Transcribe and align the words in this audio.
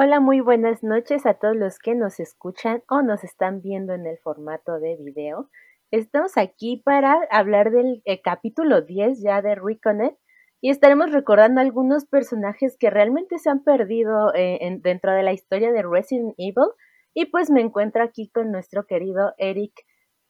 Hola, 0.00 0.20
muy 0.20 0.38
buenas 0.38 0.84
noches 0.84 1.26
a 1.26 1.34
todos 1.34 1.56
los 1.56 1.80
que 1.80 1.96
nos 1.96 2.20
escuchan 2.20 2.84
o 2.88 3.02
nos 3.02 3.24
están 3.24 3.60
viendo 3.62 3.94
en 3.94 4.06
el 4.06 4.16
formato 4.18 4.78
de 4.78 4.96
video. 4.96 5.50
Estamos 5.90 6.36
aquí 6.36 6.80
para 6.84 7.18
hablar 7.32 7.72
del 7.72 8.00
eh, 8.04 8.22
capítulo 8.22 8.82
10 8.82 9.20
ya 9.20 9.42
de 9.42 9.56
Reconnect 9.56 10.16
y 10.60 10.70
estaremos 10.70 11.10
recordando 11.10 11.60
algunos 11.60 12.04
personajes 12.04 12.76
que 12.78 12.90
realmente 12.90 13.40
se 13.40 13.50
han 13.50 13.64
perdido 13.64 14.32
eh, 14.36 14.60
dentro 14.82 15.12
de 15.12 15.24
la 15.24 15.32
historia 15.32 15.72
de 15.72 15.82
Resident 15.82 16.32
Evil. 16.38 16.70
Y 17.12 17.24
pues 17.32 17.50
me 17.50 17.60
encuentro 17.60 18.04
aquí 18.04 18.30
con 18.32 18.52
nuestro 18.52 18.86
querido 18.86 19.34
Eric. 19.36 19.72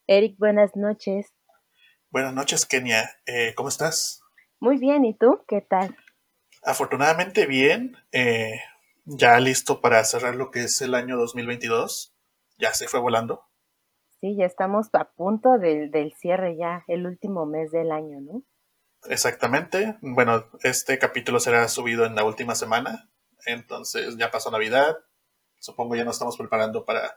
Eric, 0.07 0.39
buenas 0.39 0.77
noches. 0.77 1.35
Buenas 2.11 2.33
noches, 2.33 2.65
Kenia. 2.65 3.03
Eh, 3.27 3.53
¿Cómo 3.55 3.69
estás? 3.69 4.23
Muy 4.61 4.79
bien, 4.79 5.05
¿y 5.05 5.15
tú? 5.15 5.45
¿Qué 5.47 5.61
tal? 5.61 5.95
Afortunadamente 6.63 7.45
bien. 7.45 7.99
Ya 9.09 9.39
listo 9.41 9.81
para 9.81 10.05
cerrar 10.05 10.35
lo 10.37 10.51
que 10.51 10.65
es 10.65 10.81
el 10.83 10.95
año 10.95 11.17
2022. 11.17 12.15
Ya 12.59 12.75
se 12.75 12.89
fue 12.89 13.01
volando. 13.01 13.45
Sí, 14.21 14.37
ya 14.37 14.47
estamos 14.47 14.89
a 14.93 15.13
punto 15.13 15.59
del, 15.59 15.91
del 15.91 16.13
cierre 16.15 16.57
ya, 16.57 16.85
el 16.89 17.07
último 17.07 17.47
mes 17.47 17.71
del 17.71 17.93
año, 17.93 18.21
¿no? 18.21 18.43
Exactamente. 19.05 19.97
Bueno, 20.01 20.47
este 20.63 20.99
capítulo 20.99 21.41
será 21.41 21.69
subido 21.69 22.05
en 22.05 22.15
la 22.15 22.25
última 22.25 22.55
semana. 22.55 23.09
Entonces 23.47 24.17
ya 24.17 24.31
pasó 24.31 24.51
Navidad. 24.51 24.97
Supongo 25.61 25.97
ya 25.97 26.05
nos 26.05 26.17
estamos 26.17 26.37
preparando 26.37 26.85
para 26.85 27.17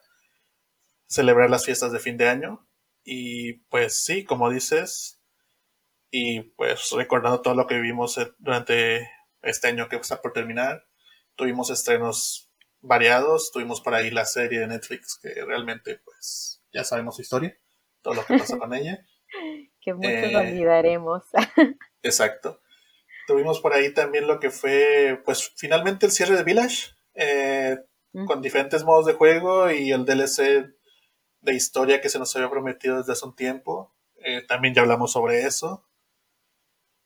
celebrar 1.08 1.50
las 1.50 1.66
fiestas 1.66 1.92
de 1.92 2.00
fin 2.00 2.18
de 2.18 2.30
año. 2.30 2.68
Y 3.04 3.54
pues 3.70 4.04
sí, 4.04 4.24
como 4.24 4.50
dices, 4.50 5.22
y 6.12 6.42
pues 6.42 6.92
recordando 6.92 7.42
todo 7.42 7.56
lo 7.56 7.68
que 7.68 7.76
vivimos 7.76 8.20
durante 8.38 9.10
este 9.42 9.70
año 9.70 9.90
que 9.90 9.96
está 9.96 10.22
por 10.22 10.34
terminar, 10.34 10.86
tuvimos 11.36 11.70
estrenos 11.70 12.52
variados, 12.82 13.52
tuvimos 13.52 13.82
por 13.82 13.94
ahí 13.94 14.10
la 14.10 14.26
serie 14.26 14.60
de 14.60 14.68
Netflix 14.68 15.20
que 15.22 15.46
realmente 15.46 16.00
pues 16.04 16.62
ya 16.74 16.84
sabemos 16.84 17.16
su 17.16 17.22
historia, 17.22 17.58
todo 18.02 18.16
lo 18.16 18.26
que 18.26 18.38
pasó 18.38 18.58
con 18.58 18.74
ella. 18.74 19.06
que 19.82 19.94
muchos 19.94 20.12
eh, 20.12 20.36
olvidaremos. 20.36 21.24
exacto. 22.04 22.62
Tuvimos 23.28 23.60
por 23.60 23.74
ahí 23.74 23.94
también 23.94 24.28
lo 24.28 24.40
que 24.40 24.50
fue, 24.50 25.22
pues 25.26 25.54
finalmente 25.56 26.06
el 26.06 26.12
cierre 26.12 26.36
de 26.36 26.44
Village, 26.44 26.90
eh, 27.14 27.78
con 28.26 28.42
diferentes 28.42 28.84
modos 28.84 29.06
de 29.06 29.14
juego 29.14 29.72
y 29.72 29.92
el 29.92 30.06
DLC 30.06 30.74
de 31.42 31.54
historia 31.54 32.02
que 32.02 32.10
se 32.10 32.20
nos 32.20 32.36
había 32.36 32.50
prometido 32.50 32.98
desde 32.98 33.14
hace 33.14 33.26
un 33.26 33.36
tiempo. 33.36 33.94
Eh, 34.24 34.44
también 34.48 34.74
ya 34.74 34.82
hablamos 34.82 35.12
sobre 35.12 35.44
eso. 35.44 35.88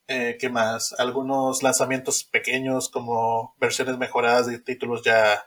¿Qué 0.06 0.48
más? 0.50 0.94
Algunos 0.98 1.62
lanzamientos 1.62 2.24
pequeños 2.24 2.88
como 2.88 3.54
versiones 3.58 3.98
mejoradas 3.98 4.46
de 4.46 4.58
títulos 4.58 5.02
ya 5.02 5.44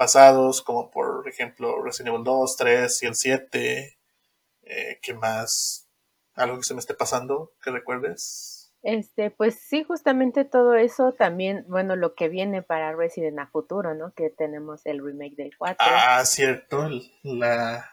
pasados, 0.00 0.62
como 0.62 0.90
por 0.90 1.28
ejemplo 1.28 1.82
Resident 1.84 2.14
Evil 2.14 2.24
2, 2.24 2.56
3 2.56 3.02
y 3.02 3.06
el 3.06 3.14
7. 3.14 3.98
Eh, 4.62 4.98
¿Qué 5.02 5.12
más? 5.12 5.90
¿Algo 6.32 6.56
que 6.56 6.62
se 6.62 6.72
me 6.72 6.80
esté 6.80 6.94
pasando 6.94 7.52
que 7.62 7.70
recuerdes? 7.70 8.72
Este, 8.82 9.30
pues 9.30 9.56
sí, 9.60 9.84
justamente 9.84 10.46
todo 10.46 10.74
eso 10.74 11.12
también, 11.12 11.66
bueno, 11.68 11.96
lo 11.96 12.14
que 12.14 12.30
viene 12.30 12.62
para 12.62 12.94
Resident 12.94 13.38
a 13.40 13.48
futuro, 13.48 13.94
¿no? 13.94 14.14
Que 14.14 14.30
tenemos 14.30 14.86
el 14.86 15.04
remake 15.04 15.36
del 15.36 15.54
4. 15.58 15.76
Ah, 15.78 16.24
cierto, 16.24 16.88
la 17.22 17.84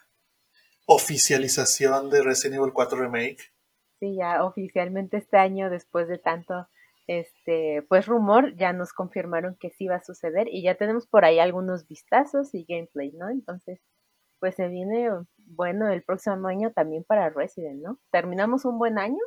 oficialización 0.86 2.10
de 2.10 2.24
Resident 2.24 2.62
Evil 2.62 2.72
4 2.72 3.00
Remake. 3.00 3.52
Sí, 4.00 4.16
ya 4.18 4.44
oficialmente 4.44 5.18
este 5.18 5.38
año, 5.38 5.70
después 5.70 6.08
de 6.08 6.18
tanto 6.18 6.68
este, 7.08 7.84
pues 7.88 8.06
rumor, 8.06 8.56
ya 8.58 8.74
nos 8.74 8.94
confirmaron 8.94 9.56
que 9.60 9.72
sí 9.72 9.88
va 9.88 9.96
a 9.96 10.04
suceder 10.04 10.48
y 10.50 10.62
ya 10.64 10.76
tenemos 10.76 11.08
por 11.08 11.26
ahí 11.26 11.40
algunos 11.40 11.88
vistazos 11.88 12.54
y 12.54 12.66
gameplay, 12.68 13.12
¿no? 13.14 13.30
Entonces, 13.30 13.80
pues 14.40 14.56
se 14.56 14.68
viene 14.68 15.10
bueno 15.38 15.90
el 15.90 16.04
próximo 16.04 16.48
año 16.48 16.72
también 16.74 17.04
para 17.04 17.30
Resident, 17.30 17.82
¿no? 17.82 18.00
Terminamos 18.12 18.66
un 18.66 18.78
buen 18.78 19.00
año 19.00 19.22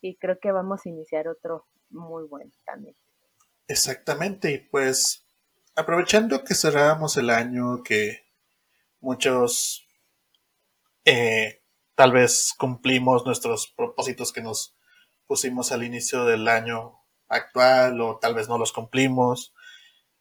y 0.00 0.16
creo 0.16 0.38
que 0.40 0.52
vamos 0.52 0.84
a 0.84 0.88
iniciar 0.88 1.28
otro 1.28 1.66
muy 1.90 2.26
bueno 2.26 2.50
también. 2.66 2.96
Exactamente, 3.68 4.50
y 4.50 4.58
pues 4.58 5.26
aprovechando 5.76 6.44
que 6.44 6.54
cerramos 6.54 7.16
el 7.16 7.30
año, 7.30 7.82
que 7.82 8.24
muchos 9.00 9.86
eh, 11.04 11.61
tal 11.94 12.12
vez 12.12 12.54
cumplimos 12.58 13.24
nuestros 13.26 13.68
propósitos 13.76 14.32
que 14.32 14.42
nos 14.42 14.76
pusimos 15.26 15.72
al 15.72 15.84
inicio 15.84 16.24
del 16.24 16.48
año 16.48 16.98
actual 17.28 18.00
o 18.00 18.18
tal 18.18 18.34
vez 18.34 18.48
no 18.48 18.58
los 18.58 18.72
cumplimos. 18.72 19.54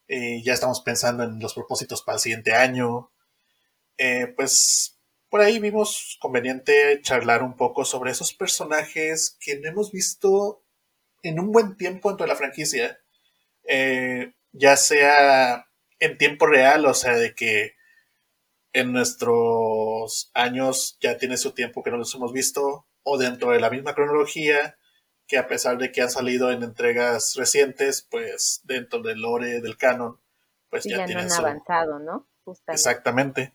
Eh, 0.08 0.42
ya 0.44 0.54
estamos 0.54 0.82
pensando 0.82 1.24
en 1.24 1.40
los 1.40 1.54
propósitos 1.54 2.02
para 2.02 2.18
el 2.18 2.22
siguiente 2.22 2.54
año. 2.54 3.12
Eh, 3.98 4.28
pues 4.36 5.00
por 5.30 5.42
ahí 5.42 5.60
vimos 5.60 6.18
conveniente 6.20 7.02
charlar 7.02 7.44
un 7.44 7.56
poco 7.56 7.86
sobre 7.86 8.12
esos 8.12 8.34
personajes 8.34 9.38
que 9.40 9.60
no 9.60 9.70
hemos 9.70 9.92
visto 9.92 10.64
en 11.24 11.40
un 11.40 11.52
buen 11.52 11.78
tiempo 11.78 12.10
dentro 12.10 12.26
de 12.26 12.32
la 12.32 12.38
franquicia. 12.38 13.00
Eh, 13.64 14.34
ya 14.52 14.76
sea 14.76 15.68
en 16.00 16.18
tiempo 16.18 16.48
real, 16.48 16.86
o 16.86 16.94
sea, 16.94 17.16
de 17.16 17.34
que 17.36 17.76
en 18.74 18.94
nuestros 18.94 20.32
años 20.34 20.98
ya 21.02 21.18
tiene 21.18 21.38
su 21.38 21.52
tiempo 21.52 21.84
que 21.84 21.92
no 21.92 21.98
los 21.98 22.14
hemos 22.16 22.34
visto, 22.34 22.88
o 23.04 23.18
dentro 23.18 23.52
de 23.52 23.60
la 23.60 23.70
misma 23.70 23.94
cronología, 23.94 24.78
que 25.28 25.38
a 25.38 25.48
pesar 25.48 25.78
de 25.78 25.92
que 25.92 26.02
han 26.02 26.10
salido 26.10 26.52
en 26.52 26.64
entregas 26.64 27.36
recientes, 27.36 28.08
pues 28.10 28.62
dentro 28.64 29.02
del 29.02 29.22
lore 29.22 29.62
del 29.62 29.78
canon, 29.78 30.20
pues 30.70 30.86
ya, 30.86 31.06
tienen 31.06 31.32
avanzado, 31.32 32.00
¿no? 32.00 32.28
Exactamente. 32.68 33.54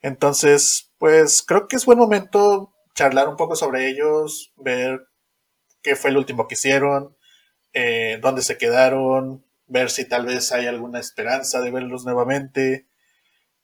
Entonces, 0.00 0.92
pues 0.98 1.42
creo 1.42 1.66
que 1.66 1.76
es 1.76 1.86
buen 1.86 1.98
momento 1.98 2.74
charlar 2.94 3.28
un 3.28 3.36
poco 3.36 3.56
sobre 3.56 3.88
ellos, 3.88 4.52
ver 4.56 5.08
qué 5.82 5.96
fue 5.96 6.10
el 6.10 6.16
último 6.16 6.46
que 6.46 6.54
hicieron, 6.54 7.16
eh, 7.72 8.18
dónde 8.20 8.42
se 8.42 8.58
quedaron, 8.58 9.44
ver 9.66 9.90
si 9.90 10.06
tal 10.06 10.26
vez 10.26 10.52
hay 10.52 10.66
alguna 10.66 11.00
esperanza 11.00 11.60
de 11.60 11.70
verlos 11.70 12.04
nuevamente. 12.04 12.86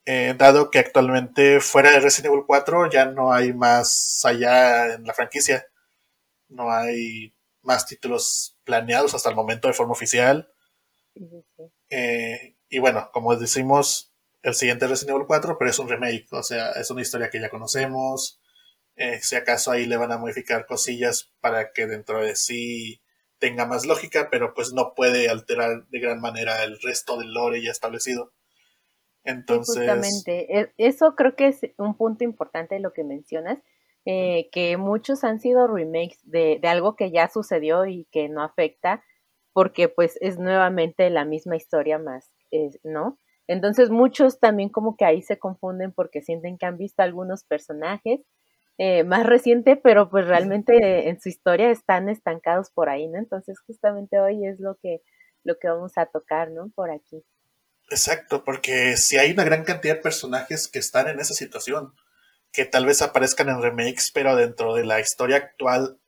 Eh, 0.07 0.35
dado 0.37 0.71
que 0.71 0.79
actualmente 0.79 1.61
fuera 1.61 1.91
de 1.91 2.01
Resident 2.01 2.33
Evil 2.35 2.45
4 2.47 2.91
ya 2.91 3.07
no 3.07 3.33
hay 3.33 3.53
más 3.53 4.23
allá 4.25 4.95
en 4.95 5.05
la 5.05 5.15
franquicia. 5.15 5.67
No 6.49 6.73
hay 6.73 7.35
más 7.63 7.87
títulos 7.87 8.59
planeados 8.65 9.15
hasta 9.15 9.31
el 9.31 9.37
momento 9.37 9.69
de 9.69 9.75
forma 9.75 9.93
oficial. 9.93 10.51
Eh, 11.91 12.57
y 12.69 12.79
bueno, 12.79 13.11
como 13.13 13.37
decimos, 13.37 14.13
el 14.43 14.55
siguiente 14.55 14.85
es 14.85 14.91
Resident 14.91 15.17
Evil 15.17 15.27
4, 15.27 15.57
pero 15.59 15.71
es 15.71 15.79
un 15.79 15.89
remake, 15.89 16.27
o 16.33 16.43
sea, 16.43 16.71
es 16.73 16.91
una 16.91 17.03
historia 17.03 17.31
que 17.31 17.41
ya 17.41 17.51
conocemos. 17.51 18.41
Eh, 18.97 19.21
si 19.23 19.37
acaso 19.37 19.71
ahí 19.73 19.87
le 19.87 19.97
van 19.97 20.13
a 20.13 20.19
modificar 20.19 20.67
cosillas 20.67 21.33
para 21.41 21.73
que 21.73 21.87
dentro 21.87 22.23
de 22.23 22.37
sí 22.37 23.03
tenga 23.39 23.67
más 23.67 23.87
lógica, 23.87 24.29
pero 24.31 24.55
pues 24.55 24.73
no 24.73 24.95
puede 24.95 25.29
alterar 25.31 25.87
de 25.89 26.01
gran 26.01 26.21
manera 26.21 26.65
el 26.65 26.81
resto 26.81 27.19
del 27.19 27.33
lore 27.35 27.63
ya 27.63 27.71
establecido. 27.73 28.33
Entonces. 29.25 29.77
Justamente, 29.77 30.61
e, 30.61 30.73
eso 30.79 31.15
creo 31.17 31.37
que 31.37 31.49
es 31.49 31.61
un 31.79 31.97
punto 31.97 32.25
importante 32.25 32.77
de 32.77 32.81
lo 32.81 32.93
que 32.93 33.05
mencionas, 33.05 33.59
eh, 34.07 34.49
que 34.53 34.77
muchos 34.77 35.25
han 35.25 35.41
sido 35.41 35.67
remakes 35.67 36.19
de, 36.23 36.59
de, 36.61 36.69
algo 36.69 36.97
que 36.97 37.11
ya 37.11 37.29
sucedió 37.29 37.87
y 37.87 38.07
que 38.11 38.29
no 38.29 38.43
afecta, 38.43 39.05
porque 39.53 39.89
pues 39.89 40.17
es 40.21 40.39
nuevamente 40.39 41.11
la 41.11 41.25
misma 41.25 41.57
historia 41.57 41.99
más, 41.99 42.33
¿no? 42.83 43.19
Entonces 43.47 43.91
muchos 43.91 44.39
también 44.39 44.69
como 44.69 44.97
que 44.97 45.05
ahí 45.05 45.23
se 45.23 45.39
confunden 45.39 45.93
porque 45.93 46.23
sienten 46.23 46.57
que 46.57 46.67
han 46.67 46.79
visto 46.79 47.03
algunos 47.03 47.45
personajes 47.45 48.21
eh, 48.79 49.05
más 49.05 49.27
reciente, 49.27 49.77
pero 49.77 50.09
pues 50.09 50.27
realmente 50.27 51.09
en 51.11 51.21
su 51.21 51.29
historia 51.29 51.71
están 51.71 52.09
estancados 52.09 52.71
por 52.71 52.89
ahí, 52.89 53.09
¿no? 53.09 53.19
Entonces 53.19 53.61
justamente 53.61 54.19
hoy 54.21 54.47
es 54.47 54.59
lo 54.59 54.77
que, 54.77 55.03
lo 55.45 55.59
que 55.59 55.69
vamos 55.69 55.99
a 55.99 56.07
tocar, 56.07 56.51
¿no? 56.51 56.71
Por 56.75 56.91
aquí. 56.91 57.23
Exacto, 57.91 58.45
porque 58.45 58.97
si 58.97 59.19
hay 59.19 59.33
una 59.33 59.43
gran 59.43 59.65
cantidad 59.65 59.97
de 59.97 60.01
personajes 60.01 60.69
que 60.69 60.79
están 60.79 61.09
en 61.09 61.19
esa 61.19 61.35
situación, 61.35 61.93
que 62.53 62.65
tal 62.65 62.87
vez 62.87 63.03
aparezcan 63.03 63.49
en 63.49 63.61
remakes, 63.61 64.13
pero 64.13 64.37
dentro 64.37 64.75
de 64.75 64.85
la 64.85 65.01
historia 65.01 65.37
actual 65.37 65.99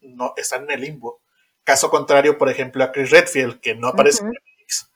no 0.00 0.32
están 0.36 0.64
en 0.64 0.70
el 0.70 0.80
limbo. 0.82 1.20
Caso 1.64 1.90
contrario, 1.90 2.38
por 2.38 2.48
ejemplo, 2.48 2.84
a 2.84 2.92
Chris 2.92 3.10
Redfield, 3.10 3.60
que 3.60 3.74
no 3.74 3.88
aparece 3.88 4.22
en 4.22 4.32
remakes, 4.32 4.90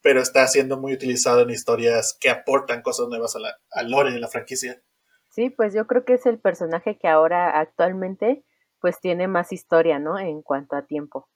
pero 0.00 0.20
está 0.20 0.46
siendo 0.48 0.80
muy 0.80 0.92
utilizado 0.92 1.42
en 1.42 1.50
historias 1.50 2.16
que 2.20 2.28
aportan 2.28 2.82
cosas 2.82 3.06
nuevas 3.08 3.36
a 3.36 3.38
la, 3.38 3.56
al 3.70 3.90
lore 3.90 4.10
de 4.10 4.18
la 4.18 4.28
franquicia. 4.28 4.82
Sí, 5.30 5.50
pues 5.50 5.74
yo 5.74 5.86
creo 5.86 6.04
que 6.04 6.14
es 6.14 6.26
el 6.26 6.40
personaje 6.40 6.98
que 6.98 7.08
ahora 7.08 7.58
actualmente 7.60 8.44
pues 8.80 9.00
tiene 9.00 9.28
más 9.28 9.52
historia, 9.52 9.98
¿no? 9.98 10.18
En 10.18 10.42
cuanto 10.42 10.76
a 10.76 10.86
tiempo. 10.86 11.28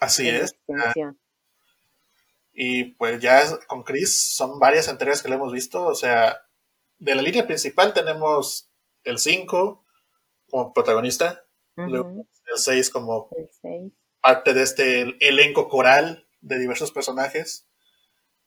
Así 0.00 0.28
es. 0.28 0.56
Y 2.62 2.84
pues 2.84 3.22
ya 3.22 3.42
con 3.68 3.84
Chris 3.84 4.34
son 4.34 4.58
varias 4.58 4.86
entregas 4.88 5.22
que 5.22 5.30
le 5.30 5.36
hemos 5.36 5.50
visto, 5.50 5.86
o 5.86 5.94
sea, 5.94 6.42
de 6.98 7.14
la 7.14 7.22
línea 7.22 7.46
principal 7.46 7.94
tenemos 7.94 8.70
el 9.02 9.18
5 9.18 9.82
como 10.50 10.74
protagonista, 10.74 11.46
luego 11.74 12.26
el 12.52 12.58
6 12.58 12.90
como 12.90 13.30
parte 14.20 14.52
de 14.52 14.62
este 14.62 15.16
elenco 15.26 15.70
coral 15.70 16.28
de 16.42 16.58
diversos 16.58 16.92
personajes. 16.92 17.66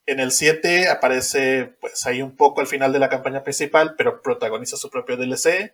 En 0.05 0.19
el 0.19 0.31
7 0.31 0.89
aparece 0.89 1.75
pues 1.81 2.05
ahí 2.05 2.21
un 2.21 2.35
poco 2.35 2.61
al 2.61 2.67
final 2.67 2.93
de 2.93 2.99
la 2.99 3.09
campaña 3.09 3.43
principal, 3.43 3.95
pero 3.97 4.21
protagoniza 4.21 4.77
su 4.77 4.91
propio 4.91 5.17
DLC. 5.17 5.73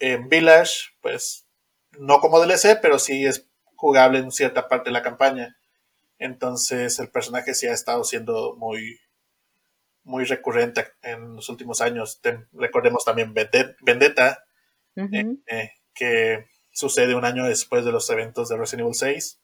En 0.00 0.28
Village, 0.28 0.96
pues 1.00 1.46
no 1.92 2.18
como 2.18 2.40
DLC, 2.40 2.80
pero 2.82 2.98
sí 2.98 3.24
es 3.24 3.46
jugable 3.76 4.18
en 4.18 4.32
cierta 4.32 4.66
parte 4.66 4.90
de 4.90 4.94
la 4.94 5.04
campaña. 5.04 5.56
Entonces 6.18 6.98
el 6.98 7.10
personaje 7.10 7.54
sí 7.54 7.66
ha 7.66 7.72
estado 7.72 8.04
siendo 8.04 8.56
muy, 8.56 8.98
muy 10.04 10.24
recurrente 10.24 10.86
en 11.02 11.34
los 11.34 11.48
últimos 11.48 11.80
años. 11.80 12.20
recordemos 12.52 13.04
también 13.04 13.34
Vendetta, 13.34 14.44
eh, 14.96 15.36
eh, 15.46 15.70
que 15.94 16.46
sucede 16.72 17.14
un 17.14 17.24
año 17.24 17.44
después 17.44 17.84
de 17.84 17.92
los 17.92 18.08
eventos 18.10 18.48
de 18.48 18.56
Resident 18.56 18.82
Evil 18.82 18.94
6. 18.94 19.40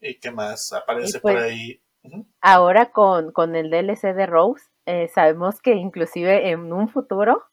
¿Y 0.00 0.18
qué 0.18 0.30
más 0.30 0.72
aparece 0.72 1.20
por 1.20 1.32
pues, 1.32 1.44
ahí? 1.44 1.82
Ahora 2.40 2.90
con, 2.90 3.32
con, 3.32 3.54
el 3.54 3.70
DLC 3.70 4.14
de 4.14 4.26
Rose, 4.26 4.64
eh, 4.86 5.08
sabemos 5.14 5.60
que 5.60 5.74
inclusive 5.74 6.50
en 6.50 6.72
un 6.72 6.88
futuro, 6.88 7.44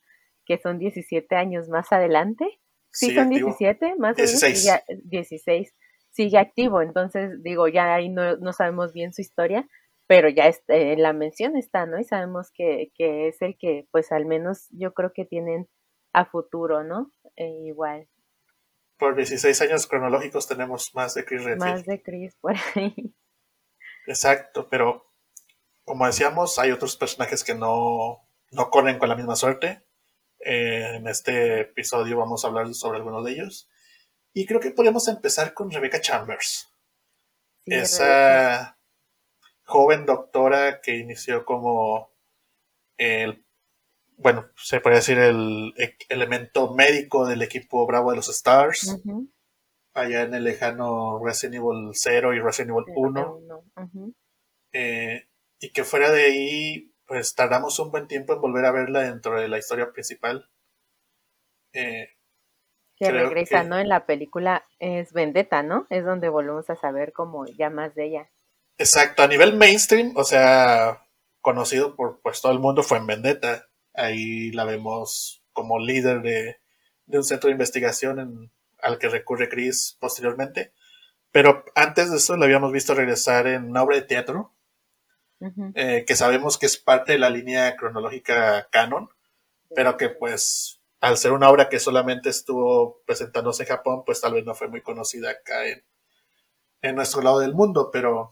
que 0.45 0.57
son 0.57 0.79
17 0.79 1.35
años 1.35 1.67
más 1.67 1.91
adelante, 1.91 2.45
sí, 2.89 3.13
son 3.13 3.29
17, 3.29 3.95
más 3.97 4.15
16. 4.15 4.69
16, 5.03 5.73
sigue 6.17 6.39
activo, 6.39 6.81
entonces 6.81 7.43
digo, 7.43 7.67
ya 7.67 7.93
ahí 7.93 8.09
no, 8.09 8.37
no 8.37 8.51
sabemos 8.51 8.91
bien 8.91 9.13
su 9.13 9.21
historia, 9.21 9.67
pero 10.07 10.29
ya 10.29 10.51
eh, 10.67 10.95
la 10.97 11.13
mención 11.13 11.55
está, 11.55 11.85
¿no? 11.85 11.99
Y 11.99 12.05
sabemos 12.05 12.49
que, 12.51 12.91
que, 12.95 13.27
es 13.27 13.39
el 13.43 13.55
que, 13.55 13.87
pues 13.91 14.11
al 14.11 14.25
menos 14.25 14.67
yo 14.71 14.95
creo 14.95 15.13
que 15.13 15.25
tienen 15.25 15.69
a 16.13 16.25
futuro, 16.25 16.83
¿no? 16.83 17.11
Eh, 17.35 17.65
igual. 17.65 18.09
Por 18.97 19.15
16 19.15 19.61
años 19.61 19.85
cronológicos 19.85 20.47
tenemos 20.47 20.95
más 20.95 21.13
de 21.13 21.23
Chris 21.23 21.43
Redfield. 21.43 21.71
Más 21.71 21.85
de 21.85 22.01
Chris 22.01 22.35
por 22.41 22.55
ahí. 22.75 23.13
Exacto, 24.07 24.67
pero 24.71 25.05
como 25.83 26.07
decíamos, 26.07 26.57
hay 26.57 26.71
otros 26.71 26.97
personajes 26.97 27.43
que 27.43 27.53
no, 27.53 28.27
no 28.51 28.69
corren 28.71 28.97
con 28.97 29.09
la 29.09 29.15
misma 29.15 29.35
suerte. 29.35 29.83
Eh, 30.39 30.95
en 30.95 31.07
este 31.07 31.61
episodio 31.61 32.17
vamos 32.17 32.43
a 32.43 32.47
hablar 32.47 32.73
sobre 32.73 32.97
algunos 32.97 33.23
de 33.23 33.33
ellos. 33.33 33.69
Y 34.37 34.45
creo 34.45 34.59
que 34.59 34.69
podríamos 34.69 35.07
empezar 35.07 35.55
con 35.55 35.71
Rebecca 35.71 35.99
Chambers. 35.99 36.71
Esa 37.65 38.77
joven 39.63 40.05
doctora 40.05 40.79
que 40.79 40.95
inició 40.95 41.43
como 41.43 42.11
el, 42.97 43.43
bueno, 44.15 44.47
se 44.55 44.79
puede 44.79 44.97
decir 44.97 45.17
el 45.17 45.73
e-, 45.79 45.97
elemento 46.09 46.71
médico 46.75 47.25
del 47.25 47.41
equipo 47.41 47.87
Bravo 47.87 48.11
de 48.11 48.17
los 48.17 48.29
Stars. 48.29 49.01
Allá 49.95 50.21
en 50.21 50.35
el 50.35 50.43
lejano 50.43 51.19
Resident 51.25 51.55
Evil 51.55 51.89
0 51.93 52.35
y 52.35 52.39
Resident 52.39 52.77
Evil 52.77 52.93
1. 52.95 53.63
Eh, 54.71 55.27
y 55.59 55.71
que 55.71 55.83
fuera 55.83 56.11
de 56.11 56.25
ahí, 56.25 56.93
pues 57.07 57.33
tardamos 57.33 57.79
un 57.79 57.89
buen 57.89 58.07
tiempo 58.07 58.35
en 58.35 58.41
volver 58.41 58.65
a 58.65 58.71
verla 58.71 58.99
dentro 58.99 59.41
de 59.41 59.47
la 59.47 59.57
historia 59.57 59.91
principal. 59.91 60.47
Eh, 61.73 62.16
que 62.97 63.11
regresa, 63.11 63.63
¿no? 63.63 63.77
En 63.77 63.89
la 63.89 64.05
película 64.05 64.65
es 64.79 65.13
Vendetta, 65.13 65.63
¿no? 65.63 65.85
Es 65.89 66.03
donde 66.03 66.29
volvemos 66.29 66.69
a 66.69 66.75
saber 66.75 67.13
como 67.13 67.45
ya 67.45 67.69
más 67.69 67.93
de 67.95 68.05
ella. 68.05 68.29
Exacto, 68.77 69.23
a 69.23 69.27
nivel 69.27 69.55
mainstream, 69.55 70.13
o 70.15 70.23
sea, 70.23 71.03
conocido 71.41 71.95
por 71.95 72.19
pues 72.21 72.41
todo 72.41 72.51
el 72.51 72.59
mundo 72.59 72.83
fue 72.83 72.97
en 72.97 73.07
Vendetta. 73.07 73.67
Ahí 73.93 74.51
la 74.51 74.65
vemos 74.65 75.43
como 75.53 75.79
líder 75.79 76.21
de, 76.21 76.57
un 77.07 77.23
centro 77.23 77.47
de 77.47 77.53
investigación 77.53 78.51
al 78.79 78.97
que 78.99 79.09
recurre 79.09 79.49
Chris 79.49 79.97
posteriormente. 79.99 80.73
Pero 81.31 81.65
antes 81.75 82.09
de 82.11 82.17
eso 82.17 82.37
la 82.37 82.45
habíamos 82.45 82.71
visto 82.71 82.93
regresar 82.93 83.47
en 83.47 83.65
una 83.65 83.83
obra 83.83 83.97
de 83.97 84.03
teatro, 84.03 84.53
eh, 85.75 86.03
que 86.07 86.15
sabemos 86.15 86.57
que 86.57 86.65
es 86.65 86.77
parte 86.77 87.11
de 87.11 87.19
la 87.19 87.29
línea 87.29 87.75
cronológica 87.75 88.67
canon, 88.71 89.09
pero 89.75 89.97
que 89.97 90.09
pues 90.09 90.76
al 90.99 91.17
ser 91.17 91.31
una 91.31 91.49
obra 91.49 91.69
que 91.69 91.79
solamente 91.79 92.29
estuvo 92.29 93.01
presentándose 93.05 93.63
en 93.63 93.69
Japón, 93.69 94.03
pues 94.05 94.21
tal 94.21 94.33
vez 94.33 94.45
no 94.45 94.55
fue 94.55 94.67
muy 94.67 94.81
conocida 94.81 95.31
acá 95.31 95.67
en, 95.67 95.83
en 96.81 96.95
nuestro 96.95 97.21
lado 97.21 97.39
del 97.39 97.53
mundo, 97.53 97.89
pero 97.91 98.31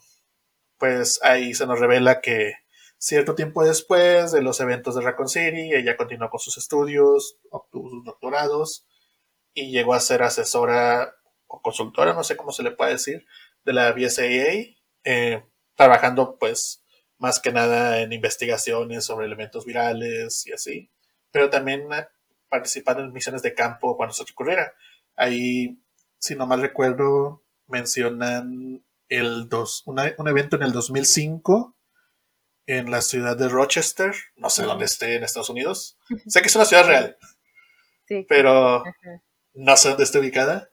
pues 0.78 1.20
ahí 1.24 1.54
se 1.54 1.68
nos 1.68 1.80
revela 1.80 2.22
que 2.22 2.54
cierto 2.98 3.36
tiempo 3.36 3.64
después 3.64 4.32
de 4.32 4.42
los 4.42 4.60
eventos 4.60 4.96
de 4.96 5.02
Raccoon 5.02 5.30
City, 5.30 5.74
ella 5.74 5.98
continuó 5.98 6.30
con 6.30 6.40
sus 6.40 6.58
estudios, 6.58 7.38
obtuvo 7.50 7.90
sus 7.90 8.04
doctorados 8.04 8.86
y 9.54 9.72
llegó 9.72 9.94
a 9.94 10.00
ser 10.00 10.24
asesora 10.24 11.16
o 11.48 11.62
consultora, 11.62 12.14
no 12.14 12.24
sé 12.24 12.36
cómo 12.36 12.52
se 12.52 12.64
le 12.64 12.72
puede 12.72 12.94
decir, 12.94 13.26
de 13.64 13.74
la 13.74 13.92
BSAA, 13.92 14.76
eh, 15.04 15.44
trabajando 15.76 16.38
pues 16.40 16.84
más 17.18 17.40
que 17.40 17.52
nada 17.52 18.02
en 18.02 18.12
investigaciones 18.12 19.06
sobre 19.06 19.28
elementos 19.28 19.66
virales 19.66 20.46
y 20.48 20.54
así, 20.54 20.92
pero 21.32 21.50
también 21.50 21.88
participando 22.56 23.04
en 23.04 23.12
misiones 23.12 23.42
de 23.42 23.54
campo 23.54 23.98
cuando 23.98 24.14
se 24.14 24.24
ocurriera. 24.24 24.74
Ahí, 25.18 25.78
si 26.18 26.36
no 26.36 26.48
mal 26.48 26.62
recuerdo, 26.62 27.44
mencionan 27.68 28.82
el 29.10 29.50
dos, 29.50 29.84
un 29.86 30.28
evento 30.28 30.56
en 30.56 30.64
el 30.64 30.72
2005 30.72 31.76
en 32.68 32.90
la 32.90 33.02
ciudad 33.02 33.38
de 33.38 33.50
Rochester, 33.50 34.16
no 34.38 34.50
sé 34.50 34.64
dónde 34.64 34.86
esté 34.86 35.16
en 35.16 35.24
Estados 35.24 35.50
Unidos. 35.50 36.00
Sé 36.28 36.42
que 36.42 36.48
es 36.48 36.56
una 36.56 36.66
ciudad 36.66 36.88
real, 36.88 37.18
pero 38.30 38.84
no 39.54 39.78
sé 39.78 39.90
dónde 39.90 40.06
está 40.06 40.20
ubicada. 40.20 40.70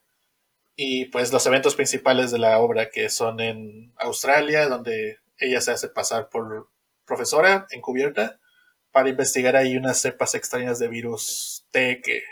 Y 0.76 1.06
pues 1.06 1.32
los 1.32 1.44
eventos 1.46 1.74
principales 1.74 2.30
de 2.30 2.38
la 2.38 2.58
obra 2.58 2.90
que 2.90 3.10
son 3.10 3.40
en 3.40 3.92
Australia, 3.98 4.68
donde 4.68 5.18
ella 5.36 5.60
se 5.60 5.72
hace 5.72 5.88
pasar 5.88 6.28
por 6.30 6.70
profesora 7.04 7.66
encubierta 7.70 8.38
para 8.92 9.08
investigar 9.08 9.56
ahí 9.56 9.76
unas 9.76 10.00
cepas 10.00 10.34
extrañas 10.34 10.78
de 10.78 10.88
virus 10.88 11.66
T 11.70 12.00
que 12.02 12.22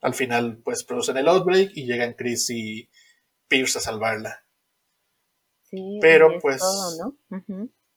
al 0.00 0.14
final 0.14 0.60
pues 0.64 0.84
producen 0.84 1.16
el 1.16 1.28
outbreak 1.28 1.70
y 1.74 1.86
llegan 1.86 2.14
Chris 2.14 2.50
y 2.50 2.90
Pierce 3.48 3.78
a 3.78 3.80
salvarla. 3.80 4.44
Pero 6.00 6.38
pues... 6.40 6.62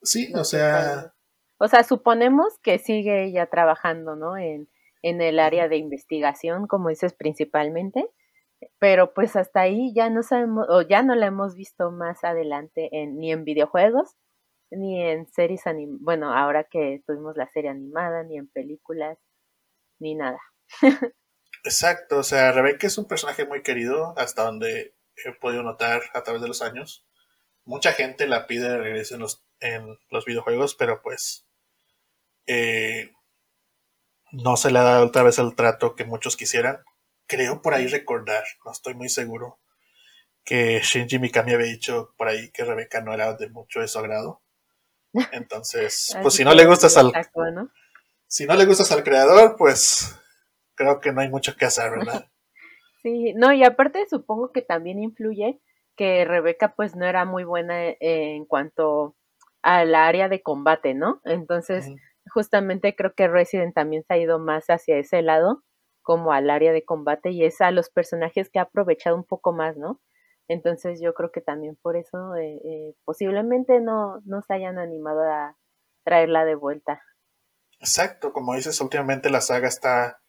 Sí, 0.01 0.31
o 0.36 0.44
sea... 0.44 1.13
O 1.57 1.68
sea, 1.68 1.83
suponemos 1.83 2.60
que 2.62 2.77
sigue 2.77 3.25
ella 3.25 3.48
trabajando, 3.48 4.15
¿no? 4.15 4.38
En, 4.38 4.69
en 5.01 5.21
el 5.21 5.39
área 5.39 5.68
de 5.68 5.77
investigación, 5.77 6.68
como 6.68 6.89
dices 6.89 7.13
principalmente, 7.13 8.10
pero 8.80 9.13
pues 9.13 9.36
hasta 9.36 9.62
ahí 9.62 9.94
ya 9.94 10.10
no 10.10 10.24
sabemos, 10.24 10.65
o 10.69 10.81
ya 10.81 11.04
no 11.04 11.15
la 11.15 11.27
hemos 11.27 11.56
visto 11.56 11.92
más 11.92 12.24
adelante 12.24 12.89
en, 12.92 13.18
ni 13.18 13.31
en 13.31 13.44
videojuegos, 13.44 14.15
ni 14.75 15.02
en 15.02 15.28
series 15.28 15.66
animadas, 15.68 16.02
bueno, 16.04 16.34
ahora 16.34 16.66
que 16.66 17.02
tuvimos 17.06 17.38
la 17.38 17.50
serie 17.52 17.70
animada, 17.70 18.24
ni 18.24 18.38
en 18.38 18.48
películas, 18.48 19.18
ni 20.00 20.15
nada. 20.15 20.39
Exacto, 21.63 22.18
o 22.20 22.24
sea, 22.24 22.51
Rebecca 22.51 22.88
es 22.88 22.98
un 22.98 23.08
personaje 23.08 23.46
muy 23.46 23.63
querido, 23.63 24.13
hasta 24.18 24.44
donde 24.44 24.96
he 25.15 25.32
podido 25.39 25.63
notar 25.63 26.01
a 26.13 26.24
través 26.24 26.42
de 26.42 26.48
los 26.48 26.62
años 26.62 27.06
mucha 27.65 27.94
gente 27.94 28.27
la 28.27 28.48
pide 28.48 28.70
de 28.70 28.77
regreso 28.77 29.15
en 29.15 29.22
los, 29.22 29.44
en 29.60 29.98
los 30.10 30.25
videojuegos, 30.25 30.75
pero 30.75 31.01
pues 31.01 31.48
eh, 32.48 33.12
no 34.32 34.58
se 34.58 34.72
le 34.72 34.80
ha 34.80 34.84
dado 34.84 35.06
otra 35.08 35.24
vez 35.24 35.39
el 35.39 35.56
trato 35.56 35.96
que 35.96 36.06
muchos 36.06 36.38
quisieran. 36.38 36.80
Creo 37.27 37.62
por 37.62 37.74
ahí 37.74 37.88
recordar, 37.88 38.44
no 38.65 38.72
estoy 38.72 38.96
muy 38.96 39.10
seguro, 39.10 39.60
que 40.44 40.82
Shinji 40.82 41.20
Mikami 41.20 41.53
había 41.53 41.68
dicho 41.68 42.13
por 42.18 42.27
ahí 42.27 42.51
que 42.51 42.65
Rebeca 42.65 43.01
no 43.01 43.13
era 43.13 43.34
de 43.34 43.50
mucho 43.50 43.80
de 43.80 43.88
su 43.88 44.00
agrado. 44.00 44.42
Entonces, 45.32 46.15
pues 46.22 46.34
si 46.34 46.43
no 46.43 46.53
le 46.53 46.65
gustas 46.65 46.98
al... 46.98 47.12
Si 48.27 48.46
no 48.46 48.55
le 48.55 48.65
gustas 48.65 48.91
al 48.91 49.03
creador, 49.03 49.55
pues 49.58 50.20
creo 50.75 51.00
que 51.00 51.12
no 51.12 51.22
hay 51.22 51.29
mucho 51.29 51.55
que 51.55 51.65
hacer, 51.65 51.91
¿verdad? 51.91 52.27
Sí, 53.03 53.34
no, 53.34 53.51
y 53.51 53.65
aparte 53.65 54.05
supongo 54.10 54.53
que 54.53 54.62
también 54.62 54.98
influye 54.98 55.60
que 55.98 56.24
Rebeca 56.24 56.74
pues 56.74 56.96
no 56.96 57.05
era 57.05 57.25
muy 57.25 57.43
buena 57.43 57.75
en 58.00 58.46
cuanto 58.46 59.17
al 59.62 59.93
área 59.93 60.29
de 60.29 60.41
combate, 60.41 60.93
¿no? 60.93 61.20
Entonces, 61.25 61.89
justamente 62.34 62.96
creo 62.96 63.13
que 63.13 63.27
Resident 63.27 63.75
también 63.75 64.03
se 64.08 64.13
ha 64.13 64.17
ido 64.17 64.39
más 64.39 64.67
hacia 64.67 64.98
ese 64.98 65.22
lado, 65.22 65.63
como 66.01 66.32
al 66.32 66.50
área 66.50 66.72
de 66.72 66.86
combate, 66.86 67.32
y 67.32 67.43
es 67.43 67.62
a 67.62 67.72
los 67.72 67.89
personajes 67.89 68.50
que 68.50 68.60
ha 68.60 68.63
aprovechado 68.63 69.15
un 69.15 69.25
poco 69.25 69.51
más, 69.51 69.77
¿no? 69.77 70.00
Entonces 70.47 71.00
yo 71.01 71.13
creo 71.13 71.31
que 71.31 71.41
también 71.41 71.77
por 71.81 71.95
eso 71.95 72.35
eh, 72.35 72.59
eh, 72.63 72.95
posiblemente 73.05 73.79
no, 73.79 74.21
no 74.25 74.41
se 74.41 74.53
hayan 74.53 74.77
animado 74.77 75.21
a 75.23 75.57
traerla 76.03 76.45
de 76.45 76.55
vuelta. 76.55 77.01
Exacto, 77.79 78.33
como 78.33 78.55
dices, 78.55 78.79
últimamente 78.81 79.29
la 79.29 79.41
saga 79.41 79.67
está 79.67 80.21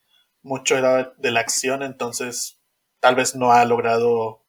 mucho 0.43 0.77
de 0.77 1.31
la 1.31 1.41
acción, 1.41 1.83
entonces 1.83 2.61
tal 3.01 3.15
vez 3.15 3.35
no 3.35 3.53
ha 3.53 3.65
logrado 3.65 4.45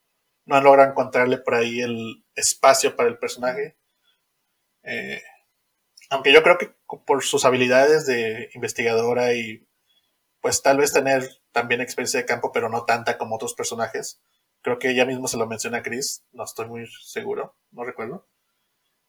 no 0.46 0.62
logra 0.62 0.86
encontrarle 0.86 1.38
por 1.40 1.56
ahí 1.56 1.82
el 1.82 2.24
espacio 2.36 2.96
para 2.96 3.10
el 3.10 3.18
personaje. 3.18 3.78
Eh, 4.84 5.22
aunque 6.10 6.32
yo 6.32 6.44
creo 6.44 6.58
que 6.58 6.72
por 7.06 7.24
sus 7.24 7.46
habilidades 7.46 8.06
de 8.06 8.50
investigadora 8.54 9.34
y 9.34 9.68
pues 10.42 10.62
tal 10.62 10.78
vez 10.78 10.94
tener 10.94 11.28
también 11.52 11.82
experiencia 11.82 12.20
de 12.20 12.28
campo, 12.28 12.52
pero 12.52 12.70
no 12.70 12.86
tanta 12.86 13.18
como 13.18 13.36
otros 13.36 13.56
personajes. 13.56 14.22
Creo 14.66 14.80
que 14.80 14.90
ella 14.90 15.06
mismo 15.06 15.28
se 15.28 15.38
lo 15.38 15.46
menciona 15.46 15.78
a 15.78 15.84
Chris, 15.84 16.24
no 16.32 16.44
estoy 16.44 16.66
muy 16.68 16.88
seguro, 17.04 17.56
no 17.70 17.84
recuerdo. 17.84 18.26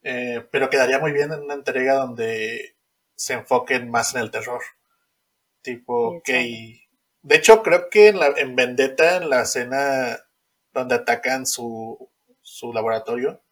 Eh, 0.02 0.46
pero 0.50 0.68
quedaría 0.68 0.98
muy 0.98 1.12
bien 1.12 1.32
en 1.32 1.44
una 1.44 1.54
entrega 1.54 1.94
donde 1.94 2.76
se 3.14 3.32
enfoquen 3.32 3.90
más 3.90 4.14
en 4.14 4.20
el 4.20 4.30
terror. 4.30 4.60
Tipo, 5.62 6.20
que... 6.22 6.82
De 7.22 7.36
hecho, 7.36 7.62
creo 7.62 7.88
que 7.88 8.08
en, 8.08 8.20
la, 8.20 8.34
en 8.36 8.54
Vendetta, 8.54 9.16
en 9.16 9.30
la 9.30 9.44
escena 9.44 10.18
donde 10.75 10.96
atacan 10.96 11.46
su, 11.46 12.06
su 12.42 12.75
laboratorio, 12.75 13.42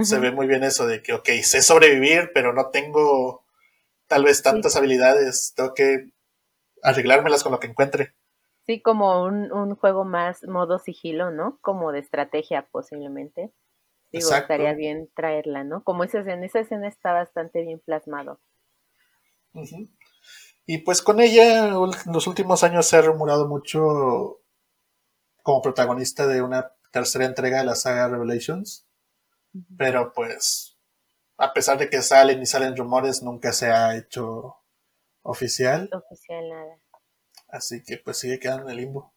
se 0.00 0.20
ve 0.20 0.30
muy 0.30 0.46
bien 0.46 0.62
eso 0.62 0.86
de 0.86 1.02
que, 1.02 1.12
ok, 1.12 1.28
sé 1.42 1.60
sobrevivir, 1.60 2.30
pero 2.32 2.52
no 2.52 2.70
tengo 2.70 3.44
tal 4.06 4.22
vez 4.22 4.44
tantas 4.44 4.76
habilidades, 4.76 5.54
tengo 5.56 5.74
que 5.74 6.12
arreglármelas 6.84 7.42
con 7.42 7.50
lo 7.50 7.58
que 7.58 7.66
encuentre. 7.66 8.14
Sí, 8.64 8.80
como 8.80 9.24
un, 9.24 9.52
un 9.52 9.74
juego 9.74 10.04
más 10.04 10.44
modo 10.44 10.78
sigilo, 10.78 11.30
¿no? 11.30 11.58
Como 11.60 11.92
de 11.92 11.98
estrategia 11.98 12.68
posiblemente. 12.70 13.52
Digo, 14.12 14.34
estaría 14.34 14.74
bien 14.74 15.08
traerla, 15.16 15.64
¿no? 15.64 15.82
Como 15.84 16.04
esa 16.04 16.20
escena, 16.20 16.44
esa 16.44 16.60
escena 16.60 16.86
está 16.86 17.12
bastante 17.12 17.62
bien 17.62 17.80
plasmado. 17.80 18.40
Y 20.66 20.78
pues 20.78 21.02
con 21.02 21.20
ella, 21.20 21.68
en 21.68 22.12
los 22.12 22.26
últimos 22.26 22.62
años 22.62 22.86
se 22.86 22.96
ha 22.96 23.02
rumorado 23.02 23.48
mucho 23.48 24.42
como 25.42 25.62
protagonista 25.62 26.26
de 26.26 26.42
una 26.42 26.72
tercera 26.92 27.24
entrega 27.24 27.58
de 27.58 27.64
la 27.64 27.74
saga 27.74 28.08
Revelations. 28.08 28.86
Pero 29.76 30.12
pues, 30.12 30.78
a 31.38 31.52
pesar 31.52 31.78
de 31.78 31.88
que 31.90 32.02
salen 32.02 32.40
y 32.42 32.46
salen 32.46 32.76
rumores, 32.76 33.22
nunca 33.22 33.52
se 33.52 33.70
ha 33.70 33.96
hecho 33.96 34.56
oficial. 35.22 35.88
Oficial 35.92 36.48
nada. 36.48 36.81
Así 37.52 37.82
que 37.84 37.98
pues 37.98 38.18
sigue 38.18 38.38
quedando 38.38 38.64
en 38.64 38.70
el 38.70 38.76
limbo. 38.78 39.14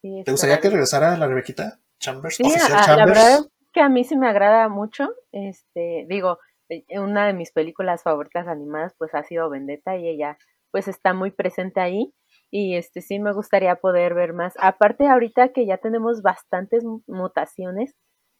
¿Te 0.00 0.30
gustaría 0.30 0.60
que 0.60 0.70
regresara 0.70 1.16
la 1.16 1.26
Rebequita 1.26 1.80
Chambers? 1.98 2.40
oficial 2.40 2.84
Chambers? 2.84 3.48
que 3.72 3.80
a 3.80 3.88
mí 3.88 4.04
sí 4.04 4.16
me 4.16 4.28
agrada 4.28 4.68
mucho. 4.68 5.08
Este, 5.32 6.06
digo, 6.08 6.38
eh, 6.68 6.84
una 6.98 7.26
de 7.26 7.32
mis 7.32 7.52
películas 7.52 8.02
favoritas 8.02 8.46
animadas 8.46 8.94
pues 8.98 9.14
ha 9.14 9.22
sido 9.24 9.50
Vendetta 9.50 9.96
y 9.96 10.08
ella 10.08 10.38
pues 10.70 10.88
está 10.88 11.14
muy 11.14 11.30
presente 11.30 11.80
ahí 11.80 12.14
y 12.50 12.76
este 12.76 13.00
sí 13.00 13.18
me 13.18 13.32
gustaría 13.32 13.76
poder 13.76 14.14
ver 14.14 14.34
más. 14.34 14.54
Aparte 14.58 15.08
ahorita 15.08 15.52
que 15.52 15.66
ya 15.66 15.78
tenemos 15.78 16.22
bastantes 16.22 16.84
mutaciones 17.06 17.94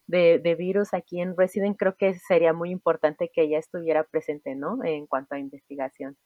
de, 0.07 0.39
de 0.39 0.55
virus 0.55 0.93
aquí 0.93 1.21
en 1.21 1.35
Resident, 1.35 1.77
creo 1.77 1.95
que 1.97 2.13
sería 2.13 2.53
muy 2.53 2.71
importante 2.71 3.29
que 3.33 3.43
ella 3.43 3.59
estuviera 3.59 4.03
presente, 4.03 4.55
¿no? 4.55 4.83
En 4.83 5.07
cuanto 5.07 5.35
a 5.35 5.39
investigación. 5.39 6.17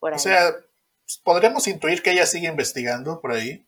O 0.00 0.18
sea, 0.18 0.54
pues, 1.08 1.22
podríamos 1.24 1.66
intuir 1.68 2.02
que 2.02 2.10
ella 2.10 2.26
sigue 2.26 2.48
investigando 2.48 3.22
por 3.22 3.32
ahí, 3.32 3.66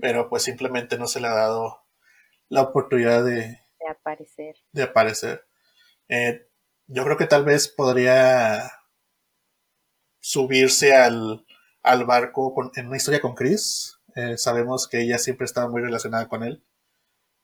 pero 0.00 0.28
pues 0.28 0.42
simplemente 0.42 0.98
no 0.98 1.06
se 1.06 1.20
le 1.20 1.28
ha 1.28 1.34
dado 1.34 1.84
la 2.48 2.62
oportunidad 2.62 3.24
de, 3.24 3.60
de 3.78 3.88
aparecer. 3.88 4.56
De 4.72 4.82
aparecer. 4.82 5.46
Eh, 6.08 6.48
yo 6.88 7.04
creo 7.04 7.16
que 7.16 7.26
tal 7.26 7.44
vez 7.44 7.68
podría 7.68 8.72
subirse 10.18 10.94
al, 10.94 11.46
al 11.82 12.04
barco 12.04 12.52
en 12.74 12.88
una 12.88 12.96
historia 12.96 13.20
con 13.20 13.36
Chris. 13.36 14.00
Eh, 14.16 14.36
sabemos 14.36 14.88
que 14.88 15.00
ella 15.00 15.18
siempre 15.18 15.44
estaba 15.44 15.68
muy 15.68 15.80
relacionada 15.80 16.28
con 16.28 16.42
él. 16.42 16.64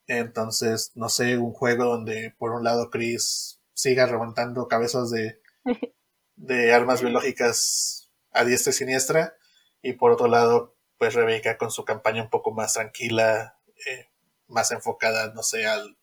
Entonces, 0.09 0.91
no 0.97 1.09
sé, 1.09 1.39
un 1.39 1.53
juego 1.53 1.85
donde 1.85 2.35
por 2.37 2.51
un 2.51 2.65
lado 2.65 2.91
Chris 2.91 3.61
siga 3.75 4.07
levantando 4.07 4.67
cabezas 4.67 5.11
de, 5.11 5.41
de 6.35 6.75
armas 6.75 7.01
biológicas 7.01 8.00
a 8.33 8.45
diestra 8.45 8.71
y 8.71 8.75
siniestra. 8.75 9.35
Y 9.83 9.95
por 9.95 10.13
otro 10.13 10.29
lado, 10.29 10.77
pues 10.99 11.15
Rebeca 11.15 11.59
con 11.59 11.71
su 11.71 11.85
campaña 11.85 12.23
un 12.23 12.31
poco 12.31 12.53
más 12.53 12.75
tranquila, 12.75 13.59
eh, 13.87 14.09
más 14.49 14.71
enfocada, 14.73 15.33
no 15.33 15.43
sé, 15.43 15.67
al 15.67 15.97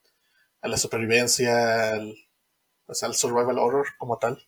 a 0.62 0.68
la 0.68 0.78
supervivencia, 0.78 1.92
al, 1.92 2.16
pues, 2.86 3.04
al 3.04 3.14
survival 3.14 3.60
horror 3.60 3.88
como 3.98 4.18
tal. 4.18 4.48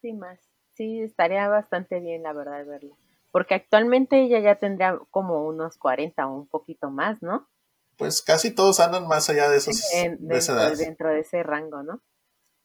Sí, 0.00 0.12
más. 0.12 0.38
Sí, 0.74 1.00
estaría 1.02 1.48
bastante 1.48 2.00
bien, 2.00 2.22
la 2.22 2.32
verdad, 2.32 2.64
verla. 2.66 2.94
Porque 3.30 3.54
actualmente 3.54 4.22
ella 4.22 4.40
ya 4.40 4.56
tendría 4.56 4.98
como 5.10 5.46
unos 5.46 5.76
40 5.76 6.26
o 6.26 6.34
un 6.34 6.46
poquito 6.46 6.90
más, 6.90 7.22
¿no? 7.22 7.48
Pues 7.96 8.22
casi 8.22 8.52
todos 8.52 8.80
andan 8.80 9.06
más 9.06 9.28
allá 9.30 9.48
de 9.48 9.58
esos 9.58 9.80
dentro, 9.92 10.76
dentro 10.76 11.10
de 11.10 11.20
ese 11.20 11.42
rango, 11.42 11.82
¿no? 11.82 12.02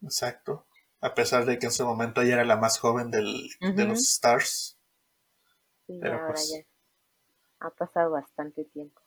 Exacto. 0.02 0.66
A 1.02 1.14
pesar 1.14 1.46
de 1.46 1.60
que 1.60 1.68
en 1.68 1.72
su 1.72 1.86
momento 1.86 2.22
ella 2.22 2.36
era 2.36 2.46
la 2.46 2.58
más 2.58 2.78
joven 2.78 3.10
del, 3.12 3.50
de 3.60 3.86
los 3.86 4.00
Stars. 4.00 4.78
Sí, 5.88 5.98
Pero 6.02 6.16
ahora 6.16 6.34
pues 6.34 6.52
ya 6.52 6.70
ha 7.60 7.70
pasado 7.72 8.12
bastante 8.12 8.66
tiempo. 8.66 9.02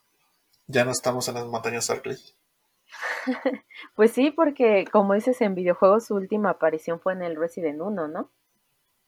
Ya 0.67 0.85
no 0.85 0.91
estamos 0.91 1.29
en 1.29 1.35
las 1.35 1.47
montañas 1.47 1.91
Arkley. 1.91 2.19
pues 3.95 4.13
sí, 4.13 4.31
porque 4.31 4.87
como 4.91 5.15
dices 5.15 5.41
en 5.41 5.55
videojuegos, 5.55 6.07
su 6.07 6.15
última 6.15 6.51
aparición 6.51 7.01
fue 7.01 7.15
en 7.15 7.23
el 7.23 7.37
Resident 7.37 7.81
1, 7.81 8.09
¿no? 8.09 8.31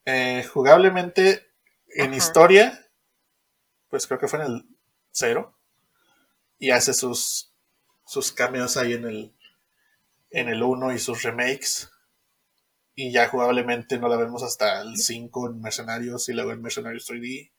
Eh, 0.06 0.44
jugablemente, 0.44 1.46
en 1.88 2.12
historia, 2.12 2.86
pues 3.88 4.06
creo 4.06 4.18
que 4.18 4.28
fue 4.28 4.40
en 4.40 4.46
el 4.46 4.66
0. 5.12 5.54
Y 6.58 6.70
hace 6.70 6.94
sus, 6.94 7.52
sus 8.04 8.32
cameos 8.32 8.76
ahí 8.76 8.94
en 8.94 9.04
el, 9.04 9.34
en 10.30 10.48
el 10.48 10.62
1 10.62 10.92
y 10.92 10.98
sus 10.98 11.22
remakes. 11.22 11.90
Y 12.94 13.12
ya 13.12 13.28
jugablemente 13.28 13.98
no 13.98 14.08
la 14.08 14.16
vemos 14.16 14.42
hasta 14.42 14.80
el 14.82 14.96
5 14.96 15.50
en 15.50 15.60
Mercenarios 15.60 16.28
y 16.28 16.32
luego 16.32 16.52
en 16.52 16.62
Mercenarios 16.62 17.08
3D. 17.08 17.52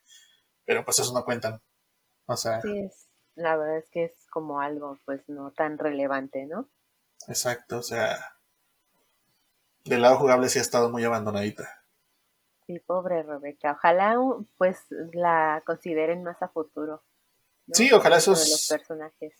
Pero 0.63 0.86
pues 0.86 1.00
eso 1.00 1.13
no 1.13 1.25
cuentan. 1.25 1.62
O 2.25 2.38
sea. 2.38 2.62
Sí, 2.62 2.80
es, 2.80 3.08
la 3.36 3.58
verdad 3.58 3.77
es 3.77 3.89
que 3.89 4.06
es 4.06 4.13
como 4.30 4.62
algo 4.62 4.98
pues 5.06 5.27
no 5.27 5.51
tan 5.51 5.77
relevante, 5.77 6.46
¿no? 6.46 6.70
Exacto, 7.27 7.80
o 7.80 7.84
sea, 7.84 8.38
del 9.84 10.01
lado 10.01 10.18
jugable 10.18 10.50
sí 10.50 10.60
ha 10.60 10.62
estado 10.62 10.89
muy 10.89 11.04
abandonadita. 11.04 11.84
Sí, 12.65 12.80
pobre 12.80 13.22
Rebeca. 13.24 13.74
Ojalá 13.74 14.18
pues 14.58 14.80
la 15.13 15.62
consideren 15.65 16.24
más 16.24 16.42
a 16.42 16.48
futuro. 16.48 17.04
Sí, 17.72 17.92
ojalá 17.92 18.18
esos 18.18 18.39
los 18.50 18.68
personajes. 18.68 19.34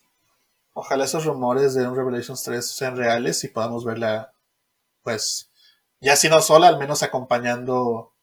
Ojalá 0.72 1.04
esos 1.04 1.24
rumores 1.24 1.74
de 1.74 1.88
un 1.88 1.96
Revelations 1.96 2.42
3 2.44 2.64
sean 2.64 2.96
reales 2.96 3.42
y 3.44 3.48
podamos 3.48 3.84
verla 3.84 4.32
pues 5.02 5.50
ya 6.06 6.14
si 6.14 6.28
no 6.28 6.40
sola, 6.40 6.68
al 6.68 6.78
menos 6.78 7.02
acompañando 7.02 8.14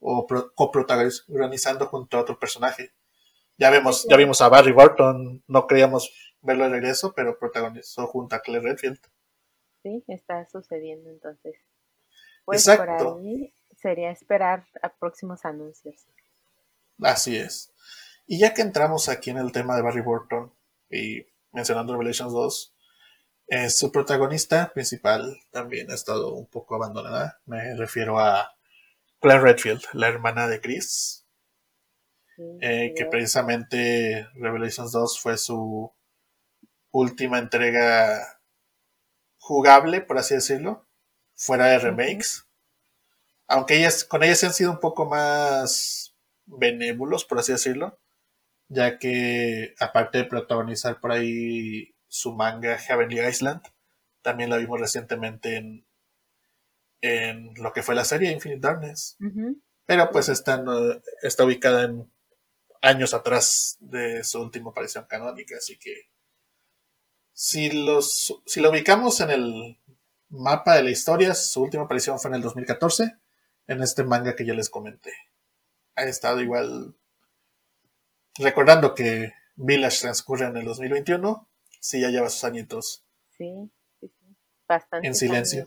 o 0.00 0.26
coprotagonizando 0.56 1.86
junto 1.86 2.16
a 2.16 2.22
otro 2.22 2.36
personaje. 2.40 2.90
Ya 3.56 3.70
vemos, 3.70 4.08
ya 4.10 4.16
vimos 4.16 4.40
a 4.40 4.48
Barry 4.48 4.72
Burton, 4.72 5.44
no 5.46 5.68
creíamos 5.68 6.12
verlo 6.40 6.64
de 6.64 6.70
regreso, 6.70 7.12
pero 7.14 7.38
protagonizó 7.38 8.08
junto 8.08 8.34
a 8.34 8.40
Claire 8.40 8.68
Redfield. 8.68 8.98
Sí, 9.84 10.02
está 10.08 10.48
sucediendo 10.50 11.10
entonces. 11.10 11.54
Pues 12.44 12.66
por 12.66 12.90
ahí 12.90 13.54
sería 13.76 14.10
esperar 14.10 14.66
a 14.82 14.88
próximos 14.88 15.44
anuncios. 15.44 16.08
Así 17.00 17.36
es. 17.36 17.72
Y 18.26 18.40
ya 18.40 18.52
que 18.52 18.62
entramos 18.62 19.08
aquí 19.08 19.30
en 19.30 19.38
el 19.38 19.52
tema 19.52 19.76
de 19.76 19.82
Barry 19.82 20.00
Burton 20.00 20.52
y 20.90 21.24
mencionando 21.52 21.92
Revelations 21.92 22.32
2, 22.32 22.74
eh, 23.48 23.70
su 23.70 23.90
protagonista 23.90 24.70
principal 24.74 25.40
también 25.50 25.90
ha 25.90 25.94
estado 25.94 26.34
un 26.34 26.46
poco 26.46 26.74
abandonada. 26.74 27.40
Me 27.46 27.74
refiero 27.76 28.18
a 28.20 28.52
Claire 29.20 29.42
Redfield, 29.42 29.82
la 29.94 30.08
hermana 30.08 30.46
de 30.48 30.60
Chris, 30.60 31.26
eh, 32.60 32.92
que 32.94 33.06
precisamente 33.06 34.28
Revelations 34.34 34.92
2 34.92 35.20
fue 35.20 35.38
su 35.38 35.90
última 36.90 37.38
entrega 37.38 38.40
jugable, 39.38 40.02
por 40.02 40.18
así 40.18 40.34
decirlo, 40.34 40.86
fuera 41.34 41.66
de 41.68 41.78
remakes. 41.78 42.46
Aunque 43.46 43.78
ellas, 43.78 44.04
con 44.04 44.22
ellas 44.22 44.44
han 44.44 44.52
sido 44.52 44.72
un 44.72 44.80
poco 44.80 45.06
más 45.06 46.14
benévolos, 46.44 47.24
por 47.24 47.38
así 47.38 47.52
decirlo, 47.52 47.98
ya 48.68 48.98
que 48.98 49.74
aparte 49.80 50.18
de 50.18 50.24
protagonizar 50.24 51.00
por 51.00 51.12
ahí 51.12 51.94
su 52.08 52.32
manga 52.34 52.78
Heavenly 52.78 53.20
Island, 53.20 53.62
también 54.22 54.50
la 54.50 54.56
vimos 54.56 54.80
recientemente 54.80 55.56
en, 55.56 55.86
en 57.00 57.54
lo 57.54 57.72
que 57.72 57.82
fue 57.82 57.94
la 57.94 58.04
serie 58.04 58.32
Infinite 58.32 58.60
Darkness. 58.60 59.16
Pero 59.86 60.10
pues 60.10 60.28
está, 60.28 60.62
está 61.22 61.44
ubicada 61.44 61.84
en 61.84 62.10
años 62.82 63.14
atrás 63.14 63.76
de 63.80 64.24
su 64.24 64.40
última 64.40 64.70
aparición 64.70 65.06
canónica, 65.08 65.56
así 65.56 65.78
que 65.78 66.08
si, 67.32 67.70
los, 67.70 68.42
si 68.46 68.60
lo 68.60 68.70
ubicamos 68.70 69.20
en 69.20 69.30
el 69.30 69.78
mapa 70.28 70.74
de 70.74 70.82
la 70.82 70.90
historia, 70.90 71.34
su 71.34 71.62
última 71.62 71.84
aparición 71.84 72.18
fue 72.18 72.30
en 72.30 72.36
el 72.36 72.42
2014, 72.42 73.16
en 73.68 73.82
este 73.82 74.04
manga 74.04 74.34
que 74.34 74.44
ya 74.44 74.54
les 74.54 74.70
comenté. 74.70 75.12
Ha 75.94 76.04
estado 76.04 76.40
igual 76.40 76.96
recordando 78.38 78.94
que 78.94 79.32
Village 79.56 80.00
transcurre 80.00 80.46
en 80.46 80.56
el 80.56 80.64
2021, 80.64 81.47
sí 81.80 82.00
ya 82.00 82.10
lleva 82.10 82.30
sus 82.30 82.44
añitos. 82.44 83.04
Sí, 83.36 83.70
sí, 84.00 84.10
Bastante. 84.66 85.06
En 85.06 85.14
silencio. 85.14 85.66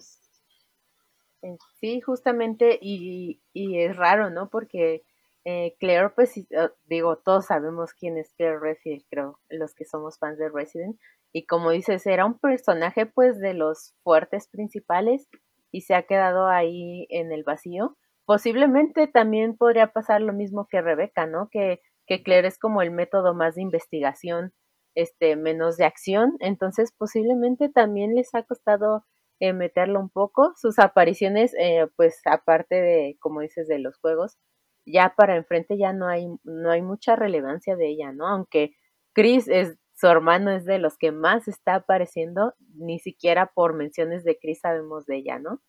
Sí, 1.80 2.02
justamente, 2.02 2.78
y, 2.80 3.42
y 3.52 3.80
es 3.80 3.96
raro, 3.96 4.30
¿no? 4.30 4.50
Porque 4.50 5.04
eh, 5.44 5.76
Claire, 5.80 6.10
pues 6.10 6.36
ah, 6.56 6.72
digo, 6.86 7.18
todos 7.18 7.48
sabemos 7.48 7.94
quién 7.94 8.18
es 8.18 8.34
Claire 8.34 8.60
Redfield, 8.60 9.04
creo, 9.10 9.40
los 9.50 9.74
que 9.74 9.86
somos 9.86 10.20
fans 10.20 10.38
de 10.38 10.50
Resident. 10.50 11.00
Y 11.34 11.46
como 11.46 11.72
dices, 11.72 12.06
era 12.06 12.26
un 12.26 12.38
personaje 12.38 13.06
pues 13.06 13.40
de 13.40 13.54
los 13.54 13.96
fuertes 14.04 14.48
principales 14.50 15.28
y 15.72 15.82
se 15.82 15.96
ha 15.96 16.04
quedado 16.04 16.48
ahí 16.48 17.08
en 17.10 17.32
el 17.32 17.44
vacío. 17.44 17.98
Posiblemente 18.26 19.08
también 19.08 19.58
podría 19.58 19.88
pasar 19.94 20.22
lo 20.22 20.34
mismo 20.34 20.68
que 20.70 20.82
Rebeca, 20.82 21.26
¿no? 21.26 21.50
Que, 21.50 21.82
que 22.06 22.22
Claire 22.22 22.48
es 22.48 22.60
como 22.60 22.82
el 22.82 22.92
método 22.92 23.34
más 23.34 23.56
de 23.56 23.62
investigación, 23.64 24.54
este, 24.96 25.36
menos 25.36 25.78
de 25.78 25.86
acción. 25.86 26.36
Entonces 26.40 26.92
posiblemente 26.98 27.70
también 27.70 28.16
les 28.16 28.34
ha 28.34 28.44
costado 28.44 29.06
eh, 29.40 29.54
meterlo 29.54 30.00
un 30.00 30.10
poco. 30.10 30.54
Sus 30.56 30.80
apariciones, 30.80 31.54
eh, 31.60 31.88
pues 31.96 32.22
aparte 32.26 32.76
de, 32.76 33.18
como 33.20 33.42
dices, 33.42 33.68
de 33.68 33.80
los 33.80 33.98
juegos, 33.98 34.38
ya 34.86 35.14
para 35.16 35.36
enfrente 35.36 35.78
ya 35.78 35.94
no 35.94 36.08
hay, 36.08 36.28
no 36.44 36.72
hay 36.72 36.82
mucha 36.82 37.16
relevancia 37.16 37.76
de 37.76 37.90
ella, 37.90 38.12
¿no? 38.12 38.28
Aunque 38.28 38.76
Chris 39.14 39.48
es, 39.48 39.78
su 39.94 40.08
hermano 40.08 40.52
es 40.52 40.66
de 40.66 40.80
los 40.80 40.98
que 40.98 41.12
más 41.12 41.48
está 41.48 41.76
apareciendo, 41.76 42.56
ni 42.76 43.00
siquiera 43.00 43.52
por 43.54 43.76
menciones 43.76 44.24
de 44.24 44.38
Chris 44.40 44.60
sabemos 44.62 45.06
de 45.06 45.18
ella, 45.18 45.40
¿no? 45.40 45.62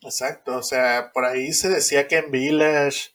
Exacto, 0.00 0.56
o 0.56 0.62
sea, 0.62 1.12
por 1.12 1.24
ahí 1.24 1.52
se 1.52 1.68
decía 1.68 2.08
que 2.08 2.18
en 2.18 2.30
Village 2.30 3.10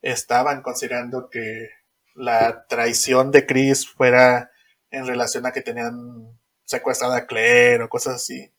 estaban 0.00 0.62
considerando 0.62 1.28
que 1.30 1.68
la 2.14 2.66
traición 2.68 3.30
de 3.30 3.46
Chris 3.46 3.88
fuera 3.88 4.51
en 4.92 5.06
relación 5.06 5.44
a 5.46 5.52
que 5.52 5.62
tenían 5.62 6.38
secuestrada 6.64 7.16
a 7.16 7.26
Claire 7.26 7.82
o 7.82 7.88
cosas 7.88 8.16
así. 8.16 8.52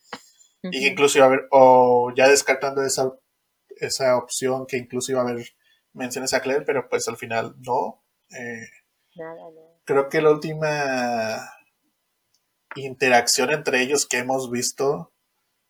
Y 0.64 0.88
incluso 0.88 1.18
iba 1.18 1.26
a 1.26 1.30
haber, 1.30 1.48
o 1.52 2.12
ya 2.16 2.28
descartando 2.28 2.84
esa, 2.84 3.14
esa 3.78 4.18
opción, 4.18 4.66
que 4.66 4.78
incluso 4.78 5.12
iba 5.12 5.22
a 5.22 5.30
haber 5.30 5.46
menciones 5.94 6.34
a 6.34 6.42
Claire, 6.42 6.66
pero 6.66 6.90
pues 6.90 7.08
al 7.08 7.18
final 7.18 7.56
no. 7.60 8.04
Eh, 8.30 8.68
Nada, 9.16 9.44
Creo 9.86 10.10
que 10.10 10.22
la 10.22 10.32
última 10.32 11.50
interacción 12.76 13.52
entre 13.52 13.82
ellos 13.82 14.08
que 14.08 14.18
hemos 14.18 14.50
visto 14.50 15.14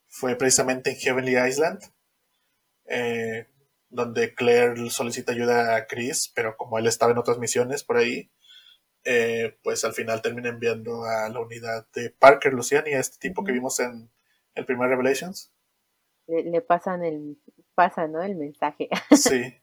fue 0.08 0.36
precisamente 0.36 0.92
en 0.92 0.98
Heavenly 0.98 1.38
Island, 1.38 1.82
eh, 2.86 3.48
donde 3.90 4.34
Claire 4.36 4.90
solicita 4.92 5.34
ayuda 5.34 5.76
a 5.76 5.88
Chris, 5.88 6.32
pero 6.34 6.56
como 6.56 6.78
él 6.78 6.88
estaba 6.88 7.12
en 7.12 7.18
otras 7.18 7.40
misiones 7.40 7.84
por 7.84 7.98
ahí, 7.98 8.32
eh, 9.06 9.58
pues 9.64 9.84
al 9.84 9.94
final 9.94 10.22
termina 10.22 10.50
enviando 10.50 11.04
a 11.04 11.30
la 11.30 11.40
unidad 11.40 11.88
de 11.94 12.10
Parker, 12.10 12.54
Luciani, 12.54 12.94
a 12.94 13.00
este 13.00 13.18
tipo 13.18 13.44
que 13.44 13.52
vimos 13.52 13.80
en 13.80 14.10
el 14.56 14.66
primer 14.66 14.90
Revelations. 14.90 15.52
Le, 16.28 16.62
pasan 16.62 17.04
el, 17.04 17.38
pasa, 17.76 18.08
¿no? 18.08 18.22
El 18.22 18.36
mensaje. 18.36 18.90
Sí. 19.16 19.60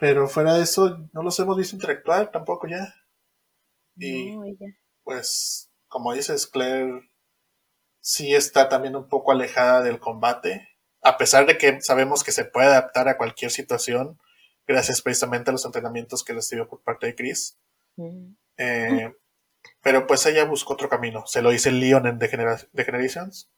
Pero 0.00 0.28
fuera 0.28 0.54
de 0.54 0.64
eso, 0.64 1.08
no 1.12 1.22
los 1.22 1.38
hemos 1.38 1.56
visto 1.56 1.76
interactuar 1.76 2.30
tampoco 2.30 2.66
ya. 2.66 2.92
Y 3.96 4.36
pues, 5.04 5.70
como 5.86 6.12
dices, 6.12 6.46
Claire 6.48 7.08
sí 8.00 8.34
está 8.34 8.68
también 8.68 8.96
un 8.96 9.08
poco 9.08 9.32
alejada 9.32 9.82
del 9.82 10.00
combate, 10.00 10.68
a 11.02 11.16
pesar 11.16 11.46
de 11.46 11.56
que 11.56 11.80
sabemos 11.80 12.24
que 12.24 12.32
se 12.32 12.44
puede 12.44 12.66
adaptar 12.66 13.08
a 13.08 13.16
cualquier 13.16 13.50
situación, 13.50 14.18
gracias 14.66 15.02
precisamente 15.02 15.50
a 15.50 15.52
los 15.52 15.64
entrenamientos 15.64 16.24
que 16.24 16.32
recibió 16.32 16.68
por 16.68 16.82
parte 16.82 17.06
de 17.06 17.14
Chris. 17.14 17.58
Eh, 18.56 19.12
pero 19.82 20.06
pues 20.06 20.24
ella 20.26 20.44
buscó 20.44 20.74
otro 20.74 20.88
camino. 20.88 21.26
Se 21.26 21.42
lo 21.42 21.50
dice 21.50 21.70
Leon 21.70 22.06
en 22.06 22.18
The, 22.18 22.28
Generations. 22.28 23.50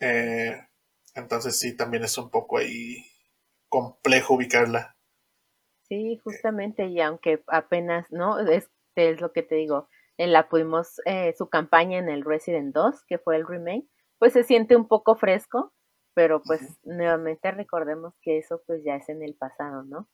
Eh, 0.00 0.60
entonces 1.14 1.58
sí, 1.58 1.76
también 1.76 2.04
es 2.04 2.16
un 2.18 2.30
poco 2.30 2.58
ahí 2.58 3.04
complejo 3.68 4.34
ubicarla. 4.34 4.96
Sí, 5.88 6.18
justamente, 6.24 6.86
y 6.86 7.00
aunque 7.00 7.42
apenas, 7.48 8.06
¿no? 8.10 8.38
Es, 8.40 8.70
es 8.94 9.20
lo 9.20 9.32
que 9.32 9.42
te 9.42 9.56
digo, 9.56 9.88
la 10.16 10.48
pudimos, 10.48 11.00
eh, 11.06 11.34
su 11.36 11.48
campaña 11.48 11.98
en 11.98 12.08
el 12.08 12.24
Resident 12.24 12.74
2, 12.74 13.04
que 13.06 13.18
fue 13.18 13.36
el 13.36 13.46
remake, 13.46 13.86
pues 14.18 14.32
se 14.32 14.44
siente 14.44 14.76
un 14.76 14.88
poco 14.88 15.16
fresco, 15.16 15.72
pero 16.14 16.42
pues 16.42 16.78
nuevamente 16.84 17.50
recordemos 17.50 18.14
que 18.22 18.38
eso 18.38 18.62
pues 18.66 18.82
ya 18.84 18.96
es 18.96 19.08
en 19.08 19.22
el 19.22 19.34
pasado, 19.34 19.84
¿no? 19.84 20.08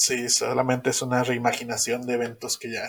Sí, 0.00 0.30
solamente 0.30 0.88
es 0.88 1.02
una 1.02 1.22
reimaginación 1.24 2.06
de 2.06 2.14
eventos 2.14 2.56
que 2.56 2.72
ya, 2.72 2.88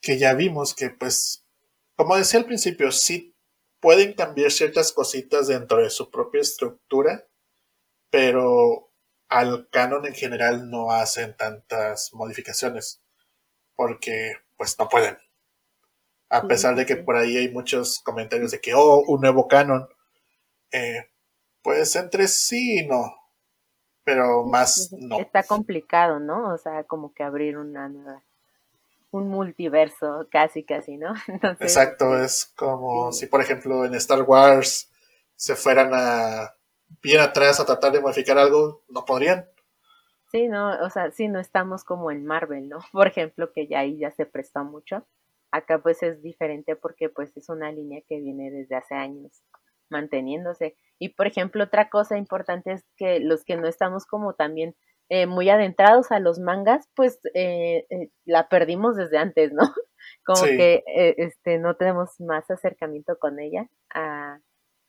que 0.00 0.18
ya 0.18 0.34
vimos, 0.34 0.74
que 0.74 0.90
pues, 0.90 1.46
como 1.94 2.16
decía 2.16 2.40
al 2.40 2.46
principio, 2.46 2.90
sí 2.90 3.36
pueden 3.78 4.14
cambiar 4.14 4.50
ciertas 4.50 4.90
cositas 4.92 5.46
dentro 5.46 5.78
de 5.78 5.90
su 5.90 6.10
propia 6.10 6.40
estructura, 6.40 7.28
pero 8.10 8.90
al 9.28 9.68
canon 9.70 10.04
en 10.04 10.14
general 10.14 10.68
no 10.68 10.90
hacen 10.90 11.36
tantas 11.36 12.12
modificaciones, 12.12 13.00
porque 13.76 14.32
pues 14.56 14.76
no 14.80 14.88
pueden. 14.88 15.16
A 16.28 16.48
pesar 16.48 16.74
de 16.74 16.86
que 16.86 16.96
por 16.96 17.14
ahí 17.14 17.36
hay 17.36 17.52
muchos 17.52 18.00
comentarios 18.00 18.50
de 18.50 18.60
que, 18.60 18.74
oh, 18.74 19.04
un 19.06 19.20
nuevo 19.20 19.46
canon, 19.46 19.88
eh, 20.72 21.08
pues 21.62 21.94
entre 21.94 22.26
sí 22.26 22.80
y 22.80 22.86
no, 22.88 23.14
pero 24.08 24.42
más 24.42 24.90
no. 24.98 25.20
Está 25.20 25.42
complicado, 25.42 26.18
¿no? 26.18 26.54
O 26.54 26.56
sea, 26.56 26.84
como 26.84 27.12
que 27.12 27.22
abrir 27.22 27.58
una 27.58 27.90
nueva, 27.90 28.22
un 29.10 29.28
multiverso, 29.28 30.26
casi, 30.30 30.64
casi, 30.64 30.96
¿no? 30.96 31.12
Exacto, 31.60 32.18
es 32.18 32.46
como 32.56 33.12
si, 33.12 33.26
por 33.26 33.42
ejemplo, 33.42 33.84
en 33.84 33.94
Star 33.96 34.22
Wars 34.22 34.90
se 35.36 35.54
fueran 35.56 35.90
a 35.92 36.54
bien 37.02 37.20
atrás 37.20 37.60
a 37.60 37.66
tratar 37.66 37.92
de 37.92 38.00
modificar 38.00 38.38
algo, 38.38 38.82
no 38.88 39.04
podrían. 39.04 39.46
Sí, 40.32 40.48
no, 40.48 40.82
o 40.82 40.88
sea, 40.88 41.10
sí, 41.10 41.28
no 41.28 41.38
estamos 41.38 41.84
como 41.84 42.10
en 42.10 42.24
Marvel, 42.24 42.70
¿no? 42.70 42.78
Por 42.92 43.08
ejemplo, 43.08 43.52
que 43.52 43.66
ya 43.66 43.80
ahí 43.80 43.98
ya 43.98 44.10
se 44.10 44.24
prestó 44.24 44.64
mucho. 44.64 45.06
Acá 45.50 45.80
pues 45.82 46.02
es 46.02 46.22
diferente 46.22 46.76
porque 46.76 47.10
pues 47.10 47.36
es 47.36 47.50
una 47.50 47.70
línea 47.72 48.00
que 48.08 48.20
viene 48.20 48.50
desde 48.50 48.74
hace 48.74 48.94
años 48.94 49.42
manteniéndose. 49.90 50.76
Y 50.98 51.10
por 51.10 51.26
ejemplo, 51.26 51.64
otra 51.64 51.88
cosa 51.88 52.16
importante 52.16 52.72
es 52.72 52.84
que 52.96 53.20
los 53.20 53.44
que 53.44 53.56
no 53.56 53.68
estamos 53.68 54.06
como 54.06 54.34
también 54.34 54.74
eh, 55.10 55.26
muy 55.26 55.48
adentrados 55.48 56.10
a 56.10 56.20
los 56.20 56.38
mangas, 56.38 56.86
pues 56.94 57.18
eh, 57.32 57.86
eh, 57.88 58.10
la 58.26 58.48
perdimos 58.48 58.94
desde 58.96 59.16
antes, 59.16 59.52
¿no? 59.52 59.62
Como 60.24 60.44
que 60.44 60.84
este 61.16 61.58
no 61.58 61.76
tenemos 61.76 62.20
más 62.20 62.50
acercamiento 62.50 63.18
con 63.18 63.40
ella, 63.40 63.68
a, 63.92 64.38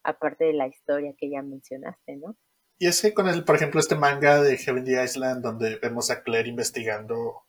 aparte 0.04 0.46
de 0.46 0.54
la 0.54 0.68
historia 0.68 1.14
que 1.18 1.30
ya 1.30 1.42
mencionaste, 1.42 2.18
¿no? 2.18 2.36
Y 2.78 2.88
es 2.88 3.02
que 3.02 3.14
con 3.14 3.28
el, 3.28 3.44
por 3.44 3.56
ejemplo, 3.56 3.80
este 3.80 3.96
manga 3.96 4.42
de 4.42 4.58
Heavenly 4.58 5.00
Island, 5.00 5.42
donde 5.42 5.78
vemos 5.78 6.12
a 6.12 6.22
Claire 6.22 6.50
investigando 6.50 7.44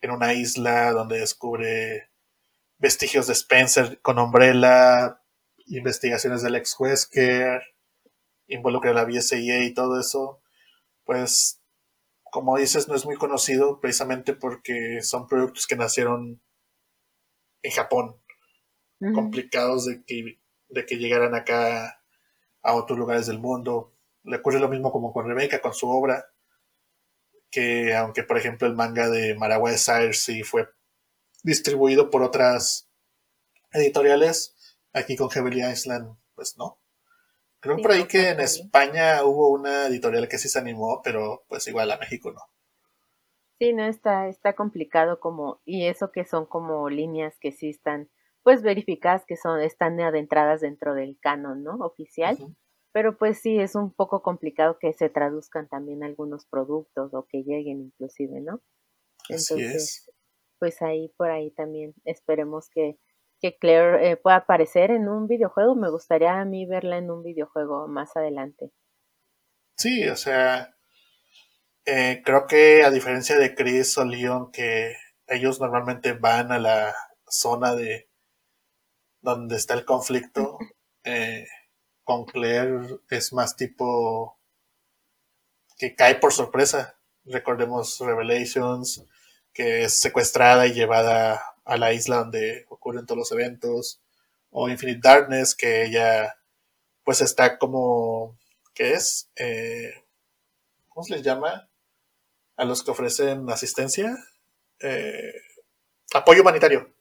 en 0.00 0.10
una 0.10 0.34
isla 0.34 0.92
donde 0.92 1.20
descubre 1.20 2.10
vestigios 2.78 3.28
de 3.28 3.34
Spencer 3.34 4.00
con 4.02 4.18
Umbrella, 4.18 5.21
investigaciones 5.66 6.42
del 6.42 6.56
ex 6.56 6.78
Wesker, 6.78 7.62
involucra 8.46 8.90
a 8.90 8.94
la 8.94 9.04
BSIA 9.04 9.64
y 9.64 9.74
todo 9.74 9.98
eso, 9.98 10.42
pues 11.04 11.62
como 12.32 12.56
dices, 12.56 12.88
no 12.88 12.94
es 12.94 13.04
muy 13.04 13.16
conocido 13.16 13.78
precisamente 13.78 14.32
porque 14.32 15.02
son 15.02 15.26
productos 15.26 15.66
que 15.66 15.76
nacieron 15.76 16.40
en 17.62 17.70
Japón, 17.70 18.16
complicados 19.14 19.84
de 19.84 20.02
que, 20.04 20.40
de 20.68 20.86
que 20.86 20.96
llegaran 20.96 21.34
acá 21.34 22.02
a 22.62 22.74
otros 22.74 22.98
lugares 22.98 23.26
del 23.26 23.38
mundo. 23.38 23.94
Le 24.24 24.38
ocurre 24.38 24.60
lo 24.60 24.68
mismo 24.68 24.90
como 24.92 25.12
con 25.12 25.26
Rebeca, 25.26 25.60
con 25.60 25.74
su 25.74 25.90
obra, 25.90 26.24
que 27.50 27.94
aunque 27.94 28.22
por 28.22 28.38
ejemplo 28.38 28.66
el 28.66 28.74
manga 28.74 29.10
de 29.10 29.34
Maragua 29.34 29.76
Sire 29.76 30.14
sí 30.14 30.42
fue 30.42 30.68
distribuido 31.42 32.08
por 32.08 32.22
otras 32.22 32.88
editoriales, 33.72 34.56
aquí 34.92 35.16
con 35.16 35.30
Heavenly 35.30 35.62
Island 35.64 36.16
pues 36.34 36.56
no. 36.58 36.78
Creo 37.60 37.76
por 37.76 37.92
ahí 37.92 38.04
que 38.08 38.30
en 38.30 38.40
España 38.40 39.24
hubo 39.24 39.50
una 39.50 39.86
editorial 39.86 40.28
que 40.28 40.38
sí 40.38 40.48
se 40.48 40.58
animó, 40.58 41.00
pero 41.04 41.44
pues 41.48 41.66
igual 41.68 41.92
a 41.92 41.98
México 41.98 42.32
no. 42.32 42.40
Sí, 43.60 43.72
no, 43.72 43.84
está, 43.84 44.26
está 44.26 44.54
complicado 44.54 45.20
como, 45.20 45.60
y 45.64 45.86
eso 45.86 46.10
que 46.10 46.24
son 46.24 46.46
como 46.46 46.90
líneas 46.90 47.38
que 47.38 47.52
sí 47.52 47.68
están, 47.68 48.10
pues 48.42 48.62
verificadas 48.62 49.24
que 49.24 49.36
son, 49.36 49.60
están 49.60 50.00
adentradas 50.00 50.62
dentro 50.62 50.94
del 50.94 51.16
canon, 51.20 51.62
¿no? 51.62 51.76
Oficial. 51.76 52.36
Pero 52.90 53.16
pues 53.16 53.38
sí, 53.38 53.60
es 53.60 53.76
un 53.76 53.92
poco 53.92 54.22
complicado 54.22 54.78
que 54.80 54.92
se 54.92 55.08
traduzcan 55.08 55.68
también 55.68 56.02
algunos 56.02 56.44
productos 56.46 57.14
o 57.14 57.26
que 57.26 57.44
lleguen 57.44 57.80
inclusive, 57.80 58.40
¿no? 58.40 58.60
Entonces, 59.28 60.10
pues 60.58 60.82
ahí 60.82 61.12
por 61.16 61.30
ahí 61.30 61.52
también 61.52 61.94
esperemos 62.04 62.68
que, 62.68 62.98
que 63.42 63.58
Claire 63.58 64.12
eh, 64.12 64.16
pueda 64.16 64.36
aparecer 64.36 64.92
en 64.92 65.08
un 65.08 65.26
videojuego. 65.26 65.74
Me 65.74 65.90
gustaría 65.90 66.40
a 66.40 66.44
mí 66.44 66.64
verla 66.64 66.96
en 66.98 67.10
un 67.10 67.24
videojuego 67.24 67.88
más 67.88 68.16
adelante. 68.16 68.70
Sí, 69.76 70.08
o 70.08 70.14
sea, 70.14 70.76
eh, 71.84 72.22
creo 72.24 72.46
que 72.46 72.84
a 72.84 72.90
diferencia 72.90 73.36
de 73.36 73.56
Chris 73.56 73.98
o 73.98 74.04
Leon, 74.04 74.52
que 74.52 74.94
ellos 75.26 75.60
normalmente 75.60 76.12
van 76.12 76.52
a 76.52 76.60
la 76.60 76.94
zona 77.26 77.74
de 77.74 78.08
donde 79.20 79.56
está 79.56 79.74
el 79.74 79.84
conflicto, 79.84 80.58
eh, 81.04 81.46
con 82.04 82.24
Claire 82.24 83.00
es 83.10 83.32
más 83.32 83.56
tipo 83.56 84.38
que 85.76 85.96
cae 85.96 86.14
por 86.14 86.32
sorpresa. 86.32 86.96
recordemos 87.24 87.98
Revelations, 87.98 89.04
que 89.52 89.84
es 89.84 89.98
secuestrada 89.98 90.66
y 90.66 90.74
llevada 90.74 91.51
a 91.64 91.76
la 91.76 91.92
isla 91.92 92.18
donde 92.18 92.66
ocurren 92.68 93.06
todos 93.06 93.18
los 93.18 93.32
eventos, 93.32 94.00
o 94.50 94.68
Infinite 94.68 95.00
Darkness, 95.02 95.54
que 95.54 95.84
ella 95.84 96.36
pues 97.04 97.20
está 97.20 97.58
como, 97.58 98.38
¿qué 98.74 98.92
es? 98.92 99.30
Eh, 99.36 99.92
¿Cómo 100.88 101.04
se 101.04 101.14
les 101.14 101.22
llama? 101.22 101.68
A 102.56 102.64
los 102.64 102.82
que 102.82 102.90
ofrecen 102.90 103.48
asistencia, 103.50 104.16
eh, 104.80 105.32
apoyo 106.14 106.42
humanitario. 106.42 106.94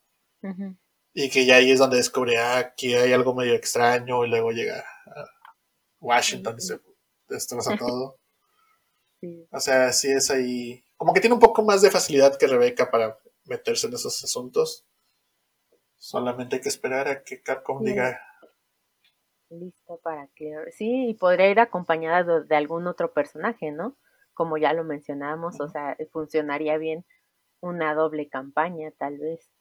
Y 1.14 1.30
que 1.30 1.46
ya 1.46 1.58
ahí 1.58 1.72
es 1.72 1.80
donde 1.80 1.98
descubre, 1.98 2.38
ah, 2.38 2.74
que 2.76 2.98
hay 2.98 3.14
algo 3.14 3.36
medio 3.36 3.54
extraño 3.54 4.26
y 4.26 4.30
luego 4.30 4.52
llega 4.52 4.80
a 4.80 5.26
Washington 6.00 6.56
y 6.58 6.62
se 6.62 6.80
destroza 7.28 7.76
todo. 7.78 8.18
O 9.52 9.60
sea, 9.60 9.92
sí 9.94 10.10
es 10.10 10.32
ahí. 10.32 10.84
Como 10.98 11.14
que 11.14 11.20
tiene 11.20 11.34
un 11.34 11.40
poco 11.40 11.64
más 11.64 11.82
de 11.82 11.92
facilidad 11.92 12.38
que 12.38 12.48
Rebeca 12.48 12.90
para 12.90 13.20
meterse 13.52 13.88
en 13.88 13.94
esos 13.94 14.24
asuntos. 14.24 14.86
Solamente 15.98 16.56
hay 16.56 16.62
que 16.62 16.70
esperar 16.70 17.08
a 17.08 17.24
que 17.24 17.42
Capcom 17.42 17.84
diga. 17.84 18.20
Listo 19.50 20.00
para 20.02 20.28
que. 20.36 20.56
Sí, 20.72 21.10
y 21.10 21.14
podría 21.14 21.50
ir 21.50 21.60
acompañada 21.60 22.40
de, 22.40 22.56
algún 22.56 22.88
otro 22.88 23.14
personaje, 23.14 23.72
¿no? 23.72 23.98
Como 24.34 24.58
ya 24.58 24.74
lo 24.74 24.84
mencionamos, 24.84 25.60
o 25.60 25.68
sea, 25.68 25.98
funcionaría 26.12 26.78
bien 26.78 27.06
una 27.60 27.94
doble 27.94 28.30
campaña, 28.30 28.92
tal 28.98 29.20
vez. 29.20 29.52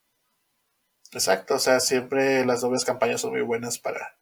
Exacto, 1.12 1.56
o 1.56 1.58
sea, 1.58 1.80
siempre 1.80 2.46
las 2.46 2.60
dobles 2.60 2.84
campañas 2.84 3.20
son 3.20 3.32
muy 3.32 3.42
buenas 3.42 3.80
para 3.80 4.16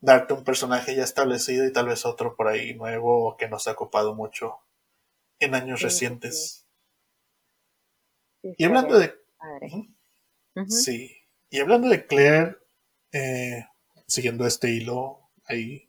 darte 0.00 0.34
un 0.34 0.44
personaje 0.44 0.96
ya 0.96 1.04
establecido 1.04 1.64
y 1.64 1.72
tal 1.72 1.86
vez 1.86 2.04
otro 2.04 2.36
por 2.36 2.48
ahí 2.48 2.74
nuevo 2.74 3.36
que 3.36 3.48
nos 3.48 3.68
ha 3.68 3.72
ocupado 3.72 4.14
mucho 4.14 4.58
en 5.38 5.54
años 5.54 5.80
recientes. 5.80 6.67
Y 8.42 8.64
hablando 8.64 8.98
de... 8.98 9.14
Sí. 10.68 11.16
Y 11.50 11.60
hablando 11.60 11.88
de 11.88 12.06
Claire, 12.06 12.56
eh, 13.12 13.64
siguiendo 14.06 14.46
este 14.46 14.70
hilo, 14.70 15.30
hay, 15.44 15.86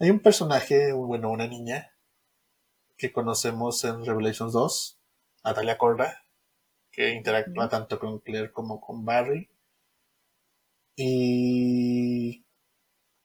hay 0.00 0.10
un 0.10 0.20
personaje, 0.20 0.92
bueno, 0.92 1.30
una 1.30 1.46
niña 1.46 1.92
que 2.96 3.12
conocemos 3.12 3.84
en 3.84 4.04
Revelations 4.04 4.52
2, 4.52 4.98
Natalia 5.44 5.78
Corda, 5.78 6.24
que 6.90 7.10
interactúa 7.10 7.68
tanto 7.68 7.98
con 7.98 8.20
Claire 8.20 8.50
como 8.50 8.80
con 8.80 9.04
Barry. 9.04 9.50
Y 10.96 12.46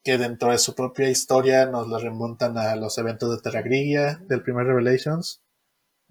que 0.03 0.17
dentro 0.17 0.51
de 0.51 0.57
su 0.57 0.75
propia 0.75 1.09
historia 1.09 1.65
nos 1.67 1.87
la 1.87 1.99
remontan 1.99 2.57
a 2.57 2.75
los 2.75 2.97
eventos 2.97 3.31
de 3.31 3.41
Terra 3.41 3.61
Grigia 3.61 4.15
del 4.27 4.43
primer 4.43 4.65
Revelations, 4.65 5.41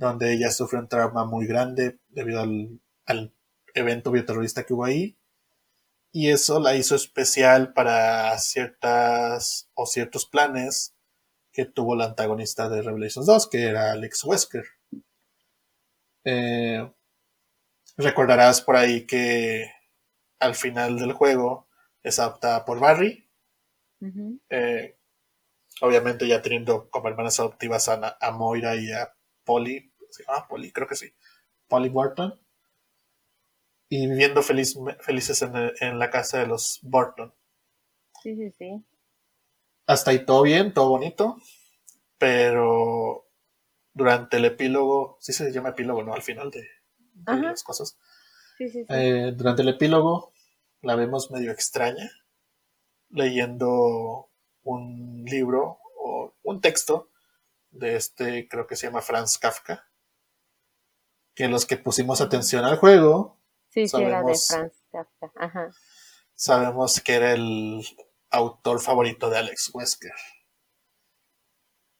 donde 0.01 0.33
ella 0.33 0.51
sufre 0.51 0.79
un 0.79 0.89
trauma 0.89 1.25
muy 1.25 1.47
grande 1.47 1.99
debido 2.09 2.41
al, 2.41 2.81
al 3.07 3.33
evento 3.75 4.11
bioterrorista 4.11 4.65
que 4.65 4.75
hubo 4.75 4.85
ahí. 4.85 5.17
Y 6.13 6.31
eso 6.31 6.59
la 6.59 6.75
hizo 6.75 6.97
especial 6.97 7.73
para 7.73 8.37
ciertas 8.39 9.71
o 9.75 9.87
ciertos 9.87 10.27
planes 10.27 10.95
que 11.53 11.65
tuvo 11.65 11.95
la 11.95 12.07
antagonista 12.07 12.69
de 12.69 12.83
Revelations 12.83 13.27
2, 13.27 13.49
que 13.49 13.65
era 13.65 13.93
Alex 13.93 14.25
Wesker. 14.25 14.65
Eh, 16.25 16.91
Recordarás 18.01 18.63
por 18.63 18.77
ahí 18.77 19.07
que 19.07 19.71
al 20.39 20.55
final 20.55 20.99
del 20.99 21.13
juego 21.13 21.69
es 22.03 22.19
adoptada 22.19 22.65
por 22.65 22.81
Barry. 22.81 23.29
Eh, 24.49 24.97
obviamente 25.83 26.27
ya 26.27 26.41
teniendo 26.41 26.89
como 26.89 27.09
hermanas 27.09 27.39
adoptivas 27.41 27.91
a, 27.91 28.31
Moira 28.33 28.75
y 28.77 28.91
a 28.91 29.13
Polly. 29.45 29.90
¿Se 30.11 30.25
llama 30.25 30.47
Polly? 30.49 30.73
Creo 30.73 30.87
que 30.87 30.97
sí. 30.97 31.13
Polly 31.69 31.89
Burton. 31.89 32.39
Y 33.89 34.07
viviendo 34.09 34.43
felices 34.43 35.43
en, 35.43 35.99
la 35.99 36.11
casa 36.11 36.39
de 36.39 36.47
los 36.47 36.79
Burton. 36.83 37.35
Sí, 38.23 38.37
sí, 38.37 38.51
sí. 38.53 38.85
Hasta 39.87 40.13
ahí 40.13 40.25
todo 40.25 40.43
bien, 40.43 40.73
todo 40.73 40.91
bonito. 40.91 41.37
Pero 42.19 43.29
durante 43.93 44.37
el 44.37 44.45
epílogo, 44.45 45.17
sí 45.21 45.33
se 45.33 45.51
llama 45.53 45.71
epílogo, 45.71 46.03
¿no? 46.03 46.15
Al 46.15 46.23
final 46.23 46.51
de, 46.51 46.69
las 47.27 47.65
cosas. 47.65 47.99
Eh, 48.61 49.33
durante 49.35 49.63
el 49.63 49.71
epílogo 49.71 50.33
la 50.83 50.95
vemos 50.95 51.31
medio 51.31 51.51
extraña, 51.51 52.11
leyendo 53.09 54.31
un 54.63 55.25
libro 55.25 55.79
o 55.97 56.35
un 56.43 56.61
texto 56.61 57.11
de 57.71 57.97
este, 57.97 58.49
creo 58.49 58.67
que 58.67 58.77
se 58.77 58.87
llama 58.87 59.03
Franz 59.03 59.39
Kafka, 59.39 59.90
que 61.41 61.49
los 61.49 61.65
que 61.65 61.79
pusimos 61.79 62.21
atención 62.21 62.67
al 62.67 62.77
juego, 62.77 63.41
sabemos, 63.87 64.55
sabemos 66.35 67.01
que 67.01 67.15
era 67.15 67.33
el 67.33 67.81
autor 68.29 68.79
favorito 68.79 69.31
de 69.31 69.39
Alex 69.39 69.71
Wesker. 69.73 70.13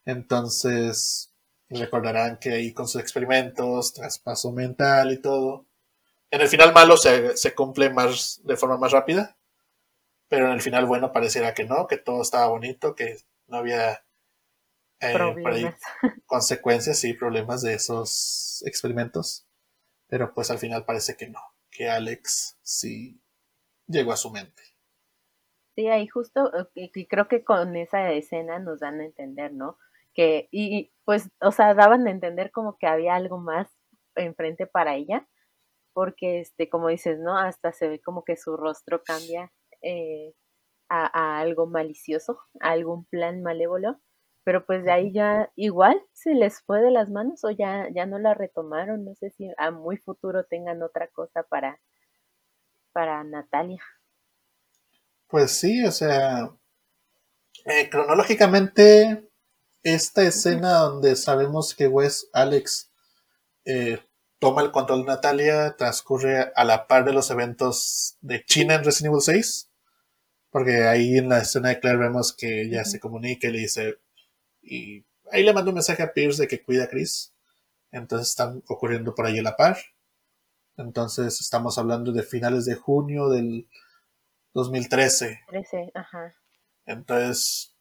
Entonces, 0.05 1.35
Recordarán 1.71 2.37
que 2.39 2.53
ahí 2.53 2.75
con 2.75 2.87
sus 2.87 3.01
experimentos, 3.01 3.95
traspaso 3.95 4.53
mental 4.53 5.11
y 5.11 5.23
todo. 5.23 5.65
En 6.31 6.43
el 6.43 6.49
final 6.49 6.75
malo 6.75 6.99
se, 6.99 7.55
cumple 7.55 7.89
más 7.89 8.43
de 8.45 8.59
forma 8.59 8.77
más 8.77 8.93
rápida. 8.93 9.39
Pero 10.29 10.49
en 10.49 10.53
el 10.53 10.61
final 10.61 10.85
bueno 10.85 11.13
pareciera 11.13 11.55
que 11.55 11.65
no, 11.65 11.87
que 11.87 11.97
todo 11.97 12.21
estaba 12.21 12.49
bonito, 12.49 12.95
que 12.95 13.17
no 13.47 13.57
había 13.57 14.05
eh, 15.01 15.75
consecuencias 16.27 17.05
y 17.05 17.15
problemas 17.15 17.63
de 17.63 17.75
esos 17.75 18.63
experimentos. 18.67 19.47
Pero 20.09 20.35
pues 20.35 20.51
al 20.51 20.59
final 20.59 20.85
parece 20.85 21.17
que 21.17 21.29
no, 21.29 21.41
que 21.71 21.89
Alex 21.89 22.59
sí 22.63 23.23
llegó 23.87 24.13
a 24.13 24.17
su 24.17 24.31
mente. 24.31 24.63
Sí, 25.77 25.89
ahí 25.89 26.09
justo, 26.09 26.51
y 26.75 26.91
eh, 26.95 27.07
creo 27.09 27.29
que 27.29 27.45
con 27.45 27.77
esa 27.77 28.11
escena 28.11 28.59
nos 28.59 28.81
dan 28.81 29.01
a 29.01 29.05
entender, 29.05 29.53
¿no? 29.53 29.79
que, 30.15 30.49
y 30.51 30.93
pues, 31.05 31.31
o 31.41 31.53
sea, 31.53 31.75
daban 31.75 32.07
a 32.07 32.11
entender 32.11 32.51
como 32.51 32.77
que 32.79 32.87
había 32.87 33.15
algo 33.15 33.39
más 33.39 33.69
enfrente 34.17 34.67
para 34.67 34.95
ella, 34.97 35.29
porque, 35.93 36.41
este, 36.41 36.69
como 36.69 36.89
dices, 36.89 37.19
¿no? 37.19 37.39
Hasta 37.39 37.73
se 37.73 37.89
ve 37.89 38.01
como 38.01 38.25
que 38.25 38.37
su 38.37 38.57
rostro 38.57 39.03
cambia 39.05 39.53
eh, 39.83 40.35
a, 40.89 41.41
algo 41.41 41.67
malicioso, 41.67 42.41
a 42.61 42.71
algún 42.73 43.05
plan 43.07 43.43
malévolo, 43.43 44.01
pero 44.51 44.67
pues 44.67 44.83
de 44.83 44.91
ahí 44.91 45.13
ya 45.13 45.49
igual 45.55 46.03
se 46.13 46.35
les 46.35 46.61
fue 46.63 46.81
de 46.81 46.91
las 46.91 47.09
manos 47.09 47.45
o 47.45 47.53
ya, 47.53 47.87
ya 47.95 48.05
no 48.05 48.19
la 48.19 48.35
retomaron, 48.35 49.05
no 49.05 49.15
sé 49.15 49.31
si 49.31 49.49
a 49.57 49.71
muy 49.71 49.97
futuro 49.97 50.43
tengan 50.43 50.83
otra 50.83 51.07
cosa 51.07 51.45
para, 51.45 51.79
para 52.91 53.23
Natalia. 53.23 53.81
Pues 55.29 55.53
sí, 55.53 55.85
o 55.85 55.93
sea, 55.93 56.51
eh, 57.65 57.89
cronológicamente 57.91 59.31
esta 59.85 60.25
escena 60.25 60.79
donde 60.79 61.15
sabemos 61.15 61.73
que 61.73 61.87
Wes 61.87 62.29
Alex 62.33 62.91
eh, 63.65 64.01
toma 64.41 64.63
el 64.63 64.73
control 64.73 65.03
de 65.03 65.13
Natalia 65.13 65.77
transcurre 65.79 66.51
a 66.57 66.65
la 66.65 66.89
par 66.89 67.05
de 67.05 67.13
los 67.13 67.31
eventos 67.31 68.17
de 68.21 68.45
China 68.45 68.75
en 68.75 68.83
Resident 68.83 69.13
Evil 69.13 69.23
6. 69.23 69.71
Porque 70.51 70.89
ahí 70.89 71.19
en 71.19 71.29
la 71.29 71.39
escena 71.39 71.69
de 71.69 71.79
Claire 71.79 72.01
vemos 72.01 72.33
que 72.33 72.63
ella 72.63 72.85
se 72.85 72.99
comunica 72.99 73.47
y 73.47 73.53
le 73.53 73.59
dice. 73.61 74.01
Y 74.63 75.05
ahí 75.31 75.43
le 75.43 75.53
manda 75.53 75.71
un 75.71 75.75
mensaje 75.75 76.03
a 76.03 76.13
Pierce 76.13 76.43
de 76.43 76.49
que 76.49 76.63
cuida 76.63 76.85
a 76.85 76.89
Chris. 76.89 77.35
Entonces 77.91 78.29
están 78.29 78.63
ocurriendo 78.69 79.15
por 79.15 79.27
ahí 79.27 79.39
a 79.39 79.43
la 79.43 79.57
par. 79.57 79.77
Entonces 80.77 81.41
estamos 81.41 81.79
hablando 81.79 82.13
de 82.13 82.23
finales 82.23 82.65
de 82.65 82.75
junio 82.75 83.29
del 83.29 83.69
2013. 84.55 85.41
13, 85.49 85.91
ajá. 85.95 86.35
Entonces 86.87 87.77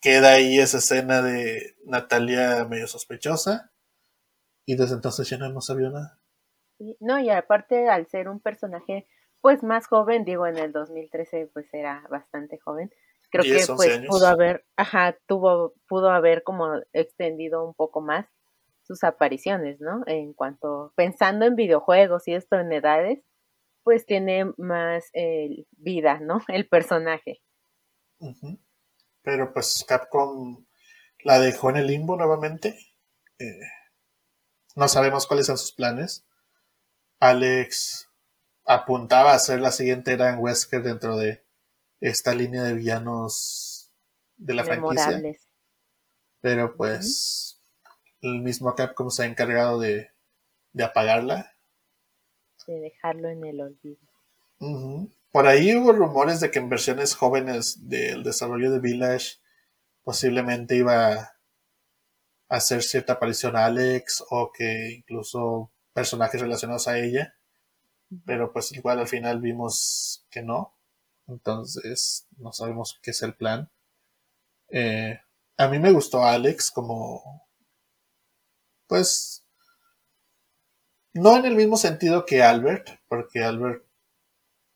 queda 0.00 0.32
ahí 0.32 0.58
esa 0.58 0.78
escena 0.78 1.22
de 1.22 1.76
Natalia 1.84 2.64
medio 2.64 2.86
sospechosa 2.86 3.72
y 4.64 4.76
desde 4.76 4.94
entonces 4.94 5.28
ya 5.28 5.38
no 5.38 5.46
hemos 5.46 5.66
sabido 5.66 5.90
nada. 5.90 6.20
No, 7.00 7.18
y 7.18 7.30
aparte 7.30 7.88
al 7.88 8.06
ser 8.06 8.28
un 8.28 8.40
personaje 8.40 9.08
pues 9.40 9.62
más 9.62 9.86
joven, 9.86 10.24
digo 10.24 10.46
en 10.46 10.58
el 10.58 10.72
2013 10.72 11.50
pues 11.52 11.72
era 11.72 12.04
bastante 12.10 12.58
joven, 12.58 12.90
creo 13.30 13.44
que 13.44 13.72
pues 13.74 14.00
pudo 14.06 14.26
haber, 14.26 14.64
ajá, 14.76 15.16
tuvo, 15.26 15.74
pudo 15.88 16.10
haber 16.10 16.42
como 16.42 16.80
extendido 16.92 17.64
un 17.64 17.74
poco 17.74 18.00
más 18.00 18.26
sus 18.82 19.04
apariciones, 19.04 19.80
¿no? 19.80 20.02
En 20.06 20.32
cuanto, 20.32 20.92
pensando 20.96 21.44
en 21.44 21.56
videojuegos 21.56 22.26
y 22.26 22.34
esto 22.34 22.56
en 22.56 22.72
edades, 22.72 23.20
pues 23.82 24.06
tiene 24.06 24.52
más 24.56 25.10
eh, 25.12 25.64
vida, 25.76 26.20
¿no? 26.20 26.42
El 26.48 26.68
personaje 26.68 27.42
pero 29.22 29.52
pues 29.52 29.84
Capcom 29.86 30.64
la 31.22 31.38
dejó 31.38 31.70
en 31.70 31.76
el 31.76 31.86
limbo 31.86 32.16
nuevamente. 32.16 32.78
Eh, 33.38 33.60
no 34.74 34.88
sabemos 34.88 35.26
cuáles 35.26 35.46
son 35.46 35.58
sus 35.58 35.72
planes. 35.72 36.24
Alex 37.20 38.08
apuntaba 38.64 39.32
a 39.34 39.38
ser 39.38 39.60
la 39.60 39.72
siguiente 39.72 40.12
era 40.12 40.30
en 40.30 40.38
Wesker 40.38 40.82
dentro 40.82 41.16
de 41.16 41.44
esta 42.00 42.34
línea 42.34 42.62
de 42.62 42.74
villanos 42.74 43.92
de 44.36 44.54
la 44.54 44.64
franquicia. 44.64 45.22
Pero 46.40 46.76
pues 46.76 47.60
el 48.22 48.40
mismo 48.42 48.74
Capcom 48.74 49.10
se 49.10 49.24
ha 49.24 49.26
encargado 49.26 49.80
de, 49.80 50.10
de 50.72 50.84
apagarla. 50.84 51.52
De 52.66 52.80
dejarlo 52.80 53.28
en 53.28 53.44
el 53.44 53.60
olvido. 53.60 54.08
Por 55.30 55.46
ahí 55.46 55.74
hubo 55.74 55.92
rumores 55.92 56.40
de 56.40 56.50
que 56.50 56.58
en 56.58 56.68
versiones 56.68 57.14
jóvenes 57.14 57.88
del 57.88 58.22
desarrollo 58.22 58.70
de 58.70 58.80
Village 58.80 59.36
posiblemente 60.02 60.76
iba 60.76 61.12
a 61.14 61.34
hacer 62.48 62.82
cierta 62.82 63.14
aparición 63.14 63.56
a 63.56 63.66
Alex 63.66 64.24
o 64.30 64.50
que 64.52 64.90
incluso 64.92 65.70
personajes 65.92 66.40
relacionados 66.40 66.88
a 66.88 66.98
ella. 66.98 67.34
Pero 68.24 68.52
pues 68.52 68.72
igual 68.72 68.98
al 69.00 69.08
final 69.08 69.40
vimos 69.40 70.26
que 70.30 70.42
no. 70.42 70.77
Entonces 71.28 72.26
no 72.38 72.52
sabemos 72.52 72.98
qué 73.02 73.12
es 73.12 73.22
el 73.22 73.34
plan. 73.34 73.70
Eh, 74.70 75.20
a 75.56 75.68
mí 75.68 75.78
me 75.78 75.92
gustó 75.92 76.24
Alex 76.24 76.70
como... 76.70 77.46
Pues... 78.86 79.44
No 81.14 81.36
en 81.36 81.46
el 81.46 81.56
mismo 81.56 81.76
sentido 81.76 82.24
que 82.24 82.42
Albert, 82.42 82.88
porque 83.08 83.42
Albert 83.42 83.84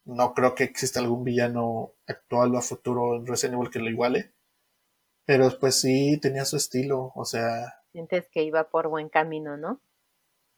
no 0.04 0.34
creo 0.34 0.54
que 0.54 0.64
exista 0.64 0.98
algún 1.00 1.24
villano 1.24 1.92
actual 2.06 2.54
o 2.54 2.58
a 2.58 2.62
futuro 2.62 3.16
en 3.16 3.26
Resident 3.26 3.54
Evil 3.54 3.70
que 3.70 3.78
lo 3.78 3.88
iguale. 3.90 4.34
Pero 5.24 5.56
pues 5.58 5.80
sí 5.80 6.18
tenía 6.20 6.44
su 6.44 6.56
estilo, 6.56 7.12
o 7.14 7.24
sea... 7.24 7.80
Sientes 7.92 8.28
que 8.30 8.42
iba 8.42 8.68
por 8.70 8.88
buen 8.88 9.08
camino, 9.08 9.56
¿no? 9.56 9.80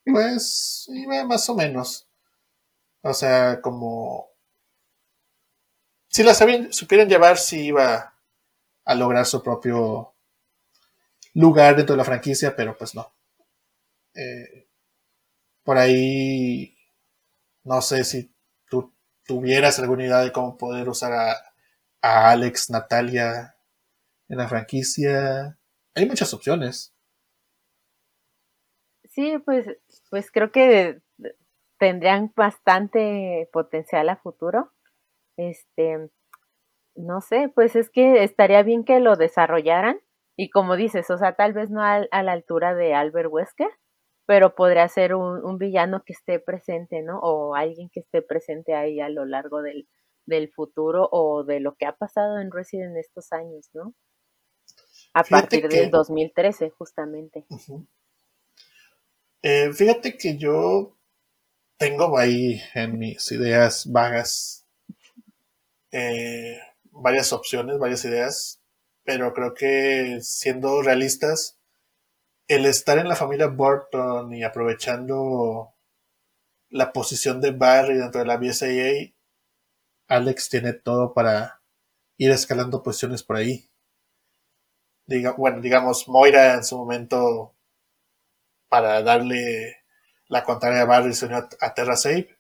Pues 0.05 0.89
iba 0.89 1.25
más 1.25 1.49
o 1.51 1.55
menos. 1.55 2.09
O 3.03 3.13
sea, 3.13 3.61
como... 3.61 4.34
Si 6.15 6.23
la 6.23 6.33
sabían, 6.33 6.73
supieran 6.73 7.09
llevar, 7.09 7.39
sí 7.39 7.67
iba 7.67 8.15
a 8.85 8.95
lograr 8.95 9.27
su 9.27 9.43
propio 9.43 10.15
lugar 11.35 11.75
dentro 11.75 11.95
de 11.95 11.97
la 11.97 12.05
franquicia, 12.05 12.55
pero 12.55 12.79
pues 12.79 12.95
no. 12.95 13.13
Eh, 14.15 14.69
por 15.65 15.77
ahí, 15.77 16.79
no 17.65 17.83
sé 17.83 18.05
si 18.05 18.33
tú 18.71 18.95
tuvieras 19.25 19.81
alguna 19.81 20.05
idea 20.05 20.19
de 20.19 20.31
cómo 20.31 20.57
poder 20.57 20.89
usar 20.89 21.13
a, 21.15 21.33
a 22.01 22.31
Alex, 22.31 22.71
Natalia 22.71 23.57
en 24.29 24.39
la 24.39 24.47
franquicia. 24.47 25.59
Hay 25.97 26.07
muchas 26.07 26.33
opciones. 26.33 26.95
Sí, 29.11 29.37
pues, 29.45 29.67
pues 30.11 30.31
creo 30.31 30.53
que 30.53 31.03
tendrían 31.77 32.33
bastante 32.37 33.49
potencial 33.53 34.09
a 34.11 34.17
futuro. 34.17 34.74
Este, 35.37 36.11
no 36.95 37.21
sé, 37.21 37.51
pues 37.55 37.77
es 37.77 37.91
que 37.91 38.23
estaría 38.23 38.63
bien 38.63 38.85
que 38.85 39.01
lo 39.01 39.17
desarrollaran 39.17 40.01
y 40.37 40.51
como 40.51 40.77
dices, 40.77 41.11
o 41.11 41.19
sea, 41.19 41.35
tal 41.35 41.53
vez 41.53 41.71
no 41.71 41.83
a, 41.83 42.01
la 42.01 42.33
altura 42.33 42.75
de 42.75 42.95
Albert 42.95 43.31
Wesker, 43.31 43.71
pero 44.27 44.55
podría 44.55 44.89
ser 44.89 45.15
un, 45.15 45.59
villano 45.59 46.03
que 46.05 46.13
esté 46.13 46.41
presente, 46.41 47.03
¿no? 47.03 47.21
O 47.21 47.55
alguien 47.55 47.91
que 47.93 48.01
esté 48.01 48.23
presente 48.23 48.75
ahí 48.75 49.01
a 49.01 49.09
lo 49.09 49.25
largo 49.27 49.63
del, 49.63 49.87
del 50.27 50.51
futuro 50.51 51.09
o 51.13 51.45
de 51.45 51.61
lo 51.61 51.75
que 51.77 51.87
ha 51.87 51.97
pasado 51.97 52.41
en 52.41 52.51
Resident 52.51 52.97
estos 52.97 53.33
años, 53.33 53.69
¿no? 53.75 53.95
A 55.13 55.23
partir 55.23 55.69
del 55.69 55.91
2013, 55.91 56.71
justamente. 56.71 57.45
Eh, 59.43 59.73
fíjate 59.73 60.17
que 60.17 60.39
yo 60.39 60.97
tengo 61.77 62.17
ahí 62.19 62.61
en 62.75 62.99
mis 62.99 63.31
ideas 63.31 63.87
vagas 63.93 64.64
eh, 65.95 66.59
varias 66.91 67.33
opciones, 67.33 67.79
varias 67.79 68.05
ideas, 68.05 68.61
pero 69.05 69.33
creo 69.33 69.55
que 69.55 70.19
siendo 70.21 70.83
realistas, 70.83 71.59
el 72.49 72.67
estar 72.67 72.99
en 72.99 73.09
la 73.09 73.17
familia 73.17 73.47
Burton 73.47 74.35
y 74.35 74.43
aprovechando 74.45 75.75
la 76.69 76.93
posición 76.93 77.41
de 77.41 77.53
Barry 77.53 77.97
dentro 77.97 78.21
de 78.21 78.27
la 78.27 78.37
BSAA, 78.37 79.15
Alex 80.09 80.49
tiene 80.51 80.73
todo 80.75 81.15
para 81.15 81.63
ir 82.19 82.31
escalando 82.31 82.83
posiciones 82.83 83.23
por 83.23 83.37
ahí 83.37 83.71
bueno, 85.37 85.61
digamos, 85.61 86.09
Moira 86.09 86.55
en 86.55 86.65
su 86.65 86.77
momento 86.77 87.55
para 88.69 89.03
darle 89.03 89.85
la 90.29 90.43
contraria 90.43 90.83
a 90.83 90.87
Barry 90.87 91.15
se 91.15 91.27
unió 91.27 91.49
a 91.61 91.75
Terra 91.75 91.97
Save. 91.97 92.39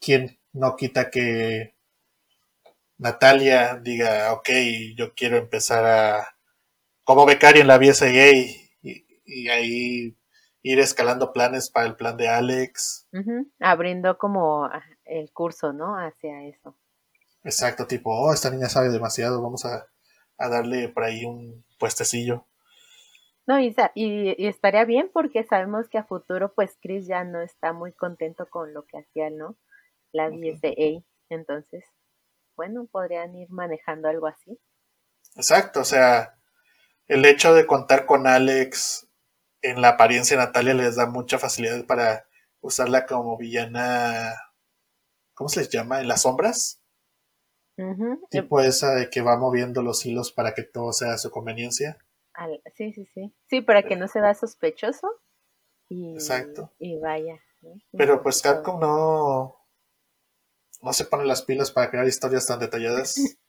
Quien 0.00 0.38
no 0.52 0.76
quita 0.76 1.10
que 1.10 1.75
Natalia 2.98 3.76
diga, 3.76 4.32
ok, 4.32 4.48
yo 4.96 5.14
quiero 5.14 5.36
empezar 5.36 5.84
a 5.84 6.36
como 7.04 7.26
becaria 7.26 7.60
en 7.60 7.68
la 7.68 7.78
BSAA 7.78 8.32
y, 8.82 9.06
y 9.24 9.48
ahí 9.48 10.16
ir 10.62 10.80
escalando 10.80 11.32
planes 11.32 11.70
para 11.70 11.86
el 11.86 11.96
plan 11.96 12.16
de 12.16 12.28
Alex. 12.28 13.08
Abriendo 13.60 14.18
como 14.18 14.68
el 15.04 15.30
curso, 15.32 15.72
¿no? 15.72 15.94
Hacia 15.94 16.44
eso. 16.44 16.76
Exacto, 17.44 17.86
tipo, 17.86 18.10
oh, 18.12 18.32
esta 18.32 18.50
niña 18.50 18.68
sabe 18.68 18.88
demasiado, 18.88 19.40
vamos 19.40 19.64
a 19.64 19.86
a 20.38 20.48
darle 20.48 20.88
por 20.88 21.04
ahí 21.04 21.24
un 21.24 21.64
puestecillo. 21.78 22.46
No, 23.46 23.60
y, 23.60 23.74
y, 23.94 24.46
estaría 24.46 24.84
bien 24.84 25.10
porque 25.12 25.44
sabemos 25.44 25.88
que 25.88 25.98
a 25.98 26.04
futuro 26.04 26.52
pues 26.52 26.76
Chris 26.82 27.06
ya 27.06 27.22
no 27.24 27.40
está 27.40 27.72
muy 27.72 27.92
contento 27.92 28.48
con 28.50 28.74
lo 28.74 28.84
que 28.86 28.98
hacía, 28.98 29.30
¿no? 29.30 29.56
La 30.12 30.28
BSA. 30.28 31.04
Entonces, 31.28 31.84
bueno, 32.56 32.86
podrían 32.90 33.34
ir 33.36 33.50
manejando 33.50 34.08
algo 34.08 34.26
así. 34.26 34.58
Exacto, 35.34 35.80
o 35.80 35.84
sea, 35.84 36.38
el 37.06 37.24
hecho 37.24 37.54
de 37.54 37.66
contar 37.66 38.06
con 38.06 38.26
Alex 38.26 39.08
en 39.62 39.80
la 39.82 39.90
apariencia 39.90 40.36
de 40.36 40.44
Natalia 40.44 40.74
les 40.74 40.96
da 40.96 41.06
mucha 41.06 41.38
facilidad 41.38 41.84
para 41.86 42.26
usarla 42.60 43.06
como 43.06 43.36
villana, 43.36 44.34
¿cómo 45.34 45.48
se 45.48 45.60
les 45.60 45.70
llama? 45.70 46.00
¿En 46.00 46.08
las 46.08 46.22
sombras? 46.22 46.82
Tipo 48.30 48.60
esa 48.60 48.94
de 48.94 49.10
que 49.10 49.20
va 49.20 49.36
moviendo 49.36 49.82
los 49.82 50.06
hilos 50.06 50.32
para 50.32 50.54
que 50.54 50.62
todo 50.62 50.92
sea 50.92 51.12
a 51.12 51.18
su 51.18 51.30
conveniencia. 51.30 51.98
sí, 52.74 52.92
sí, 52.92 53.06
sí. 53.12 53.34
Sí, 53.48 53.60
para 53.60 53.82
que 53.82 53.96
no 53.96 54.08
se 54.08 54.20
vea 54.20 54.34
sospechoso. 54.34 55.08
Y, 55.88 56.14
Exacto. 56.14 56.72
Y 56.78 56.98
vaya. 56.98 57.38
Pero 57.92 58.22
pues 58.22 58.40
Capcom 58.40 58.80
no, 58.80 59.56
no 60.86 60.94
se 60.94 61.04
pone 61.04 61.26
las 61.26 61.42
pilas 61.42 61.70
para 61.70 61.90
crear 61.90 62.06
historias 62.06 62.46
tan 62.46 62.60
detalladas. 62.60 63.16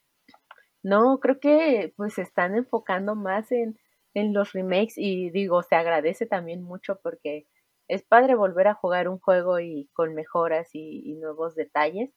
No, 0.84 1.20
creo 1.20 1.40
que 1.40 1.92
pues 1.98 2.14
se 2.14 2.22
están 2.22 2.56
enfocando 2.56 3.14
más 3.16 3.52
en, 3.52 3.78
en 4.14 4.32
los 4.32 4.54
remakes 4.54 4.94
y 4.96 5.32
digo, 5.32 5.62
se 5.62 5.76
agradece 5.76 6.28
también 6.28 6.62
mucho 6.62 7.00
porque 7.04 7.48
es 7.90 8.04
padre 8.04 8.36
volver 8.36 8.68
a 8.68 8.76
jugar 8.76 9.10
un 9.10 9.20
juego 9.20 9.60
y 9.60 9.90
con 9.92 10.14
mejoras 10.14 10.70
y 10.74 11.14
nuevos 11.16 11.56
detalles 11.56 12.14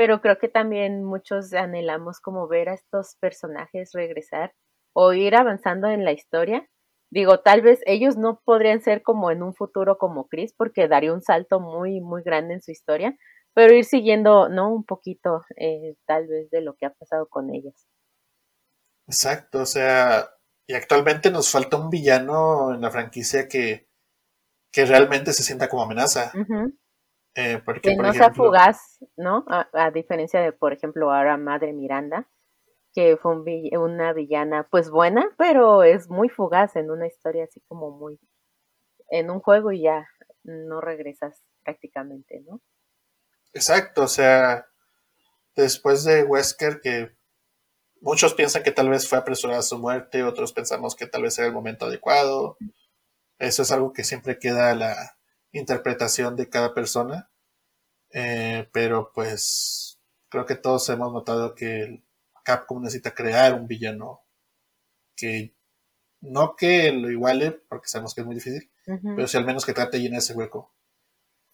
pero 0.00 0.22
creo 0.22 0.38
que 0.38 0.48
también 0.48 1.04
muchos 1.04 1.52
anhelamos 1.52 2.20
como 2.20 2.48
ver 2.48 2.70
a 2.70 2.72
estos 2.72 3.16
personajes 3.20 3.92
regresar 3.92 4.54
o 4.94 5.12
ir 5.12 5.36
avanzando 5.36 5.88
en 5.88 6.06
la 6.06 6.12
historia. 6.12 6.66
Digo, 7.10 7.40
tal 7.40 7.60
vez 7.60 7.82
ellos 7.84 8.16
no 8.16 8.40
podrían 8.42 8.80
ser 8.80 9.02
como 9.02 9.30
en 9.30 9.42
un 9.42 9.52
futuro 9.52 9.98
como 9.98 10.26
Chris, 10.26 10.54
porque 10.56 10.88
daría 10.88 11.12
un 11.12 11.20
salto 11.20 11.60
muy, 11.60 12.00
muy 12.00 12.22
grande 12.22 12.54
en 12.54 12.62
su 12.62 12.70
historia, 12.70 13.14
pero 13.60 13.74
ir 13.74 13.84
siguiendo, 13.84 14.48
¿no? 14.48 14.72
Un 14.72 14.84
poquito, 14.84 15.44
eh, 15.54 15.94
tal 16.06 16.26
vez, 16.26 16.48
de 16.48 16.62
lo 16.62 16.76
que 16.76 16.86
ha 16.86 16.94
pasado 16.94 17.28
con 17.28 17.54
ellos. 17.54 17.74
Exacto, 19.06 19.60
o 19.60 19.66
sea, 19.66 20.30
y 20.66 20.72
actualmente 20.72 21.30
nos 21.30 21.50
falta 21.50 21.76
un 21.76 21.90
villano 21.90 22.72
en 22.72 22.80
la 22.80 22.90
franquicia 22.90 23.48
que, 23.48 23.86
que 24.72 24.86
realmente 24.86 25.34
se 25.34 25.42
sienta 25.42 25.68
como 25.68 25.82
amenaza. 25.82 26.32
Eh, 27.34 27.62
que 27.82 27.96
no 27.96 28.14
sea 28.14 28.32
fugaz, 28.32 28.98
¿no? 29.18 29.44
A, 29.46 29.90
diferencia 29.90 30.40
de, 30.40 30.52
por 30.52 30.72
ejemplo, 30.72 31.12
ahora 31.12 31.36
Madre 31.36 31.74
Miranda, 31.74 32.26
que 32.94 33.18
fue 33.18 33.36
una 33.76 34.14
villana, 34.14 34.68
pues 34.70 34.88
buena, 34.88 35.28
pero 35.36 35.82
es 35.82 36.08
muy 36.08 36.30
fugaz 36.30 36.76
en 36.76 36.90
una 36.90 37.06
historia 37.06 37.44
así 37.44 37.60
como 37.68 37.90
muy... 37.90 38.18
en 39.10 39.30
un 39.30 39.40
juego 39.40 39.70
y 39.70 39.82
ya 39.82 40.08
no 40.44 40.80
regresas 40.80 41.44
prácticamente, 41.62 42.40
¿no? 42.48 42.62
Exacto, 43.52 44.02
o 44.02 44.08
sea, 44.08 44.66
después 45.56 46.04
de 46.04 46.22
Wesker, 46.24 46.80
que 46.80 47.12
muchos 48.00 48.34
piensan 48.34 48.62
que 48.62 48.72
tal 48.72 48.88
vez 48.88 49.08
fue 49.08 49.18
apresurada 49.18 49.62
su 49.62 49.78
muerte, 49.78 50.22
otros 50.22 50.52
pensamos 50.52 50.94
que 50.94 51.06
tal 51.06 51.22
vez 51.22 51.38
era 51.38 51.48
el 51.48 51.54
momento 51.54 51.86
adecuado. 51.86 52.56
Eso 53.38 53.62
es 53.62 53.70
algo 53.72 53.92
que 53.92 54.04
siempre 54.04 54.38
queda 54.38 54.70
a 54.70 54.74
la 54.74 55.16
interpretación 55.52 56.36
de 56.36 56.48
cada 56.48 56.74
persona. 56.74 57.30
Eh, 58.12 58.68
pero 58.72 59.12
pues 59.14 60.00
creo 60.28 60.44
que 60.44 60.56
todos 60.56 60.88
hemos 60.88 61.12
notado 61.12 61.54
que 61.54 62.02
Capcom 62.44 62.82
necesita 62.82 63.14
crear 63.14 63.54
un 63.54 63.66
villano 63.66 64.22
que 65.16 65.54
no 66.20 66.56
que 66.56 66.92
lo 66.92 67.10
iguale, 67.10 67.52
porque 67.68 67.88
sabemos 67.88 68.14
que 68.14 68.22
es 68.22 68.26
muy 68.26 68.34
difícil, 68.34 68.70
pero 68.84 69.26
si 69.26 69.36
al 69.36 69.46
menos 69.46 69.64
que 69.64 69.72
trate 69.72 69.96
de 69.96 70.02
llenar 70.02 70.18
ese 70.18 70.34
hueco. 70.34 70.74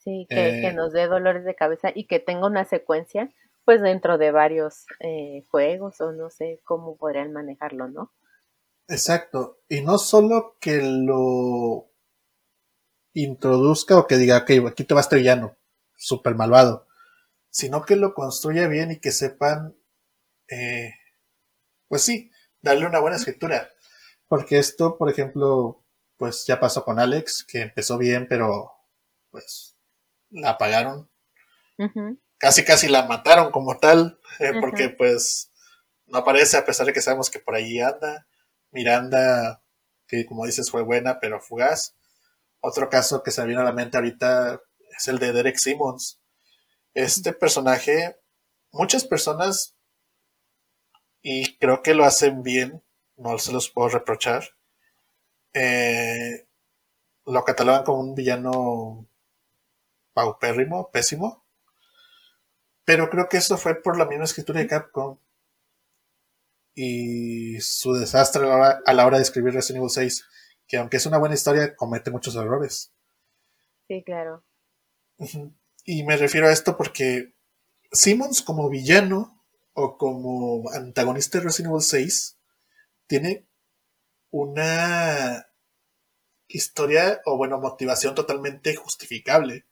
Sí, 0.07 0.25
que, 0.29 0.37
que, 0.37 0.69
eh, 0.69 0.73
nos 0.73 0.92
dé 0.92 1.09
dolores 1.09 1.45
de 1.45 1.57
cabeza 1.57 1.90
y 1.92 2.07
que 2.07 2.21
tenga 2.21 2.47
una 2.47 2.64
secuencia, 2.64 3.35
pues 3.64 3.83
dentro 3.83 4.19
de 4.19 4.31
varios 4.31 4.87
eh, 5.01 5.42
juegos 5.51 6.01
o 6.01 6.12
no 6.12 6.31
sé 6.31 6.61
cómo 6.62 6.97
podrían 6.97 7.33
manejarlo, 7.33 7.88
¿no? 7.88 8.14
Exacto. 8.87 9.59
Y 9.69 9.81
no 9.81 9.99
solo 9.99 10.59
que 10.61 10.81
lo 10.81 11.90
introduzca 13.14 13.99
o 13.99 14.07
que 14.07 14.16
diga, 14.16 14.38
ok, 14.38 14.69
aquí 14.69 14.85
te 14.85 14.95
va 14.95 15.01
este 15.01 15.16
villano, 15.16 15.57
súper 15.97 16.37
malvado, 16.37 16.87
sino 17.51 17.83
que 17.83 17.97
lo 17.97 18.14
construya 18.14 18.69
bien 18.69 18.92
y 18.92 19.01
que 19.01 19.11
sepan, 19.11 19.75
eh, 20.47 20.92
pues 21.88 22.03
sí, 22.03 22.31
darle 22.61 22.87
una 22.87 23.01
buena 23.01 23.16
escritura. 23.16 23.71
Porque 24.29 24.59
esto, 24.61 24.99
por 24.99 25.11
ejemplo, 25.11 25.85
pues 26.16 26.45
ya 26.47 26.61
pasó 26.61 26.85
con 26.85 27.01
Alex, 27.01 27.42
que 27.42 27.62
empezó 27.62 27.99
bien, 27.99 28.29
pero 28.29 28.71
pues 29.33 29.75
la 30.30 30.50
apagaron. 30.50 31.10
Casi, 32.38 32.64
casi 32.64 32.88
la 32.88 33.06
mataron 33.06 33.50
como 33.50 33.78
tal, 33.78 34.18
eh, 34.40 34.52
porque 34.60 34.90
pues 34.90 35.50
no 36.06 36.18
aparece 36.18 36.56
a 36.56 36.64
pesar 36.64 36.86
de 36.86 36.92
que 36.92 37.00
sabemos 37.00 37.30
que 37.30 37.40
por 37.40 37.54
ahí 37.54 37.80
anda. 37.80 38.26
Miranda, 38.70 39.62
que 40.06 40.26
como 40.26 40.46
dices 40.46 40.70
fue 40.70 40.82
buena, 40.82 41.18
pero 41.20 41.40
fugaz. 41.40 41.94
Otro 42.60 42.88
caso 42.88 43.22
que 43.22 43.30
se 43.30 43.40
me 43.40 43.48
viene 43.48 43.62
a 43.62 43.64
la 43.64 43.72
mente 43.72 43.96
ahorita 43.96 44.60
es 44.96 45.08
el 45.08 45.18
de 45.18 45.32
Derek 45.32 45.56
Simmons. 45.56 46.20
Este 46.94 47.32
personaje, 47.32 48.16
muchas 48.72 49.04
personas, 49.04 49.76
y 51.22 51.56
creo 51.58 51.82
que 51.82 51.94
lo 51.94 52.04
hacen 52.04 52.42
bien, 52.42 52.82
no 53.16 53.38
se 53.38 53.52
los 53.52 53.70
puedo 53.70 53.88
reprochar, 53.88 54.44
eh, 55.52 56.46
lo 57.24 57.44
catalogan 57.44 57.84
como 57.84 58.00
un 58.00 58.14
villano 58.14 59.08
paupérrimo, 60.16 60.90
pésimo. 60.90 61.44
Pero 62.87 63.11
creo 63.11 63.29
que 63.29 63.37
eso 63.37 63.59
fue 63.59 63.74
por 63.83 63.98
la 63.98 64.07
misma 64.07 64.24
escritura 64.24 64.61
de 64.61 64.66
Capcom 64.66 65.18
y 66.74 67.61
su 67.61 67.92
desastre 67.92 68.50
a 68.50 68.92
la 68.94 69.07
hora, 69.07 69.18
de 69.18 69.22
escribir 69.22 69.52
Resident 69.52 69.83
Evil 69.83 69.90
6, 69.90 70.24
que 70.66 70.79
aunque 70.79 70.96
es 70.96 71.05
una 71.05 71.18
buena 71.18 71.35
historia, 71.35 71.76
comete 71.76 72.11
muchos 72.11 72.35
errores. 72.35 72.94
Sí, 73.88 74.02
claro. 74.05 74.42
Y 75.85 76.05
me 76.05 76.16
refiero 76.16 76.48
a 76.48 76.52
esto 76.52 76.79
porque 76.79 77.35
Simmons 77.92 78.40
como 78.40 78.70
villano 78.70 79.44
o 79.74 79.98
como 79.98 80.70
antagonista 80.70 81.38
de 81.38 81.44
Resident 81.44 81.72
Evil 81.72 81.83
6 81.83 82.38
tiene 83.07 83.46
una 84.31 85.46
historia 86.48 87.20
o 87.26 87.37
bueno, 87.37 87.61
motivación 87.61 88.14
totalmente 88.14 88.74
justificable. 88.76 89.66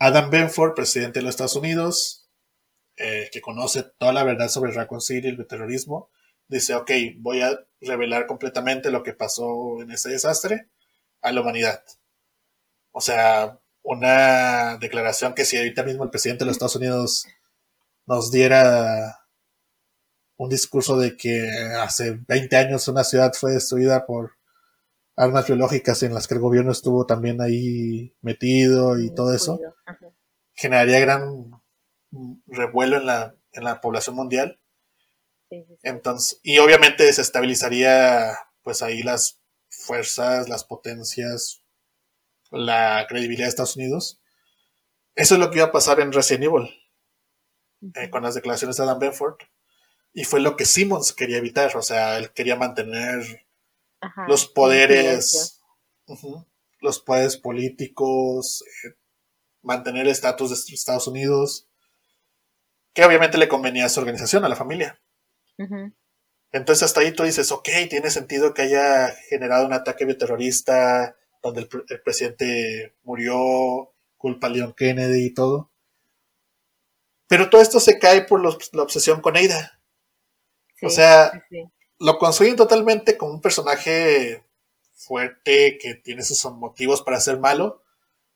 Adam 0.00 0.30
Benford, 0.30 0.74
presidente 0.74 1.18
de 1.18 1.24
los 1.24 1.30
Estados 1.30 1.56
Unidos, 1.56 2.28
eh, 2.96 3.28
que 3.32 3.40
conoce 3.40 3.82
toda 3.98 4.12
la 4.12 4.24
verdad 4.24 4.48
sobre 4.48 4.72
Raccoon 4.72 5.00
City 5.00 5.28
y 5.28 5.30
el 5.30 5.46
terrorismo, 5.46 6.10
dice, 6.48 6.74
ok, 6.74 6.90
voy 7.18 7.42
a 7.42 7.58
revelar 7.80 8.26
completamente 8.26 8.90
lo 8.90 9.02
que 9.02 9.12
pasó 9.12 9.82
en 9.82 9.90
ese 9.90 10.10
desastre 10.10 10.68
a 11.20 11.32
la 11.32 11.40
humanidad. 11.40 11.82
O 12.92 13.00
sea, 13.00 13.60
una 13.82 14.78
declaración 14.78 15.34
que 15.34 15.44
si 15.44 15.56
ahorita 15.56 15.82
mismo 15.82 16.04
el 16.04 16.10
presidente 16.10 16.44
de 16.44 16.46
los 16.46 16.56
Estados 16.56 16.76
Unidos 16.76 17.26
nos 18.06 18.30
diera 18.30 19.26
un 20.36 20.48
discurso 20.48 20.98
de 20.98 21.16
que 21.16 21.48
hace 21.80 22.18
20 22.26 22.56
años 22.56 22.88
una 22.88 23.04
ciudad 23.04 23.32
fue 23.34 23.52
destruida 23.52 24.06
por 24.06 24.35
armas 25.16 25.46
biológicas 25.46 26.02
en 26.02 26.14
las 26.14 26.28
que 26.28 26.34
el 26.34 26.40
gobierno 26.40 26.70
estuvo 26.70 27.06
también 27.06 27.40
ahí 27.40 28.14
metido 28.20 28.98
y 29.00 29.12
todo 29.14 29.34
eso, 29.34 29.58
generaría 30.52 31.00
gran 31.00 31.50
revuelo 32.46 32.98
en 32.98 33.06
la, 33.06 33.34
en 33.52 33.64
la 33.64 33.80
población 33.80 34.16
mundial. 34.16 34.60
Entonces, 35.82 36.40
y 36.42 36.58
obviamente 36.58 37.04
desestabilizaría 37.04 38.38
pues 38.62 38.82
ahí 38.82 39.02
las 39.02 39.40
fuerzas, 39.68 40.48
las 40.48 40.64
potencias, 40.64 41.62
la 42.50 43.06
credibilidad 43.08 43.46
de 43.46 43.50
Estados 43.50 43.76
Unidos. 43.76 44.20
Eso 45.14 45.34
es 45.34 45.40
lo 45.40 45.50
que 45.50 45.58
iba 45.58 45.66
a 45.66 45.72
pasar 45.72 46.00
en 46.00 46.12
Resident 46.12 46.44
Evil, 46.44 46.68
eh, 47.94 48.10
con 48.10 48.22
las 48.22 48.34
declaraciones 48.34 48.76
de 48.76 48.82
Adam 48.82 48.98
Benford. 48.98 49.36
Y 50.12 50.24
fue 50.24 50.40
lo 50.40 50.56
que 50.56 50.64
Simmons 50.64 51.12
quería 51.12 51.38
evitar, 51.38 51.76
o 51.76 51.82
sea, 51.82 52.18
él 52.18 52.32
quería 52.32 52.56
mantener 52.56 53.45
los 54.28 54.46
poderes, 54.46 55.60
los 56.80 57.00
poderes 57.00 57.36
políticos, 57.36 58.64
eh, 58.84 58.94
mantener 59.62 60.02
el 60.02 60.12
estatus 60.12 60.50
de 60.50 60.74
Estados 60.74 61.06
Unidos, 61.08 61.68
que 62.92 63.04
obviamente 63.04 63.38
le 63.38 63.48
convenía 63.48 63.86
a 63.86 63.88
su 63.88 64.00
organización, 64.00 64.44
a 64.44 64.48
la 64.48 64.56
familia. 64.56 65.00
Entonces 66.52 66.84
hasta 66.84 67.00
ahí 67.00 67.12
tú 67.12 67.24
dices, 67.24 67.50
ok, 67.52 67.68
tiene 67.90 68.10
sentido 68.10 68.54
que 68.54 68.62
haya 68.62 69.14
generado 69.28 69.66
un 69.66 69.72
ataque 69.72 70.04
bioterrorista 70.04 71.16
donde 71.42 71.68
el, 71.88 72.02
presidente 72.02 72.96
murió, 73.02 73.92
culpa 74.16 74.46
a 74.46 74.50
Leon 74.50 74.72
Kennedy 74.74 75.26
y 75.26 75.34
todo. 75.34 75.70
Pero 77.28 77.50
todo 77.50 77.60
esto 77.60 77.80
se 77.80 77.98
cae 77.98 78.22
por 78.22 78.42
la 78.42 78.82
obsesión 78.82 79.20
con 79.20 79.36
Ada. 79.36 79.80
o 80.82 80.90
sea, 80.90 81.32
lo 81.98 82.18
construyen 82.18 82.56
totalmente 82.56 83.16
como 83.16 83.32
un 83.32 83.40
personaje 83.40 84.44
fuerte 84.94 85.78
que 85.78 85.94
tiene 85.94 86.22
sus 86.22 86.44
motivos 86.52 87.02
para 87.02 87.20
ser 87.20 87.38
malo, 87.38 87.82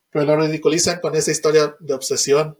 pero 0.09 0.25
lo 0.25 0.37
ridiculizan 0.37 0.99
con 0.99 1.15
esa 1.15 1.31
historia 1.31 1.75
de 1.79 1.93
obsesión 1.93 2.57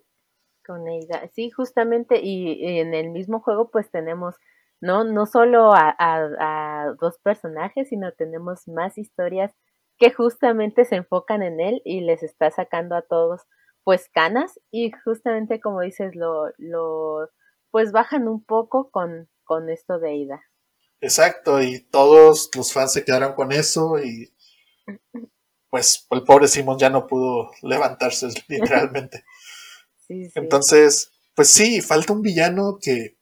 con 0.65 0.87
ella. 0.87 1.29
Sí, 1.33 1.49
justamente, 1.49 2.19
y, 2.21 2.79
en 2.79 2.93
el 2.93 3.09
mismo 3.09 3.41
juego 3.41 3.69
pues 3.69 3.89
tenemos, 3.91 4.35
¿no? 4.79 5.03
No 5.03 5.25
solo 5.25 5.73
a, 5.73 5.95
a, 5.99 6.93
dos 6.99 7.19
personajes, 7.19 7.89
sino 7.89 8.11
tenemos 8.13 8.67
más 8.67 8.97
historias 8.97 9.53
que 9.97 10.11
justamente 10.11 10.85
se 10.85 10.95
enfocan 10.95 11.43
en 11.43 11.59
él 11.59 11.81
y 11.85 12.01
les 12.01 12.23
está 12.23 12.49
sacando 12.51 12.95
a 12.95 13.03
todos 13.03 13.41
pues 13.83 14.09
canas 14.09 14.59
y 14.71 14.91
justamente 15.03 15.59
como 15.59 15.81
dices 15.81 16.15
lo, 16.15 16.51
lo 16.57 17.29
pues 17.71 17.91
bajan 17.91 18.27
un 18.27 18.43
poco 18.43 18.91
con, 18.91 19.29
con 19.43 19.69
esto 19.69 19.99
de 19.99 20.15
Ida. 20.15 20.41
Exacto, 21.01 21.59
y 21.63 21.79
todos 21.79 22.51
los 22.55 22.71
fans 22.71 22.93
se 22.93 23.03
quedaron 23.03 23.33
con 23.33 23.51
eso 23.51 23.97
y 23.99 24.31
pues 25.71 26.05
el 26.11 26.23
pobre 26.23 26.47
Simon 26.47 26.77
ya 26.77 26.91
no 26.91 27.07
pudo 27.07 27.51
levantarse 27.63 28.27
literalmente. 28.47 29.25
Entonces, 30.07 31.11
pues 31.33 31.47
sí, 31.47 31.81
falta 31.81 32.13
un 32.13 32.21
villano 32.21 32.77
que, 32.79 33.17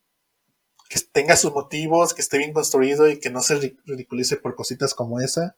que 0.89 1.00
tenga 1.12 1.38
sus 1.38 1.54
motivos, 1.54 2.13
que 2.13 2.22
esté 2.22 2.38
bien 2.38 2.52
construido 2.52 3.08
y 3.08 3.20
que 3.20 3.30
no 3.30 3.42
se 3.42 3.56
ridiculice 3.86 4.36
por 4.38 4.56
cositas 4.56 4.94
como 4.94 5.22
esa. 5.22 5.56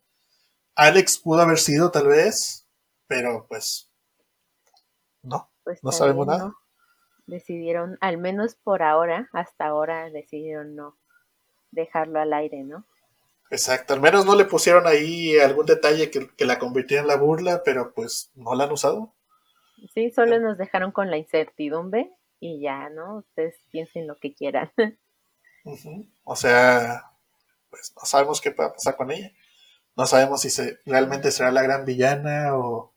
Alex 0.76 1.18
pudo 1.18 1.42
haber 1.42 1.58
sido 1.58 1.90
tal 1.90 2.08
vez, 2.08 2.68
pero 3.08 3.48
pues 3.48 3.90
no, 5.24 5.52
pues 5.64 5.84
no 5.84 5.92
sabemos 5.92 6.28
nada. 6.28 6.54
Decidieron, 7.26 7.98
al 8.02 8.18
menos 8.18 8.56
por 8.56 8.84
ahora, 8.84 9.30
hasta 9.32 9.66
ahora 9.66 10.10
decidieron 10.10 10.76
no 10.76 11.01
dejarlo 11.72 12.20
al 12.20 12.34
aire, 12.34 12.64
¿no? 12.64 12.86
Exacto, 13.50 13.94
al 13.94 14.02
menos 14.02 14.26
no 14.26 14.36
le 14.36 14.46
pusieron 14.46 14.88
ahí 14.88 15.38
algún 15.38 15.66
detalle 15.66 16.10
que, 16.10 16.30
que 16.36 16.46
la 16.46 16.60
convirtiera 16.60 17.02
en 17.02 17.08
la 17.08 17.18
burla, 17.18 17.64
pero 17.66 17.94
pues 17.94 18.32
no 18.36 18.56
la 18.56 18.64
han 18.64 18.72
usado. 18.72 19.14
Sí, 19.94 20.12
solo 20.12 20.40
nos 20.40 20.58
dejaron 20.58 20.92
con 20.92 21.10
la 21.10 21.18
incertidumbre 21.18 22.12
y 22.40 22.62
ya, 22.62 22.90
¿no? 22.90 23.18
Ustedes 23.18 23.56
piensen 23.72 24.08
lo 24.08 24.18
que 24.18 24.34
quieran. 24.34 24.72
O 26.24 26.36
sea, 26.36 27.12
pues 27.70 27.94
no 27.96 28.04
sabemos 28.06 28.42
qué 28.42 28.50
pueda 28.50 28.74
pasar 28.74 28.96
con 28.96 29.12
ella. 29.12 29.32
No 29.96 30.08
sabemos 30.08 30.42
si 30.42 30.50
se, 30.50 30.80
realmente 30.88 31.30
será 31.30 31.52
la 31.52 31.62
gran 31.62 31.86
villana 31.86 32.58
o 32.58 32.96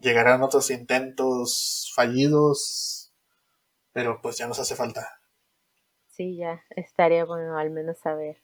llegarán 0.00 0.42
otros 0.42 0.70
intentos 0.70 1.90
fallidos, 1.94 3.14
pero 3.92 4.20
pues 4.20 4.36
ya 4.36 4.46
nos 4.46 4.58
hace 4.58 4.76
falta. 4.76 5.20
Sí, 6.16 6.36
ya 6.36 6.62
estaría 6.70 7.24
bueno 7.24 7.58
al 7.58 7.70
menos 7.70 7.98
saber 7.98 8.36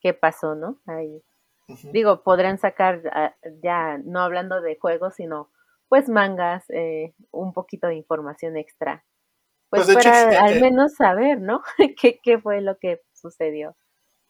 qué 0.00 0.14
pasó, 0.14 0.54
¿no? 0.54 0.80
Ahí. 0.86 1.22
Digo, 1.92 2.22
podrán 2.22 2.58
sacar 2.58 3.02
ah, 3.12 3.34
ya, 3.62 3.98
no 3.98 4.20
hablando 4.20 4.62
de 4.62 4.76
juegos, 4.76 5.14
sino 5.14 5.50
pues 5.88 6.08
mangas, 6.08 6.64
eh, 6.70 7.14
un 7.30 7.52
poquito 7.52 7.86
de 7.88 7.96
información 7.96 8.56
extra. 8.56 9.04
Pues, 9.68 9.84
pues 9.84 9.96
para 9.96 10.44
al 10.44 10.60
menos 10.60 10.94
saber, 10.94 11.40
¿no? 11.40 11.62
¿Qué, 12.00 12.20
¿Qué 12.22 12.38
fue 12.38 12.62
lo 12.62 12.78
que 12.78 13.02
sucedió? 13.12 13.76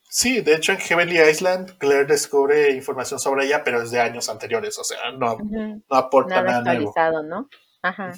Sí, 0.09 0.41
de 0.41 0.55
hecho 0.55 0.71
en 0.71 0.79
Heavenly 0.79 1.21
Island 1.21 1.77
Claire 1.77 2.05
descubre 2.05 2.71
información 2.71 3.19
sobre 3.19 3.45
ella, 3.45 3.63
pero 3.63 3.81
es 3.81 3.91
de 3.91 3.99
años 3.99 4.27
anteriores, 4.27 4.77
o 4.79 4.83
sea, 4.83 5.11
no, 5.11 5.37
no 5.39 5.95
aporta 5.95 6.41
nada, 6.41 6.57
actualizado, 6.57 7.23
¿no? 7.23 7.47
Ajá. 7.83 8.13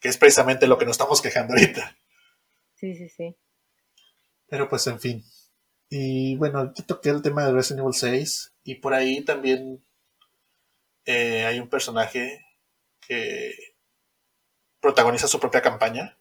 Que 0.00 0.08
es 0.08 0.18
precisamente 0.18 0.66
lo 0.66 0.78
que 0.78 0.84
nos 0.84 0.92
estamos 0.92 1.22
quejando 1.22 1.54
ahorita. 1.54 1.96
Sí, 2.74 2.94
sí, 2.94 3.08
sí. 3.08 3.36
Pero 4.48 4.68
pues 4.68 4.86
en 4.86 5.00
fin. 5.00 5.24
Y 5.90 6.36
bueno, 6.36 6.72
yo 6.74 6.84
toqué 6.84 7.10
el 7.10 7.22
tema 7.22 7.44
de 7.44 7.52
Resident 7.52 7.80
Evil 7.80 7.94
6 7.94 8.54
y 8.64 8.76
por 8.76 8.94
ahí 8.94 9.24
también 9.24 9.84
eh, 11.04 11.44
hay 11.46 11.60
un 11.60 11.68
personaje 11.68 12.44
que 13.00 13.54
protagoniza 14.80 15.26
su 15.28 15.40
propia 15.40 15.62
campaña 15.62 16.18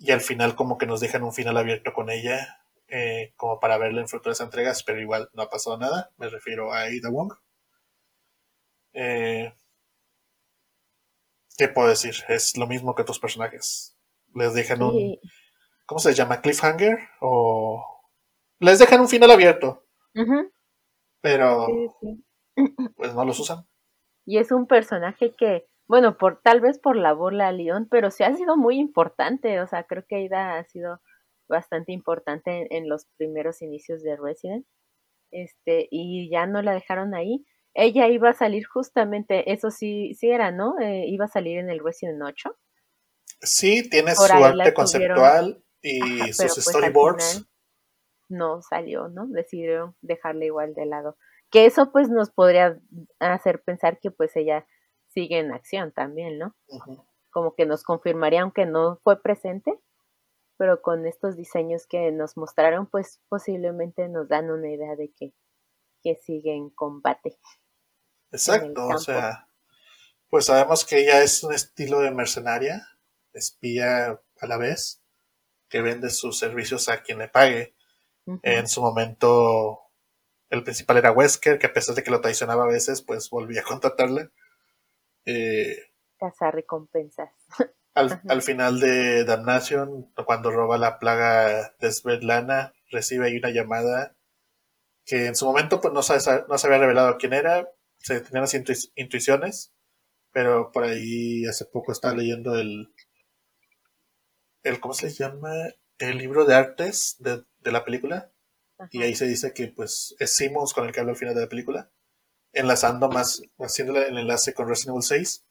y 0.00 0.10
al 0.10 0.20
final 0.20 0.54
como 0.54 0.76
que 0.76 0.86
nos 0.86 1.00
dejan 1.00 1.22
un 1.22 1.32
final 1.32 1.56
abierto 1.56 1.92
con 1.92 2.10
ella 2.10 2.60
eh, 2.88 3.32
como 3.36 3.58
para 3.58 3.78
verla 3.78 4.00
en 4.00 4.08
futuras 4.08 4.40
entregas, 4.40 4.82
pero 4.82 5.00
igual 5.00 5.28
no 5.32 5.42
ha 5.42 5.50
pasado 5.50 5.76
nada. 5.78 6.12
Me 6.18 6.28
refiero 6.28 6.72
a 6.72 6.82
Ada 6.82 7.10
Wong. 7.10 7.32
Eh, 8.92 9.52
¿Qué 11.56 11.68
puedo 11.68 11.88
decir? 11.88 12.14
Es 12.28 12.56
lo 12.56 12.66
mismo 12.66 12.94
que 12.94 13.02
otros 13.02 13.18
personajes. 13.18 13.96
Les 14.34 14.54
dejan 14.54 14.82
un. 14.82 15.18
¿Cómo 15.86 16.00
se 16.00 16.12
llama? 16.14 16.40
¿Cliffhanger? 16.40 16.98
O. 17.20 17.82
Les 18.58 18.78
dejan 18.78 19.00
un 19.00 19.08
final 19.08 19.30
abierto. 19.30 19.84
Pero. 21.22 21.66
Pues 22.96 23.14
no 23.14 23.22
los 23.26 23.38
usan. 23.38 23.66
Y 24.24 24.38
es 24.38 24.50
un 24.50 24.66
personaje 24.66 25.34
que. 25.36 25.68
Bueno, 25.86 26.16
por 26.16 26.40
tal 26.40 26.62
vez 26.62 26.78
por 26.78 26.96
la 26.96 27.12
burla 27.12 27.48
a 27.48 27.52
León, 27.52 27.86
pero 27.90 28.10
sí 28.10 28.24
ha 28.24 28.34
sido 28.34 28.56
muy 28.56 28.78
importante. 28.78 29.60
O 29.60 29.66
sea, 29.66 29.84
creo 29.84 30.04
que 30.08 30.16
Aida 30.16 30.56
ha 30.56 30.64
sido 30.64 31.00
bastante 31.48 31.92
importante 31.92 32.74
en, 32.74 32.88
los 32.88 33.06
primeros 33.18 33.60
inicios 33.60 34.02
de 34.02 34.16
Resident. 34.16 34.66
Este, 35.30 35.86
y 35.90 36.30
ya 36.30 36.46
no 36.46 36.62
la 36.62 36.72
dejaron 36.72 37.14
ahí. 37.14 37.44
Ella 37.74 38.08
iba 38.08 38.30
a 38.30 38.34
salir 38.34 38.66
justamente, 38.66 39.52
eso 39.52 39.70
sí, 39.70 40.14
sí 40.14 40.30
era, 40.30 40.50
¿no? 40.50 40.78
Eh, 40.80 41.04
iba 41.08 41.26
a 41.26 41.28
salir 41.28 41.58
en 41.58 41.68
el 41.68 41.80
Resident 41.84 42.22
8. 42.22 42.56
Sí, 43.42 43.88
tiene 43.90 44.14
su 44.14 44.32
arte 44.32 44.72
conceptual 44.72 45.62
y 45.86 46.32
sus 46.32 46.54
pues, 46.54 46.64
storyboards. 46.64 47.46
no 48.28 48.60
salió, 48.62 49.08
¿no? 49.08 49.26
Decidieron 49.28 49.96
dejarla 50.00 50.44
igual 50.44 50.74
de 50.74 50.86
lado. 50.86 51.16
Que 51.50 51.66
eso 51.66 51.92
pues 51.92 52.08
nos 52.08 52.30
podría 52.30 52.80
hacer 53.20 53.62
pensar 53.62 54.00
que 54.00 54.10
pues 54.10 54.34
ella 54.36 54.66
sigue 55.08 55.38
en 55.38 55.52
acción 55.52 55.92
también, 55.92 56.38
¿no? 56.38 56.56
Como 57.30 57.54
que 57.54 57.66
nos 57.66 57.84
confirmaría, 57.84 58.42
aunque 58.42 58.66
no 58.66 59.00
fue 59.04 59.22
presente, 59.22 59.78
pero 60.58 60.82
con 60.82 61.06
estos 61.06 61.36
diseños 61.36 61.86
que 61.86 62.10
nos 62.10 62.36
mostraron, 62.36 62.86
pues 62.86 63.20
posiblemente 63.28 64.08
nos 64.08 64.28
dan 64.28 64.50
una 64.50 64.70
idea 64.70 64.96
de 64.96 65.12
que, 65.12 65.34
que 66.02 66.16
sigue 66.16 66.54
en 66.54 66.70
combate. 66.70 67.38
Exacto, 68.32 68.88
o 68.88 68.98
sea, 68.98 69.48
pues 70.28 70.46
sabemos 70.46 70.84
que 70.84 70.98
ella 70.98 71.22
es 71.22 71.44
un 71.44 71.52
estilo 71.52 72.00
de 72.00 72.10
mercenaria, 72.10 72.86
espía 73.32 74.20
a 74.40 74.46
la 74.46 74.56
vez, 74.56 75.02
que 75.68 75.82
vende 75.82 76.10
sus 76.10 76.38
servicios 76.38 76.88
a 76.88 77.02
quien 77.02 77.18
le 77.18 77.28
pague. 77.28 77.74
En 78.42 78.66
su 78.66 78.82
momento, 78.82 79.78
el 80.50 80.64
principal 80.64 80.96
era 80.96 81.12
Wesker, 81.12 81.58
que 81.58 81.66
a 81.66 81.72
pesar 81.72 81.94
de 81.94 82.02
que 82.02 82.10
lo 82.10 82.20
traicionaba 82.20 82.64
a 82.64 82.68
veces, 82.68 83.02
pues 83.02 83.30
volvía 83.30 83.60
a 83.60 83.64
contratarle. 83.64 84.30
Eh, 85.24 85.76
Cazar 86.18 86.54
recompensas. 86.54 87.30
Al, 87.94 88.42
final 88.42 88.78
de 88.78 89.24
Damnation, 89.24 90.12
cuando 90.26 90.50
roba 90.50 90.76
la 90.76 90.98
plaga 90.98 91.74
de 91.78 91.92
Svetlana, 91.92 92.74
recibe 92.90 93.26
ahí 93.26 93.38
una 93.38 93.50
llamada 93.50 94.16
que 95.06 95.26
en 95.26 95.36
su 95.36 95.46
momento 95.46 95.80
pues, 95.80 95.94
no, 95.94 96.02
se, 96.02 96.14
no 96.46 96.58
se 96.58 96.66
había 96.66 96.80
revelado 96.80 97.16
quién 97.16 97.32
era, 97.32 97.70
se 97.98 98.20
tenían 98.20 98.42
las 98.42 98.54
intuiciones, 98.96 99.72
pero 100.30 100.72
por 100.72 100.84
ahí 100.84 101.46
hace 101.46 101.64
poco 101.64 101.92
estaba 101.92 102.14
leyendo 102.14 102.58
el, 102.58 102.92
el 104.68 104.80
¿cómo 104.80 104.94
se 104.94 105.10
llama? 105.10 105.50
El 105.98 106.18
libro 106.18 106.44
de 106.44 106.54
artes 106.54 107.16
de, 107.18 107.44
la 107.62 107.84
película. 107.84 108.32
Y 108.90 109.02
ahí 109.02 109.14
se 109.14 109.26
dice 109.26 109.54
que 109.54 109.68
pues 109.68 110.14
es 110.18 110.36
Simmons 110.36 110.74
con 110.74 110.86
el 110.86 110.92
que 110.92 111.00
habla 111.00 111.12
al 111.12 111.18
final 111.18 111.34
de 111.34 111.40
la 111.40 111.48
película, 111.48 111.90
enlazando 112.52 113.08
más, 113.08 113.42
haciendo 113.58 113.96
el 113.96 114.18
enlace 114.18 114.52
con 114.52 114.68
Resident 114.68 114.96
Evil 114.96 115.02
6 115.02 115.46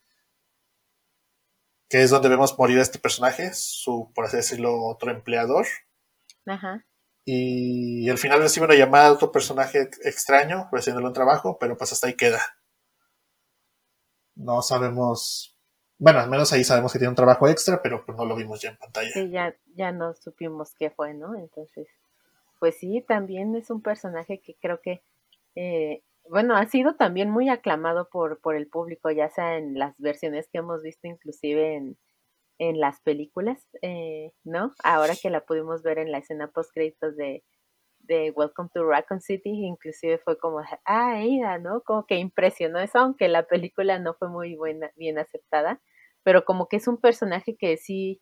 que 1.89 2.01
es 2.01 2.09
donde 2.09 2.29
vemos 2.29 2.57
morir 2.57 2.79
a 2.79 2.81
este 2.81 2.99
personaje, 2.99 3.51
su, 3.53 4.11
por 4.13 4.25
así 4.25 4.37
decirlo, 4.37 4.83
otro 4.83 5.11
empleador. 5.11 5.67
Ajá. 6.45 6.85
Y 7.25 8.09
al 8.09 8.17
final 8.17 8.39
recibe 8.39 8.65
una 8.65 8.75
llamada 8.75 9.05
de 9.05 9.11
otro 9.11 9.31
personaje 9.31 9.89
extraño, 10.03 10.69
haciéndole 10.71 11.07
un 11.07 11.13
trabajo, 11.13 11.57
pero 11.59 11.77
pues 11.77 11.91
hasta 11.91 12.07
ahí 12.07 12.15
queda. 12.15 12.41
No 14.35 14.61
sabemos. 14.61 15.54
Bueno, 15.97 16.19
al 16.19 16.29
menos 16.29 16.51
ahí 16.51 16.63
sabemos 16.63 16.91
que 16.91 16.99
tiene 16.99 17.09
un 17.09 17.15
trabajo 17.15 17.47
extra, 17.47 17.81
pero 17.81 18.05
pues 18.05 18.17
no 18.17 18.25
lo 18.25 18.35
vimos 18.35 18.61
ya 18.61 18.69
en 18.69 18.77
pantalla. 18.77 19.09
Sí, 19.11 19.29
ya, 19.29 19.55
ya 19.75 19.91
no 19.91 20.13
supimos 20.13 20.73
qué 20.77 20.89
fue, 20.89 21.13
¿no? 21.13 21.35
Entonces, 21.35 21.87
pues 22.59 22.77
sí, 22.77 23.03
también 23.07 23.55
es 23.55 23.69
un 23.69 23.81
personaje 23.81 24.39
que 24.39 24.55
creo 24.55 24.81
que 24.81 25.01
eh, 25.55 26.01
bueno, 26.29 26.55
ha 26.55 26.65
sido 26.65 26.95
también 26.95 27.29
muy 27.29 27.49
aclamado 27.49 28.09
por, 28.09 28.39
por 28.39 28.55
el 28.55 28.67
público, 28.67 29.11
ya 29.11 29.29
sea 29.29 29.57
en 29.57 29.77
las 29.77 29.95
versiones 29.97 30.47
que 30.49 30.59
hemos 30.59 30.81
visto 30.81 31.07
inclusive 31.07 31.75
en, 31.75 31.97
en 32.57 32.79
las 32.79 32.99
películas, 33.01 33.67
eh, 33.81 34.31
¿no? 34.43 34.73
Ahora 34.83 35.13
que 35.21 35.29
la 35.29 35.45
pudimos 35.45 35.83
ver 35.83 35.99
en 35.99 36.11
la 36.11 36.19
escena 36.19 36.47
post 36.47 36.71
créditos 36.73 37.15
de, 37.15 37.43
de 38.05 38.31
Welcome 38.31 38.69
to 38.73 38.83
Raccoon 38.83 39.21
City, 39.21 39.49
inclusive 39.49 40.17
fue 40.19 40.37
como, 40.37 40.61
ah, 40.85 41.23
Ida, 41.23 41.57
¿no? 41.57 41.81
Como 41.81 42.05
que 42.05 42.17
impresionó 42.17 42.79
eso, 42.79 42.99
aunque 42.99 43.27
la 43.27 43.47
película 43.47 43.99
no 43.99 44.13
fue 44.13 44.29
muy 44.29 44.55
buena, 44.55 44.91
bien 44.95 45.17
aceptada, 45.17 45.81
pero 46.23 46.45
como 46.45 46.67
que 46.67 46.77
es 46.77 46.87
un 46.87 46.97
personaje 46.97 47.55
que 47.55 47.77
sí, 47.77 48.21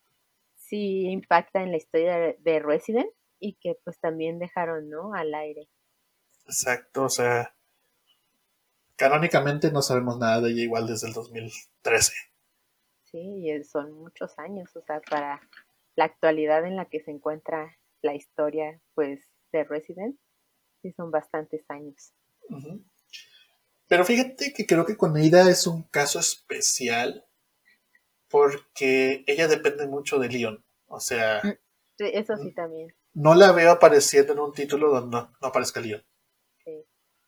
sí 0.55 1.07
impacta 1.09 1.63
en 1.63 1.71
la 1.71 1.77
historia 1.77 2.35
de 2.37 2.59
Resident 2.59 3.09
y 3.39 3.53
que 3.55 3.77
pues 3.83 3.99
también 3.99 4.39
dejaron, 4.39 4.89
¿no? 4.89 5.13
Al 5.13 5.33
aire. 5.33 5.69
Exacto, 6.45 7.03
o 7.03 7.09
sea, 7.09 7.53
Canónicamente 8.95 9.71
no 9.71 9.81
sabemos 9.81 10.19
nada 10.19 10.39
de 10.39 10.51
ella 10.51 10.61
igual 10.61 10.87
desde 10.87 11.07
el 11.07 11.13
2013. 11.13 12.13
Sí, 13.03 13.63
son 13.63 13.91
muchos 13.93 14.37
años, 14.39 14.75
o 14.75 14.81
sea, 14.81 15.01
para 15.01 15.41
la 15.95 16.05
actualidad 16.05 16.65
en 16.65 16.75
la 16.75 16.85
que 16.85 16.99
se 17.01 17.11
encuentra 17.11 17.77
la 18.01 18.13
historia, 18.13 18.79
pues, 18.93 19.19
de 19.57 19.63
Resident, 19.63 20.17
sí 20.81 20.91
son 20.91 21.11
bastantes 21.11 21.63
años. 21.69 22.13
Pero 23.87 24.05
fíjate 24.05 24.53
que 24.53 24.65
creo 24.65 24.85
que 24.85 24.97
con 24.97 25.17
Ida 25.17 25.49
es 25.49 25.67
un 25.67 25.83
caso 25.83 26.19
especial 26.19 27.25
porque 28.29 29.23
ella 29.27 29.47
depende 29.47 29.87
mucho 29.87 30.17
de 30.19 30.29
Leon. 30.29 30.65
O 30.87 30.99
sea. 30.99 31.39
Mm, 31.43 31.57
sí, 31.97 32.05
eso 32.13 32.35
sí 32.37 32.51
también. 32.53 32.93
No 33.13 33.35
la 33.35 33.51
veo 33.51 33.71
apareciendo 33.71 34.33
en 34.33 34.39
un 34.39 34.53
título 34.53 34.89
donde 34.89 35.17
no, 35.17 35.31
no 35.39 35.47
aparezca 35.47 35.79
Leon. 35.79 36.03
Sí. 36.63 36.85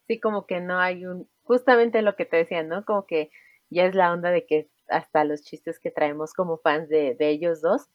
sí, 0.08 0.20
como 0.20 0.48
que 0.48 0.62
no 0.62 0.80
hay 0.80 1.06
un, 1.06 1.30
justamente 1.44 2.02
lo 2.02 2.16
que 2.16 2.26
te 2.26 2.38
decía, 2.38 2.64
¿no? 2.64 2.84
Como 2.86 3.06
que 3.06 3.30
ya 3.70 3.86
es 3.86 3.96
la 3.96 4.12
onda 4.12 4.32
de 4.32 4.46
que 4.46 4.72
hasta 4.90 5.24
los 5.24 5.44
chistes 5.44 5.80
que 5.80 5.92
traemos 5.92 6.34
como 6.34 6.58
fans 6.58 6.90
de, 6.90 7.16
de 7.16 7.30
ellos 7.30 7.62
dos, 7.62 7.88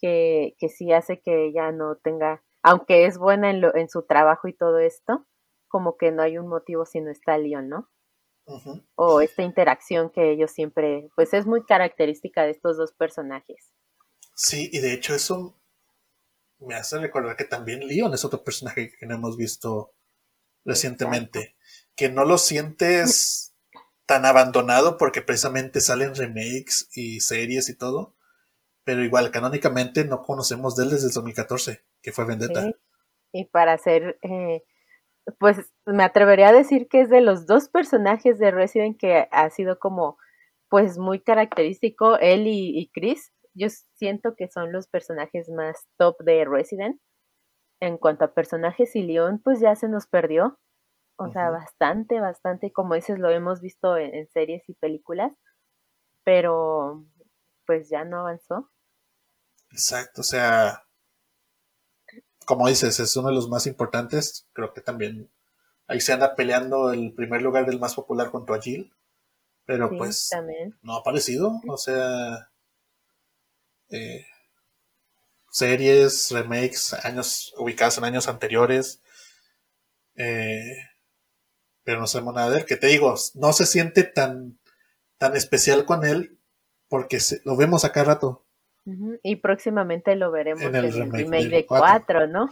que, 0.00 0.54
que 0.58 0.68
sí 0.68 0.92
hace 0.92 1.20
que 1.20 1.46
ella 1.46 1.72
no 1.72 1.96
tenga, 1.96 2.44
aunque 2.66 3.06
es 3.06 3.16
buena 3.16 3.50
en, 3.50 3.60
lo, 3.60 3.74
en 3.76 3.88
su 3.88 4.02
trabajo 4.02 4.48
y 4.48 4.52
todo 4.52 4.78
esto, 4.78 5.24
como 5.68 5.96
que 5.96 6.10
no 6.10 6.22
hay 6.22 6.36
un 6.36 6.48
motivo 6.48 6.84
si 6.84 7.00
no 7.00 7.10
está 7.10 7.38
Leon, 7.38 7.68
¿no? 7.68 7.88
O 8.96 9.20
esta 9.20 9.42
interacción 9.42 10.10
que 10.10 10.32
ellos 10.32 10.50
siempre, 10.50 11.08
pues 11.14 11.32
es 11.32 11.46
muy 11.46 11.64
característica 11.64 12.42
de 12.42 12.50
estos 12.50 12.76
dos 12.76 12.92
personajes. 12.92 13.72
Sí, 14.34 14.68
y 14.72 14.80
de 14.80 14.92
hecho 14.92 15.14
eso 15.14 15.60
me 16.58 16.74
hace 16.74 16.98
recordar 16.98 17.36
que 17.36 17.44
también 17.44 17.86
Leon 17.86 18.14
es 18.14 18.24
otro 18.24 18.42
personaje 18.42 18.92
que 18.98 19.06
no 19.06 19.14
hemos 19.14 19.36
visto 19.36 19.94
recientemente 20.64 21.56
que 21.94 22.08
no 22.08 22.24
lo 22.24 22.36
sientes 22.36 23.54
tan 24.06 24.24
abandonado 24.24 24.98
porque 24.98 25.22
precisamente 25.22 25.80
salen 25.80 26.16
remakes 26.16 26.88
y 26.94 27.20
series 27.20 27.68
y 27.68 27.76
todo. 27.76 28.15
Pero 28.86 29.02
igual, 29.02 29.32
canónicamente 29.32 30.04
no 30.04 30.22
conocemos 30.22 30.76
de 30.76 30.84
él 30.84 30.90
desde 30.90 31.08
el 31.08 31.12
2014, 31.12 31.82
que 32.00 32.12
fue 32.12 32.24
Vendetta. 32.24 32.70
Y 33.32 33.46
para 33.46 33.72
hacer, 33.72 34.18
eh, 34.22 34.62
pues 35.40 35.72
me 35.84 36.04
atrevería 36.04 36.48
a 36.50 36.52
decir 36.52 36.86
que 36.88 37.00
es 37.00 37.10
de 37.10 37.20
los 37.20 37.46
dos 37.46 37.68
personajes 37.68 38.38
de 38.38 38.52
Resident 38.52 38.96
que 38.96 39.28
ha 39.32 39.50
sido 39.50 39.80
como, 39.80 40.18
pues 40.70 40.98
muy 40.98 41.20
característico, 41.20 42.16
él 42.18 42.46
y, 42.46 42.78
y 42.78 42.88
Chris. 42.92 43.32
Yo 43.54 43.66
siento 43.96 44.36
que 44.36 44.48
son 44.48 44.72
los 44.72 44.86
personajes 44.86 45.48
más 45.50 45.88
top 45.98 46.22
de 46.22 46.44
Resident. 46.44 47.00
En 47.80 47.98
cuanto 47.98 48.24
a 48.24 48.34
personajes 48.34 48.94
y 48.94 49.02
Leon, 49.02 49.42
pues 49.42 49.58
ya 49.60 49.74
se 49.74 49.88
nos 49.88 50.06
perdió. 50.06 50.58
O 51.18 51.28
sea, 51.32 51.50
bastante, 51.50 52.20
bastante, 52.20 52.72
como 52.72 52.94
dices, 52.94 53.18
lo 53.18 53.30
hemos 53.30 53.62
visto 53.62 53.96
en, 53.96 54.28
series 54.28 54.68
y 54.68 54.74
películas, 54.74 55.34
pero 56.24 57.06
pues 57.66 57.88
ya 57.88 58.04
no 58.04 58.20
avanzó. 58.20 58.70
Exacto, 59.76 60.22
o 60.22 60.24
sea, 60.24 60.86
como 62.46 62.66
dices, 62.66 62.98
es 62.98 63.14
uno 63.14 63.28
de 63.28 63.34
los 63.34 63.50
más 63.50 63.66
importantes, 63.66 64.46
creo 64.54 64.72
que 64.72 64.80
también 64.80 65.30
ahí 65.86 66.00
se 66.00 66.14
anda 66.14 66.34
peleando 66.34 66.94
el 66.94 67.12
primer 67.12 67.42
lugar 67.42 67.66
del 67.66 67.78
más 67.78 67.94
popular 67.94 68.28
junto 68.28 68.54
a 68.54 68.62
Jill, 68.62 68.90
pero 69.66 69.90
pues 69.90 70.30
no 70.80 70.94
ha 70.94 71.00
aparecido, 71.00 71.60
o 71.68 71.76
sea, 71.76 72.50
eh, 73.90 74.24
series, 75.50 76.30
remakes, 76.30 76.94
años 77.04 77.52
ubicadas 77.58 77.98
en 77.98 78.04
años 78.04 78.28
anteriores, 78.28 79.02
eh, 80.14 80.88
pero 81.84 82.00
no 82.00 82.06
sabemos 82.06 82.32
nada 82.32 82.48
de 82.48 82.60
él. 82.60 82.64
Que 82.64 82.76
te 82.76 82.86
digo, 82.86 83.14
no 83.34 83.52
se 83.52 83.66
siente 83.66 84.04
tan, 84.04 84.58
tan 85.18 85.36
especial 85.36 85.84
con 85.84 86.06
él 86.06 86.38
porque 86.88 87.18
lo 87.44 87.58
vemos 87.58 87.84
acá 87.84 88.02
rato. 88.04 88.45
Y 89.22 89.36
próximamente 89.36 90.14
lo 90.14 90.30
veremos 90.30 90.62
en 90.62 90.74
el, 90.76 91.10
remake, 91.10 91.48
de 91.48 91.66
4, 91.66 92.28
¿no? 92.28 92.48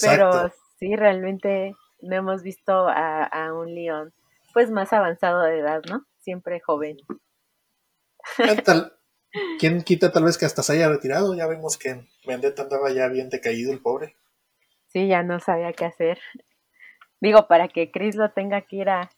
Pero 0.00 0.52
sí, 0.78 0.94
realmente 0.94 1.74
no 2.00 2.16
hemos 2.16 2.42
visto 2.42 2.86
a, 2.88 3.52
un 3.52 3.74
León 3.74 4.12
pues 4.52 4.70
más 4.70 4.92
avanzado 4.92 5.42
de 5.42 5.58
edad, 5.58 5.82
¿no? 5.88 6.04
Siempre 6.18 6.60
joven. 6.60 6.98
¿Quién 9.58 9.82
quita 9.82 10.12
tal 10.12 10.24
vez 10.24 10.36
que 10.36 10.44
hasta 10.44 10.62
se 10.62 10.74
haya 10.74 10.88
retirado? 10.88 11.34
Ya 11.34 11.46
vemos 11.46 11.78
que 11.78 12.06
Vendetta 12.26 12.62
andaba 12.62 12.92
ya 12.92 13.08
bien 13.08 13.30
decaído 13.30 13.72
el 13.72 13.80
pobre. 13.80 14.14
Sí, 14.88 15.08
ya 15.08 15.22
no 15.22 15.40
sabía 15.40 15.72
qué 15.72 15.86
hacer. 15.86 16.18
Digo, 17.20 17.46
para 17.48 17.68
que 17.68 17.90
Chris 17.90 18.14
lo 18.14 18.32
tenga 18.32 18.60
que 18.62 18.76
ir 18.76 18.90
a, 18.90 19.10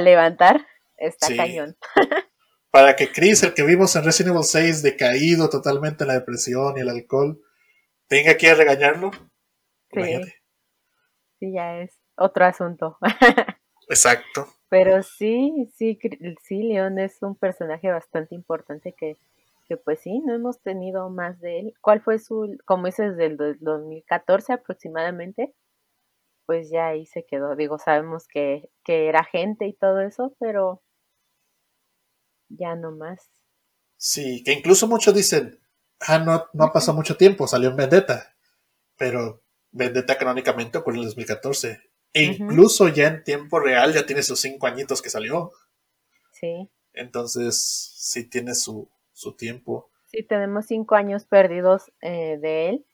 levantar, 0.00 0.66
está 0.96 1.28
cañón. 1.36 1.76
para 2.70 2.94
que 2.96 3.10
Chris, 3.10 3.42
el 3.42 3.54
que 3.54 3.64
vimos 3.64 3.96
en 3.96 4.04
Resident 4.04 4.34
Evil 4.34 4.44
6, 4.44 4.82
decaído 4.82 5.48
totalmente 5.48 6.04
en 6.04 6.08
la 6.08 6.14
depresión 6.14 6.76
y 6.76 6.80
el 6.80 6.88
alcohol, 6.88 7.40
tenga 8.06 8.36
que 8.36 8.46
ir 8.46 8.52
a 8.52 8.56
regañarlo. 8.56 9.10
Sí. 9.92 10.20
Sí, 11.38 11.52
ya 11.52 11.78
es 11.78 11.98
otro 12.16 12.44
asunto. 12.44 12.98
Exacto. 13.88 14.46
Pero 14.68 15.02
sí, 15.02 15.68
sí, 15.74 15.98
sí, 16.42 16.62
León 16.62 17.00
es 17.00 17.20
un 17.22 17.34
personaje 17.34 17.90
bastante 17.90 18.36
importante 18.36 18.94
que, 18.96 19.16
que 19.66 19.76
pues 19.76 19.98
sí, 20.00 20.20
no 20.20 20.32
hemos 20.32 20.60
tenido 20.60 21.10
más 21.10 21.40
de 21.40 21.58
él. 21.58 21.74
¿Cuál 21.80 22.00
fue 22.00 22.20
su, 22.20 22.56
como 22.66 22.86
dices, 22.86 23.16
del 23.16 23.36
2014 23.36 24.52
aproximadamente? 24.52 25.54
Pues 26.46 26.70
ya 26.70 26.88
ahí 26.88 27.06
se 27.06 27.24
quedó. 27.24 27.56
Digo, 27.56 27.78
sabemos 27.78 28.28
que, 28.28 28.70
que 28.84 29.08
era 29.08 29.24
gente 29.24 29.66
y 29.66 29.72
todo 29.72 30.00
eso, 30.00 30.36
pero 30.38 30.82
ya 32.50 32.74
no 32.74 32.92
más. 32.92 33.30
Sí, 33.96 34.42
que 34.44 34.52
incluso 34.52 34.86
muchos 34.86 35.14
dicen, 35.14 35.58
ah, 36.00 36.18
no, 36.18 36.46
no 36.52 36.64
ha 36.64 36.72
pasado 36.72 36.96
mucho 36.96 37.16
tiempo, 37.16 37.46
salió 37.46 37.70
en 37.70 37.76
Vendetta. 37.76 38.34
Pero 38.96 39.42
Vendetta 39.72 40.18
canónicamente 40.18 40.78
ocurrió 40.78 41.00
en 41.00 41.04
el 41.04 41.08
2014. 41.08 41.80
E 42.12 42.24
incluso 42.24 42.88
ya 42.88 43.06
en 43.06 43.24
tiempo 43.24 43.60
real 43.60 43.92
ya 43.92 44.04
tiene 44.04 44.22
sus 44.22 44.40
cinco 44.40 44.66
añitos 44.66 45.00
que 45.00 45.10
salió. 45.10 45.52
Sí. 46.32 46.68
Entonces, 46.92 47.60
sí 47.96 48.28
tiene 48.28 48.54
su, 48.54 48.90
su 49.12 49.36
tiempo. 49.36 49.90
Sí, 50.06 50.24
tenemos 50.24 50.66
cinco 50.66 50.96
años 50.96 51.24
perdidos 51.24 51.92
eh, 52.02 52.38
de 52.40 52.68
él 52.68 52.86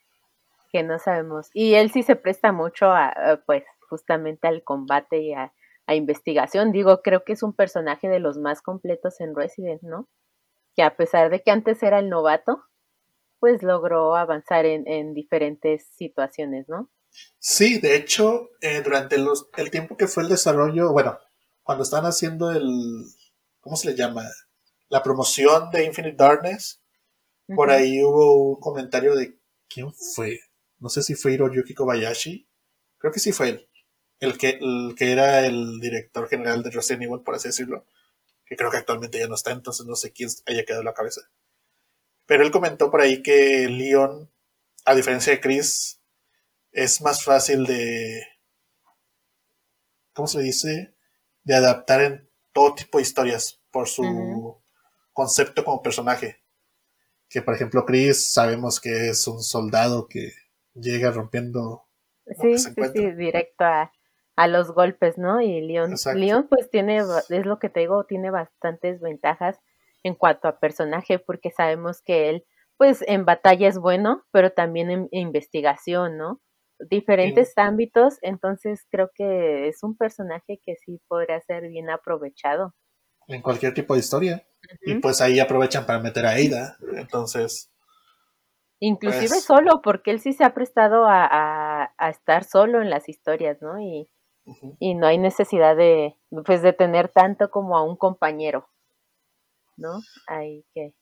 que 0.70 0.82
no 0.82 0.98
sabemos. 0.98 1.48
Y 1.54 1.74
él 1.74 1.90
sí 1.90 2.02
se 2.02 2.16
presta 2.16 2.52
mucho 2.52 2.90
a, 2.90 3.40
pues, 3.46 3.64
justamente 3.88 4.48
al 4.48 4.62
combate 4.62 5.20
y 5.22 5.32
a, 5.32 5.52
investigación. 5.94 6.72
Digo, 6.72 7.00
creo 7.02 7.24
que 7.24 7.32
es 7.32 7.42
un 7.42 7.54
personaje 7.54 8.08
de 8.08 8.18
los 8.18 8.38
más 8.38 8.62
completos 8.62 9.20
en 9.20 9.34
Resident, 9.34 9.82
¿no? 9.82 10.08
Que 10.74 10.82
a 10.82 10.96
pesar 10.96 11.30
de 11.30 11.42
que 11.42 11.50
antes 11.50 11.82
era 11.82 11.98
el 11.98 12.08
novato, 12.08 12.64
pues 13.38 13.62
logró 13.62 14.16
avanzar 14.16 14.66
en, 14.66 14.86
en 14.88 15.14
diferentes 15.14 15.86
situaciones, 15.94 16.68
¿no? 16.68 16.90
Sí, 17.38 17.78
de 17.78 17.96
hecho, 17.96 18.50
eh, 18.60 18.82
durante 18.82 19.18
los, 19.18 19.48
el 19.56 19.70
tiempo 19.70 19.96
que 19.96 20.06
fue 20.06 20.22
el 20.22 20.28
desarrollo, 20.28 20.92
bueno, 20.92 21.18
cuando 21.62 21.84
estaban 21.84 22.06
haciendo 22.06 22.50
el, 22.50 23.04
¿cómo 23.60 23.76
se 23.76 23.90
le 23.90 23.96
llama? 23.96 24.24
La 24.88 25.02
promoción 25.02 25.70
de 25.70 25.84
Infinite 25.84 26.16
Darkness, 26.16 26.82
por 27.54 27.70
ahí 27.70 28.02
hubo 28.02 28.50
un 28.50 28.60
comentario 28.60 29.14
de, 29.14 29.38
¿quién 29.68 29.92
fue? 29.92 30.40
No 30.78 30.88
sé 30.88 31.02
si 31.02 31.14
fue 31.14 31.32
Hiroyuki 31.32 31.74
Kobayashi, 31.74 32.48
creo 32.98 33.12
que 33.12 33.20
sí 33.20 33.32
fue 33.32 33.48
él, 33.50 33.68
el 34.20 34.38
que, 34.38 34.58
el 34.60 34.94
que 34.96 35.12
era 35.12 35.46
el 35.46 35.80
director 35.80 36.28
general 36.28 36.62
de 36.62 36.70
Resident 36.70 37.04
Evil, 37.04 37.20
por 37.20 37.34
así 37.34 37.48
decirlo, 37.48 37.84
que 38.44 38.56
creo 38.56 38.70
que 38.70 38.78
actualmente 38.78 39.18
ya 39.18 39.28
no 39.28 39.34
está, 39.34 39.50
entonces 39.50 39.86
no 39.86 39.96
sé 39.96 40.12
quién 40.12 40.30
haya 40.46 40.64
quedado 40.64 40.82
en 40.82 40.86
la 40.86 40.94
cabeza. 40.94 41.22
Pero 42.26 42.44
él 42.44 42.50
comentó 42.50 42.90
por 42.90 43.00
ahí 43.00 43.22
que 43.22 43.68
Leon, 43.68 44.30
a 44.84 44.94
diferencia 44.94 45.32
de 45.32 45.40
Chris, 45.40 46.00
es 46.72 47.00
más 47.00 47.24
fácil 47.24 47.64
de, 47.64 48.22
¿cómo 50.12 50.26
se 50.26 50.40
dice? 50.40 50.94
De 51.44 51.54
adaptar 51.54 52.00
en 52.00 52.30
todo 52.52 52.74
tipo 52.74 52.98
de 52.98 53.02
historias 53.02 53.60
por 53.70 53.88
su 53.88 54.60
concepto 55.12 55.64
como 55.64 55.82
personaje. 55.82 56.42
Que 57.28 57.42
por 57.42 57.54
ejemplo 57.54 57.84
Chris 57.84 58.32
sabemos 58.32 58.80
que 58.80 59.08
es 59.08 59.26
un 59.26 59.42
soldado 59.42 60.08
que 60.08 60.32
llega 60.74 61.10
rompiendo. 61.10 61.84
Sí, 62.40 62.58
sí, 62.58 62.70
sí, 62.94 63.10
directo 63.12 63.64
a, 63.64 63.92
a, 64.36 64.46
los 64.46 64.72
golpes, 64.72 65.18
¿no? 65.18 65.40
Y 65.40 65.60
Leon, 65.60 65.94
Leon 66.14 66.46
pues 66.48 66.70
tiene, 66.70 66.98
es 66.98 67.46
lo 67.46 67.58
que 67.58 67.68
te 67.68 67.80
digo, 67.80 68.04
tiene 68.04 68.30
bastantes 68.30 69.00
ventajas 69.00 69.58
en 70.02 70.14
cuanto 70.14 70.48
a 70.48 70.58
personaje 70.58 71.18
porque 71.18 71.50
sabemos 71.50 72.02
que 72.02 72.28
él 72.28 72.44
pues 72.76 73.02
en 73.06 73.24
batalla 73.24 73.68
es 73.68 73.78
bueno, 73.78 74.24
pero 74.32 74.52
también 74.52 74.90
en 74.90 75.08
investigación, 75.10 76.18
¿no? 76.18 76.42
diferentes 76.78 77.52
ámbitos, 77.56 78.18
entonces 78.22 78.86
creo 78.90 79.10
que 79.14 79.68
es 79.68 79.82
un 79.82 79.96
personaje 79.96 80.60
que 80.64 80.76
sí 80.76 81.00
podría 81.08 81.40
ser 81.40 81.68
bien 81.68 81.90
aprovechado. 81.90 82.74
En 83.28 83.42
cualquier 83.42 83.74
tipo 83.74 83.94
de 83.94 84.00
historia. 84.00 84.46
Y 84.82 84.96
pues 84.96 85.20
ahí 85.20 85.40
aprovechan 85.40 85.86
para 85.86 86.00
meter 86.00 86.26
a 86.26 86.30
Aida, 86.30 86.76
entonces... 86.96 87.72
Inclusive 88.78 89.28
pues 89.28 89.44
solo, 89.44 89.80
porque 89.82 90.10
él 90.10 90.20
sí 90.20 90.32
se 90.34 90.44
ha 90.44 90.52
prestado 90.52 91.06
a, 91.08 91.94
estar 92.10 92.44
solo 92.44 92.82
en 92.82 92.90
las 92.90 93.08
historias, 93.08 93.62
¿no? 93.62 93.80
Y, 93.80 94.08
y 94.78 94.94
no 94.94 95.06
hay 95.06 95.18
necesidad 95.18 95.76
de, 95.76 96.16
pues, 96.44 96.62
de 96.62 96.72
tener 96.72 97.08
tanto 97.08 97.50
como 97.50 97.76
a 97.76 97.82
un 97.82 97.96
compañero, 97.96 98.68
¿no? 99.76 100.00
Ahí 100.26 100.64
que... 100.74 100.94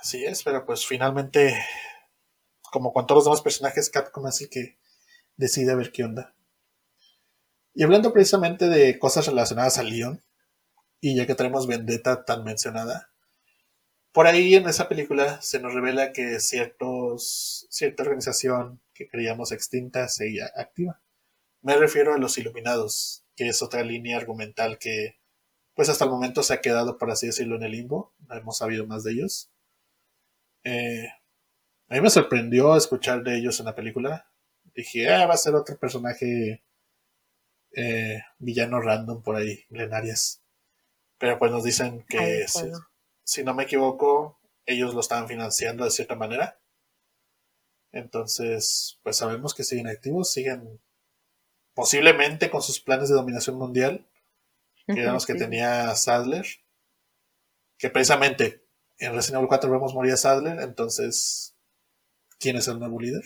Así 0.00 0.24
es, 0.24 0.42
pero 0.42 0.66
pues 0.66 0.86
finalmente 0.86 1.54
como 2.70 2.92
con 2.92 3.06
todos 3.06 3.20
los 3.20 3.24
demás 3.24 3.42
personajes, 3.42 3.90
Capcom 3.90 4.26
así 4.26 4.48
que 4.48 4.78
decide 5.36 5.74
ver 5.74 5.92
qué 5.92 6.04
onda. 6.04 6.34
Y 7.74 7.82
hablando 7.82 8.12
precisamente 8.12 8.68
de 8.68 8.98
cosas 8.98 9.26
relacionadas 9.26 9.78
a 9.78 9.82
Leon, 9.82 10.22
y 11.00 11.16
ya 11.16 11.26
que 11.26 11.34
tenemos 11.34 11.66
Vendetta 11.66 12.24
tan 12.24 12.44
mencionada, 12.44 13.10
por 14.12 14.26
ahí 14.26 14.54
en 14.54 14.66
esa 14.68 14.88
película 14.88 15.40
se 15.42 15.60
nos 15.60 15.74
revela 15.74 16.12
que 16.12 16.40
ciertos, 16.40 17.66
cierta 17.70 18.02
organización 18.02 18.80
que 18.94 19.08
creíamos 19.08 19.52
extinta 19.52 20.08
seguía 20.08 20.50
activa. 20.56 21.02
Me 21.66 21.76
refiero 21.76 22.14
a 22.14 22.18
los 22.18 22.38
Iluminados, 22.38 23.24
que 23.34 23.48
es 23.48 23.60
otra 23.60 23.82
línea 23.82 24.16
argumental 24.16 24.78
que, 24.78 25.18
pues 25.74 25.88
hasta 25.88 26.04
el 26.04 26.12
momento 26.12 26.44
se 26.44 26.54
ha 26.54 26.60
quedado, 26.60 26.96
por 26.96 27.10
así 27.10 27.26
decirlo, 27.26 27.56
en 27.56 27.64
el 27.64 27.72
limbo. 27.72 28.14
No 28.28 28.36
hemos 28.36 28.58
sabido 28.58 28.86
más 28.86 29.02
de 29.02 29.14
ellos. 29.14 29.50
Eh, 30.62 31.08
a 31.88 31.94
mí 31.94 32.00
me 32.00 32.08
sorprendió 32.08 32.76
escuchar 32.76 33.24
de 33.24 33.36
ellos 33.36 33.58
en 33.58 33.66
la 33.66 33.74
película. 33.74 34.30
Dije, 34.76 35.12
ah, 35.12 35.26
va 35.26 35.34
a 35.34 35.38
ser 35.38 35.56
otro 35.56 35.76
personaje 35.76 36.62
eh, 37.72 38.22
villano 38.38 38.80
random 38.80 39.24
por 39.24 39.34
ahí, 39.34 39.64
Glenarias. 39.68 40.44
Pero 41.18 41.36
pues 41.36 41.50
nos 41.50 41.64
dicen 41.64 42.06
que, 42.08 42.46
si, 43.24 43.42
no 43.42 43.54
me 43.54 43.64
equivoco, 43.64 44.38
ellos 44.66 44.94
lo 44.94 45.00
estaban 45.00 45.26
financiando 45.26 45.82
de 45.82 45.90
cierta 45.90 46.14
manera. 46.14 46.60
Entonces, 47.90 49.00
pues 49.02 49.16
sabemos 49.16 49.52
que 49.52 49.64
siguen 49.64 49.88
activos, 49.88 50.30
siguen 50.32 50.80
posiblemente 51.76 52.48
con 52.48 52.62
sus 52.62 52.80
planes 52.80 53.10
de 53.10 53.14
dominación 53.14 53.58
mundial, 53.58 54.08
que 54.86 54.98
eran 54.98 55.12
los 55.12 55.26
que 55.26 55.34
tenía 55.34 55.94
Sadler. 55.94 56.46
Que 57.78 57.90
precisamente 57.90 58.64
en 58.98 59.12
Resident 59.12 59.40
Evil 59.40 59.48
4 59.48 59.70
vemos 59.70 59.94
morir 59.94 60.14
a 60.14 60.16
Sadler, 60.16 60.58
entonces 60.60 61.54
quién 62.40 62.56
es 62.56 62.66
el 62.68 62.78
nuevo 62.78 62.98
líder. 62.98 63.22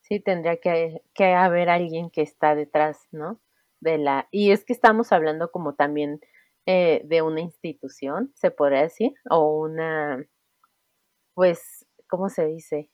Sí, 0.00 0.18
tendría 0.18 0.56
que, 0.56 1.02
haber 1.36 1.68
alguien 1.68 2.10
que 2.10 2.22
está 2.22 2.54
detrás, 2.54 2.96
¿no? 3.10 3.38
De 3.80 3.98
la 3.98 4.26
y 4.30 4.52
es 4.52 4.64
que 4.64 4.72
estamos 4.72 5.12
hablando 5.12 5.50
como 5.50 5.74
también 5.74 6.20
eh, 6.64 7.02
de 7.04 7.20
una 7.20 7.42
institución, 7.42 8.32
se 8.34 8.50
podría 8.50 8.80
decir, 8.80 9.12
o 9.28 9.60
una, 9.60 10.24
pues, 11.34 11.86
¿cómo 12.08 12.30
se 12.30 12.46
dice? 12.46 12.90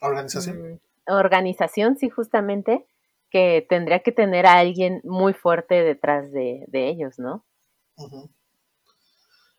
Organización. 0.00 0.74
Mm, 0.74 0.80
organización, 1.06 1.96
sí, 1.96 2.10
justamente, 2.10 2.86
que 3.32 3.66
tendría 3.66 4.00
que 4.00 4.12
tener 4.12 4.44
a 4.44 4.58
alguien 4.58 5.00
muy 5.04 5.32
fuerte 5.32 5.82
detrás 5.82 6.30
de, 6.30 6.66
ellos, 6.70 7.18
¿no? 7.18 7.44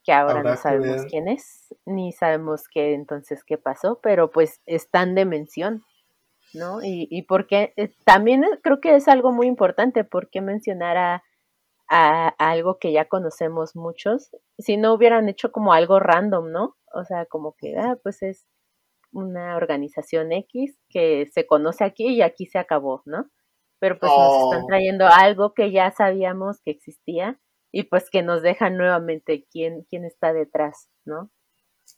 que 0.04 0.12
ahora 0.12 0.44
no 0.44 0.56
sabemos 0.58 1.06
quién 1.10 1.28
es, 1.28 1.74
ni 1.86 2.12
sabemos 2.12 2.68
qué 2.68 2.94
entonces 2.94 3.44
qué 3.44 3.58
pasó, 3.58 4.00
pero 4.04 4.30
pues 4.32 4.62
están 4.66 5.16
de 5.16 5.26
mención, 5.26 5.82
¿no? 6.54 6.84
Y, 6.84 7.08
y 7.10 7.22
porque 7.24 7.74
eh, 7.78 7.94
también 8.04 8.44
creo 8.62 8.82
que 8.82 8.96
es 8.96 9.08
algo 9.08 9.32
muy 9.32 9.48
importante, 9.48 10.04
porque 10.04 10.42
mencionar 10.42 10.98
a, 10.98 11.24
algo 12.38 12.80
que 12.80 12.92
ya 12.92 13.06
conocemos 13.06 13.76
muchos, 13.76 14.30
si 14.58 14.78
no 14.78 14.94
hubieran 14.94 15.30
hecho 15.30 15.52
como 15.52 15.74
algo 15.74 16.00
random, 16.00 16.52
¿no? 16.52 16.76
O 16.94 17.06
sea, 17.06 17.26
como 17.26 17.56
que, 17.56 17.78
ah, 17.78 17.98
pues 18.04 18.24
es 18.24 18.46
una 19.12 19.56
organización 19.56 20.32
X 20.32 20.78
que 20.90 21.28
se 21.32 21.46
conoce 21.46 21.84
aquí 21.84 22.08
y 22.08 22.22
aquí 22.24 22.46
se 22.48 22.58
acabó, 22.58 23.04
¿no? 23.06 23.30
Pero 23.84 24.00
pues 24.00 24.10
nos 24.10 24.44
están 24.46 24.64
oh. 24.64 24.66
trayendo 24.66 25.08
algo 25.08 25.54
que 25.54 25.74
ya 25.74 25.92
sabíamos 25.92 26.62
que 26.64 26.72
existía 26.72 27.42
y 27.70 27.84
pues 27.84 28.10
que 28.10 28.24
nos 28.24 28.42
dejan 28.42 28.78
nuevamente 28.78 29.46
quién, 29.52 29.84
quién 29.90 30.06
está 30.06 30.32
detrás, 30.32 30.88
¿no? 31.04 31.34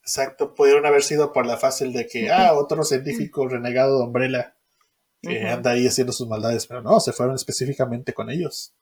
Exacto, 0.01 0.55
pudieron 0.55 0.87
haber 0.87 1.03
sido 1.03 1.31
por 1.31 1.45
la 1.45 1.57
fácil 1.57 1.93
de 1.93 2.07
que, 2.07 2.31
ah, 2.31 2.55
otro 2.55 2.83
científico 2.83 3.47
renegado 3.47 3.99
de 3.99 4.03
Umbrella. 4.03 4.57
que 5.21 5.47
anda 5.47 5.73
ahí 5.73 5.85
haciendo 5.85 6.11
sus 6.11 6.27
maldades, 6.27 6.65
pero 6.65 6.81
no, 6.81 6.99
se 6.99 7.13
fueron 7.13 7.35
específicamente 7.35 8.15
con 8.15 8.31
ellos. 8.31 8.75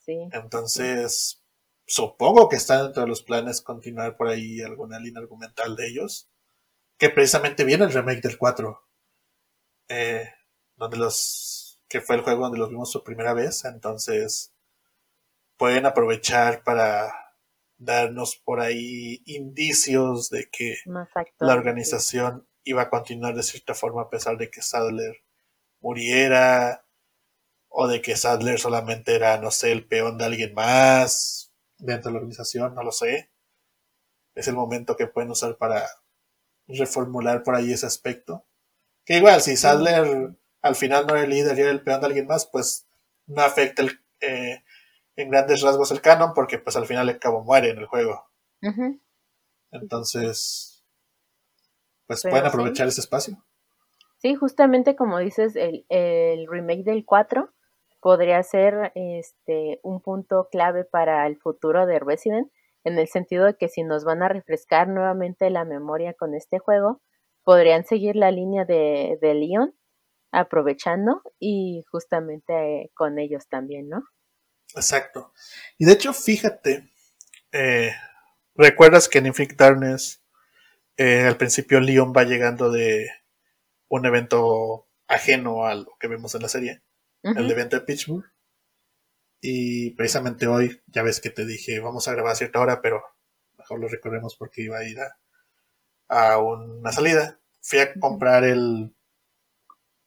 Sí. 0.00 0.18
Entonces, 0.32 1.44
supongo 1.86 2.48
que 2.48 2.56
está 2.56 2.82
dentro 2.82 3.02
de 3.02 3.08
los 3.08 3.22
planes 3.22 3.60
continuar 3.60 4.16
por 4.16 4.26
ahí 4.26 4.62
alguna 4.62 4.98
línea 4.98 5.22
argumental 5.22 5.76
de 5.76 5.86
ellos, 5.86 6.28
que 6.98 7.08
precisamente 7.08 7.62
viene 7.62 7.84
el 7.84 7.92
remake 7.92 8.22
del 8.22 8.36
4, 8.36 8.80
eh, 9.90 10.28
donde 10.74 10.96
los, 10.96 11.61
que 11.92 12.00
fue 12.00 12.16
el 12.16 12.22
juego 12.22 12.44
donde 12.44 12.58
los 12.58 12.70
vimos 12.70 12.90
por 12.90 13.04
primera 13.04 13.34
vez, 13.34 13.66
entonces 13.66 14.54
pueden 15.58 15.84
aprovechar 15.84 16.64
para 16.64 17.12
darnos 17.76 18.36
por 18.36 18.60
ahí 18.60 19.22
indicios 19.26 20.30
de 20.30 20.48
que 20.50 20.76
la 21.38 21.52
organización 21.52 22.48
iba 22.64 22.80
a 22.80 22.88
continuar 22.88 23.34
de 23.34 23.42
cierta 23.42 23.74
forma 23.74 24.00
a 24.00 24.08
pesar 24.08 24.38
de 24.38 24.50
que 24.50 24.62
Sadler 24.62 25.22
muriera 25.80 26.86
o 27.68 27.86
de 27.86 28.00
que 28.00 28.16
Sadler 28.16 28.58
solamente 28.58 29.14
era, 29.14 29.36
no 29.36 29.50
sé, 29.50 29.70
el 29.70 29.86
peón 29.86 30.16
de 30.16 30.24
alguien 30.24 30.54
más 30.54 31.52
dentro 31.76 32.08
de 32.08 32.14
la 32.14 32.18
organización, 32.20 32.74
no 32.74 32.82
lo 32.82 32.92
sé. 32.92 33.30
Es 34.34 34.48
el 34.48 34.54
momento 34.54 34.96
que 34.96 35.08
pueden 35.08 35.30
usar 35.30 35.58
para 35.58 35.86
reformular 36.66 37.42
por 37.42 37.54
ahí 37.54 37.70
ese 37.70 37.84
aspecto. 37.84 38.46
Que 39.04 39.18
igual, 39.18 39.42
si 39.42 39.58
Sadler 39.58 40.38
al 40.62 40.76
final 40.76 41.06
no 41.06 41.14
era 41.14 41.24
el 41.24 41.30
líder 41.30 41.58
y 41.58 41.60
era 41.60 41.70
el 41.70 41.82
peón 41.82 42.00
de 42.00 42.06
alguien 42.06 42.26
más, 42.26 42.46
pues 42.46 42.86
no 43.26 43.42
afecta 43.42 43.82
el, 43.82 44.00
eh, 44.20 44.62
en 45.16 45.30
grandes 45.30 45.60
rasgos 45.62 45.90
el 45.90 46.00
canon 46.00 46.32
porque 46.34 46.58
pues 46.58 46.76
al 46.76 46.86
final 46.86 47.08
el 47.08 47.18
cabo 47.18 47.42
muere 47.42 47.70
en 47.70 47.78
el 47.78 47.86
juego. 47.86 48.24
Entonces, 49.72 50.84
pues 52.06 52.22
pueden 52.22 52.46
aprovechar 52.46 52.86
ese 52.86 53.00
espacio. 53.00 53.42
Sí, 54.18 54.36
justamente 54.36 54.94
como 54.94 55.18
dices, 55.18 55.56
el, 55.56 55.84
el, 55.88 56.46
remake 56.46 56.84
del 56.84 57.04
4 57.04 57.50
podría 58.00 58.40
ser 58.44 58.92
este 58.94 59.80
un 59.82 60.00
punto 60.00 60.48
clave 60.50 60.84
para 60.84 61.26
el 61.26 61.36
futuro 61.38 61.86
de 61.86 61.98
Resident, 61.98 62.48
en 62.84 62.98
el 62.98 63.08
sentido 63.08 63.46
de 63.46 63.56
que 63.56 63.68
si 63.68 63.82
nos 63.82 64.04
van 64.04 64.22
a 64.22 64.28
refrescar 64.28 64.88
nuevamente 64.88 65.50
la 65.50 65.64
memoria 65.64 66.14
con 66.14 66.34
este 66.34 66.60
juego, 66.60 67.00
podrían 67.42 67.84
seguir 67.84 68.14
la 68.14 68.30
línea 68.30 68.64
de, 68.64 69.18
de 69.20 69.34
Leon, 69.34 69.74
aprovechando 70.32 71.22
y 71.38 71.84
justamente 71.90 72.90
con 72.94 73.18
ellos 73.18 73.46
también, 73.48 73.88
¿no? 73.88 74.02
Exacto. 74.74 75.32
Y 75.78 75.84
de 75.84 75.92
hecho, 75.92 76.12
fíjate, 76.12 76.90
eh, 77.52 77.92
¿recuerdas 78.54 79.08
que 79.08 79.18
en 79.18 79.26
Infinite 79.26 79.56
Darkness 79.56 80.22
eh, 80.96 81.24
al 81.26 81.36
principio 81.36 81.80
Leon 81.80 82.12
va 82.16 82.24
llegando 82.24 82.70
de 82.70 83.08
un 83.88 84.06
evento 84.06 84.88
ajeno 85.06 85.66
a 85.66 85.74
lo 85.74 85.96
que 86.00 86.08
vemos 86.08 86.34
en 86.34 86.42
la 86.42 86.48
serie? 86.48 86.82
El 87.22 87.48
evento 87.48 87.76
de 87.76 87.82
Pittsburgh. 87.82 88.24
Y 89.40 89.90
precisamente 89.90 90.46
hoy, 90.46 90.80
ya 90.86 91.02
ves 91.02 91.20
que 91.20 91.30
te 91.30 91.44
dije, 91.44 91.78
vamos 91.80 92.08
a 92.08 92.12
grabar 92.12 92.32
a 92.32 92.36
cierta 92.36 92.60
hora, 92.60 92.80
pero 92.80 93.02
mejor 93.58 93.80
lo 93.80 93.88
recordemos 93.88 94.36
porque 94.36 94.62
iba 94.62 94.78
a 94.78 94.84
ir 94.84 94.98
a, 96.08 96.38
una 96.38 96.92
salida. 96.92 97.40
Fui 97.60 97.78
a 97.78 97.92
comprar 97.94 98.44
el 98.44 98.94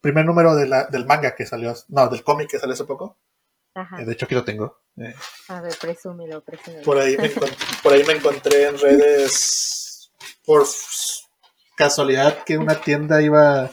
primer 0.06 0.24
número 0.24 0.56
de 0.56 0.68
la, 0.68 0.86
del 0.86 1.08
manga 1.08 1.34
que 1.34 1.48
salió, 1.48 1.74
no, 1.88 2.08
del 2.10 2.24
cómic 2.24 2.48
que 2.48 2.60
salió 2.60 2.74
hace 2.74 2.84
poco. 2.84 3.18
Eh, 3.76 4.06
de 4.06 4.14
hecho, 4.14 4.26
aquí 4.26 4.36
lo 4.36 4.44
tengo. 4.44 4.78
Eh. 4.98 5.16
a 5.48 5.62
ver, 5.62 5.76
presúmelo, 5.82 6.44
presúmelo. 6.44 6.84
Por 6.84 7.00
ahí, 7.00 7.18
me 7.18 7.30
por 7.82 7.92
ahí 7.92 8.04
me 8.04 8.14
encontré 8.14 8.68
en 8.68 8.78
redes 8.78 10.12
por 10.46 10.64
casualidad 11.76 12.44
que 12.44 12.60
una 12.60 12.80
tienda 12.80 13.20
iba 13.24 13.72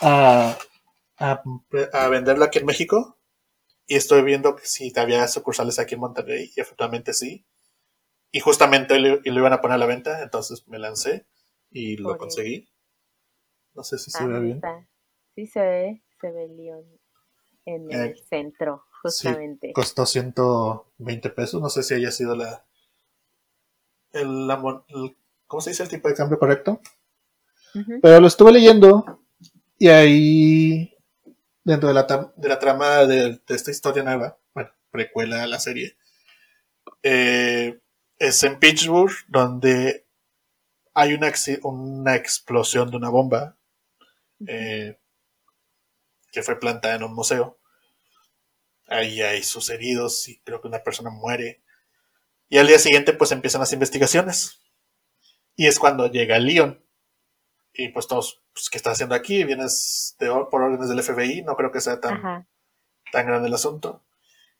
a, 0.00 0.56
a, 1.18 2.08
venderla 2.08 2.44
aquí 2.44 2.60
en 2.60 2.66
México. 2.66 3.18
Y 3.88 3.96
estoy 3.96 4.22
viendo 4.22 4.54
que 4.54 4.64
si 4.64 4.92
había 4.96 5.26
sucursales 5.26 5.80
aquí 5.80 5.94
en 5.94 6.00
Monterrey. 6.00 6.52
Y 6.54 6.60
efectivamente 6.60 7.12
sí. 7.12 7.44
Y 8.30 8.38
justamente 8.38 9.00
lo, 9.00 9.16
lo 9.16 9.40
iban 9.40 9.52
a 9.52 9.60
poner 9.60 9.74
a 9.74 9.78
la 9.78 9.86
venta. 9.86 10.22
Entonces 10.22 10.68
me 10.68 10.78
lancé 10.78 11.26
y 11.70 11.96
lo 11.96 12.16
conseguí. 12.16 12.68
No 13.74 13.82
sé 13.82 13.98
si 13.98 14.12
se 14.12 14.24
ve 14.24 14.38
bien. 14.38 14.60
Sí 15.34 15.46
se 15.46 15.60
ve, 15.60 16.02
se 16.20 16.30
ve 16.30 16.48
León 16.48 16.84
en 17.66 17.90
el 17.90 18.10
eh, 18.10 18.14
centro 18.28 18.84
justamente. 19.02 19.72
costó 19.72 20.06
120 20.06 21.30
pesos, 21.30 21.60
no 21.60 21.68
sé 21.68 21.82
si 21.82 21.94
haya 21.94 22.10
sido 22.10 22.36
la, 22.36 22.64
el, 24.12 24.48
¿cómo 25.46 25.60
se 25.60 25.70
dice 25.70 25.82
el 25.82 25.88
tipo 25.88 26.08
de 26.08 26.14
cambio 26.14 26.38
correcto? 26.38 26.80
Pero 28.00 28.20
lo 28.20 28.28
estuve 28.28 28.52
leyendo 28.52 29.24
y 29.78 29.88
ahí, 29.88 30.96
dentro 31.64 31.88
de 31.88 31.94
la, 31.94 32.32
de 32.36 32.48
la 32.48 32.58
trama 32.58 33.04
de, 33.04 33.40
esta 33.48 33.70
historia 33.72 34.04
nueva, 34.04 34.38
bueno, 34.54 34.70
precuela 34.90 35.42
a 35.42 35.46
la 35.48 35.58
serie, 35.58 35.96
eh, 37.02 37.80
es 38.18 38.42
en 38.44 38.60
Pittsburgh, 38.60 39.12
donde 39.26 40.06
hay 40.94 41.14
una, 41.14 41.32
una 41.64 42.14
explosión 42.14 42.90
de 42.90 42.96
una 42.96 43.08
bomba 43.08 43.56
eh, 44.46 44.98
que 46.34 46.42
fue 46.42 46.58
plantada 46.58 46.96
en 46.96 47.04
un 47.04 47.14
museo. 47.14 47.58
Ahí 48.88 49.22
hay 49.22 49.42
sus 49.44 49.70
heridos 49.70 50.28
y 50.28 50.40
creo 50.40 50.60
que 50.60 50.68
una 50.68 50.82
persona 50.82 51.08
muere. 51.08 51.62
Y 52.48 52.58
al 52.58 52.66
día 52.66 52.78
siguiente 52.78 53.12
pues 53.12 53.30
empiezan 53.32 53.60
las 53.60 53.72
investigaciones. 53.72 54.60
Y 55.54 55.68
es 55.68 55.78
cuando 55.78 56.10
llega 56.10 56.38
Leon. 56.38 56.84
Y 57.72 57.88
pues 57.88 58.08
todos, 58.08 58.42
pues, 58.52 58.68
¿qué 58.68 58.76
estás 58.76 58.94
haciendo 58.94 59.14
aquí? 59.14 59.44
Vienes 59.44 60.16
de, 60.18 60.28
por 60.50 60.62
órdenes 60.62 60.88
del 60.88 61.02
FBI, 61.02 61.42
no 61.42 61.56
creo 61.56 61.72
que 61.72 61.80
sea 61.80 62.00
tan, 62.00 62.48
tan 63.10 63.26
grande 63.26 63.48
el 63.48 63.54
asunto. 63.54 64.04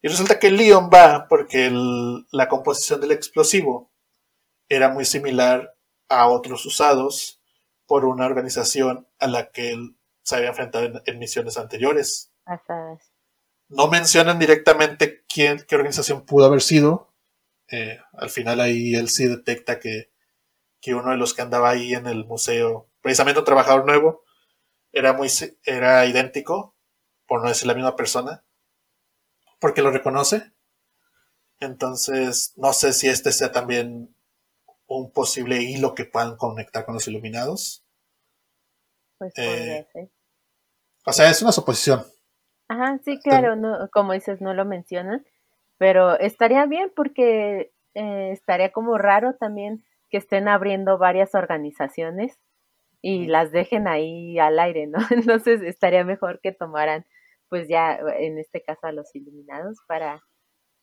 Y 0.01 0.09
resulta 0.09 0.39
que 0.39 0.51
Leon 0.51 0.91
va 0.93 1.27
porque 1.29 1.71
la 2.31 2.49
composición 2.49 3.01
del 3.01 3.13
explosivo 3.13 3.93
era 4.69 4.89
muy 4.89 5.05
similar 5.05 5.77
a 6.09 6.29
otros 6.29 6.67
usados 6.67 7.41
por 7.87 8.05
una 8.05 8.27
organización 8.27 9.09
a 9.19 9.27
la 9.27 9.51
que 9.51 9.71
él 9.73 9.97
se 10.25 10.37
había 10.37 10.49
enfrentado 10.49 11.03
en, 11.05 11.19
misiones 11.19 11.57
anteriores. 11.59 12.33
No 13.69 13.89
mencionan 13.89 14.39
directamente 14.39 15.25
quién, 15.29 15.65
qué 15.69 15.77
organización 15.77 16.25
pudo 16.25 16.47
haber 16.47 16.63
sido. 16.63 17.15
Eh, 17.71 17.99
al 18.15 18.31
final 18.31 18.61
ahí 18.61 18.95
él 18.95 19.09
sí 19.09 19.27
detecta 19.27 19.79
que, 19.79 20.11
uno 20.89 21.11
de 21.11 21.17
los 21.17 21.33
que 21.33 21.43
andaba 21.43 21.71
ahí 21.71 21.95
en 21.95 22.07
el 22.07 22.25
museo, 22.25 22.91
precisamente 23.01 23.41
un 23.41 23.47
trabajador 23.47 23.87
nuevo, 23.87 24.23
era 24.93 25.13
muy 25.13 25.29
era 25.65 26.05
idéntico, 26.07 26.77
por 27.27 27.43
no 27.43 27.49
decir 27.49 27.67
la 27.67 27.75
misma 27.75 27.97
persona, 27.97 28.45
porque 29.61 29.83
lo 29.83 29.91
reconoce. 29.91 30.53
Entonces, 31.61 32.53
no 32.57 32.73
sé 32.73 32.93
si 32.93 33.09
este 33.09 33.33
sea 33.33 33.53
también 33.53 34.15
un 34.87 35.11
posible 35.11 35.63
hilo 35.63 35.95
que 35.95 36.05
puedan 36.05 36.37
conectar 36.37 36.85
con 36.85 36.95
los 36.95 37.09
iluminados. 37.09 37.84
Pues 39.19 39.33
eh, 39.39 39.87
O 41.07 41.13
sea, 41.13 41.31
es 41.31 41.43
una 41.43 41.53
suposición. 41.53 42.05
Ajá, 42.69 42.99
sí, 43.05 43.19
claro, 43.21 43.57
no, 43.57 43.89
como 43.93 44.13
dices, 44.15 44.41
no 44.41 44.55
lo 44.55 44.65
mencionan, 44.65 45.25
pero 45.79 46.19
estaría 46.19 46.65
bien 46.67 46.91
porque 46.95 47.73
eh, 47.95 48.31
estaría 48.33 48.73
como 48.73 48.97
raro 48.99 49.35
también 49.35 49.85
que 50.09 50.17
estén 50.17 50.49
abriendo 50.49 50.99
varias 50.99 51.35
organizaciones 51.35 52.39
y 53.03 53.27
las 53.27 53.53
dejen 53.53 53.87
ahí 53.87 54.39
al 54.39 54.59
aire, 54.59 54.87
¿no? 54.87 54.99
Entonces 55.11 55.61
estaría 55.63 56.05
mejor 56.05 56.41
que 56.43 56.53
tomaran, 56.53 57.07
pues 57.49 57.69
ya 57.69 57.99
en 58.19 58.39
este 58.39 58.63
caso 58.63 58.87
a 58.87 58.93
los 58.93 59.15
iluminados 59.15 59.79
para, 59.87 60.23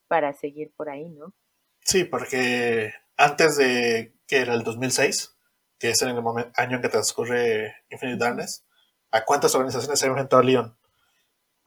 para 0.06 0.32
seguir 0.32 0.72
por 0.76 0.88
ahí, 0.88 1.08
¿no? 1.08 1.34
Sí, 1.80 2.04
porque 2.04 2.92
antes 3.16 3.56
de 3.56 4.14
que 4.28 4.38
era 4.38 4.54
el 4.54 4.62
2006, 4.62 5.36
que 5.82 5.90
es 5.90 6.00
en 6.00 6.10
el 6.10 6.22
momento, 6.22 6.52
año 6.54 6.76
en 6.76 6.82
que 6.82 6.88
transcurre 6.88 7.74
Infinite 7.90 8.16
Darkness, 8.16 8.64
¿a 9.10 9.24
cuántas 9.24 9.52
organizaciones 9.56 9.98
se 9.98 10.06
ha 10.06 10.10
enfrentado 10.10 10.40
Leon? 10.40 10.78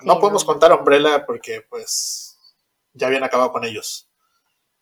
No 0.05 0.21
podemos 0.21 0.45
contar 0.45 0.71
Umbrella 0.71 1.25
porque 1.25 1.65
pues 1.69 2.39
ya 2.93 3.07
habían 3.07 3.25
acabado 3.25 3.51
con 3.51 3.65
ellos. 3.65 4.09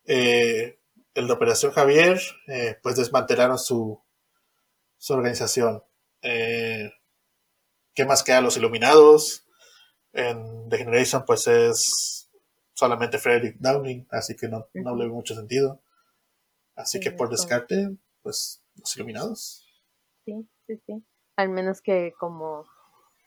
Eh, 0.05 0.79
el 1.15 1.25
de 1.25 1.33
Operación 1.33 1.71
Javier, 1.71 2.21
eh, 2.45 2.77
pues 2.83 2.95
desmantelaron 2.95 3.57
su, 3.57 4.03
su 4.97 5.13
organización. 5.15 5.83
Eh, 6.21 6.91
¿Qué 7.95 8.05
más 8.05 8.21
queda? 8.21 8.39
Los 8.39 8.57
Iluminados. 8.57 9.47
En 10.11 10.69
The 10.69 10.77
Generation, 10.77 11.25
pues 11.25 11.47
es 11.47 12.29
solamente 12.75 13.17
Frederick 13.17 13.55
Downing, 13.57 14.05
así 14.11 14.35
que 14.35 14.47
no, 14.47 14.67
no 14.75 14.95
le 14.95 15.05
veo 15.05 15.15
mucho 15.15 15.33
sentido. 15.33 15.81
Así 16.75 16.99
que 16.99 17.09
por 17.09 17.29
descarte, 17.29 17.97
pues 18.23 18.63
los 18.75 18.95
Iluminados. 18.95 19.67
Sí, 20.25 20.49
sí, 20.65 20.81
sí. 20.85 21.05
Al 21.35 21.49
menos 21.49 21.81
que 21.81 22.13
como 22.19 22.65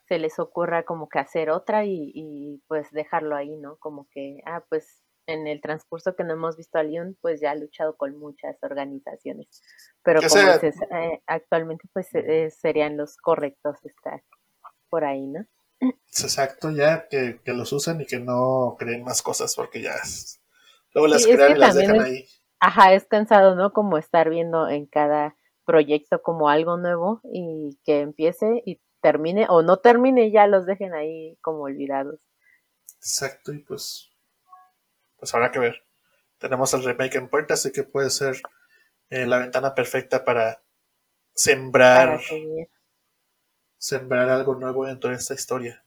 se 0.08 0.18
les 0.18 0.38
ocurra 0.38 0.84
como 0.84 1.08
que 1.08 1.18
hacer 1.18 1.50
otra 1.50 1.84
y, 1.84 2.62
pues 2.68 2.90
dejarlo 2.92 3.36
ahí, 3.36 3.56
¿no? 3.56 3.76
Como 3.76 4.08
que, 4.10 4.40
ah, 4.46 4.64
pues 4.68 5.02
en 5.26 5.48
el 5.48 5.60
transcurso 5.60 6.14
que 6.14 6.22
no 6.22 6.34
hemos 6.34 6.56
visto 6.56 6.78
a 6.78 6.84
Leon, 6.84 7.16
pues 7.20 7.40
ya 7.40 7.50
ha 7.50 7.54
luchado 7.56 7.96
con 7.96 8.16
muchas 8.16 8.56
organizaciones. 8.62 9.62
Pero 10.02 10.20
como 10.20 10.52
dices, 10.52 10.76
eh, 10.92 11.20
actualmente 11.26 11.88
pues 11.92 12.08
eh, 12.14 12.48
serían 12.50 12.96
los 12.96 13.16
correctos 13.16 13.84
estar 13.84 14.22
por 14.88 15.04
ahí, 15.04 15.26
¿no? 15.26 15.44
Exacto, 15.80 16.70
ya 16.70 17.08
que, 17.08 17.40
los 17.46 17.72
usen 17.72 18.00
y 18.00 18.06
que 18.06 18.20
no 18.20 18.76
creen 18.78 19.02
más 19.02 19.20
cosas 19.20 19.54
porque 19.56 19.82
ya 19.82 19.94
luego 20.94 21.08
las 21.08 21.26
crean 21.26 21.56
y 21.56 21.58
las 21.58 21.74
dejan 21.74 22.00
ahí. 22.00 22.26
Ajá, 22.60 22.94
es 22.94 23.04
cansado, 23.06 23.54
¿no? 23.54 23.72
Como 23.72 23.98
estar 23.98 24.30
viendo 24.30 24.68
en 24.68 24.86
cada 24.86 25.36
proyecto 25.64 26.22
como 26.22 26.48
algo 26.48 26.76
nuevo 26.76 27.20
y 27.24 27.78
que 27.84 28.00
empiece 28.00 28.62
y 28.64 28.80
termine 29.00 29.46
o 29.48 29.62
no 29.62 29.78
termine 29.78 30.26
y 30.26 30.32
ya 30.32 30.46
los 30.46 30.64
dejen 30.66 30.94
ahí 30.94 31.36
como 31.42 31.62
olvidados. 31.62 32.20
Exacto, 32.96 33.52
y 33.52 33.58
pues 33.58 34.10
pues 35.18 35.34
habrá 35.34 35.50
que 35.50 35.58
ver. 35.58 35.82
Tenemos 36.38 36.72
el 36.74 36.84
remake 36.84 37.16
en 37.16 37.28
puerta, 37.28 37.54
así 37.54 37.72
que 37.72 37.82
puede 37.82 38.10
ser 38.10 38.36
eh, 39.10 39.26
la 39.26 39.38
ventana 39.38 39.74
perfecta 39.74 40.24
para 40.24 40.62
sembrar 41.34 42.20
sembrar 43.78 44.28
algo 44.28 44.54
nuevo 44.54 44.86
dentro 44.86 45.10
de 45.10 45.16
esta 45.16 45.34
historia. 45.34 45.84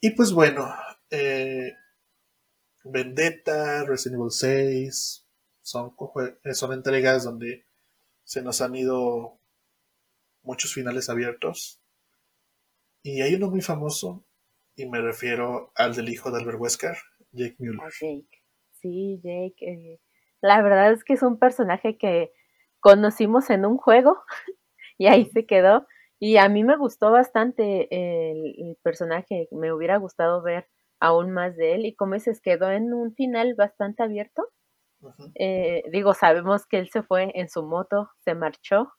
Y 0.00 0.10
pues 0.10 0.32
bueno, 0.32 0.74
eh, 1.10 1.72
Vendetta, 2.90 3.84
Resident 3.84 4.20
Evil 4.20 4.30
6, 4.30 5.26
son, 5.62 5.94
eh, 6.44 6.54
son 6.54 6.72
entregas 6.72 7.24
donde 7.24 7.66
se 8.24 8.42
nos 8.42 8.60
han 8.60 8.74
ido 8.74 9.40
muchos 10.42 10.72
finales 10.72 11.08
abiertos. 11.08 11.82
Y 13.02 13.22
hay 13.22 13.34
uno 13.34 13.50
muy 13.50 13.60
famoso, 13.60 14.24
y 14.74 14.86
me 14.88 15.00
refiero 15.00 15.72
al 15.74 15.94
del 15.94 16.08
hijo 16.08 16.30
de 16.30 16.38
Albert 16.38 16.60
Wesker, 16.60 16.96
Jake 17.32 17.56
Mueller. 17.58 17.92
Jake. 18.00 18.42
Sí, 18.72 19.20
Jake. 19.22 19.56
Eh, 19.60 20.00
la 20.40 20.62
verdad 20.62 20.92
es 20.92 21.02
que 21.02 21.14
es 21.14 21.22
un 21.22 21.38
personaje 21.38 21.96
que 21.96 22.32
conocimos 22.80 23.50
en 23.50 23.64
un 23.64 23.78
juego 23.78 24.18
y 24.98 25.06
ahí 25.06 25.26
se 25.26 25.46
quedó. 25.46 25.86
Y 26.18 26.36
a 26.38 26.48
mí 26.48 26.64
me 26.64 26.76
gustó 26.76 27.10
bastante 27.10 27.88
el, 27.90 28.76
personaje, 28.82 29.48
me 29.50 29.72
hubiera 29.72 29.98
gustado 29.98 30.42
ver 30.42 30.68
aún 31.00 31.30
más 31.30 31.56
de 31.56 31.74
él 31.74 31.86
y 31.86 31.94
como 31.94 32.18
se 32.18 32.32
quedó 32.42 32.70
en 32.70 32.92
un 32.92 33.14
final 33.14 33.54
bastante 33.54 34.02
abierto. 34.02 34.48
Eh, 35.34 35.82
digo, 35.92 36.14
sabemos 36.14 36.66
que 36.66 36.78
él 36.78 36.88
se 36.90 37.02
fue 37.02 37.30
en 37.34 37.48
su 37.48 37.62
moto, 37.62 38.10
se 38.24 38.34
marchó 38.34 38.92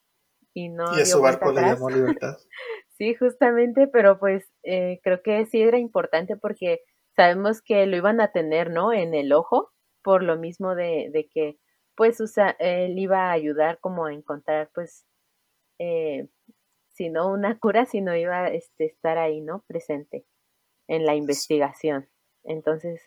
y 0.54 0.70
no... 0.70 0.98
Y 0.98 1.02
a 1.02 1.06
su 1.06 1.22
barco 1.22 1.52
le 1.52 1.62
llamó 1.62 1.90
libertad. 1.90 2.38
sí, 2.98 3.16
justamente, 3.16 3.88
pero 3.88 4.20
pues 4.20 4.50
eh, 4.64 5.00
creo 5.04 5.22
que 5.22 5.46
sí 5.48 5.62
era 5.62 5.80
importante 5.80 6.38
porque 6.38 6.80
sabemos 7.16 7.62
que 7.62 7.86
lo 7.88 7.98
iban 7.98 8.22
a 8.22 8.32
tener, 8.32 8.70
¿no? 8.70 8.94
En 8.94 9.16
el 9.16 9.34
ojo, 9.34 9.72
por 10.04 10.24
lo 10.24 10.38
mismo 10.38 10.76
de, 10.76 11.10
de 11.12 11.28
que 11.28 11.58
pues 11.96 12.20
él 12.60 13.00
iba 13.00 13.30
a 13.30 13.32
ayudar 13.32 13.80
como 13.80 14.06
a 14.06 14.14
encontrar 14.14 14.70
pues 14.74 15.08
eh, 15.80 16.28
si 16.90 17.10
no 17.10 17.28
una 17.32 17.58
cura, 17.60 17.86
sino 17.86 18.16
iba 18.16 18.46
a 18.46 18.48
este, 18.50 18.86
estar 18.86 19.18
ahí, 19.18 19.42
¿no? 19.42 19.64
Presente 19.68 20.26
en 20.88 21.06
la 21.06 21.16
investigación. 21.16 22.10
Entonces, 22.44 23.02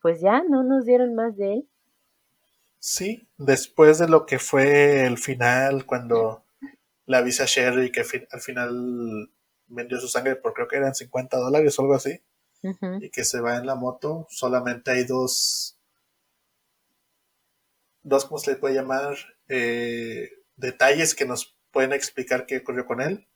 pues 0.00 0.20
ya 0.20 0.42
no 0.42 0.62
nos 0.62 0.86
dieron 0.86 1.14
más 1.14 1.36
de 1.36 1.54
él. 1.54 1.68
Sí, 2.78 3.28
después 3.36 3.98
de 3.98 4.08
lo 4.08 4.24
que 4.24 4.38
fue 4.38 5.04
el 5.04 5.18
final, 5.18 5.84
cuando 5.84 6.44
la 7.06 7.18
avisa 7.18 7.44
Sherry 7.46 7.90
que 7.90 8.04
al 8.30 8.40
final 8.40 9.32
vendió 9.66 9.98
su 9.98 10.08
sangre 10.08 10.36
por 10.36 10.54
creo 10.54 10.68
que 10.68 10.76
eran 10.76 10.94
50 10.94 11.36
dólares 11.38 11.78
o 11.78 11.82
algo 11.82 11.94
así, 11.94 12.22
y 13.00 13.10
que 13.10 13.24
se 13.24 13.40
va 13.40 13.56
en 13.56 13.66
la 13.66 13.74
moto, 13.74 14.26
solamente 14.30 14.90
hay 14.90 15.04
dos, 15.04 15.78
dos, 18.02 18.24
¿cómo 18.24 18.38
se 18.38 18.52
le 18.52 18.56
puede 18.56 18.74
llamar? 18.74 19.16
Eh, 19.48 20.28
detalles 20.56 21.14
que 21.14 21.24
nos 21.24 21.56
pueden 21.70 21.92
explicar 21.92 22.46
qué 22.46 22.58
ocurrió 22.58 22.86
con 22.86 23.00
él. 23.00 23.28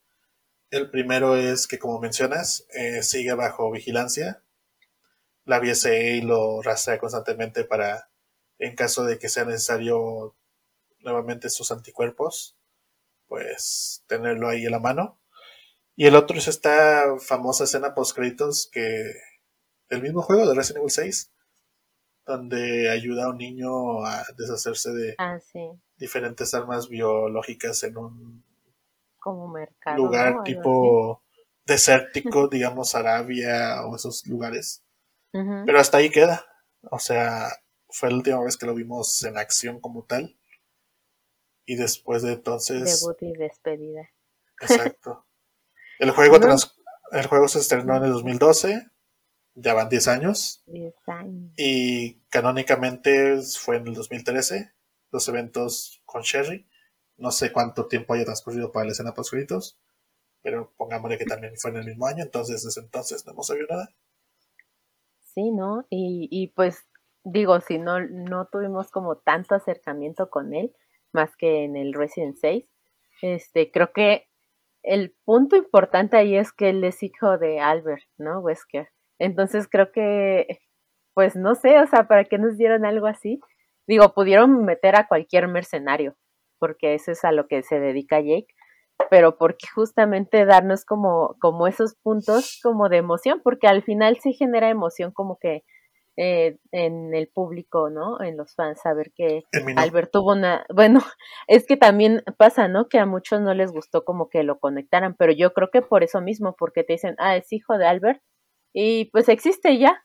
El 0.72 0.88
primero 0.88 1.36
es 1.36 1.66
que, 1.66 1.78
como 1.78 2.00
mencionas, 2.00 2.66
eh, 2.72 3.02
sigue 3.02 3.34
bajo 3.34 3.70
vigilancia. 3.70 4.42
La 5.44 5.60
BSA 5.60 5.90
lo 6.22 6.62
rastrea 6.62 6.98
constantemente 6.98 7.64
para, 7.64 8.08
en 8.58 8.74
caso 8.74 9.04
de 9.04 9.18
que 9.18 9.28
sea 9.28 9.44
necesario 9.44 10.34
nuevamente 11.00 11.50
sus 11.50 11.70
anticuerpos, 11.72 12.56
pues 13.26 14.02
tenerlo 14.06 14.48
ahí 14.48 14.64
en 14.64 14.70
la 14.70 14.78
mano. 14.78 15.20
Y 15.94 16.06
el 16.06 16.14
otro 16.14 16.38
es 16.38 16.48
esta 16.48 17.18
famosa 17.20 17.64
escena 17.64 17.94
post 17.94 18.16
créditos 18.16 18.66
que 18.72 19.12
del 19.90 20.00
mismo 20.00 20.22
juego 20.22 20.48
de 20.48 20.54
Resident 20.54 20.78
Evil 20.78 20.90
6, 20.90 21.32
donde 22.24 22.88
ayuda 22.88 23.26
a 23.26 23.28
un 23.28 23.36
niño 23.36 24.06
a 24.06 24.24
deshacerse 24.38 24.90
de 24.92 25.16
ah, 25.18 25.38
diferentes 25.98 26.54
armas 26.54 26.88
biológicas 26.88 27.82
en 27.82 27.98
un 27.98 28.51
como 29.22 29.48
mercado, 29.48 29.96
lugar 29.96 30.42
tipo 30.42 31.22
desértico, 31.64 32.48
digamos 32.50 32.94
Arabia 32.94 33.86
o 33.86 33.96
esos 33.96 34.26
lugares. 34.26 34.84
Pero 35.32 35.80
hasta 35.80 35.96
ahí 35.96 36.10
queda. 36.10 36.44
O 36.90 36.98
sea, 36.98 37.48
fue 37.88 38.10
la 38.10 38.16
última 38.16 38.42
vez 38.42 38.58
que 38.58 38.66
lo 38.66 38.74
vimos 38.74 39.22
en 39.24 39.38
acción 39.38 39.80
como 39.80 40.04
tal. 40.04 40.36
Y 41.64 41.76
después 41.76 42.22
de 42.22 42.34
entonces. 42.34 43.00
Debut 43.00 43.22
y 43.22 43.32
despedida. 43.38 44.10
Exacto. 44.60 45.24
El 45.98 46.10
juego, 46.10 46.36
el 47.12 47.26
juego 47.28 47.46
se 47.46 47.60
estrenó 47.60 47.96
en 47.96 48.04
el 48.04 48.10
2012. 48.10 48.88
Ya 49.54 49.74
van 49.74 49.88
10 49.88 50.08
años. 50.08 50.64
10 50.66 50.94
años. 51.06 51.52
Y 51.56 52.14
canónicamente 52.28 53.40
fue 53.42 53.76
en 53.76 53.86
el 53.86 53.94
2013. 53.94 54.72
Los 55.12 55.28
eventos 55.28 56.02
con 56.04 56.22
Sherry. 56.22 56.66
No 57.22 57.30
sé 57.30 57.52
cuánto 57.52 57.86
tiempo 57.86 58.14
haya 58.14 58.24
transcurrido 58.24 58.72
para 58.72 58.86
la 58.86 58.92
escena 58.92 59.14
post 59.14 59.30
créditos, 59.30 59.78
pero 60.42 60.72
pongámosle 60.76 61.18
que 61.18 61.24
también 61.24 61.54
fue 61.56 61.70
en 61.70 61.76
el 61.76 61.86
mismo 61.86 62.06
año, 62.06 62.24
entonces 62.24 62.64
desde 62.64 62.80
entonces 62.80 63.24
no 63.24 63.32
hemos 63.32 63.46
sabido 63.46 63.68
nada. 63.70 63.88
Sí, 65.20 65.52
¿no? 65.52 65.86
Y, 65.88 66.28
y 66.32 66.48
pues 66.48 66.84
digo, 67.22 67.60
si 67.60 67.78
no, 67.78 68.00
no 68.00 68.48
tuvimos 68.50 68.90
como 68.90 69.18
tanto 69.18 69.54
acercamiento 69.54 70.30
con 70.30 70.52
él, 70.52 70.74
más 71.12 71.36
que 71.36 71.62
en 71.62 71.76
el 71.76 71.94
Resident 71.94 72.36
6, 72.40 72.64
este, 73.22 73.70
creo 73.70 73.92
que 73.92 74.26
el 74.82 75.14
punto 75.24 75.54
importante 75.54 76.16
ahí 76.16 76.36
es 76.36 76.52
que 76.52 76.70
él 76.70 76.82
es 76.82 77.04
hijo 77.04 77.38
de 77.38 77.60
Albert, 77.60 78.02
¿no? 78.18 78.40
Wesker. 78.40 78.88
Entonces 79.20 79.68
creo 79.70 79.92
que, 79.92 80.58
pues 81.14 81.36
no 81.36 81.54
sé, 81.54 81.78
o 81.78 81.86
sea, 81.86 82.08
¿para 82.08 82.24
qué 82.24 82.38
nos 82.38 82.58
dieron 82.58 82.84
algo 82.84 83.06
así? 83.06 83.40
Digo, 83.86 84.12
pudieron 84.12 84.64
meter 84.64 84.96
a 84.96 85.06
cualquier 85.06 85.46
mercenario, 85.46 86.16
porque 86.62 86.94
eso 86.94 87.10
es 87.10 87.24
a 87.24 87.32
lo 87.32 87.48
que 87.48 87.64
se 87.64 87.80
dedica 87.80 88.20
Jake, 88.20 88.54
pero 89.10 89.36
porque 89.36 89.66
justamente 89.74 90.44
darnos 90.44 90.84
como, 90.84 91.34
como 91.40 91.66
esos 91.66 91.96
puntos 91.96 92.60
como 92.62 92.88
de 92.88 92.98
emoción, 92.98 93.40
porque 93.42 93.66
al 93.66 93.82
final 93.82 94.20
sí 94.22 94.32
genera 94.32 94.68
emoción 94.68 95.10
como 95.10 95.40
que 95.40 95.64
eh, 96.16 96.58
en 96.70 97.16
el 97.16 97.26
público, 97.26 97.90
¿no? 97.90 98.22
En 98.22 98.36
los 98.36 98.54
fans, 98.54 98.80
saber 98.80 99.10
que 99.12 99.42
Albert 99.76 100.12
tuvo 100.12 100.34
una, 100.34 100.64
bueno, 100.72 101.00
es 101.48 101.66
que 101.66 101.76
también 101.76 102.22
pasa, 102.38 102.68
¿no? 102.68 102.88
Que 102.88 103.00
a 103.00 103.06
muchos 103.06 103.40
no 103.40 103.54
les 103.54 103.72
gustó 103.72 104.04
como 104.04 104.28
que 104.28 104.44
lo 104.44 104.60
conectaran, 104.60 105.16
pero 105.18 105.32
yo 105.32 105.52
creo 105.54 105.70
que 105.72 105.82
por 105.82 106.04
eso 106.04 106.20
mismo, 106.20 106.54
porque 106.56 106.84
te 106.84 106.92
dicen, 106.92 107.16
ah, 107.18 107.36
es 107.36 107.52
hijo 107.52 107.76
de 107.76 107.86
Albert, 107.86 108.22
y 108.72 109.06
pues 109.06 109.28
existe 109.28 109.78
ya, 109.78 110.04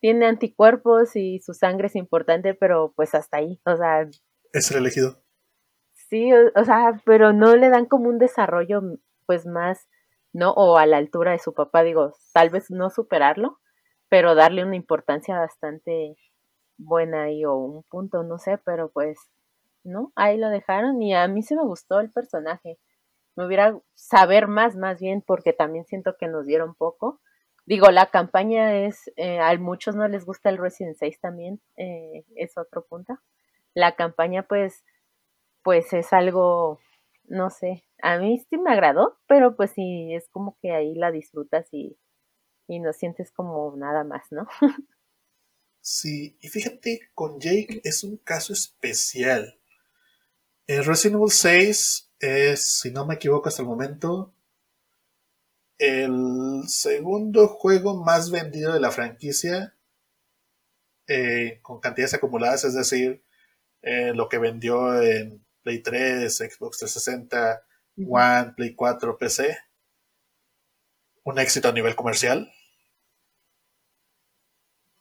tiene 0.00 0.24
anticuerpos 0.24 1.14
y 1.14 1.40
su 1.40 1.52
sangre 1.52 1.88
es 1.88 1.94
importante, 1.94 2.54
pero 2.54 2.94
pues 2.96 3.14
hasta 3.14 3.36
ahí, 3.36 3.60
o 3.66 3.76
sea... 3.76 4.08
Es 4.54 4.70
el 4.70 4.78
elegido. 4.78 5.23
Sí, 6.14 6.30
o, 6.32 6.64
sea, 6.64 7.02
pero 7.04 7.32
no 7.32 7.56
le 7.56 7.70
dan 7.70 7.86
como 7.86 8.08
un 8.08 8.18
desarrollo 8.18 8.82
pues 9.26 9.46
más, 9.46 9.88
¿no? 10.32 10.52
O 10.52 10.78
a 10.78 10.86
la 10.86 10.96
altura 10.98 11.32
de 11.32 11.40
su 11.40 11.54
papá, 11.54 11.82
digo, 11.82 12.12
tal 12.32 12.50
vez 12.50 12.70
no 12.70 12.88
superarlo, 12.88 13.58
pero 14.08 14.36
darle 14.36 14.62
una 14.64 14.76
importancia 14.76 15.36
bastante 15.36 16.14
buena 16.78 17.24
ahí 17.24 17.44
o 17.44 17.56
un 17.56 17.82
punto, 17.82 18.22
no 18.22 18.38
sé, 18.38 18.58
pero 18.58 18.92
pues, 18.92 19.18
¿no? 19.82 20.12
Ahí 20.14 20.38
lo 20.38 20.50
dejaron 20.50 21.02
y 21.02 21.16
a 21.16 21.26
mí 21.26 21.42
se 21.42 21.56
me 21.56 21.64
gustó 21.64 21.98
el 21.98 22.12
personaje. 22.12 22.78
Me 23.34 23.44
hubiera 23.44 23.76
saber 23.94 24.46
más, 24.46 24.76
más 24.76 25.00
bien, 25.00 25.20
porque 25.20 25.52
también 25.52 25.84
siento 25.84 26.16
que 26.16 26.28
nos 26.28 26.46
dieron 26.46 26.76
poco. 26.76 27.20
Digo, 27.66 27.90
la 27.90 28.06
campaña 28.06 28.86
es, 28.86 29.10
eh, 29.16 29.40
a 29.40 29.52
muchos 29.58 29.96
no 29.96 30.06
les 30.06 30.24
gusta 30.24 30.48
el 30.48 30.58
Resident 30.58 30.96
6 30.96 31.20
también, 31.20 31.60
eh, 31.76 32.24
es 32.36 32.56
otro 32.56 32.86
punto. 32.86 33.18
La 33.74 33.96
campaña, 33.96 34.44
pues, 34.44 34.84
pues 35.64 35.92
es 35.92 36.12
algo, 36.12 36.78
no 37.24 37.50
sé, 37.50 37.84
a 38.02 38.18
mí 38.18 38.38
sí 38.48 38.58
me 38.58 38.70
agradó, 38.70 39.18
pero 39.26 39.56
pues 39.56 39.72
sí, 39.72 40.14
es 40.14 40.28
como 40.28 40.56
que 40.60 40.72
ahí 40.72 40.94
la 40.94 41.10
disfrutas 41.10 41.66
y, 41.72 41.98
y 42.68 42.78
no 42.78 42.92
sientes 42.92 43.32
como 43.32 43.74
nada 43.76 44.04
más, 44.04 44.30
¿no? 44.30 44.46
Sí, 45.86 46.38
y 46.40 46.48
fíjate, 46.48 47.10
con 47.14 47.38
Jake 47.38 47.82
es 47.84 48.04
un 48.04 48.16
caso 48.16 48.54
especial. 48.54 49.60
El 50.66 50.82
Resident 50.82 51.16
Evil 51.16 51.30
6 51.30 52.10
es, 52.20 52.80
si 52.80 52.90
no 52.90 53.04
me 53.04 53.16
equivoco 53.16 53.50
hasta 53.50 53.60
el 53.60 53.68
momento, 53.68 54.32
el 55.76 56.62
segundo 56.68 57.48
juego 57.48 58.02
más 58.02 58.30
vendido 58.30 58.72
de 58.72 58.80
la 58.80 58.90
franquicia 58.92 59.74
eh, 61.06 61.58
con 61.60 61.80
cantidades 61.80 62.14
acumuladas, 62.14 62.64
es 62.64 62.72
decir, 62.72 63.22
eh, 63.82 64.14
lo 64.14 64.30
que 64.30 64.38
vendió 64.38 65.02
en 65.02 65.44
Play 65.64 65.82
3, 65.82 66.36
Xbox 66.36 66.78
360, 66.78 67.64
One, 67.96 68.52
Play 68.54 68.74
4, 68.74 69.18
PC. 69.18 69.58
un 71.24 71.38
éxito 71.38 71.68
a 71.68 71.72
nivel 71.72 71.96
comercial. 71.96 72.52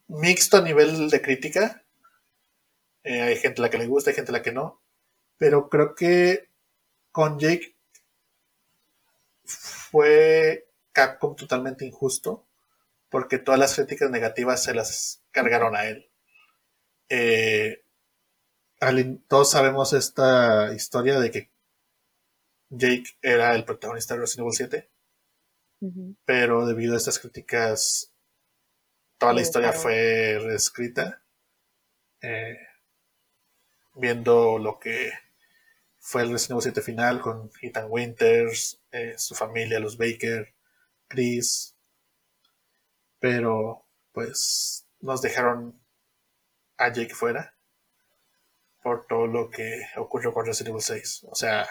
Mixto 0.07 0.57
a 0.57 0.61
nivel 0.61 1.09
de 1.09 1.21
crítica. 1.21 1.83
Eh, 3.03 3.21
hay 3.21 3.35
gente 3.37 3.61
a 3.61 3.63
la 3.63 3.69
que 3.69 3.77
le 3.77 3.87
gusta, 3.87 4.09
hay 4.09 4.15
gente 4.15 4.31
a 4.31 4.37
la 4.37 4.41
que 4.41 4.53
no. 4.53 4.81
Pero 5.37 5.69
creo 5.69 5.95
que 5.95 6.49
con 7.11 7.37
Jake 7.39 7.75
fue 9.45 10.69
Capcom 10.93 11.35
totalmente 11.35 11.85
injusto 11.85 12.47
porque 13.09 13.37
todas 13.37 13.59
las 13.59 13.75
críticas 13.75 14.09
negativas 14.09 14.63
se 14.63 14.73
las 14.73 15.23
cargaron 15.31 15.75
a 15.75 15.85
él. 15.85 16.09
Eh, 17.09 17.82
todos 19.27 19.51
sabemos 19.51 19.93
esta 19.93 20.73
historia 20.73 21.19
de 21.19 21.31
que 21.31 21.49
Jake 22.69 23.17
era 23.21 23.55
el 23.55 23.65
protagonista 23.65 24.13
de 24.13 24.21
Resident 24.21 24.41
Evil 24.41 24.55
7, 24.55 24.89
pero 26.25 26.65
debido 26.65 26.93
a 26.93 26.97
estas 26.97 27.19
críticas, 27.19 28.13
toda 29.17 29.33
la 29.33 29.41
historia 29.41 29.73
fue 29.73 30.39
reescrita. 30.41 31.23
Eh, 32.21 32.57
viendo 33.95 34.57
lo 34.57 34.79
que 34.79 35.11
fue 35.99 36.23
el 36.23 36.31
Resident 36.31 36.51
Evil 36.51 36.73
7 36.73 36.81
final 36.81 37.21
con 37.21 37.51
Ethan 37.61 37.87
Winters, 37.89 38.81
eh, 38.91 39.15
su 39.17 39.35
familia, 39.35 39.79
los 39.79 39.97
Baker, 39.97 40.53
Chris, 41.07 41.75
pero 43.19 43.85
pues 44.11 44.87
nos 44.99 45.21
dejaron 45.21 45.79
a 46.77 46.91
Jake 46.91 47.13
fuera 47.13 47.52
por 48.83 49.07
todo 49.07 49.27
lo 49.27 49.49
que 49.49 49.81
ocurrió 49.97 50.33
con 50.33 50.45
Resident 50.45 50.69
Evil 50.69 50.81
6. 50.81 51.27
O 51.31 51.35
sea, 51.35 51.65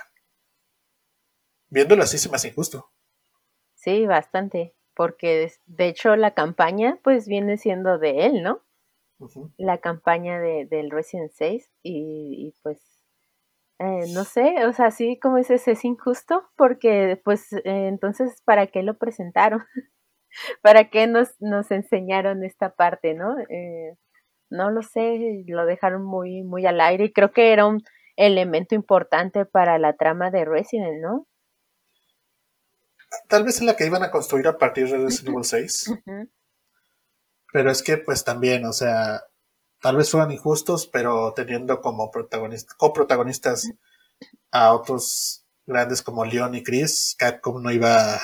viéndolo 1.68 2.02
así 2.02 2.18
se 2.18 2.28
me 2.28 2.36
hace 2.36 2.48
injusto. 2.48 2.90
Sí, 3.74 4.06
bastante, 4.06 4.74
porque 4.94 5.52
de 5.66 5.88
hecho 5.88 6.16
la 6.16 6.34
campaña 6.34 6.98
pues 7.02 7.26
viene 7.26 7.56
siendo 7.56 7.98
de 7.98 8.26
él, 8.26 8.42
¿no? 8.42 8.62
La 9.56 9.78
campaña 9.78 10.40
de, 10.40 10.66
del 10.66 10.90
Resident 10.90 11.30
6 11.32 11.72
y, 11.84 12.54
pues 12.62 12.80
eh, 13.78 14.06
no 14.12 14.24
sé, 14.24 14.66
o 14.66 14.72
sea, 14.72 14.90
sí 14.90 15.18
como 15.20 15.36
dices, 15.36 15.66
es 15.68 15.84
injusto 15.84 16.44
porque 16.56 17.20
pues 17.24 17.52
eh, 17.52 17.88
entonces, 17.88 18.42
¿para 18.44 18.66
qué 18.68 18.82
lo 18.82 18.98
presentaron? 18.98 19.64
¿Para 20.62 20.90
qué 20.90 21.06
nos, 21.06 21.40
nos 21.40 21.70
enseñaron 21.70 22.44
esta 22.44 22.74
parte, 22.74 23.14
no? 23.14 23.38
Eh, 23.48 23.96
no 24.52 24.70
lo 24.70 24.82
sé, 24.82 25.44
lo 25.46 25.64
dejaron 25.64 26.04
muy, 26.04 26.42
muy 26.42 26.66
al 26.66 26.80
aire 26.80 27.06
y 27.06 27.12
creo 27.12 27.32
que 27.32 27.52
era 27.52 27.66
un 27.66 27.82
elemento 28.16 28.74
importante 28.74 29.46
para 29.46 29.78
la 29.78 29.94
trama 29.94 30.30
de 30.30 30.44
Resident, 30.44 31.00
¿no? 31.00 31.26
Tal 33.28 33.44
vez 33.44 33.60
en 33.60 33.66
la 33.66 33.76
que 33.76 33.86
iban 33.86 34.02
a 34.02 34.10
construir 34.10 34.46
a 34.46 34.58
partir 34.58 34.88
de 34.88 34.98
Resident 34.98 35.28
Evil 35.28 35.44
6. 35.44 35.94
Pero 37.52 37.70
es 37.70 37.82
que, 37.82 37.98
pues 37.98 38.24
también, 38.24 38.64
o 38.64 38.72
sea, 38.72 39.22
tal 39.80 39.96
vez 39.96 40.10
fueran 40.10 40.30
injustos, 40.30 40.86
pero 40.86 41.32
teniendo 41.34 41.80
como 41.80 42.10
protagonistas, 42.10 42.74
coprotagonistas 42.74 43.70
a 44.50 44.72
otros 44.72 45.44
grandes 45.66 46.02
como 46.02 46.24
Leon 46.24 46.54
y 46.54 46.62
Chris, 46.62 47.14
Capcom 47.18 47.62
no 47.62 47.70
iba 47.70 48.18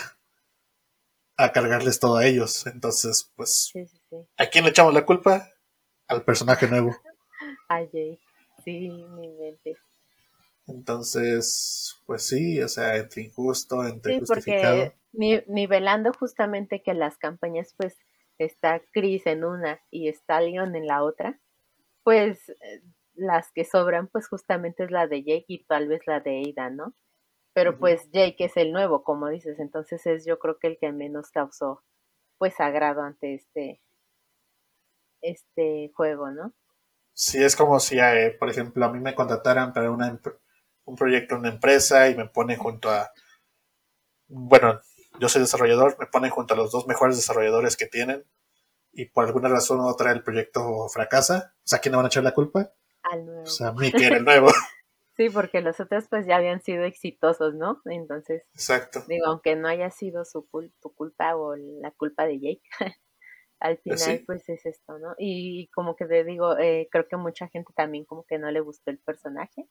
a, 1.37 1.53
cargarles 1.53 2.01
todo 2.01 2.17
a 2.17 2.25
ellos. 2.25 2.67
Entonces, 2.67 3.31
pues, 3.37 3.73
¿a 4.39 4.47
quién 4.47 4.65
le 4.65 4.71
echamos 4.71 4.95
la 4.95 5.05
culpa? 5.05 5.53
Al 6.09 6.25
personaje 6.25 6.67
nuevo. 6.67 6.97
A 7.69 7.83
Jake, 7.83 8.19
sí, 8.65 8.89
mi 8.89 9.29
mente. 9.29 9.77
Entonces, 10.67 12.03
pues 12.07 12.27
sí, 12.27 12.61
o 12.61 12.69
sea, 12.69 12.97
entre 12.97 13.23
injusto, 13.23 13.85
entre 13.87 14.15
sí, 14.15 14.25
Porque 14.27 14.95
nivelando 15.13 16.13
justamente 16.13 16.83
que 16.83 16.93
las 16.95 17.17
campañas, 17.17 17.75
pues, 17.77 17.97
está 18.39 18.83
Chris 18.93 19.27
en 19.27 19.45
una 19.45 19.81
y 19.91 20.09
está 20.09 20.41
Leon 20.41 20.77
en 20.77 20.87
la 20.87 21.03
otra, 21.03 21.41
pues 22.05 22.49
eh, 22.49 22.83
las 23.15 23.51
que 23.53 23.65
sobran, 23.65 24.09
pues 24.09 24.29
justamente 24.29 24.85
es 24.85 24.91
la 24.91 25.07
de 25.07 25.25
Jake 25.25 25.47
y 25.49 25.65
tal 25.65 25.89
vez 25.89 26.03
la 26.07 26.21
de 26.21 26.43
Ada, 26.57 26.71
¿no? 26.71 26.95
Pero 27.53 27.79
pues 27.79 28.09
Jake 28.13 28.45
es 28.45 28.57
el 28.57 28.73
nuevo, 28.73 29.03
como 29.03 29.29
dices, 29.29 29.59
entonces 29.59 30.07
es 30.07 30.25
yo 30.25 30.39
creo 30.39 30.59
que 30.61 30.69
el 30.69 30.79
que 30.79 30.93
menos 30.93 31.31
causó, 31.31 31.83
pues, 32.39 32.61
agrado 32.61 33.03
ante 33.03 33.35
este, 33.35 33.83
este 35.21 35.91
juego, 35.95 36.31
¿no? 36.31 36.55
Sí, 37.13 37.43
es 37.43 37.57
como 37.57 37.81
si, 37.81 37.99
eh, 37.99 38.37
por 38.39 38.49
ejemplo, 38.49 38.85
a 38.85 38.93
mí 38.93 39.01
me 39.01 39.15
contrataran 39.15 39.73
para 39.73 39.91
una, 39.91 40.21
un 40.85 40.97
proyecto 40.97 41.35
en 41.35 41.41
una 41.41 41.51
empresa 41.51 42.09
y 42.09 42.15
me 42.15 42.29
ponen 42.29 42.59
junto 42.59 42.91
a, 42.91 43.11
bueno, 44.29 44.81
yo 45.19 45.29
soy 45.29 45.43
desarrollador, 45.43 45.97
me 45.99 46.07
ponen 46.07 46.31
junto 46.31 46.55
a 46.55 46.57
los 46.57 46.71
dos 46.71 46.87
mejores 46.87 47.17
desarrolladores 47.17 47.77
que 47.77 47.87
tienen 47.87 48.25
y 48.93 49.07
por 49.07 49.27
alguna 49.27 49.49
razón 49.49 49.81
u 49.81 49.87
otra 49.87 50.13
el 50.13 50.23
proyecto 50.23 50.89
fracasa, 50.89 51.55
o 51.57 51.67
sea, 51.67 51.79
¿quién 51.79 51.93
le 51.93 51.97
van 51.97 52.07
a 52.07 52.09
echar 52.09 52.25
la 52.25 52.35
culpa? 52.35 52.73
Al 53.03 53.27
nuevo. 53.27 53.43
O 53.43 53.47
sea, 53.47 53.69
a 53.69 53.73
mí 53.73 53.93
que 53.93 54.07
era 54.07 54.17
el 54.17 54.25
nuevo. 54.25 54.51
sí, 55.17 55.29
porque 55.31 55.61
los 55.61 55.81
otros 55.81 56.07
pues 56.09 56.27
ya 56.27 56.37
habían 56.37 56.63
sido 56.63 56.85
exitosos, 56.85 57.55
¿no? 57.55 57.81
Entonces, 57.85 58.43
Exacto. 58.55 59.03
digo, 59.09 59.27
aunque 59.27 59.57
no 59.57 59.69
haya 59.69 59.91
sido 59.91 60.25
su 60.25 60.49
tu 60.81 60.95
culpa 60.95 61.37
o 61.37 61.57
la 61.57 61.91
culpa 61.93 62.27
de 62.27 62.39
Jake, 62.41 62.63
al 63.61 63.79
pues 63.79 64.05
final 64.05 64.23
pues 64.27 64.49
es 64.49 64.67
esto, 64.67 64.99
¿no? 64.99 65.15
Y 65.19 65.69
como 65.69 65.97
que 65.97 66.07
te 66.07 66.25
digo, 66.25 66.59
eh, 66.59 66.89
creo 66.91 67.09
que 67.09 67.17
mucha 67.17 67.49
gente 67.49 67.73
también 67.75 68.05
como 68.05 68.25
que 68.25 68.39
no 68.39 68.51
le 68.51 68.61
gustó 68.61 68.91
el 68.91 68.99
personaje. 68.99 69.69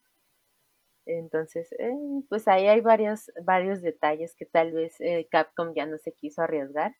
Entonces, 1.06 1.72
eh, 1.78 1.96
pues 2.28 2.48
ahí 2.48 2.66
hay 2.66 2.82
varios, 2.82 3.30
varios 3.42 3.80
detalles 3.80 4.34
que 4.36 4.44
tal 4.44 4.72
vez 4.72 5.00
eh, 5.00 5.26
Capcom 5.30 5.72
ya 5.74 5.86
no 5.86 5.96
se 5.98 6.12
quiso 6.12 6.42
arriesgar. 6.42 6.96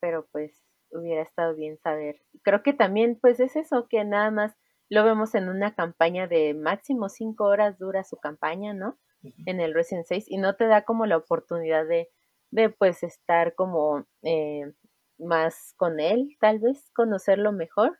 Pero 0.00 0.26
pues 0.32 0.64
hubiera 0.90 1.22
estado 1.22 1.54
bien 1.54 1.78
saber. 1.78 2.20
Creo 2.42 2.62
que 2.62 2.72
también 2.72 3.18
pues 3.20 3.40
es 3.40 3.56
eso, 3.56 3.86
que 3.88 4.04
nada 4.04 4.30
más 4.30 4.54
lo 4.88 5.04
vemos 5.04 5.34
en 5.34 5.48
una 5.48 5.74
campaña 5.74 6.26
de 6.26 6.54
máximo 6.54 7.08
cinco 7.08 7.44
horas 7.44 7.78
dura 7.78 8.04
su 8.04 8.18
campaña, 8.18 8.74
¿no? 8.74 8.98
En 9.46 9.60
el 9.60 9.72
Resident 9.72 10.06
6 10.06 10.24
y 10.28 10.36
no 10.38 10.56
te 10.56 10.66
da 10.66 10.82
como 10.82 11.06
la 11.06 11.16
oportunidad 11.16 11.86
de, 11.86 12.10
de 12.50 12.70
pues 12.70 13.04
estar 13.04 13.54
como 13.54 14.04
eh, 14.22 14.72
más 15.18 15.74
con 15.76 16.00
él, 16.00 16.36
tal 16.40 16.58
vez 16.58 16.90
conocerlo 16.94 17.52
mejor, 17.52 17.98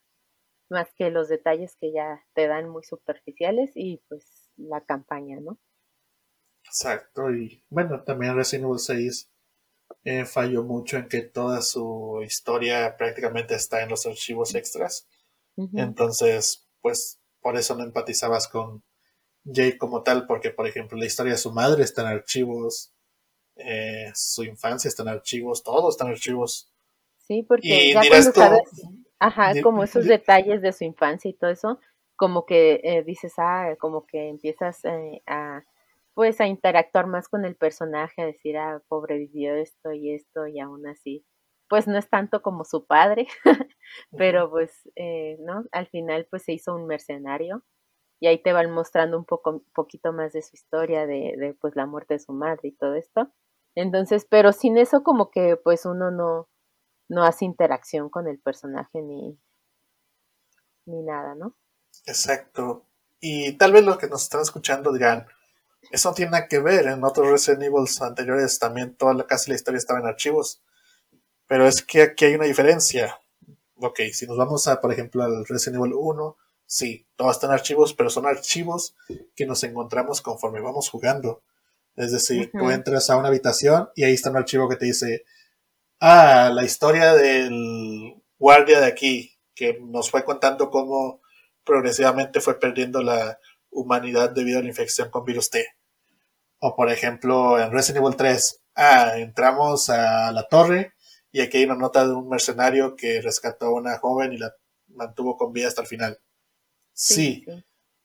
más 0.68 0.92
que 0.94 1.10
los 1.10 1.28
detalles 1.28 1.76
que 1.80 1.92
ya 1.92 2.24
te 2.34 2.46
dan 2.46 2.68
muy 2.68 2.82
superficiales 2.82 3.72
y 3.74 4.02
pues 4.08 4.50
la 4.56 4.84
campaña, 4.84 5.38
¿no? 5.40 5.58
Exacto, 6.64 7.30
y 7.30 7.64
bueno, 7.68 8.02
también 8.02 8.36
Resident 8.36 8.66
Evil 8.66 8.78
6 8.78 9.30
eh, 10.04 10.24
falló 10.24 10.62
mucho 10.64 10.96
en 10.96 11.08
que 11.08 11.22
toda 11.22 11.60
su 11.62 12.22
historia 12.24 12.96
prácticamente 12.96 13.54
está 13.54 13.82
en 13.82 13.90
los 13.90 14.06
archivos 14.06 14.54
extras. 14.54 15.08
Entonces, 15.74 16.66
pues 16.80 17.20
por 17.42 17.56
eso 17.56 17.76
no 17.76 17.84
empatizabas 17.84 18.48
con 18.48 18.82
Jake 19.44 19.76
como 19.76 20.02
tal, 20.02 20.26
porque 20.26 20.50
por 20.50 20.66
ejemplo 20.66 20.96
la 20.96 21.04
historia 21.04 21.32
de 21.32 21.38
su 21.38 21.52
madre 21.52 21.84
está 21.84 22.02
en 22.02 22.08
archivos, 22.08 22.94
eh, 23.56 24.10
su 24.14 24.44
infancia 24.44 24.88
está 24.88 25.02
en 25.02 25.10
archivos, 25.10 25.62
todo 25.62 25.90
está 25.90 26.04
en 26.04 26.12
archivos. 26.12 26.71
Sí, 27.32 27.42
porque 27.44 27.92
ya 27.94 28.02
cuando 28.06 28.32
sabes, 28.32 28.86
ajá, 29.18 29.52
como 29.62 29.82
esos 29.84 30.04
detalles 30.04 30.60
de 30.60 30.72
su 30.72 30.84
infancia 30.84 31.30
y 31.30 31.34
todo 31.34 31.50
eso, 31.50 31.80
como 32.14 32.44
que 32.44 32.80
eh, 32.84 33.02
dices, 33.04 33.32
ah, 33.38 33.74
como 33.80 34.04
que 34.04 34.28
empiezas 34.28 34.84
eh, 34.84 35.22
a, 35.26 35.62
pues 36.12 36.42
a 36.42 36.46
interactuar 36.46 37.06
más 37.06 37.28
con 37.28 37.46
el 37.46 37.56
personaje, 37.56 38.20
a 38.20 38.26
decir, 38.26 38.58
ah, 38.58 38.82
pobre 38.86 39.16
vivió 39.16 39.54
esto 39.54 39.92
y 39.92 40.12
esto 40.12 40.46
y 40.46 40.60
aún 40.60 40.86
así, 40.86 41.24
pues 41.70 41.88
no 41.88 41.96
es 41.96 42.10
tanto 42.10 42.42
como 42.42 42.66
su 42.66 42.86
padre, 42.86 43.26
pero 44.18 44.50
pues, 44.50 44.90
eh, 44.96 45.38
¿no? 45.40 45.64
Al 45.72 45.86
final 45.86 46.26
pues 46.28 46.42
se 46.42 46.52
hizo 46.52 46.74
un 46.74 46.86
mercenario 46.86 47.64
y 48.20 48.26
ahí 48.26 48.42
te 48.42 48.52
van 48.52 48.70
mostrando 48.70 49.16
un 49.16 49.24
poco, 49.24 49.64
poquito 49.74 50.12
más 50.12 50.34
de 50.34 50.42
su 50.42 50.54
historia, 50.54 51.06
de, 51.06 51.34
de 51.38 51.56
pues 51.58 51.76
la 51.76 51.86
muerte 51.86 52.14
de 52.14 52.20
su 52.20 52.34
madre 52.34 52.68
y 52.68 52.72
todo 52.72 52.94
esto. 52.94 53.32
Entonces, 53.74 54.26
pero 54.28 54.52
sin 54.52 54.76
eso 54.76 55.02
como 55.02 55.30
que 55.30 55.56
pues 55.56 55.86
uno 55.86 56.10
no, 56.10 56.48
no 57.12 57.24
hace 57.24 57.44
interacción 57.44 58.08
con 58.08 58.26
el 58.26 58.38
personaje 58.38 59.02
ni, 59.02 59.38
ni 60.86 61.02
nada, 61.02 61.34
¿no? 61.34 61.54
Exacto. 62.06 62.86
Y 63.20 63.52
tal 63.52 63.72
vez 63.72 63.84
los 63.84 63.98
que 63.98 64.08
nos 64.08 64.22
están 64.22 64.40
escuchando 64.40 64.92
dirán, 64.92 65.26
eso 65.90 66.08
no 66.08 66.14
tiene 66.14 66.30
nada 66.30 66.48
que 66.48 66.58
ver, 66.58 66.86
en 66.86 67.04
otros 67.04 67.28
Resident 67.28 67.64
Evil 67.64 67.86
anteriores 68.00 68.58
también 68.58 68.94
toda 68.94 69.12
la, 69.12 69.26
casi 69.26 69.50
la 69.50 69.56
historia 69.56 69.76
estaba 69.76 70.00
en 70.00 70.06
archivos. 70.06 70.62
Pero 71.46 71.66
es 71.66 71.82
que 71.82 72.00
aquí 72.00 72.24
hay 72.24 72.34
una 72.34 72.46
diferencia. 72.46 73.20
Ok, 73.76 74.00
si 74.14 74.26
nos 74.26 74.38
vamos 74.38 74.66
a, 74.66 74.80
por 74.80 74.90
ejemplo, 74.90 75.22
al 75.22 75.44
Resident 75.44 75.82
Evil 75.82 75.92
1, 75.94 76.36
sí, 76.64 77.06
todo 77.14 77.30
está 77.30 77.46
en 77.46 77.52
archivos, 77.52 77.92
pero 77.92 78.08
son 78.08 78.24
archivos 78.24 78.96
que 79.36 79.44
nos 79.44 79.62
encontramos 79.64 80.22
conforme 80.22 80.60
vamos 80.60 80.88
jugando. 80.88 81.42
Es 81.94 82.10
decir, 82.10 82.50
tú 82.52 82.70
entras 82.70 83.10
a 83.10 83.18
una 83.18 83.28
habitación 83.28 83.90
y 83.94 84.04
ahí 84.04 84.14
está 84.14 84.30
un 84.30 84.38
archivo 84.38 84.66
que 84.66 84.76
te 84.76 84.86
dice, 84.86 85.26
Ah, 86.04 86.50
la 86.52 86.64
historia 86.64 87.14
del 87.14 88.20
guardia 88.36 88.80
de 88.80 88.86
aquí, 88.86 89.38
que 89.54 89.78
nos 89.80 90.10
fue 90.10 90.24
contando 90.24 90.68
cómo 90.68 91.20
progresivamente 91.62 92.40
fue 92.40 92.58
perdiendo 92.58 93.04
la 93.04 93.38
humanidad 93.70 94.30
debido 94.32 94.58
a 94.58 94.62
la 94.62 94.68
infección 94.68 95.10
con 95.10 95.24
virus 95.24 95.50
T. 95.50 95.64
O 96.58 96.74
por 96.74 96.90
ejemplo, 96.90 97.56
en 97.60 97.70
Resident 97.70 98.04
Evil 98.04 98.16
3, 98.16 98.62
ah, 98.74 99.12
entramos 99.18 99.90
a 99.90 100.32
la 100.32 100.48
torre 100.48 100.92
y 101.30 101.40
aquí 101.40 101.58
hay 101.58 101.64
una 101.66 101.76
nota 101.76 102.04
de 102.04 102.14
un 102.14 102.28
mercenario 102.28 102.96
que 102.96 103.20
rescató 103.20 103.66
a 103.66 103.74
una 103.74 103.98
joven 103.98 104.32
y 104.32 104.38
la 104.38 104.52
mantuvo 104.88 105.36
con 105.36 105.52
vida 105.52 105.68
hasta 105.68 105.82
el 105.82 105.86
final. 105.86 106.20
Sí, 106.92 107.46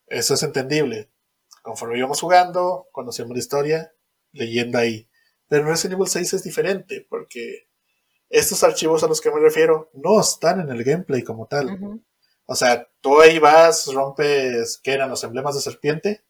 eso 0.05 0.35
es 0.35 0.43
entendible. 0.43 1.09
Conforme 1.63 1.97
íbamos 1.97 2.21
jugando, 2.21 2.89
conocíamos 2.91 3.33
la 3.33 3.39
historia, 3.39 3.91
leyendo 4.33 4.77
ahí. 4.77 5.09
Pero 5.47 5.63
en 5.63 5.69
Resident 5.69 5.93
Evil 5.93 6.07
6 6.07 6.33
es 6.33 6.43
diferente, 6.43 7.07
porque 7.09 7.66
estos 8.29 8.63
archivos 8.63 9.03
a 9.03 9.07
los 9.07 9.21
que 9.21 9.31
me 9.31 9.39
refiero 9.39 9.89
no 9.93 10.19
están 10.19 10.59
en 10.59 10.69
el 10.69 10.83
gameplay 10.83 11.23
como 11.23 11.47
tal. 11.47 12.01
O 12.45 12.55
sea, 12.55 12.89
tú 13.01 13.21
ahí 13.21 13.39
vas, 13.39 13.91
rompes, 13.93 14.79
¿qué 14.81 14.93
eran 14.93 15.09
los 15.09 15.23
emblemas 15.23 15.55
de 15.55 15.61
serpiente? 15.61 16.23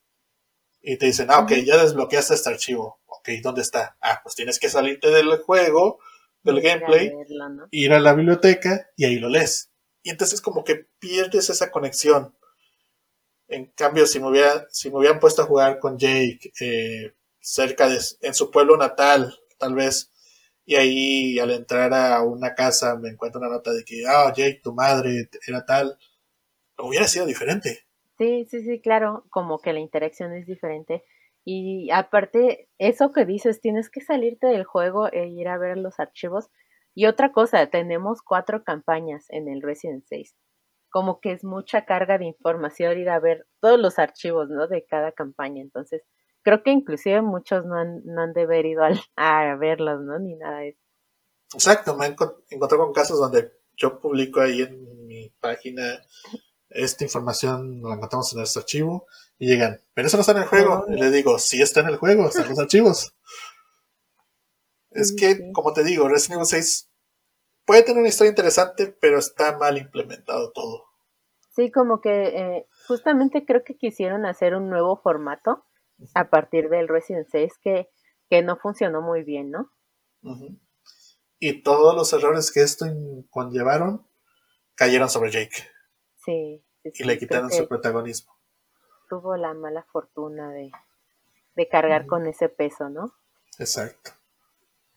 Y 0.81 0.97
te 0.97 1.07
dicen, 1.07 1.27
ah, 1.29 1.39
ok, 1.39 1.51
ya 1.65 1.77
desbloqueaste 1.77 2.33
este 2.33 2.49
archivo. 2.49 3.01
Ok, 3.05 3.29
¿dónde 3.43 3.61
está? 3.61 3.97
Ah, 4.01 4.19
pues 4.23 4.35
tienes 4.35 4.59
que 4.59 4.69
salirte 4.69 5.09
del 5.09 5.37
juego, 5.37 5.99
del 6.43 6.61
gameplay, 6.61 7.13
ir 7.71 7.93
a 7.93 7.99
la 7.99 8.13
biblioteca 8.13 8.89
y 8.95 9.05
ahí 9.05 9.17
lo 9.17 9.29
lees. 9.29 9.71
Y 10.01 10.09
entonces 10.09 10.41
como 10.41 10.63
que 10.63 10.87
pierdes 10.99 11.49
esa 11.49 11.71
conexión. 11.71 12.35
En 13.47 13.65
cambio, 13.67 14.05
si 14.07 14.19
me, 14.19 14.29
hubiera, 14.29 14.67
si 14.71 14.89
me 14.89 14.97
hubieran 14.97 15.19
puesto 15.19 15.41
a 15.41 15.45
jugar 15.45 15.79
con 15.79 15.97
Jake 15.97 16.51
eh, 16.59 17.13
cerca 17.39 17.87
de, 17.87 17.99
en 18.21 18.33
su 18.33 18.51
pueblo 18.51 18.77
natal, 18.77 19.37
tal 19.57 19.73
vez, 19.75 20.11
y 20.67 20.75
ahí 20.75 21.39
al 21.39 21.51
entrar 21.51 21.93
a 21.93 22.21
una 22.21 22.53
casa 22.53 22.97
me 22.97 23.07
encuentro 23.07 23.39
una 23.39 23.49
nota 23.49 23.71
de 23.71 23.85
que, 23.85 24.03
ah, 24.05 24.33
Jake, 24.35 24.59
tu 24.61 24.73
madre 24.73 25.29
era 25.47 25.65
tal, 25.65 25.97
hubiera 26.77 27.07
sido 27.07 27.25
diferente. 27.25 27.87
Sí, 28.17 28.45
sí, 28.49 28.61
sí, 28.63 28.81
claro, 28.81 29.25
como 29.29 29.59
que 29.59 29.71
la 29.71 29.79
interacción 29.79 30.33
es 30.33 30.45
diferente. 30.45 31.05
Y 31.45 31.89
aparte, 31.91 32.67
eso 32.79 33.13
que 33.13 33.23
dices, 33.23 33.61
tienes 33.61 33.89
que 33.89 34.01
salirte 34.01 34.47
del 34.47 34.65
juego 34.65 35.07
e 35.09 35.27
ir 35.27 35.47
a 35.47 35.57
ver 35.57 35.77
los 35.77 36.01
archivos. 36.01 36.49
Y 36.93 37.05
otra 37.05 37.31
cosa, 37.31 37.65
tenemos 37.67 38.21
cuatro 38.21 38.65
campañas 38.65 39.25
en 39.29 39.47
el 39.47 39.61
Resident 39.61 40.03
6. 40.09 40.35
Como 40.89 41.21
que 41.21 41.31
es 41.31 41.45
mucha 41.45 41.85
carga 41.85 42.17
de 42.17 42.25
información 42.25 42.99
ir 42.99 43.09
a 43.09 43.21
ver 43.21 43.47
todos 43.61 43.79
los 43.79 43.99
archivos, 43.99 44.49
¿no? 44.49 44.67
De 44.67 44.85
cada 44.85 45.13
campaña. 45.13 45.61
Entonces, 45.61 46.03
creo 46.47 46.63
que 46.63 46.71
inclusive 46.71 47.21
muchos 47.21 47.65
no 47.65 47.75
han, 47.75 48.05
no 48.05 48.21
han 48.21 48.31
de 48.31 48.43
haber 48.43 48.65
ido 48.65 48.81
a, 49.17 49.55
verlos, 49.55 49.99
¿no? 50.01 50.17
Ni 50.17 50.37
nada 50.37 50.59
de 50.59 50.69
eso. 50.69 50.79
Exacto, 51.53 51.97
me 51.97 52.05
he 52.05 52.15
encontrado 52.51 52.85
con 52.85 52.93
casos 52.93 53.19
donde 53.19 53.51
yo 53.75 53.99
publico 53.99 54.39
ahí 54.39 54.61
en 54.61 55.05
mi 55.07 55.29
página 55.41 55.83
esta 56.69 57.03
información 57.03 57.81
la 57.81 57.95
encontramos 57.95 58.33
en 58.33 58.43
este 58.43 58.59
archivo 58.59 59.07
y 59.37 59.47
llegan, 59.47 59.81
pero 59.93 60.07
eso 60.07 60.15
no 60.15 60.21
está 60.21 60.31
en 60.31 60.39
el 60.39 60.45
juego. 60.45 60.85
Y 60.87 60.93
le 60.93 61.11
digo, 61.11 61.37
sí 61.37 61.61
está 61.61 61.81
en 61.81 61.87
el 61.87 61.97
juego, 61.97 62.27
están 62.27 62.47
los 62.47 62.59
archivos. 62.59 63.13
Es 64.91 65.13
que, 65.13 65.51
como 65.51 65.73
te 65.73 65.83
digo, 65.83 66.07
Resident 66.07 66.37
Evil 66.37 66.47
6 66.47 66.89
puede 67.65 67.83
tener 67.83 67.99
una 67.99 68.09
historia 68.09 68.29
interesante, 68.29 68.87
pero 68.87 69.19
está 69.19 69.57
mal 69.57 69.77
implementado 69.77 70.53
todo. 70.53 70.85
Sí, 71.55 71.71
como 71.71 71.99
que 71.99 72.27
eh, 72.27 72.67
justamente 72.87 73.45
creo 73.45 73.63
que 73.65 73.75
quisieron 73.75 74.25
hacer 74.25 74.55
un 74.55 74.69
nuevo 74.69 74.95
formato 74.95 75.66
a 76.13 76.29
partir 76.29 76.69
del 76.69 76.87
Resident 76.87 77.27
6 77.29 77.53
que, 77.61 77.89
que 78.29 78.41
no 78.41 78.57
funcionó 78.57 79.01
muy 79.01 79.23
bien, 79.23 79.51
¿no? 79.51 79.71
Y 81.39 81.61
todos 81.61 81.95
los 81.95 82.11
errores 82.13 82.51
que 82.51 82.61
esto 82.61 82.85
conllevaron 83.29 84.05
cayeron 84.75 85.09
sobre 85.09 85.31
Jake. 85.31 85.69
Sí, 86.15 86.63
y 86.83 87.03
le 87.03 87.17
quitaron 87.17 87.51
su 87.51 87.67
protagonismo. 87.67 88.33
Tuvo 89.09 89.37
la 89.37 89.53
mala 89.53 89.85
fortuna 89.91 90.51
de, 90.51 90.71
cargar 91.69 92.05
con 92.05 92.27
ese 92.27 92.49
peso, 92.49 92.89
¿no? 92.89 93.13
Exacto. 93.59 94.11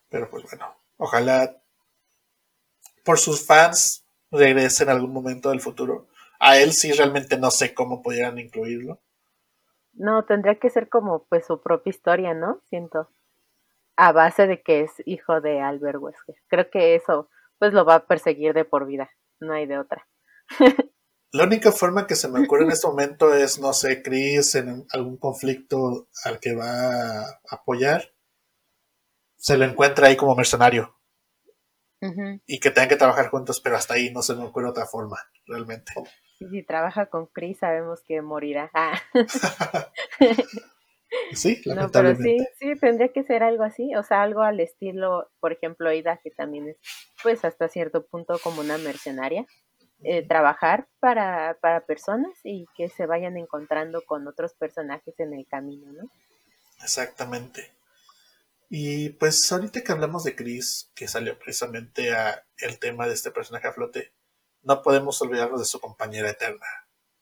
Pero 0.08 0.28
pues 0.28 0.44
bueno, 0.44 0.74
ojalá 0.96 1.62
por 3.04 3.18
sus 3.18 3.46
fans 3.46 4.04
regrese 4.30 4.82
en 4.82 4.90
algún 4.90 5.12
momento 5.12 5.50
del 5.50 5.60
futuro. 5.60 6.08
A 6.38 6.58
él 6.58 6.72
sí 6.72 6.92
realmente 6.92 7.38
no 7.38 7.50
sé 7.50 7.74
cómo 7.74 8.02
pudieran 8.02 8.38
incluirlo. 8.38 9.00
No, 9.92 10.24
tendría 10.24 10.58
que 10.58 10.70
ser 10.70 10.88
como 10.88 11.26
pues 11.28 11.46
su 11.46 11.60
propia 11.60 11.90
historia, 11.90 12.34
¿no? 12.34 12.62
Siento. 12.68 13.10
A 13.96 14.12
base 14.12 14.46
de 14.46 14.62
que 14.62 14.80
es 14.80 14.92
hijo 15.04 15.40
de 15.40 15.60
Albert 15.60 15.98
Wesker. 16.00 16.36
Creo 16.48 16.70
que 16.70 16.94
eso 16.94 17.28
pues 17.58 17.72
lo 17.72 17.84
va 17.84 17.96
a 17.96 18.06
perseguir 18.06 18.54
de 18.54 18.64
por 18.64 18.86
vida. 18.86 19.10
No 19.40 19.52
hay 19.52 19.66
de 19.66 19.78
otra. 19.78 20.06
La 21.32 21.44
única 21.44 21.70
forma 21.70 22.08
que 22.08 22.16
se 22.16 22.28
me 22.28 22.42
ocurre 22.42 22.64
en 22.64 22.72
este 22.72 22.88
momento 22.88 23.32
es, 23.32 23.60
no 23.60 23.72
sé, 23.72 24.02
Chris 24.02 24.56
en 24.56 24.84
algún 24.90 25.16
conflicto 25.16 26.08
al 26.24 26.40
que 26.40 26.56
va 26.56 27.20
a 27.20 27.40
apoyar, 27.50 28.12
se 29.36 29.56
lo 29.56 29.64
encuentra 29.64 30.08
ahí 30.08 30.16
como 30.16 30.34
mercenario. 30.34 30.96
Y 32.46 32.58
que 32.58 32.70
tengan 32.70 32.88
que 32.88 32.96
trabajar 32.96 33.28
juntos, 33.28 33.60
pero 33.60 33.76
hasta 33.76 33.94
ahí 33.94 34.10
no 34.10 34.22
se 34.22 34.34
me 34.34 34.44
ocurre 34.44 34.70
otra 34.70 34.86
forma, 34.86 35.18
realmente. 35.46 35.92
Y 36.40 36.48
si 36.48 36.62
trabaja 36.64 37.06
con 37.06 37.26
Chris, 37.26 37.58
sabemos 37.58 38.02
que 38.02 38.22
morirá. 38.22 38.70
Ah. 38.74 39.00
sí, 41.32 41.60
lamentablemente. 41.64 41.66
No, 41.76 41.90
pero 41.92 42.16
sí, 42.16 42.38
sí, 42.58 42.74
tendría 42.80 43.12
que 43.12 43.22
ser 43.22 43.42
algo 43.42 43.62
así, 43.62 43.94
o 43.94 44.02
sea, 44.02 44.22
algo 44.22 44.42
al 44.42 44.58
estilo, 44.58 45.30
por 45.38 45.52
ejemplo, 45.52 45.92
Ida, 45.92 46.18
que 46.22 46.30
también 46.30 46.70
es, 46.70 46.78
pues, 47.22 47.44
hasta 47.44 47.68
cierto 47.68 48.06
punto 48.06 48.38
como 48.42 48.62
una 48.62 48.78
mercenaria 48.78 49.46
eh, 50.02 50.26
trabajar 50.26 50.88
para, 50.98 51.58
para 51.60 51.84
personas 51.84 52.32
y 52.42 52.66
que 52.74 52.88
se 52.88 53.04
vayan 53.04 53.36
encontrando 53.36 54.02
con 54.06 54.26
otros 54.26 54.54
personajes 54.54 55.20
en 55.20 55.34
el 55.34 55.46
camino, 55.46 55.92
¿no? 55.92 56.10
Exactamente. 56.82 57.70
Y 58.70 59.10
pues 59.10 59.50
ahorita 59.52 59.82
que 59.82 59.92
hablamos 59.92 60.24
de 60.24 60.36
Chris, 60.36 60.90
que 60.94 61.06
salió 61.06 61.38
precisamente 61.38 62.14
a 62.14 62.46
el 62.58 62.78
tema 62.78 63.06
de 63.06 63.14
este 63.14 63.30
personaje 63.30 63.66
a 63.66 63.72
flote, 63.72 64.12
no 64.62 64.82
podemos 64.82 65.20
olvidarnos 65.22 65.60
de 65.60 65.66
su 65.66 65.80
compañera 65.80 66.30
eterna, 66.30 66.66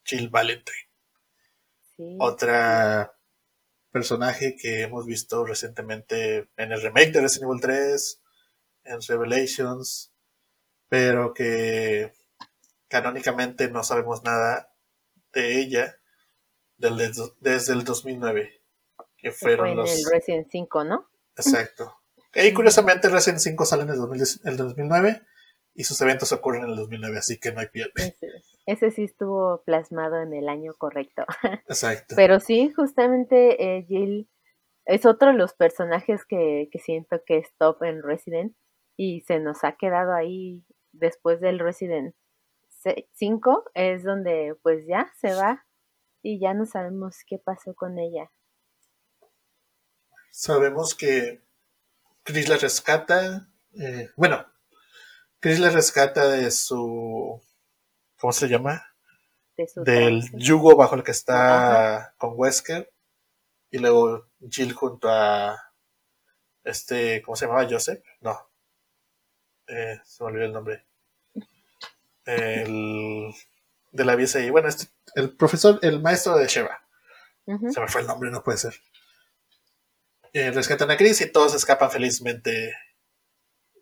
Jill 0.03 0.29
Valentine. 0.29 0.89
Otra 2.19 3.13
personaje 3.91 4.55
que 4.55 4.83
hemos 4.83 5.05
visto 5.05 5.45
recientemente 5.45 6.49
en 6.55 6.71
el 6.71 6.81
remake 6.81 7.11
de 7.11 7.21
Resident 7.21 7.49
Evil 7.49 7.61
3, 7.61 8.21
en 8.85 9.01
Revelations, 9.01 10.13
pero 10.87 11.33
que 11.33 12.13
canónicamente 12.87 13.69
no 13.69 13.83
sabemos 13.83 14.23
nada 14.23 14.73
de 15.33 15.59
ella 15.59 15.97
desde 16.77 17.73
el 17.73 17.83
2009, 17.83 18.61
que 19.17 19.31
fueron 19.31 19.75
los... 19.75 19.91
el 19.91 20.05
Resident 20.11 20.47
5, 20.49 20.83
¿no? 20.85 21.09
Exacto. 21.35 21.99
Y 22.33 22.53
curiosamente 22.53 23.09
Resident 23.09 23.39
5 23.39 23.65
sale 23.65 23.83
en 23.83 23.89
el, 23.89 24.57
2009 24.57 25.21
y 25.79 25.85
sus 25.85 26.01
eventos 26.01 26.33
ocurren 26.33 26.63
en 26.63 26.71
el 26.71 26.75
2009, 26.75 27.19
así 27.19 27.39
que 27.39 27.53
no 27.53 27.61
hay 27.61 27.67
pierde. 27.67 28.17
Ese, 28.65 28.91
sí 28.91 29.05
estuvo 29.05 29.63
plasmado 29.63 30.21
en 30.21 30.33
el 30.33 30.49
año 30.49 30.73
correcto. 30.77 31.23
Exacto. 31.69 32.15
Pero 32.17 32.41
sí, 32.41 32.73
justamente 32.75 33.77
eh, 33.77 33.85
Jill 33.87 34.29
es 34.83 35.05
otro 35.05 35.29
de 35.29 35.37
los 35.37 35.53
personajes 35.53 36.25
que, 36.25 36.67
que 36.69 36.79
siento 36.79 37.21
que 37.25 37.37
es 37.37 37.47
top 37.57 37.81
en 37.83 38.03
Resident 38.03 38.57
y 38.97 39.21
se 39.21 39.39
nos 39.39 39.63
ha 39.63 39.77
quedado 39.77 40.13
ahí 40.13 40.65
después 40.91 41.39
del 41.39 41.59
Resident 41.59 42.13
5 43.13 43.71
es 43.73 44.03
donde 44.03 44.57
pues 44.61 44.85
ya 44.85 45.09
se 45.21 45.33
va 45.33 45.65
y 46.21 46.41
ya 46.41 46.53
no 46.53 46.65
sabemos 46.65 47.19
qué 47.25 47.37
pasó 47.37 47.73
con 47.73 47.97
ella. 47.97 48.29
Sabemos 50.29 50.93
que 50.93 51.41
Chris 52.23 52.49
la 52.49 52.57
rescata, 52.57 53.47
eh, 53.81 54.09
bueno, 54.17 54.45
Chris 55.39 55.59
la 55.59 55.69
rescata 55.69 56.29
de 56.29 56.51
su, 56.51 57.41
¿cómo 58.17 58.33
se 58.33 58.47
llama? 58.47 58.85
Del 59.75 60.23
yugo 60.33 60.75
bajo 60.75 60.95
el 60.95 61.03
que 61.03 61.11
está 61.11 62.13
con 62.17 62.33
Wesker 62.35 62.91
y 63.71 63.79
luego 63.79 64.27
Jill 64.49 64.73
junto 64.73 65.09
a 65.09 65.57
este, 66.63 67.21
¿cómo 67.21 67.35
se 67.35 67.45
llamaba? 67.45 67.67
Joseph, 67.69 68.03
no, 68.21 68.49
eh, 69.67 69.99
se 70.03 70.23
me 70.23 70.29
olvidó 70.29 70.45
el 70.45 70.53
nombre 70.53 70.89
el, 72.29 73.33
de 73.91 74.05
la 74.05 74.15
BSI. 74.15 74.49
Bueno, 74.49 74.69
este, 74.69 74.87
el 75.15 75.35
profesor, 75.35 75.79
el 75.81 76.01
maestro 76.01 76.37
de 76.37 76.47
Sheva. 76.47 76.83
Se 77.45 77.79
me 77.81 77.87
fue 77.87 78.01
el 78.01 78.07
nombre, 78.07 78.29
no 78.29 78.43
puede 78.43 78.59
ser. 78.59 78.75
Eh, 80.33 80.51
rescatan 80.51 80.91
a 80.91 80.97
Chris 80.97 81.21
y 81.21 81.31
todos 81.31 81.55
escapan 81.55 81.89
felizmente 81.89 82.75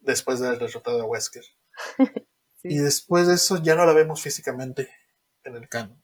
después 0.07 0.39
de 0.39 0.47
haber 0.47 0.59
derrotado 0.59 1.01
a 1.01 1.05
Wesker. 1.05 1.43
Y 2.63 2.79
después 2.79 3.27
de 3.27 3.35
eso 3.35 3.61
ya 3.61 3.75
no 3.75 3.85
la 3.85 3.93
vemos 3.93 4.21
físicamente 4.21 4.89
en 5.43 5.55
el 5.55 5.69
canon. 5.69 6.03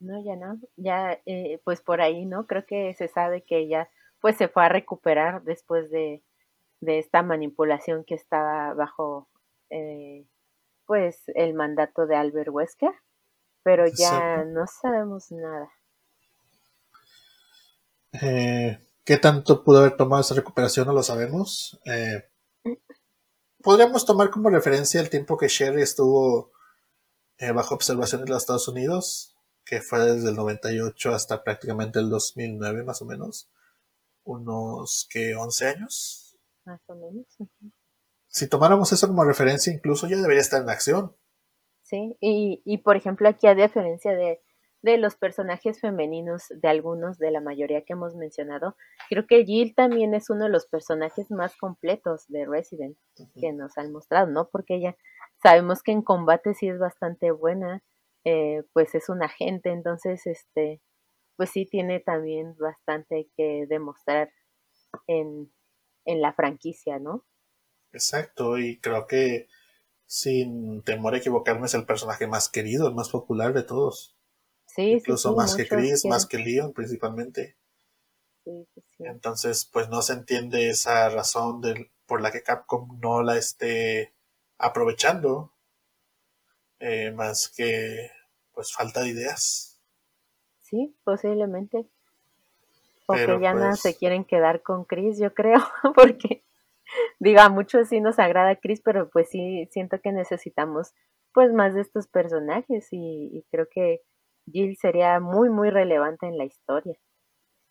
No, 0.00 0.24
ya 0.24 0.34
no. 0.34 0.58
Ya, 0.76 1.20
eh, 1.26 1.60
pues 1.64 1.80
por 1.80 2.00
ahí, 2.00 2.24
¿no? 2.24 2.46
Creo 2.46 2.66
que 2.66 2.94
se 2.94 3.06
sabe 3.06 3.44
que 3.44 3.58
ella 3.58 3.88
pues 4.20 4.36
se 4.36 4.48
fue 4.48 4.64
a 4.64 4.68
recuperar 4.70 5.44
después 5.44 5.90
de, 5.90 6.24
de 6.80 6.98
esta 6.98 7.22
manipulación 7.22 8.04
que 8.04 8.14
estaba 8.14 8.72
bajo 8.74 9.28
eh, 9.70 10.26
pues 10.86 11.22
el 11.34 11.54
mandato 11.54 12.06
de 12.06 12.16
Albert 12.16 12.48
Wesker, 12.50 12.92
pero 13.62 13.84
ya 13.86 14.44
no 14.44 14.66
sabemos 14.66 15.30
nada. 15.30 15.70
Eh, 18.22 18.78
¿Qué 19.04 19.16
tanto 19.18 19.64
pudo 19.64 19.80
haber 19.80 19.96
tomado 19.96 20.22
esa 20.22 20.34
recuperación? 20.34 20.86
No 20.86 20.92
lo 20.92 21.02
sabemos. 21.02 21.80
Eh, 21.84 22.24
podríamos 23.64 24.04
tomar 24.04 24.30
como 24.30 24.50
referencia 24.50 25.00
el 25.00 25.10
tiempo 25.10 25.36
que 25.36 25.48
Sherry 25.48 25.82
estuvo 25.82 26.52
eh, 27.38 27.50
bajo 27.50 27.74
observación 27.74 28.22
en 28.22 28.28
los 28.28 28.42
Estados 28.42 28.68
Unidos, 28.68 29.34
que 29.64 29.80
fue 29.80 30.00
desde 30.00 30.28
el 30.28 30.36
98 30.36 31.14
hasta 31.14 31.42
prácticamente 31.42 31.98
el 31.98 32.10
2009 32.10 32.84
más 32.84 33.02
o 33.02 33.06
menos. 33.06 33.50
Unos 34.22 35.08
que 35.10 35.34
11 35.34 35.66
años. 35.66 36.36
Más 36.64 36.80
o 36.86 36.94
menos. 36.94 37.26
Si 38.28 38.48
tomáramos 38.48 38.92
eso 38.92 39.06
como 39.08 39.24
referencia, 39.24 39.72
incluso 39.72 40.06
ya 40.06 40.16
debería 40.16 40.42
estar 40.42 40.62
en 40.62 40.68
acción. 40.68 41.16
Sí, 41.82 42.16
y, 42.20 42.62
y 42.64 42.78
por 42.78 42.96
ejemplo 42.96 43.28
aquí 43.28 43.46
a 43.46 43.54
diferencia 43.54 44.12
de, 44.12 44.42
de 44.84 44.98
los 44.98 45.16
personajes 45.16 45.80
femeninos, 45.80 46.42
de 46.50 46.68
algunos, 46.68 47.18
de 47.18 47.30
la 47.30 47.40
mayoría 47.40 47.86
que 47.86 47.94
hemos 47.94 48.14
mencionado, 48.16 48.76
creo 49.08 49.26
que 49.26 49.42
Jill 49.46 49.74
también 49.74 50.12
es 50.12 50.28
uno 50.28 50.44
de 50.44 50.50
los 50.50 50.66
personajes 50.66 51.30
más 51.30 51.56
completos 51.56 52.26
de 52.28 52.44
Resident 52.44 52.98
que 53.40 53.54
nos 53.54 53.78
han 53.78 53.92
mostrado, 53.92 54.26
¿no? 54.26 54.50
Porque 54.50 54.74
ella 54.74 54.94
sabemos 55.42 55.82
que 55.82 55.92
en 55.92 56.02
combate 56.02 56.52
sí 56.52 56.68
es 56.68 56.78
bastante 56.78 57.30
buena, 57.30 57.82
eh, 58.24 58.62
pues 58.74 58.94
es 58.94 59.08
un 59.08 59.22
agente, 59.22 59.70
entonces, 59.70 60.26
este, 60.26 60.82
pues 61.36 61.48
sí 61.48 61.64
tiene 61.64 62.00
también 62.00 62.54
bastante 62.58 63.30
que 63.38 63.64
demostrar 63.66 64.34
en, 65.06 65.50
en 66.04 66.20
la 66.20 66.34
franquicia, 66.34 66.98
¿no? 66.98 67.24
Exacto, 67.94 68.58
y 68.58 68.78
creo 68.80 69.06
que 69.06 69.48
sin 70.04 70.82
temor 70.82 71.14
a 71.14 71.18
equivocarme 71.18 71.64
es 71.64 71.74
el 71.74 71.86
personaje 71.86 72.26
más 72.26 72.50
querido, 72.50 72.86
el 72.86 72.94
más 72.94 73.08
popular 73.08 73.54
de 73.54 73.62
todos. 73.62 74.13
Sí, 74.74 74.92
Incluso 74.92 75.30
sí, 75.30 75.36
más 75.36 75.54
que 75.56 75.68
Chris, 75.68 76.02
quieren- 76.02 76.10
más 76.10 76.26
que 76.26 76.38
Leon 76.38 76.72
principalmente. 76.72 77.56
sí, 78.44 78.66
sí, 78.74 78.82
sí. 78.96 79.04
Entonces, 79.06 79.64
pues 79.72 79.88
no 79.88 80.02
se 80.02 80.14
entiende 80.14 80.68
esa 80.68 81.08
razón 81.10 81.60
del, 81.60 81.90
por 82.06 82.20
la 82.20 82.30
que 82.32 82.42
Capcom 82.42 82.98
no 83.00 83.22
la 83.22 83.36
esté 83.36 84.12
aprovechando. 84.58 85.52
eh, 86.80 87.12
más 87.12 87.48
que 87.48 88.10
pues 88.52 88.72
falta 88.72 89.00
de 89.02 89.08
ideas. 89.10 89.80
Sí, 90.60 90.94
posiblemente. 91.04 91.86
O 93.06 93.12
Pero, 93.14 93.36
que 93.38 93.42
ya 93.44 93.54
no 93.54 93.68
pues- 93.68 93.80
se 93.80 93.96
quieren 93.96 94.24
quedar 94.24 94.62
con 94.62 94.84
Chris, 94.84 95.18
yo 95.18 95.32
creo, 95.34 95.58
porque 95.94 96.44
digo, 97.20 97.40
a 97.40 97.48
muchos 97.48 97.88
sí 97.88 98.00
nos 98.00 98.18
agrada 98.18 98.56
Chris, 98.56 98.80
pero 98.84 99.08
pues 99.10 99.30
sí 99.30 99.66
siento 99.72 100.00
que 100.00 100.12
necesitamos 100.12 100.92
pues 101.32 101.52
más 101.52 101.74
de 101.74 101.80
estos 101.82 102.06
personajes 102.06 102.88
y, 102.92 103.30
y 103.32 103.42
creo 103.50 103.66
que 103.70 104.02
Jill 104.50 104.76
sería 104.80 105.20
muy 105.20 105.48
muy 105.50 105.70
relevante 105.70 106.26
en 106.26 106.38
la 106.38 106.44
historia. 106.44 106.96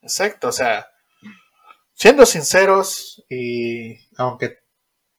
Exacto, 0.01 0.49
o 0.49 0.51
sea, 0.51 0.88
siendo 1.93 2.26
sinceros 2.26 3.24
y 3.30 3.97
aunque 4.17 4.59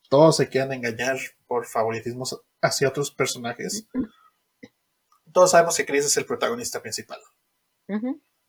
todos 0.08 0.36
se 0.36 0.48
quieran 0.48 0.72
engañar 0.72 1.16
por 1.46 1.66
favoritismos 1.66 2.40
hacia 2.60 2.88
otros 2.88 3.10
personajes, 3.10 3.86
todos 5.32 5.50
sabemos 5.52 5.76
que 5.76 5.86
Chris 5.86 6.04
es 6.06 6.16
el 6.16 6.26
protagonista 6.26 6.80
principal. 6.82 7.20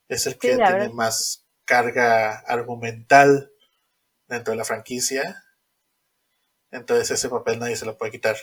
Es 0.08 0.28
el 0.28 0.38
que 0.38 0.52
Sí, 0.52 0.56
tiene 0.58 0.72
verdad. 0.72 0.92
más 0.92 1.46
carga 1.66 2.40
argumental 2.40 3.52
dentro 4.28 4.52
de 4.52 4.58
la 4.58 4.66
franquicia. 4.66 5.44
Entonces 6.72 7.12
ese 7.12 7.30
papel 7.30 7.60
nadie 7.60 7.76
se 7.76 7.86
lo 7.86 7.98
puede 7.98 8.12
quitar. 8.12 8.36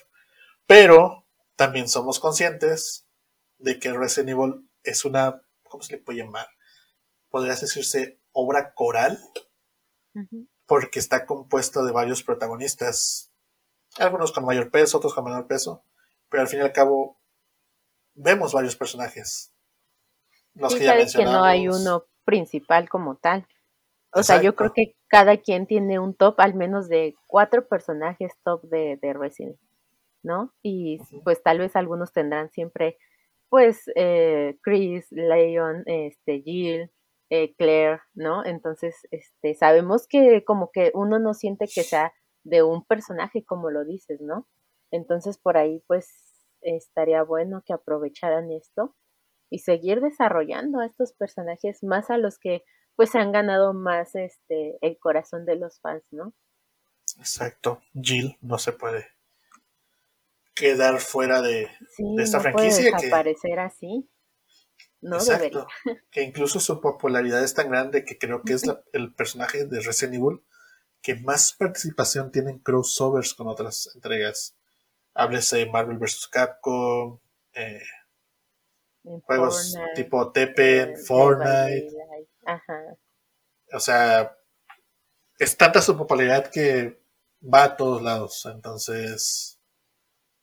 Pero 0.66 1.24
también 1.56 1.88
somos 1.88 2.18
conscientes 2.18 3.06
de 3.62 3.78
que 3.78 3.92
Resident 3.92 4.30
Evil 4.30 4.68
es 4.82 5.04
una, 5.04 5.42
¿cómo 5.64 5.82
se 5.82 5.96
le 5.96 6.02
puede 6.02 6.18
llamar? 6.18 6.46
Podría 7.28 7.54
decirse 7.54 8.20
obra 8.32 8.74
coral 8.74 9.18
porque 10.66 10.98
está 10.98 11.26
compuesto 11.26 11.84
de 11.84 11.92
varios 11.92 12.22
protagonistas, 12.22 13.32
algunos 13.98 14.32
con 14.32 14.44
mayor 14.44 14.70
peso, 14.70 14.98
otros 14.98 15.14
con 15.14 15.24
menor 15.24 15.46
peso, 15.46 15.84
pero 16.28 16.42
al 16.42 16.48
fin 16.48 16.60
y 16.60 16.62
al 16.62 16.72
cabo 16.72 17.20
vemos 18.14 18.52
varios 18.52 18.76
personajes. 18.76 19.54
Los 20.54 20.72
Sí, 20.72 20.78
que 20.78 20.84
ya 20.84 20.90
sabes 20.92 21.14
que 21.14 21.24
no 21.24 21.44
hay 21.44 21.66
mencionamos. 21.66 21.80
uno 21.80 22.04
principal 22.24 22.88
como 22.88 23.16
tal. 23.16 23.46
O 24.14 24.22
sea, 24.22 24.42
yo 24.42 24.54
creo 24.54 24.72
que 24.74 24.94
cada 25.08 25.38
quien 25.38 25.66
tiene 25.66 25.98
un 25.98 26.14
top, 26.14 26.38
al 26.40 26.54
menos 26.54 26.88
de 26.88 27.14
cuatro 27.26 27.66
personajes 27.66 28.32
top 28.44 28.62
de, 28.64 28.98
de 29.00 29.12
Resident, 29.14 29.58
¿no? 30.22 30.52
Y 30.62 30.98
pues 31.24 31.42
tal 31.42 31.58
vez 31.58 31.76
algunos 31.76 32.12
tendrán 32.12 32.50
siempre, 32.50 32.98
pues, 33.52 33.82
eh, 33.96 34.56
Chris, 34.62 35.08
Leon, 35.10 35.82
este, 35.84 36.40
Jill, 36.40 36.90
eh, 37.28 37.54
Claire, 37.56 38.00
¿no? 38.14 38.42
Entonces, 38.46 38.96
este, 39.10 39.54
sabemos 39.54 40.06
que 40.08 40.42
como 40.42 40.70
que 40.72 40.90
uno 40.94 41.18
no 41.18 41.34
siente 41.34 41.66
que 41.66 41.82
sea 41.82 42.14
de 42.44 42.62
un 42.62 42.82
personaje, 42.82 43.44
como 43.44 43.68
lo 43.68 43.84
dices, 43.84 44.22
¿no? 44.22 44.48
Entonces, 44.90 45.36
por 45.36 45.58
ahí, 45.58 45.84
pues, 45.86 46.08
estaría 46.62 47.24
bueno 47.24 47.62
que 47.66 47.74
aprovecharan 47.74 48.50
esto 48.52 48.96
y 49.50 49.58
seguir 49.58 50.00
desarrollando 50.00 50.80
a 50.80 50.86
estos 50.86 51.12
personajes 51.12 51.82
más 51.82 52.08
a 52.08 52.16
los 52.16 52.38
que 52.38 52.62
pues 52.96 53.14
han 53.14 53.32
ganado 53.32 53.74
más 53.74 54.14
este 54.14 54.78
el 54.80 54.98
corazón 54.98 55.44
de 55.44 55.56
los 55.56 55.78
fans, 55.80 56.04
¿no? 56.10 56.32
Exacto. 57.18 57.82
Jill 57.92 58.38
no 58.40 58.56
se 58.56 58.72
puede 58.72 59.08
quedar 60.54 61.00
fuera 61.00 61.42
de, 61.42 61.68
Sí, 61.96 62.04
de 62.16 62.22
esta 62.22 62.38
no 62.38 62.52
puede 62.52 62.70
franquicia 62.70 62.92
que, 62.96 63.06
desaparecer 63.06 63.58
así. 63.60 64.08
No 65.00 65.18
debería. 65.18 65.60
exacto, 65.60 65.66
que 66.10 66.22
incluso 66.22 66.60
su 66.60 66.80
popularidad 66.80 67.42
es 67.42 67.54
tan 67.54 67.70
grande 67.70 68.04
que 68.04 68.18
creo 68.18 68.42
que 68.42 68.52
es 68.54 68.66
la- 68.66 68.82
el 68.92 69.14
personaje 69.14 69.66
de 69.66 69.80
Resident 69.80 70.14
Evil 70.16 70.42
que 71.02 71.16
más 71.16 71.54
participación 71.54 72.30
tiene 72.30 72.50
en 72.52 72.58
crossovers 72.60 73.34
con 73.34 73.48
otras 73.48 73.90
entregas. 73.94 74.56
Háblese 75.14 75.58
de 75.58 75.66
Marvel 75.66 75.98
vs. 75.98 76.28
Capcom, 76.28 77.18
eh, 77.54 77.82
juegos 79.24 79.72
Fortnite, 79.72 79.94
tipo 79.94 80.32
eh, 80.36 80.94
by 80.94 80.96
Fortnite. 81.04 81.88
Ajá. 82.46 82.96
o 83.72 83.80
sea, 83.80 84.36
es 85.38 85.56
tanta 85.56 85.82
su 85.82 85.96
popularidad 85.96 86.50
que 86.50 87.02
va 87.42 87.64
a 87.64 87.76
todos 87.76 88.02
lados, 88.02 88.46
entonces 88.46 89.60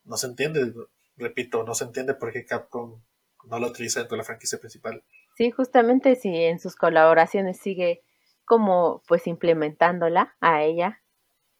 no 0.09 0.17
se 0.17 0.27
entiende, 0.27 0.73
repito, 1.15 1.63
no 1.63 1.75
se 1.75 1.85
entiende 1.85 2.15
por 2.15 2.33
qué 2.33 2.45
Capcom 2.45 3.01
no 3.45 3.59
lo 3.59 3.67
utiliza 3.67 3.99
dentro 3.99 4.15
de 4.15 4.19
la 4.19 4.25
franquicia 4.25 4.59
principal. 4.59 5.03
Sí, 5.37 5.51
justamente 5.51 6.15
si 6.15 6.35
en 6.35 6.59
sus 6.59 6.75
colaboraciones 6.75 7.59
sigue 7.59 8.03
como 8.43 9.01
pues 9.07 9.27
implementándola 9.27 10.35
a 10.41 10.63
ella 10.63 11.01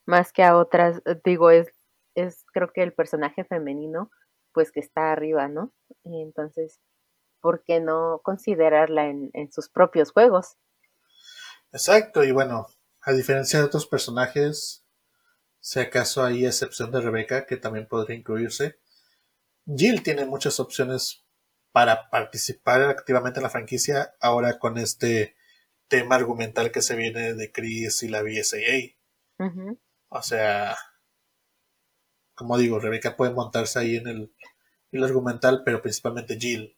más 0.06 0.34
que 0.34 0.44
a 0.44 0.58
otras, 0.58 1.02
digo, 1.24 1.52
es, 1.52 1.68
es 2.16 2.44
creo 2.52 2.74
que 2.74 2.82
el 2.82 2.94
personaje 2.94 3.44
femenino 3.44 4.10
pues 4.52 4.72
que 4.72 4.80
está 4.80 5.12
arriba, 5.12 5.48
¿no? 5.48 5.72
Y 6.04 6.22
entonces, 6.24 6.80
¿por 7.40 7.64
qué 7.64 7.80
no 7.80 8.20
considerarla 8.24 9.06
en, 9.06 9.30
en 9.34 9.52
sus 9.52 9.70
propios 9.70 10.12
juegos? 10.12 10.58
Exacto, 11.72 12.24
y 12.24 12.32
bueno, 12.32 12.66
a 13.02 13.12
diferencia 13.14 13.60
de 13.60 13.66
otros 13.66 13.86
personajes, 13.86 14.84
si 15.60 15.80
acaso 15.80 16.24
hay 16.24 16.46
excepción 16.46 16.92
de 16.92 17.02
Rebecca, 17.02 17.46
que 17.46 17.58
también 17.58 17.88
podría 17.88 18.18
incluirse, 18.18 18.80
Jill 19.66 20.04
tiene 20.04 20.26
muchas 20.26 20.60
opciones 20.60 21.26
para 21.72 22.10
participar 22.10 22.82
activamente 22.84 23.40
en 23.40 23.44
la 23.44 23.50
franquicia, 23.50 24.16
ahora 24.20 24.60
con 24.60 24.78
este 24.78 25.36
tema 25.88 26.16
argumental 26.16 26.72
que 26.72 26.82
se 26.82 26.96
viene 26.96 27.34
de 27.36 27.52
Chris 27.52 28.04
y 28.04 28.10
la 28.10 28.22
BSAA. 28.24 28.96
O 30.10 30.22
sea, 30.22 30.76
como 32.36 32.58
digo, 32.58 32.80
Rebeca 32.80 33.16
puede 33.18 33.34
montarse 33.34 33.80
ahí 33.80 33.98
en 33.98 34.08
el, 34.08 34.34
el 34.92 35.04
argumental, 35.04 35.62
pero 35.66 35.82
principalmente 35.82 36.38
Jill, 36.40 36.78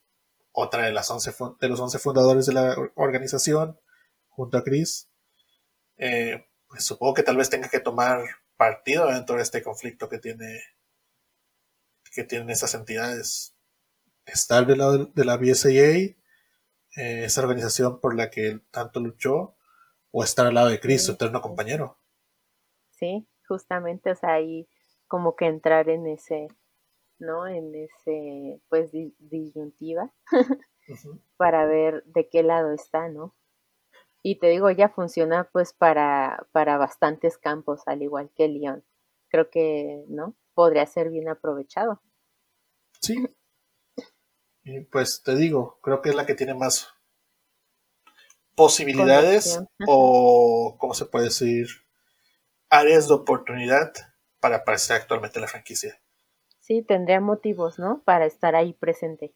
otra 0.51 0.83
de, 0.85 0.91
las 0.91 1.09
11 1.09 1.31
fun- 1.31 1.57
de 1.59 1.69
los 1.69 1.79
11 1.79 1.99
fundadores 1.99 2.45
de 2.47 2.53
la 2.53 2.71
or- 2.77 2.91
organización, 2.95 3.79
junto 4.27 4.57
a 4.57 4.63
Chris. 4.63 5.09
Eh, 5.97 6.45
pues 6.67 6.83
supongo 6.83 7.13
que 7.13 7.23
tal 7.23 7.37
vez 7.37 7.49
tenga 7.49 7.69
que 7.69 7.79
tomar 7.79 8.23
partido 8.61 9.07
dentro 9.07 9.37
de 9.37 9.41
este 9.41 9.63
conflicto 9.63 10.07
que 10.07 10.19
tiene 10.19 10.61
que 12.13 12.23
tienen 12.23 12.51
esas 12.51 12.75
entidades. 12.75 13.55
Estar 14.27 14.67
del 14.67 14.77
lado 14.77 15.05
de 15.07 15.25
la 15.25 15.37
BSAA, 15.37 16.15
eh, 16.97 17.25
esa 17.25 17.41
organización 17.41 17.99
por 17.99 18.15
la 18.15 18.29
que 18.29 18.47
él 18.49 18.63
tanto 18.69 18.99
luchó, 18.99 19.55
o 20.11 20.23
estar 20.23 20.45
al 20.45 20.53
lado 20.53 20.69
de 20.69 20.99
su 20.99 21.13
eterno 21.13 21.41
compañero. 21.41 21.97
Sí, 22.91 23.27
justamente, 23.47 24.11
o 24.11 24.15
sea, 24.15 24.33
ahí 24.33 24.67
como 25.07 25.35
que 25.35 25.45
entrar 25.47 25.89
en 25.89 26.05
ese, 26.05 26.47
¿no? 27.19 27.47
En 27.47 27.73
ese, 27.75 28.61
pues, 28.69 28.91
di- 28.91 29.15
disyuntiva 29.19 30.13
para 31.37 31.65
ver 31.65 32.03
de 32.05 32.29
qué 32.29 32.43
lado 32.43 32.71
está, 32.73 33.09
¿no? 33.09 33.35
Y 34.23 34.39
te 34.39 34.47
digo, 34.47 34.69
ya 34.69 34.89
funciona 34.89 35.49
pues 35.51 35.73
para, 35.73 36.47
para 36.51 36.77
bastantes 36.77 37.37
campos, 37.37 37.81
al 37.87 38.01
igual 38.03 38.29
que 38.35 38.47
León. 38.47 38.85
Creo 39.29 39.49
que, 39.49 40.03
¿no? 40.07 40.35
Podría 40.53 40.85
ser 40.85 41.09
bien 41.09 41.29
aprovechado. 41.29 42.01
Sí. 42.99 43.27
Y 44.63 44.81
pues 44.81 45.23
te 45.23 45.35
digo, 45.35 45.79
creo 45.81 46.01
que 46.01 46.09
es 46.09 46.15
la 46.15 46.25
que 46.25 46.35
tiene 46.35 46.53
más 46.53 46.93
posibilidades 48.55 49.59
o, 49.87 50.75
¿cómo 50.77 50.93
se 50.93 51.05
puede 51.05 51.25
decir? 51.25 51.67
Áreas 52.69 53.07
de 53.07 53.15
oportunidad 53.15 53.91
para 54.39 54.57
aparecer 54.57 54.97
actualmente 54.97 55.39
en 55.39 55.41
la 55.41 55.47
franquicia. 55.47 55.99
Sí, 56.59 56.83
tendría 56.83 57.19
motivos, 57.19 57.79
¿no? 57.79 58.03
Para 58.03 58.25
estar 58.25 58.55
ahí 58.55 58.73
presente. 58.73 59.33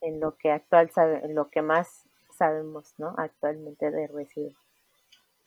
En 0.00 0.20
lo 0.20 0.36
que 0.36 0.50
actual 0.50 0.90
en 0.96 1.34
lo 1.34 1.50
que 1.50 1.62
más 1.62 2.05
sabemos, 2.36 2.94
¿no? 2.98 3.14
Actualmente 3.16 3.90
de 3.90 4.06
Resident. 4.06 4.56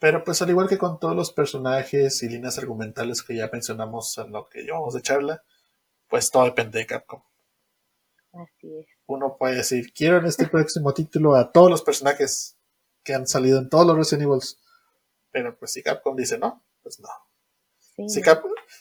Pero 0.00 0.24
pues 0.24 0.40
al 0.40 0.48
igual 0.48 0.68
que 0.68 0.78
con 0.78 0.98
todos 0.98 1.14
los 1.14 1.30
personajes 1.30 2.22
y 2.22 2.28
líneas 2.28 2.56
argumentales 2.56 3.22
que 3.22 3.36
ya 3.36 3.50
mencionamos 3.52 4.16
en 4.16 4.32
lo 4.32 4.48
que 4.48 4.62
llevamos 4.62 4.94
de 4.94 5.02
charla, 5.02 5.44
pues 6.08 6.30
todo 6.30 6.44
depende 6.44 6.78
de 6.78 6.86
Capcom. 6.86 7.22
Así 8.32 8.78
es. 8.78 8.86
Uno 9.06 9.36
puede 9.38 9.56
decir, 9.56 9.92
quiero 9.92 10.18
en 10.18 10.24
este 10.24 10.48
próximo 10.48 10.94
título 10.94 11.34
a 11.34 11.52
todos 11.52 11.70
los 11.70 11.82
personajes 11.82 12.56
que 13.04 13.12
han 13.12 13.26
salido 13.26 13.58
en 13.58 13.68
todos 13.68 13.86
los 13.86 13.96
Resident 13.96 14.22
Evil. 14.22 14.40
Pero 15.30 15.58
pues 15.58 15.72
si 15.72 15.82
Capcom 15.82 16.16
dice 16.16 16.38
no, 16.38 16.64
pues 16.82 16.98
no. 16.98 17.08
si, 18.08 18.22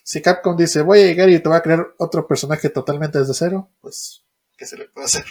si, 0.03 0.21
Capcom 0.21 0.55
dice 0.55 0.81
voy 0.81 1.01
a 1.01 1.05
llegar 1.05 1.29
y 1.29 1.39
te 1.39 1.49
voy 1.49 1.57
a 1.57 1.61
crear 1.61 1.93
otro 1.97 2.25
personaje 2.27 2.69
totalmente 2.69 3.19
desde 3.19 3.33
cero, 3.33 3.69
pues 3.81 4.23
¿qué 4.57 4.65
se 4.65 4.77
le 4.77 4.87
puede 4.87 5.05
hacer? 5.05 5.25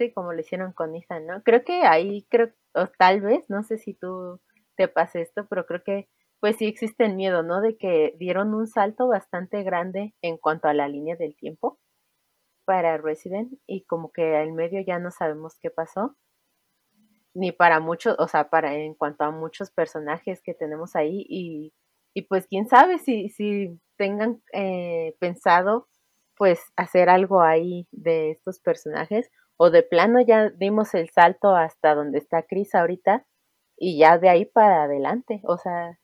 Sí, 0.00 0.10
como 0.14 0.32
lo 0.32 0.40
hicieron 0.40 0.72
con 0.72 0.96
Ethan, 0.96 1.26
¿no? 1.26 1.42
Creo 1.42 1.62
que 1.62 1.82
ahí, 1.82 2.26
creo, 2.30 2.50
o 2.74 2.86
tal 2.98 3.20
vez, 3.20 3.44
no 3.50 3.62
sé 3.62 3.76
si 3.76 3.92
tú 3.92 4.40
te 4.74 4.88
pase 4.88 5.20
esto, 5.20 5.46
pero 5.50 5.66
creo 5.66 5.82
que 5.84 6.08
pues 6.40 6.56
sí 6.56 6.64
existe 6.66 7.04
el 7.04 7.16
miedo, 7.16 7.42
¿no? 7.42 7.60
De 7.60 7.76
que 7.76 8.14
dieron 8.18 8.54
un 8.54 8.66
salto 8.66 9.08
bastante 9.08 9.62
grande 9.62 10.14
en 10.22 10.38
cuanto 10.38 10.68
a 10.68 10.72
la 10.74 10.88
línea 10.88 11.16
del 11.16 11.36
tiempo 11.36 11.78
para 12.66 12.96
Resident 12.98 13.52
y 13.66 13.84
como 13.84 14.12
que 14.12 14.36
al 14.36 14.52
medio 14.52 14.80
ya 14.82 14.98
no 14.98 15.10
sabemos 15.10 15.58
qué 15.60 15.70
pasó 15.70 16.16
ni 17.34 17.52
para 17.52 17.80
muchos, 17.80 18.16
o 18.18 18.26
sea, 18.28 18.48
para 18.50 18.74
en 18.74 18.94
cuanto 18.94 19.24
a 19.24 19.30
muchos 19.30 19.70
personajes 19.70 20.40
que 20.42 20.54
tenemos 20.54 20.96
ahí 20.96 21.26
y, 21.28 21.74
y 22.14 22.22
pues 22.22 22.46
quién 22.46 22.68
sabe 22.68 22.98
si, 22.98 23.28
si 23.28 23.78
tengan 23.96 24.42
eh, 24.54 25.14
pensado 25.20 25.88
pues 26.36 26.58
hacer 26.76 27.10
algo 27.10 27.42
ahí 27.42 27.86
de 27.92 28.30
estos 28.30 28.60
personajes 28.60 29.30
o 29.62 29.68
de 29.68 29.82
plano 29.82 30.22
ya 30.22 30.48
dimos 30.48 30.94
el 30.94 31.10
salto 31.10 31.54
hasta 31.54 31.94
donde 31.94 32.16
está 32.16 32.44
Chris 32.44 32.74
ahorita 32.74 33.26
y 33.76 33.98
ya 33.98 34.16
de 34.16 34.30
ahí 34.30 34.46
para 34.46 34.84
adelante, 34.84 35.42
o 35.44 35.58
sea, 35.58 36.00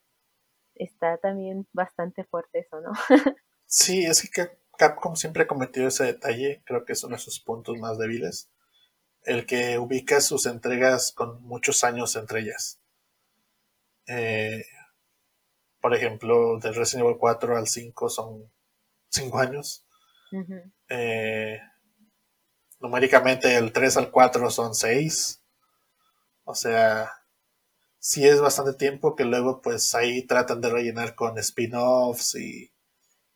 está 0.74 1.16
también 1.16 1.66
bastante 1.72 2.24
fuerte 2.24 2.58
eso, 2.58 2.82
¿no? 2.82 2.92
sí, 3.64 4.04
es 4.04 4.30
que 4.30 4.50
Capcom 4.76 5.16
siempre 5.16 5.44
ha 5.44 5.46
cometido 5.46 5.88
ese 5.88 6.04
detalle, 6.04 6.62
creo 6.66 6.84
que 6.84 6.92
es 6.92 7.02
uno 7.02 7.16
de 7.16 7.22
sus 7.22 7.40
puntos 7.40 7.78
más 7.78 7.96
débiles, 7.96 8.50
el 9.22 9.46
que 9.46 9.78
ubica 9.78 10.20
sus 10.20 10.44
entregas 10.44 11.12
con 11.12 11.42
muchos 11.42 11.82
años 11.82 12.14
entre 12.16 12.40
ellas. 12.40 12.78
Eh, 14.06 14.66
por 15.80 15.94
ejemplo, 15.94 16.58
del 16.58 16.74
Resident 16.74 17.06
Evil 17.06 17.18
4 17.18 17.56
al 17.56 17.68
5 17.68 18.10
son 18.10 18.52
5 19.08 19.38
años. 19.38 19.86
Eh, 20.90 21.58
numéricamente 22.80 23.56
el 23.56 23.72
3 23.72 23.96
al 23.96 24.10
4 24.10 24.50
son 24.50 24.74
6. 24.74 25.42
O 26.44 26.54
sea, 26.54 27.10
sí 27.98 28.26
es 28.26 28.40
bastante 28.40 28.74
tiempo 28.74 29.16
que 29.16 29.24
luego 29.24 29.60
pues 29.60 29.94
ahí 29.94 30.26
tratan 30.26 30.60
de 30.60 30.70
rellenar 30.70 31.14
con 31.14 31.38
spin-offs 31.38 32.36
y 32.36 32.72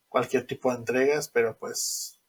cualquier 0.09 0.47
tipo 0.47 0.71
de 0.71 0.79
entregas, 0.79 1.29
pero 1.29 1.57
pues... 1.59 2.21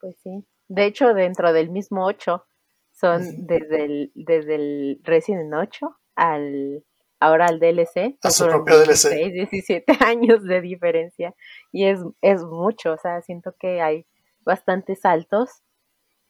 Pues 0.00 0.16
sí. 0.22 0.46
De 0.68 0.86
hecho, 0.86 1.12
dentro 1.12 1.52
del 1.52 1.70
mismo 1.70 2.06
8 2.06 2.44
son 2.92 3.46
desde, 3.46 3.84
el, 3.84 4.12
desde 4.14 4.54
el 4.54 5.00
Resident 5.02 5.52
8 5.52 5.96
al 6.14 6.84
ahora 7.20 7.46
al 7.46 7.58
DLC. 7.58 8.18
A 8.22 8.30
su 8.30 8.46
propio 8.46 8.78
DLC. 8.78 9.32
17 9.32 9.84
años 10.04 10.42
de 10.44 10.60
diferencia. 10.60 11.34
Y 11.72 11.86
es, 11.86 12.00
es 12.20 12.42
mucho, 12.42 12.92
o 12.92 12.98
sea, 12.98 13.20
siento 13.22 13.54
que 13.58 13.80
hay 13.80 14.06
bastantes 14.40 15.00
saltos 15.00 15.62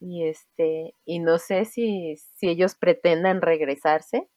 y 0.05 0.29
este 0.29 0.95
y 1.07 1.19
no 1.19 1.39
sé 1.39 1.65
si, 1.65 2.17
si 2.35 2.49
ellos 2.49 2.75
pretendan 2.75 3.41
regresarse 3.41 4.29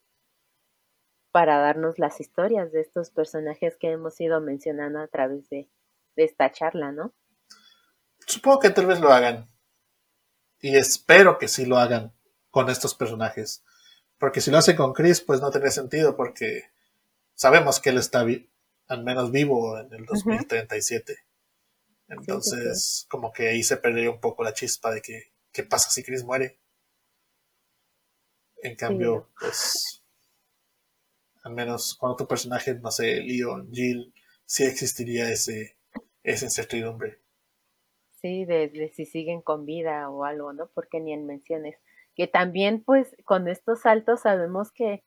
para 1.31 1.57
darnos 1.57 1.99
las 1.99 2.22
historias 2.22 2.72
de 2.72 2.80
estos 2.80 3.11
personajes 3.11 3.76
que 3.77 3.91
hemos 3.91 4.19
ido 4.22 4.39
mencionando 4.39 4.99
a 4.99 5.07
través 5.07 5.49
de, 5.49 5.69
esta 6.15 6.52
charla, 6.52 6.91
¿no? 6.91 7.14
Supongo 8.26 8.60
que 8.60 8.72
tal 8.72 8.88
vez 8.88 8.99
lo 8.99 9.11
hagan. 9.11 9.48
Y 10.60 10.77
espero 10.77 11.38
que 11.38 11.48
sí 11.48 11.68
lo 11.68 11.77
hagan 11.77 12.11
con 12.49 12.72
estos 12.72 12.95
personajes. 12.95 13.64
Porque 14.18 14.41
si 14.41 14.49
lo 14.49 14.57
hacen 14.57 14.76
con 14.76 14.94
Chris, 14.94 15.22
pues 15.22 15.41
no 15.41 15.52
tendría 15.52 15.69
sentido, 15.69 16.15
porque 16.15 16.72
sabemos 17.35 17.80
que 17.80 17.91
él 17.91 17.98
está 17.99 18.26
al 18.88 19.03
menos 19.03 19.31
vivo 19.31 19.77
en 19.77 19.94
el 19.94 20.06
2037. 20.06 21.19
Entonces, 22.07 23.06
como 23.11 23.31
que 23.31 23.49
ahí 23.49 23.61
se 23.61 23.77
perdería 23.77 24.10
un 24.10 24.19
poco 24.19 24.44
la 24.44 24.56
chispa 24.56 24.91
de 24.91 25.03
que 25.03 25.36
qué 25.57 25.63
pasa 25.63 25.89
si 25.89 26.03
Chris 26.03 26.23
muere. 26.23 26.59
En 28.61 28.75
cambio, 28.75 29.27
pues, 29.39 30.03
al 31.43 31.53
menos 31.53 31.95
con 31.95 32.11
otro 32.11 32.27
personaje, 32.27 32.75
no 32.75 32.91
sé, 32.91 33.21
Leon, 33.21 33.71
Jill, 33.71 34.13
sí 34.45 34.65
existiría 34.65 35.31
ese, 35.31 35.75
esa 36.21 36.45
incertidumbre. 36.45 37.21
Sí, 38.21 38.45
de, 38.45 38.91
si 38.95 39.05
siguen 39.05 39.41
con 39.41 39.65
vida 39.65 40.09
o 40.11 40.25
algo, 40.25 40.53
¿no? 40.53 40.69
Porque 40.75 40.99
ni 40.99 41.11
en 41.11 41.25
menciones. 41.25 41.79
Que 42.15 42.27
también, 42.27 42.84
pues, 42.84 43.15
con 43.25 43.47
estos 43.47 43.81
saltos 43.81 44.21
sabemos 44.21 44.71
que, 44.71 45.03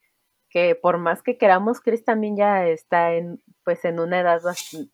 que 0.49 0.75
por 0.75 0.99
más 0.99 1.23
que 1.23 1.39
queramos, 1.39 1.81
Chris 1.81 2.05
también 2.05 2.37
ya 2.37 2.67
está 2.67 3.15
en, 3.15 3.41
pues, 3.65 3.85
en 3.85 4.01
una 4.01 4.21
edad, 4.21 4.41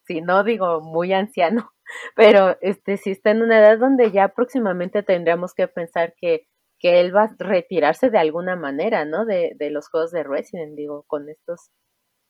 si 0.07 0.21
no 0.21 0.45
digo 0.45 0.83
muy 0.83 1.15
anciano, 1.15 1.73
pero 2.15 2.57
este 2.61 2.97
sí 2.97 3.11
está 3.11 3.31
en 3.31 3.43
una 3.43 3.59
edad 3.59 3.79
donde 3.79 4.11
ya 4.11 4.29
próximamente 4.29 5.03
tendríamos 5.03 5.55
que 5.55 5.69
pensar 5.69 6.15
que, 6.17 6.49
que 6.79 7.01
él 7.01 7.15
va 7.15 7.25
a 7.25 7.37
retirarse 7.39 8.11
de 8.11 8.19
alguna 8.19 8.57
manera, 8.57 9.05
¿no? 9.05 9.25
De, 9.25 9.53
de 9.57 9.71
los 9.71 9.89
juegos 9.89 10.11
de 10.11 10.23
Resident, 10.23 10.77
digo, 10.77 11.05
con 11.07 11.29
estos 11.29 11.71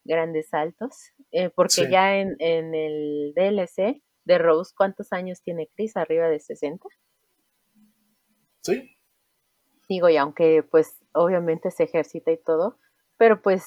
grandes 0.05 0.49
saltos, 0.51 1.13
eh, 1.33 1.51
porque 1.51 1.91
ya 1.91 2.17
en, 2.17 2.37
en 2.39 2.75
el 2.75 3.33
DLC 3.35 4.03
de 4.25 4.39
Rose, 4.39 4.73
¿cuántos 4.77 5.13
años 5.13 5.43
tiene 5.43 5.69
Chris? 5.75 5.97
¿Arriba 5.97 6.29
de 6.29 6.41
60? 6.41 6.87
Sí. 8.63 8.97
Digo, 9.89 10.09
y 10.09 10.17
aunque 10.17 10.65
pues 10.69 10.99
obviamente 11.13 11.71
se 11.71 11.85
ejercita 11.85 12.33
y 12.33 12.39
todo, 12.39 12.79
pero 13.17 13.41
pues 13.41 13.65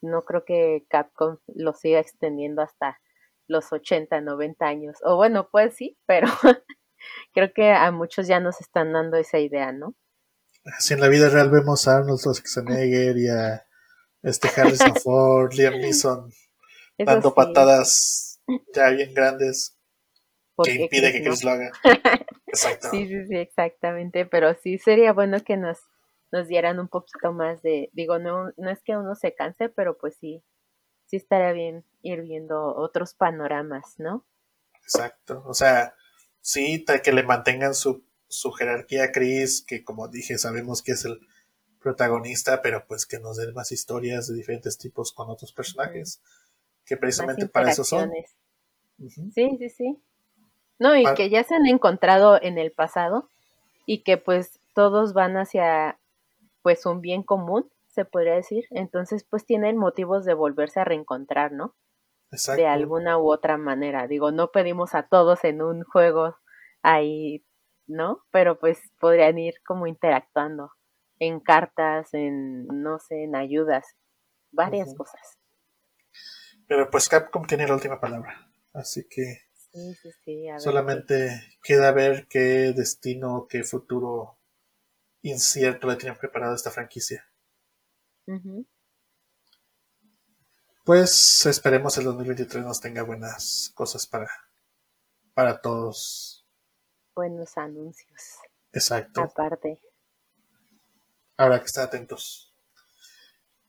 no 0.00 0.22
creo 0.22 0.44
que 0.44 0.86
Capcom 0.88 1.38
lo 1.48 1.72
siga 1.74 1.98
extendiendo 1.98 2.62
hasta 2.62 2.98
los 3.48 3.72
80, 3.72 4.20
90 4.20 4.66
años. 4.66 4.98
O 5.02 5.16
bueno, 5.16 5.48
pues 5.50 5.74
sí, 5.74 5.98
pero 6.06 6.28
creo 7.34 7.52
que 7.52 7.72
a 7.72 7.90
muchos 7.90 8.28
ya 8.28 8.40
nos 8.40 8.60
están 8.60 8.92
dando 8.92 9.16
esa 9.16 9.38
idea, 9.38 9.72
¿no? 9.72 9.94
Si 10.78 10.94
en 10.94 11.00
la 11.00 11.08
vida 11.08 11.28
real 11.30 11.50
vemos 11.50 11.88
a 11.88 11.96
Arnold 11.96 12.20
Schwarzenegger 12.20 13.16
y 13.16 13.28
a 13.28 13.66
este 14.22 14.48
Harrison 14.48 14.94
Ford, 15.02 15.52
Liam 15.54 15.74
Neeson 15.74 16.30
dando 16.98 17.34
patadas 17.34 18.40
ya 18.74 18.90
bien 18.90 19.14
grandes 19.14 19.78
que 20.64 20.72
impide 20.74 21.12
que 21.12 21.22
Chris 21.22 21.44
lo 21.44 21.52
haga. 21.52 21.70
Exacto. 22.46 22.88
Sí, 22.90 23.06
sí, 23.06 23.26
sí, 23.26 23.36
exactamente. 23.36 24.26
Pero 24.26 24.54
sí 24.54 24.78
sería 24.78 25.12
bueno 25.12 25.38
que 25.44 25.56
nos, 25.56 25.78
nos 26.32 26.48
dieran 26.48 26.80
un 26.80 26.88
poquito 26.88 27.32
más 27.32 27.62
de, 27.62 27.90
digo, 27.92 28.18
no, 28.18 28.50
no 28.56 28.70
es 28.70 28.82
que 28.82 28.96
uno 28.96 29.14
se 29.14 29.34
canse, 29.34 29.68
pero 29.68 29.96
pues 29.98 30.16
sí, 30.18 30.42
sí 31.08 31.16
estaría 31.16 31.52
bien 31.52 31.84
ir 32.02 32.22
viendo 32.22 32.74
otros 32.76 33.14
panoramas, 33.14 33.98
¿no? 33.98 34.24
Exacto, 34.82 35.42
o 35.46 35.54
sea, 35.54 35.94
sí, 36.40 36.84
que 37.02 37.12
le 37.12 37.22
mantengan 37.22 37.74
su, 37.74 38.04
su 38.28 38.52
jerarquía 38.52 39.04
a 39.04 39.12
Chris, 39.12 39.62
que 39.66 39.84
como 39.84 40.08
dije, 40.08 40.38
sabemos 40.38 40.82
que 40.82 40.92
es 40.92 41.04
el 41.04 41.20
protagonista, 41.80 42.62
pero 42.62 42.86
pues 42.86 43.06
que 43.06 43.18
nos 43.18 43.36
den 43.36 43.54
más 43.54 43.72
historias 43.72 44.28
de 44.28 44.34
diferentes 44.34 44.78
tipos 44.78 45.12
con 45.12 45.30
otros 45.30 45.52
personajes, 45.52 46.20
que 46.84 46.96
precisamente 46.96 47.46
para 47.48 47.70
eso 47.70 47.84
son. 47.84 48.10
Sí, 49.34 49.56
sí, 49.58 49.68
sí. 49.68 49.98
No, 50.78 50.96
y 50.96 51.04
que 51.14 51.28
ya 51.30 51.42
se 51.44 51.54
han 51.54 51.66
encontrado 51.66 52.40
en 52.40 52.58
el 52.58 52.72
pasado 52.72 53.28
y 53.86 54.02
que 54.02 54.16
pues 54.16 54.60
todos 54.74 55.12
van 55.12 55.36
hacia 55.36 55.98
pues 56.62 56.86
un 56.86 57.00
bien 57.00 57.22
común 57.22 57.68
se 57.88 58.04
podría 58.04 58.34
decir. 58.34 58.64
Entonces, 58.70 59.26
pues 59.28 59.44
tienen 59.44 59.76
motivos 59.76 60.24
de 60.24 60.34
volverse 60.34 60.80
a 60.80 60.84
reencontrar, 60.84 61.52
¿no? 61.52 61.74
Exacto. 62.30 62.60
De 62.60 62.68
alguna 62.68 63.18
u 63.18 63.30
otra 63.30 63.56
manera. 63.56 64.06
Digo, 64.06 64.30
no 64.30 64.50
pedimos 64.50 64.94
a 64.94 65.08
todos 65.08 65.44
en 65.44 65.62
un 65.62 65.82
juego 65.82 66.36
ahí, 66.82 67.44
¿no? 67.86 68.24
Pero 68.30 68.58
pues 68.58 68.78
podrían 69.00 69.38
ir 69.38 69.54
como 69.66 69.86
interactuando 69.86 70.70
en 71.18 71.40
cartas, 71.40 72.12
en, 72.14 72.66
no 72.66 72.98
sé, 72.98 73.24
en 73.24 73.34
ayudas, 73.34 73.96
varias 74.52 74.94
cosas. 74.94 75.38
Pero 76.66 76.90
pues 76.90 77.08
Capcom 77.08 77.46
tiene 77.46 77.66
la 77.66 77.74
última 77.74 78.00
palabra. 78.00 78.50
Así 78.74 79.08
que 79.08 79.40
sí, 79.54 79.94
sí, 79.94 80.10
sí, 80.24 80.46
solamente 80.58 81.58
queda 81.62 81.90
ver 81.92 82.28
qué 82.28 82.72
destino, 82.76 83.46
qué 83.48 83.64
futuro 83.64 84.38
incierto 85.22 85.88
le 85.88 85.96
tienen 85.96 86.18
preparado 86.18 86.54
esta 86.54 86.70
franquicia. 86.70 87.24
Pues 90.84 91.46
esperemos 91.46 91.96
el 91.98 92.04
2023 92.04 92.64
nos 92.64 92.80
tenga 92.80 93.02
buenas 93.02 93.72
cosas 93.74 94.06
para, 94.06 94.28
para 95.34 95.60
todos. 95.60 96.46
Buenos 97.14 97.56
anuncios. 97.56 98.38
Exacto. 98.72 99.22
Aparte. 99.22 99.80
Habrá 101.36 101.60
que 101.60 101.66
estar 101.66 101.84
atentos. 101.84 102.54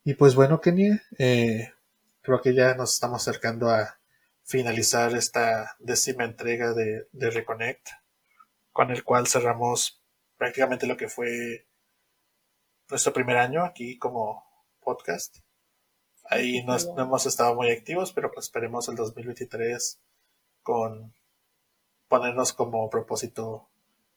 Y 0.04 0.16
pues 0.16 0.36
bueno, 0.36 0.60
Kenny, 0.60 1.00
eh, 1.18 1.74
creo 2.22 2.42
que 2.42 2.54
ya 2.54 2.74
nos 2.76 2.94
estamos 2.94 3.28
acercando 3.28 3.70
a 3.70 4.00
finalizar 4.44 5.14
esta 5.14 5.76
décima 5.80 6.26
entrega 6.26 6.74
de, 6.74 7.08
de 7.12 7.30
Reconnect, 7.30 7.88
con 8.72 8.92
el 8.92 9.04
cual 9.04 9.28
cerramos 9.28 10.02
prácticamente 10.38 10.88
lo 10.88 10.98
que 10.98 11.10
fue 11.10 11.68
nuestro 12.90 13.14
primer 13.14 13.38
año 13.38 13.64
aquí 13.64 13.98
como 14.00 14.49
podcast. 14.90 15.38
Ahí 16.26 16.64
no, 16.66 16.76
hemos 16.98 17.28
estado 17.28 17.54
muy 17.54 17.70
activos, 17.70 18.12
pero 18.12 18.32
pues 18.32 18.48
esperemos 18.48 18.90
el 18.90 18.96
2023 18.96 20.00
con 20.64 21.14
ponernos 22.08 22.54
como 22.54 22.90
propósito 22.90 23.68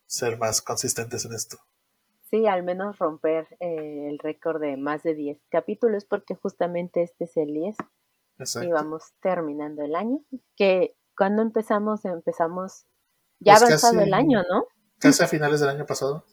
ser 0.06 0.38
más 0.38 0.62
consistentes 0.62 1.26
en 1.26 1.34
esto. 1.34 1.58
Sí, 2.30 2.46
al 2.46 2.62
menos 2.62 2.98
romper 2.98 3.46
eh, 3.60 4.08
el 4.08 4.18
récord 4.18 4.62
de 4.62 4.78
más 4.78 5.02
de 5.02 5.14
10 5.14 5.38
capítulos, 5.50 6.06
porque 6.06 6.34
justamente 6.34 7.02
este 7.02 7.24
es 7.24 7.36
el 7.36 7.52
10 7.52 7.76
Exacto. 8.38 8.66
y 8.66 8.72
vamos 8.72 9.12
terminando 9.20 9.82
el 9.82 9.94
año. 9.94 10.20
Que 10.56 10.96
cuando 11.18 11.42
empezamos, 11.42 12.06
empezamos 12.06 12.86
ya 13.40 13.56
pues 13.56 13.64
avanzado 13.64 14.00
el 14.00 14.14
año, 14.14 14.42
¿no? 14.50 14.64
Casi 14.98 15.22
a 15.22 15.28
finales 15.28 15.60
del 15.60 15.68
año 15.68 15.84
pasado. 15.84 16.24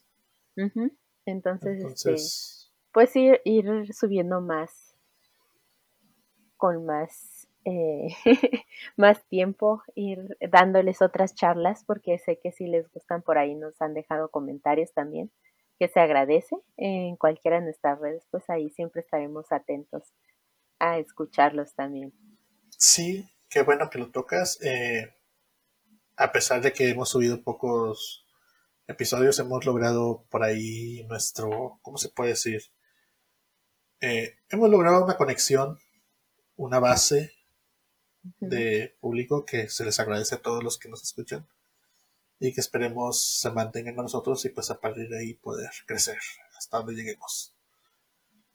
Entonces, 1.26 1.84
Este, 1.84 2.16
pues 2.91 3.16
ir, 3.16 3.41
ir 3.45 3.94
subiendo 3.94 4.41
más, 4.41 4.95
con 6.57 6.86
más, 6.86 7.48
eh, 7.66 8.07
más 8.98 9.24
tiempo, 9.28 9.84
ir 9.95 10.38
dándoles 10.52 11.02
otras 11.02 11.36
charlas, 11.36 11.84
porque 11.86 12.18
sé 12.20 12.40
que 12.40 12.52
si 12.52 12.68
les 12.68 12.91
gustan 12.91 13.22
por 13.22 13.38
ahí 13.38 13.56
nos 13.56 13.82
han 13.82 13.94
dejado 13.94 14.30
comentarios 14.30 14.94
también, 14.94 15.32
que 15.78 15.88
se 15.88 15.99
agradece 15.99 16.57
en 16.78 17.16
cualquiera 17.16 17.60
de 17.60 17.66
nuestras 17.66 17.99
redes, 17.99 18.28
pues 18.32 18.49
ahí 18.49 18.70
siempre 18.70 19.02
estaremos 19.02 19.52
atentos 19.52 20.14
a 20.80 20.98
escucharlos 20.98 21.74
también. 21.74 22.14
Sí, 22.78 23.30
qué 23.49 23.61
bueno 23.61 23.90
que 23.90 23.99
lo 23.99 24.11
tocas. 24.11 24.60
Eh, 24.61 25.14
a 26.18 26.32
pesar 26.32 26.61
de 26.61 26.74
que 26.74 26.90
hemos 26.90 27.10
subido 27.10 27.44
pocos 27.44 28.26
episodios 28.90 29.38
hemos 29.38 29.66
logrado 29.66 30.26
por 30.30 30.44
ahí 30.44 31.06
nuestro, 31.07 31.80
¿cómo 31.84 31.98
se 31.98 32.10
puede 32.10 32.32
decir? 32.32 32.61
Eh, 34.01 34.38
hemos 34.49 34.69
logrado 34.69 35.03
una 35.03 35.17
conexión, 35.17 35.77
una 36.55 36.80
base 36.80 37.34
de 38.39 38.95
público 38.99 39.45
que 39.45 39.69
se 39.69 39.84
les 39.85 39.99
agradece 39.99 40.35
a 40.35 40.41
todos 40.41 40.63
los 40.63 40.77
que 40.77 40.89
nos 40.89 41.03
escuchan 41.03 41.47
y 42.39 42.53
que 42.53 42.61
esperemos 42.61 43.21
se 43.21 43.51
mantengan 43.51 43.95
con 43.95 44.05
nosotros 44.05 44.43
y 44.45 44.49
pues 44.49 44.71
a 44.71 44.80
partir 44.80 45.09
de 45.09 45.19
ahí 45.19 45.34
poder 45.34 45.69
crecer 45.85 46.17
hasta 46.57 46.77
donde 46.77 46.95
lleguemos. 46.95 47.53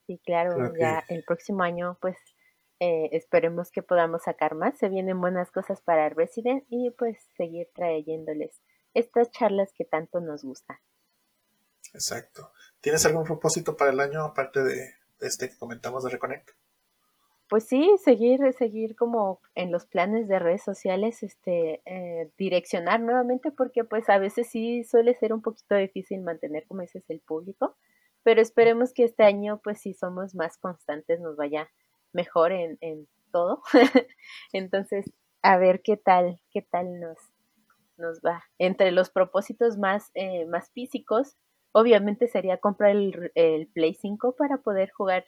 Sí, 0.06 0.20
claro, 0.24 0.72
ya 0.78 1.04
el 1.08 1.24
próximo 1.24 1.62
año 1.62 1.98
pues 2.00 2.16
eh, 2.80 3.10
esperemos 3.12 3.70
que 3.70 3.82
podamos 3.82 4.22
sacar 4.22 4.54
más, 4.54 4.78
se 4.78 4.88
vienen 4.88 5.20
buenas 5.20 5.50
cosas 5.50 5.80
para 5.80 6.08
Resident 6.08 6.64
y 6.68 6.90
pues 6.90 7.18
seguir 7.36 7.68
trayéndoles 7.74 8.60
estas 8.94 9.30
charlas 9.30 9.72
que 9.76 9.84
tanto 9.84 10.20
nos 10.20 10.44
gustan. 10.44 10.78
Exacto. 11.92 12.52
¿Tienes 12.80 13.04
algún 13.06 13.24
propósito 13.24 13.76
para 13.76 13.90
el 13.92 14.00
año 14.00 14.24
aparte 14.24 14.62
de, 14.62 14.94
este 15.24 15.50
que 15.50 15.58
comentamos 15.58 16.04
de 16.04 16.10
Reconnect? 16.10 16.50
Pues 17.48 17.64
sí, 17.64 17.94
seguir, 18.02 18.40
seguir 18.54 18.96
como 18.96 19.40
en 19.54 19.70
los 19.70 19.86
planes 19.86 20.28
de 20.28 20.38
redes 20.38 20.62
sociales, 20.62 21.22
este, 21.22 21.82
eh, 21.84 22.30
direccionar 22.38 23.00
nuevamente, 23.00 23.50
porque 23.50 23.84
pues 23.84 24.08
a 24.08 24.18
veces 24.18 24.48
sí 24.48 24.82
suele 24.84 25.14
ser 25.14 25.32
un 25.32 25.42
poquito 25.42 25.74
difícil 25.74 26.22
mantener, 26.22 26.66
como 26.66 26.80
dices, 26.80 27.04
el 27.08 27.20
público, 27.20 27.76
pero 28.22 28.40
esperemos 28.40 28.94
que 28.94 29.04
este 29.04 29.24
año, 29.24 29.60
pues 29.62 29.80
si 29.80 29.92
somos 29.92 30.34
más 30.34 30.56
constantes, 30.56 31.20
nos 31.20 31.36
vaya 31.36 31.68
mejor 32.12 32.52
en, 32.52 32.78
en 32.80 33.06
todo. 33.30 33.62
Entonces, 34.52 35.12
a 35.42 35.58
ver 35.58 35.82
qué 35.82 35.98
tal, 35.98 36.40
qué 36.50 36.62
tal 36.62 36.98
nos, 36.98 37.18
nos 37.98 38.20
va. 38.20 38.44
Entre 38.58 38.90
los 38.92 39.10
propósitos 39.10 39.76
más, 39.76 40.10
eh, 40.14 40.46
más 40.46 40.70
físicos, 40.70 41.36
obviamente 41.74 42.28
sería 42.28 42.58
comprar 42.58 42.92
el, 42.92 43.32
el, 43.34 43.68
Play 43.68 43.94
5 43.94 44.36
para 44.38 44.58
poder 44.58 44.90
jugar 44.90 45.24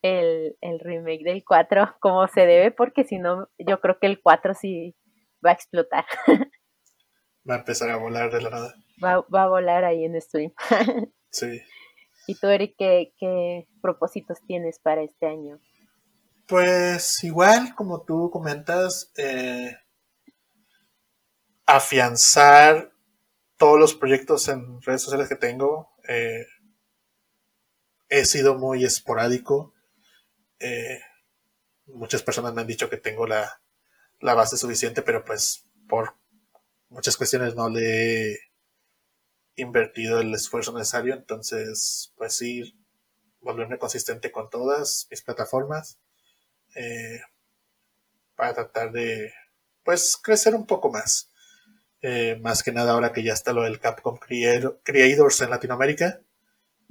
el, 0.00 0.56
el, 0.60 0.80
remake 0.80 1.22
del 1.22 1.44
4 1.44 1.96
como 2.00 2.26
se 2.26 2.46
debe, 2.46 2.70
porque 2.72 3.04
si 3.04 3.18
no, 3.18 3.48
yo 3.58 3.80
creo 3.80 3.98
que 4.00 4.06
el 4.06 4.20
4 4.20 4.54
sí 4.54 4.96
va 5.44 5.50
a 5.50 5.54
explotar. 5.54 6.04
Va 7.48 7.56
a 7.56 7.58
empezar 7.58 7.90
a 7.90 7.96
volar 7.96 8.30
de 8.30 8.40
la 8.40 8.50
nada. 8.50 8.74
Va, 9.02 9.26
va 9.34 9.42
a 9.42 9.48
volar 9.48 9.84
ahí 9.84 10.04
en 10.04 10.20
stream. 10.20 10.52
sí. 11.30 11.60
¿Y 12.28 12.36
tú, 12.36 12.46
Eric, 12.46 12.76
qué, 12.78 13.14
qué 13.18 13.66
propósitos 13.80 14.38
tienes 14.46 14.78
para 14.78 15.02
este 15.02 15.26
año? 15.26 15.58
Pues 16.46 17.24
igual, 17.24 17.74
como 17.74 18.04
tú 18.04 18.30
comentas, 18.30 19.10
eh, 19.16 19.76
afianzar 21.66 22.91
todos 23.62 23.78
los 23.78 23.94
proyectos 23.94 24.48
en 24.48 24.82
redes 24.82 25.02
sociales 25.02 25.28
que 25.28 25.36
tengo. 25.36 25.94
Eh, 26.08 26.48
he 28.08 28.24
sido 28.24 28.58
muy 28.58 28.84
esporádico. 28.84 29.72
Eh, 30.58 31.00
muchas 31.86 32.24
personas 32.24 32.54
me 32.54 32.62
han 32.62 32.66
dicho 32.66 32.90
que 32.90 32.96
tengo 32.96 33.24
la, 33.24 33.60
base 34.20 34.56
suficiente, 34.56 35.02
pero 35.02 35.24
pues 35.24 35.70
por 35.88 36.16
muchas 36.88 37.16
cuestiones 37.16 37.54
no 37.54 37.68
le 37.68 38.32
he 38.32 38.38
invertido 39.54 40.18
el 40.18 40.34
esfuerzo 40.34 40.76
necesario. 40.76 41.14
Entonces, 41.14 42.12
pues 42.16 42.34
sí, 42.34 42.76
volverme 43.38 43.78
consistente 43.78 44.32
con 44.32 44.50
todas 44.50 45.06
mis 45.08 45.22
plataformas 45.22 46.00
eh, 46.74 47.20
para 48.34 48.54
tratar 48.54 48.90
de, 48.90 49.32
pues, 49.84 50.18
crecer 50.20 50.56
un 50.56 50.66
poco 50.66 50.90
más. 50.90 51.31
Eh, 52.02 52.36
más 52.42 52.64
que 52.64 52.72
nada 52.72 52.92
ahora 52.92 53.12
que 53.12 53.22
ya 53.22 53.32
está 53.32 53.52
lo 53.52 53.62
del 53.62 53.78
Capcom 53.78 54.18
Creators 54.18 55.40
en 55.40 55.50
Latinoamérica. 55.50 56.20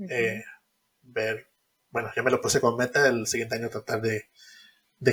Eh, 0.09 0.41
ver, 1.01 1.49
bueno, 1.89 2.09
ya 2.15 2.23
me 2.23 2.31
lo 2.31 2.39
puse 2.39 2.61
con 2.61 2.77
meta 2.77 3.05
el 3.07 3.27
siguiente 3.27 3.55
año 3.55 3.69
tratar 3.69 4.01
de, 4.01 4.29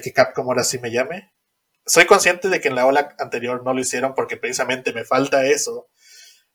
que 0.00 0.12
Capcom 0.12 0.46
ahora 0.46 0.62
sí 0.62 0.78
me 0.78 0.92
llame. 0.92 1.32
Soy 1.84 2.06
consciente 2.06 2.48
de 2.48 2.60
que 2.60 2.68
en 2.68 2.76
la 2.76 2.86
ola 2.86 3.16
anterior 3.18 3.64
no 3.64 3.74
lo 3.74 3.80
hicieron 3.80 4.14
porque 4.14 4.36
precisamente 4.36 4.92
me 4.92 5.04
falta 5.04 5.44
eso. 5.46 5.88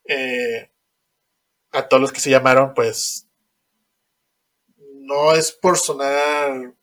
Eh, 0.06 0.72
a 1.72 1.90
todos 1.90 2.00
los 2.00 2.14
que 2.14 2.22
se 2.22 2.30
llamaron, 2.30 2.74
pues 2.74 3.28
no 4.78 5.34
es 5.34 5.52
por 5.52 5.78
sonar, 5.78 6.74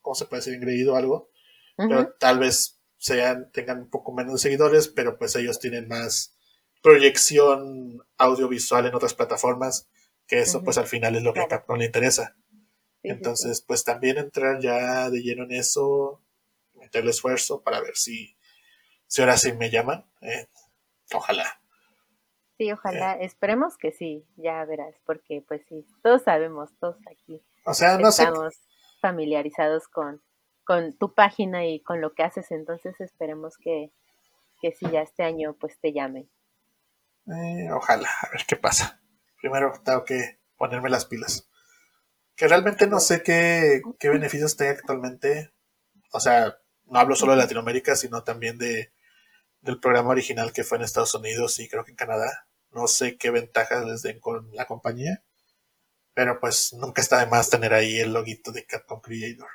¿cómo 0.00 0.14
se 0.14 0.24
puede 0.24 0.40
decir? 0.40 0.54
Engreído 0.54 0.94
o 0.94 0.96
algo, 0.96 1.30
pero 1.76 2.12
tal 2.14 2.40
vez 2.40 2.73
sean, 3.04 3.50
tengan 3.52 3.80
un 3.80 3.90
poco 3.90 4.14
menos 4.14 4.32
de 4.32 4.38
seguidores, 4.38 4.88
pero 4.88 5.18
pues 5.18 5.36
ellos 5.36 5.60
tienen 5.60 5.88
más 5.88 6.38
proyección 6.82 8.02
audiovisual 8.16 8.86
en 8.86 8.94
otras 8.94 9.12
plataformas, 9.12 9.90
que 10.26 10.40
eso 10.40 10.62
pues 10.64 10.78
al 10.78 10.86
final 10.86 11.14
es 11.14 11.22
lo 11.22 11.34
que 11.34 11.40
a 11.40 11.48
Capcom 11.48 11.76
le 11.76 11.84
interesa. 11.84 12.34
Entonces, 13.02 13.60
pues 13.60 13.84
también 13.84 14.16
entrar 14.16 14.58
ya 14.58 15.10
de 15.10 15.20
lleno 15.20 15.44
en 15.44 15.52
eso, 15.52 16.22
meterle 16.72 17.10
esfuerzo 17.10 17.62
para 17.62 17.82
ver 17.82 17.94
si, 17.94 18.38
si 19.06 19.20
ahora 19.20 19.36
sí 19.36 19.52
me 19.52 19.68
llaman. 19.68 20.06
Eh, 20.22 20.48
ojalá. 21.12 21.60
Sí, 22.56 22.72
ojalá. 22.72 23.16
Eh. 23.16 23.26
Esperemos 23.26 23.76
que 23.76 23.92
sí, 23.92 24.24
ya 24.36 24.64
verás, 24.64 24.94
porque 25.04 25.44
pues 25.46 25.60
sí, 25.68 25.86
todos 26.02 26.22
sabemos, 26.22 26.70
todos 26.80 26.96
aquí. 27.10 27.42
O 27.66 27.74
sea, 27.74 27.98
no 27.98 28.08
estamos 28.08 28.54
familiarizados 29.02 29.88
con, 29.88 30.22
con 30.64 30.96
tu 30.96 31.14
página 31.14 31.66
y 31.66 31.80
con 31.80 32.00
lo 32.00 32.14
que 32.14 32.22
haces, 32.22 32.50
entonces 32.50 33.00
esperemos 33.00 33.56
que, 33.58 33.92
que 34.60 34.72
si 34.72 34.90
ya 34.90 35.02
este 35.02 35.22
año 35.22 35.54
pues 35.58 35.78
te 35.78 35.92
llamen. 35.92 36.28
Eh, 37.26 37.70
ojalá, 37.72 38.08
a 38.22 38.30
ver 38.30 38.44
qué 38.46 38.56
pasa. 38.56 39.00
Primero 39.40 39.72
tengo 39.84 40.04
que 40.04 40.38
ponerme 40.56 40.90
las 40.90 41.06
pilas. 41.06 41.48
Que 42.36 42.48
realmente 42.48 42.86
no 42.86 42.98
sé 42.98 43.22
qué, 43.22 43.82
qué 43.98 44.08
beneficios 44.08 44.56
tenga 44.56 44.72
actualmente. 44.72 45.52
O 46.12 46.20
sea, 46.20 46.58
no 46.86 46.98
hablo 46.98 47.14
solo 47.14 47.32
de 47.32 47.38
Latinoamérica, 47.38 47.94
sino 47.94 48.24
también 48.24 48.58
de, 48.58 48.92
del 49.60 49.78
programa 49.78 50.10
original 50.10 50.52
que 50.52 50.64
fue 50.64 50.78
en 50.78 50.84
Estados 50.84 51.14
Unidos 51.14 51.58
y 51.60 51.68
creo 51.68 51.84
que 51.84 51.92
en 51.92 51.96
Canadá. 51.96 52.46
No 52.70 52.88
sé 52.88 53.16
qué 53.16 53.30
ventajas 53.30 53.84
les 53.84 54.02
den 54.02 54.18
con 54.18 54.50
la 54.52 54.66
compañía. 54.66 55.22
Pero 56.12 56.38
pues 56.40 56.72
nunca 56.74 57.02
está 57.02 57.18
de 57.18 57.26
más 57.26 57.50
tener 57.50 57.74
ahí 57.74 57.98
el 57.98 58.12
loguito 58.12 58.52
de 58.52 58.64
Capcom 58.64 59.00
Creator 59.00 59.48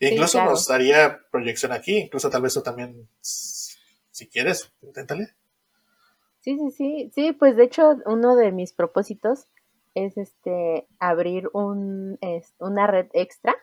incluso 0.00 0.42
nos 0.44 0.66
daría 0.66 1.20
proyección 1.30 1.72
aquí, 1.72 1.98
incluso 1.98 2.30
tal 2.30 2.42
vez 2.42 2.54
tú 2.54 2.62
también, 2.62 3.08
si 3.20 4.28
quieres, 4.28 4.72
inténtale. 4.82 5.34
Sí, 6.40 6.56
sí, 6.56 6.70
sí, 6.70 7.10
sí, 7.14 7.32
pues 7.32 7.56
de 7.56 7.64
hecho 7.64 7.96
uno 8.06 8.34
de 8.34 8.50
mis 8.50 8.72
propósitos 8.72 9.46
es 9.94 10.16
este 10.16 10.86
abrir 10.98 11.50
un, 11.52 12.18
una 12.58 12.86
red 12.86 13.08
extra 13.12 13.54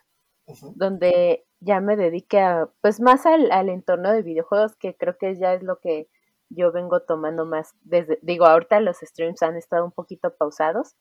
donde 0.75 1.45
ya 1.59 1.81
me 1.81 1.97
dedique 1.97 2.39
a, 2.39 2.69
pues 2.81 3.01
más 3.01 3.25
al, 3.25 3.51
al, 3.51 3.69
entorno 3.69 4.11
de 4.11 4.21
videojuegos, 4.21 4.75
que 4.75 4.95
creo 4.95 5.17
que 5.17 5.35
ya 5.37 5.53
es 5.53 5.63
lo 5.63 5.79
que 5.79 6.07
yo 6.49 6.71
vengo 6.71 7.01
tomando 7.01 7.45
más 7.45 7.73
desde, 7.81 8.19
digo, 8.21 8.45
ahorita 8.45 8.79
los 8.79 8.97
streams 8.97 9.41
han 9.41 9.57
estado 9.57 9.83
un 9.83 9.91
poquito 9.91 10.35
pausados, 10.37 10.95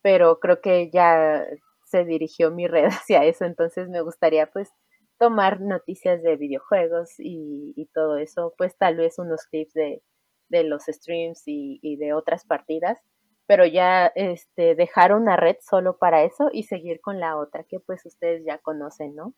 pero 0.00 0.40
creo 0.40 0.60
que 0.60 0.90
ya 0.90 1.44
se 1.86 2.04
dirigió 2.04 2.50
mi 2.50 2.66
red 2.66 2.86
hacia 2.90 3.24
eso, 3.24 3.44
entonces 3.44 3.88
me 3.88 4.02
gustaría 4.02 4.46
pues 4.50 4.70
tomar 5.18 5.60
noticias 5.60 6.22
de 6.22 6.36
videojuegos 6.36 7.18
y, 7.18 7.72
y 7.74 7.86
todo 7.86 8.18
eso, 8.18 8.54
pues 8.58 8.76
tal 8.76 8.96
vez 8.96 9.18
unos 9.18 9.46
clips 9.46 9.72
de, 9.72 10.02
de 10.50 10.64
los 10.64 10.84
streams 10.84 11.42
y, 11.46 11.78
y, 11.80 11.96
de 11.96 12.12
otras 12.12 12.44
partidas, 12.44 13.00
pero 13.46 13.64
ya 13.64 14.12
este, 14.14 14.74
dejar 14.74 15.14
una 15.14 15.36
red 15.36 15.56
solo 15.60 15.96
para 15.96 16.22
eso 16.24 16.50
y 16.52 16.64
seguir 16.64 17.00
con 17.00 17.18
la 17.18 17.38
otra, 17.38 17.64
que 17.64 17.80
pues 17.80 18.04
ustedes 18.04 18.44
ya 18.44 18.58
conocen, 18.58 19.14
¿no? 19.14 19.32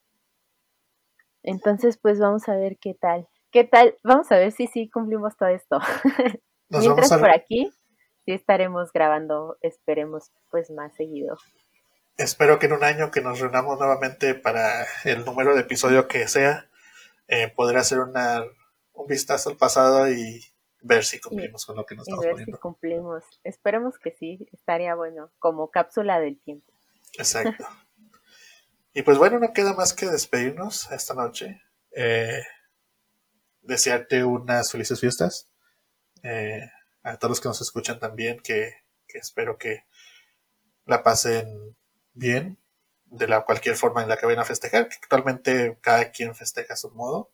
Entonces, 1.44 1.96
pues 1.98 2.18
vamos 2.18 2.48
a 2.48 2.56
ver 2.56 2.78
qué 2.78 2.94
tal. 2.94 3.28
¿Qué 3.52 3.62
tal? 3.62 3.96
Vamos 4.02 4.30
a 4.32 4.38
ver 4.38 4.50
si 4.50 4.66
sí 4.66 4.90
cumplimos 4.90 5.36
todo 5.36 5.50
esto. 5.50 5.78
Mientras 6.68 7.16
por 7.16 7.30
aquí, 7.30 7.70
sí 8.24 8.32
estaremos 8.32 8.92
grabando, 8.92 9.56
esperemos, 9.62 10.32
pues 10.50 10.70
más 10.70 10.94
seguido 10.96 11.36
espero 12.18 12.58
que 12.58 12.66
en 12.66 12.72
un 12.74 12.84
año 12.84 13.10
que 13.10 13.22
nos 13.22 13.38
reunamos 13.40 13.78
nuevamente 13.78 14.34
para 14.34 14.86
el 15.04 15.24
número 15.24 15.54
de 15.54 15.62
episodio 15.62 16.08
que 16.08 16.28
sea, 16.28 16.68
eh, 17.28 17.48
poder 17.48 17.78
hacer 17.78 18.00
una, 18.00 18.44
un 18.92 19.06
vistazo 19.06 19.50
al 19.50 19.56
pasado 19.56 20.10
y 20.10 20.44
ver 20.82 21.04
si 21.04 21.20
cumplimos 21.20 21.64
con 21.64 21.76
lo 21.76 21.86
que 21.86 21.94
nos 21.94 22.08
y 22.08 22.12
ver 22.12 22.44
Si 22.44 22.52
cumplimos. 22.52 23.24
Esperemos 23.44 23.98
que 23.98 24.10
sí, 24.10 24.46
estaría 24.52 24.94
bueno, 24.94 25.30
como 25.38 25.70
cápsula 25.70 26.18
del 26.20 26.40
tiempo. 26.40 26.72
Exacto. 27.16 27.64
y 28.92 29.02
pues 29.02 29.16
bueno, 29.16 29.38
no 29.38 29.52
queda 29.52 29.72
más 29.74 29.94
que 29.94 30.06
despedirnos 30.06 30.90
esta 30.90 31.14
noche. 31.14 31.62
Eh, 31.92 32.42
desearte 33.62 34.24
unas 34.24 34.72
felices 34.72 34.98
fiestas. 34.98 35.48
Eh, 36.24 36.68
a 37.04 37.16
todos 37.16 37.30
los 37.30 37.40
que 37.40 37.48
nos 37.48 37.60
escuchan 37.60 38.00
también, 38.00 38.40
que, 38.40 38.74
que 39.06 39.18
espero 39.18 39.56
que 39.56 39.84
la 40.84 41.02
pasen 41.04 41.76
bien 42.18 42.58
de 43.06 43.26
la 43.26 43.44
cualquier 43.44 43.76
forma 43.76 44.02
en 44.02 44.08
la 44.08 44.16
que 44.16 44.26
vayan 44.26 44.42
a 44.42 44.44
festejar, 44.44 44.88
que 44.88 44.96
actualmente 44.96 45.78
cada 45.80 46.10
quien 46.10 46.34
festeja 46.34 46.74
a 46.74 46.76
su 46.76 46.90
modo. 46.90 47.30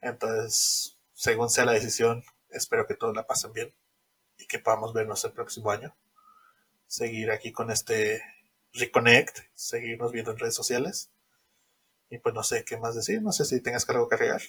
Entonces, 0.00 0.98
según 1.12 1.50
sea 1.50 1.64
la 1.64 1.72
decisión, 1.72 2.24
espero 2.50 2.86
que 2.86 2.94
todos 2.94 3.14
la 3.14 3.26
pasen 3.26 3.52
bien 3.52 3.74
y 4.38 4.46
que 4.46 4.58
podamos 4.58 4.92
vernos 4.92 5.24
el 5.24 5.32
próximo 5.32 5.70
año. 5.70 5.94
Seguir 6.86 7.30
aquí 7.30 7.52
con 7.52 7.70
este 7.70 8.22
Reconnect, 8.72 9.38
seguirnos 9.54 10.12
viendo 10.12 10.30
en 10.30 10.38
redes 10.38 10.54
sociales. 10.54 11.10
Y 12.08 12.18
pues 12.18 12.34
no 12.34 12.42
sé 12.42 12.64
qué 12.64 12.78
más 12.78 12.94
decir, 12.94 13.20
no 13.20 13.32
sé 13.32 13.44
si 13.44 13.60
tengas 13.60 13.88
algo 13.90 14.08
que 14.08 14.14
agregar. 14.14 14.40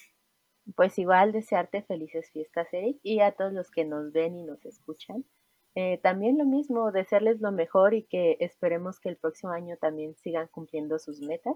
Pues 0.76 0.98
igual 1.00 1.32
desearte 1.32 1.82
felices 1.82 2.30
fiestas, 2.32 2.68
Eric, 2.72 3.00
y 3.04 3.22
a 3.22 3.32
todos 3.32 3.52
los 3.52 3.72
que 3.72 3.84
nos 3.84 4.14
ven 4.14 4.38
y 4.38 4.44
nos 4.44 4.64
escuchan. 4.66 5.26
Eh, 5.82 5.98
también 6.04 6.38
lo 6.38 6.44
mismo, 6.44 6.92
desearles 6.92 7.40
lo 7.40 7.54
mejor 7.54 7.94
y 7.94 8.04
que 8.04 8.36
esperemos 8.42 9.00
que 9.00 9.08
el 9.08 9.16
próximo 9.16 9.54
año 9.54 9.78
también 9.78 10.14
sigan 10.18 10.50
cumpliendo 10.50 11.00
sus 11.00 11.22
metas 11.22 11.56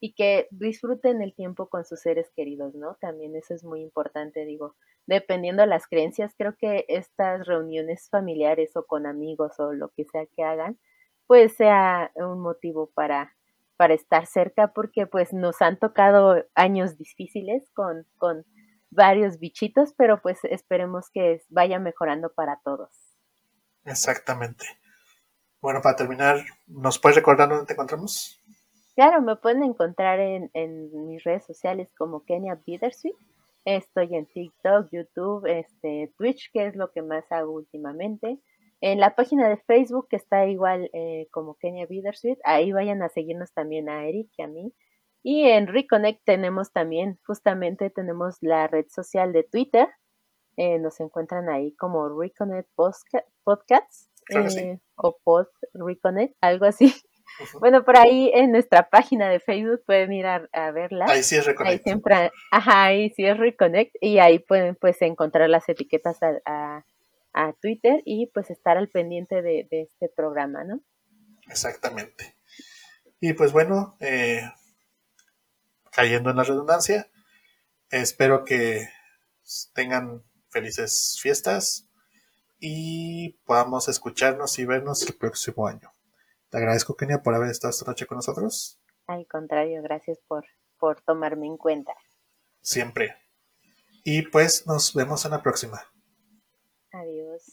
y 0.00 0.12
que 0.12 0.48
disfruten 0.50 1.22
el 1.22 1.34
tiempo 1.34 1.70
con 1.70 1.86
sus 1.86 2.00
seres 2.00 2.30
queridos, 2.36 2.74
¿no? 2.74 2.96
También 3.00 3.34
eso 3.36 3.54
es 3.54 3.64
muy 3.64 3.80
importante, 3.80 4.44
digo, 4.44 4.74
dependiendo 5.06 5.62
de 5.62 5.68
las 5.68 5.86
creencias, 5.86 6.34
creo 6.36 6.54
que 6.58 6.84
estas 6.88 7.46
reuniones 7.46 8.10
familiares 8.10 8.76
o 8.76 8.84
con 8.84 9.06
amigos 9.06 9.58
o 9.58 9.72
lo 9.72 9.88
que 9.96 10.04
sea 10.04 10.26
que 10.26 10.42
hagan, 10.42 10.78
pues 11.26 11.54
sea 11.56 12.12
un 12.16 12.40
motivo 12.40 12.90
para, 12.94 13.34
para 13.78 13.94
estar 13.94 14.26
cerca 14.26 14.74
porque 14.74 15.06
pues 15.06 15.32
nos 15.32 15.62
han 15.62 15.78
tocado 15.78 16.44
años 16.54 16.98
difíciles 16.98 17.70
con, 17.70 18.06
con 18.18 18.44
varios 18.90 19.38
bichitos, 19.38 19.94
pero 19.96 20.20
pues 20.20 20.44
esperemos 20.44 21.08
que 21.08 21.40
vaya 21.48 21.78
mejorando 21.78 22.30
para 22.34 22.60
todos. 22.62 23.13
Exactamente. 23.84 24.64
Bueno, 25.60 25.80
para 25.82 25.96
terminar, 25.96 26.44
¿nos 26.66 26.98
puedes 26.98 27.16
recordar 27.16 27.48
dónde 27.48 27.66
te 27.66 27.72
encontramos? 27.72 28.40
Claro, 28.94 29.22
me 29.22 29.36
pueden 29.36 29.62
encontrar 29.62 30.20
en, 30.20 30.50
mis 31.06 31.24
redes 31.24 31.44
sociales 31.44 31.92
como 31.96 32.24
Kenia 32.24 32.60
Bittersweet. 32.66 33.16
Estoy 33.64 34.14
en 34.14 34.26
TikTok, 34.26 34.88
YouTube, 34.92 35.46
este, 35.46 36.12
Twitch, 36.16 36.50
que 36.52 36.66
es 36.66 36.76
lo 36.76 36.92
que 36.92 37.02
más 37.02 37.24
hago 37.32 37.52
últimamente. 37.52 38.38
En 38.80 39.00
la 39.00 39.14
página 39.16 39.48
de 39.48 39.56
Facebook, 39.56 40.08
que 40.10 40.16
está 40.16 40.46
igual 40.46 40.90
eh, 40.92 41.28
como 41.30 41.56
Kenia 41.56 41.86
Bittersweet, 41.86 42.38
ahí 42.44 42.72
vayan 42.72 43.02
a 43.02 43.08
seguirnos 43.08 43.52
también 43.52 43.88
a 43.88 44.06
Eric 44.06 44.28
y 44.36 44.42
a 44.42 44.46
mí. 44.46 44.72
Y 45.22 45.48
en 45.48 45.66
Reconnect 45.66 46.22
tenemos 46.24 46.70
también, 46.70 47.18
justamente 47.26 47.88
tenemos 47.88 48.36
la 48.42 48.66
red 48.68 48.84
social 48.90 49.32
de 49.32 49.42
Twitter, 49.42 49.88
eh, 50.56 50.78
nos 50.78 51.00
encuentran 51.00 51.48
ahí 51.48 51.74
como 51.76 52.08
Reconnect 52.08 52.68
Podcasts 53.44 54.10
eh, 54.30 54.78
o 54.96 55.18
Pod 55.22 55.46
Reconnect, 55.74 56.34
algo 56.40 56.66
así. 56.66 56.94
Bueno, 57.58 57.84
por 57.84 57.96
ahí 57.96 58.30
en 58.32 58.52
nuestra 58.52 58.88
página 58.90 59.28
de 59.28 59.40
Facebook 59.40 59.82
pueden 59.86 60.12
ir 60.12 60.24
a, 60.24 60.70
verla. 60.70 61.06
Ahí 61.08 61.24
sí 61.24 61.34
es 61.34 61.44
Reconnect. 61.44 61.78
Ahí 61.78 61.82
siempre, 61.82 62.30
ajá, 62.52 62.84
ahí 62.84 63.10
sí 63.10 63.24
es 63.24 63.36
Reconnect 63.36 63.96
y 64.00 64.18
ahí 64.18 64.38
pueden 64.38 64.76
pues 64.76 65.02
encontrar 65.02 65.48
las 65.48 65.68
etiquetas 65.68 66.18
a, 66.22 66.84
a, 67.32 67.52
Twitter 67.60 68.02
y 68.04 68.30
pues 68.32 68.50
estar 68.50 68.76
al 68.76 68.88
pendiente 68.88 69.42
de, 69.42 69.66
de, 69.68 69.82
este 69.82 70.08
programa, 70.14 70.62
¿no? 70.62 70.80
Exactamente. 71.48 72.36
Y 73.20 73.32
pues 73.32 73.52
bueno, 73.52 73.96
eh, 73.98 74.42
cayendo 75.90 76.30
en 76.30 76.36
la 76.36 76.44
redundancia, 76.44 77.10
espero 77.90 78.44
que 78.44 78.86
tengan 79.74 80.22
felices 80.54 81.18
fiestas 81.20 81.88
y 82.60 83.32
podamos 83.44 83.88
escucharnos 83.88 84.56
y 84.60 84.64
vernos 84.64 85.02
el 85.02 85.16
próximo 85.16 85.66
año. 85.66 85.92
Te 86.48 86.58
agradezco, 86.58 86.94
Kenia, 86.94 87.22
por 87.22 87.34
haber 87.34 87.50
estado 87.50 87.70
esta 87.70 87.84
noche 87.84 88.06
con 88.06 88.16
nosotros. 88.16 88.78
Al 89.08 89.26
contrario, 89.26 89.82
gracias 89.82 90.20
por, 90.28 90.46
por 90.78 91.00
tomarme 91.00 91.46
en 91.48 91.56
cuenta. 91.56 91.92
Siempre. 92.62 93.16
Y 94.04 94.22
pues 94.22 94.64
nos 94.66 94.94
vemos 94.94 95.24
en 95.24 95.32
la 95.32 95.42
próxima. 95.42 95.82
Adiós. 96.92 97.52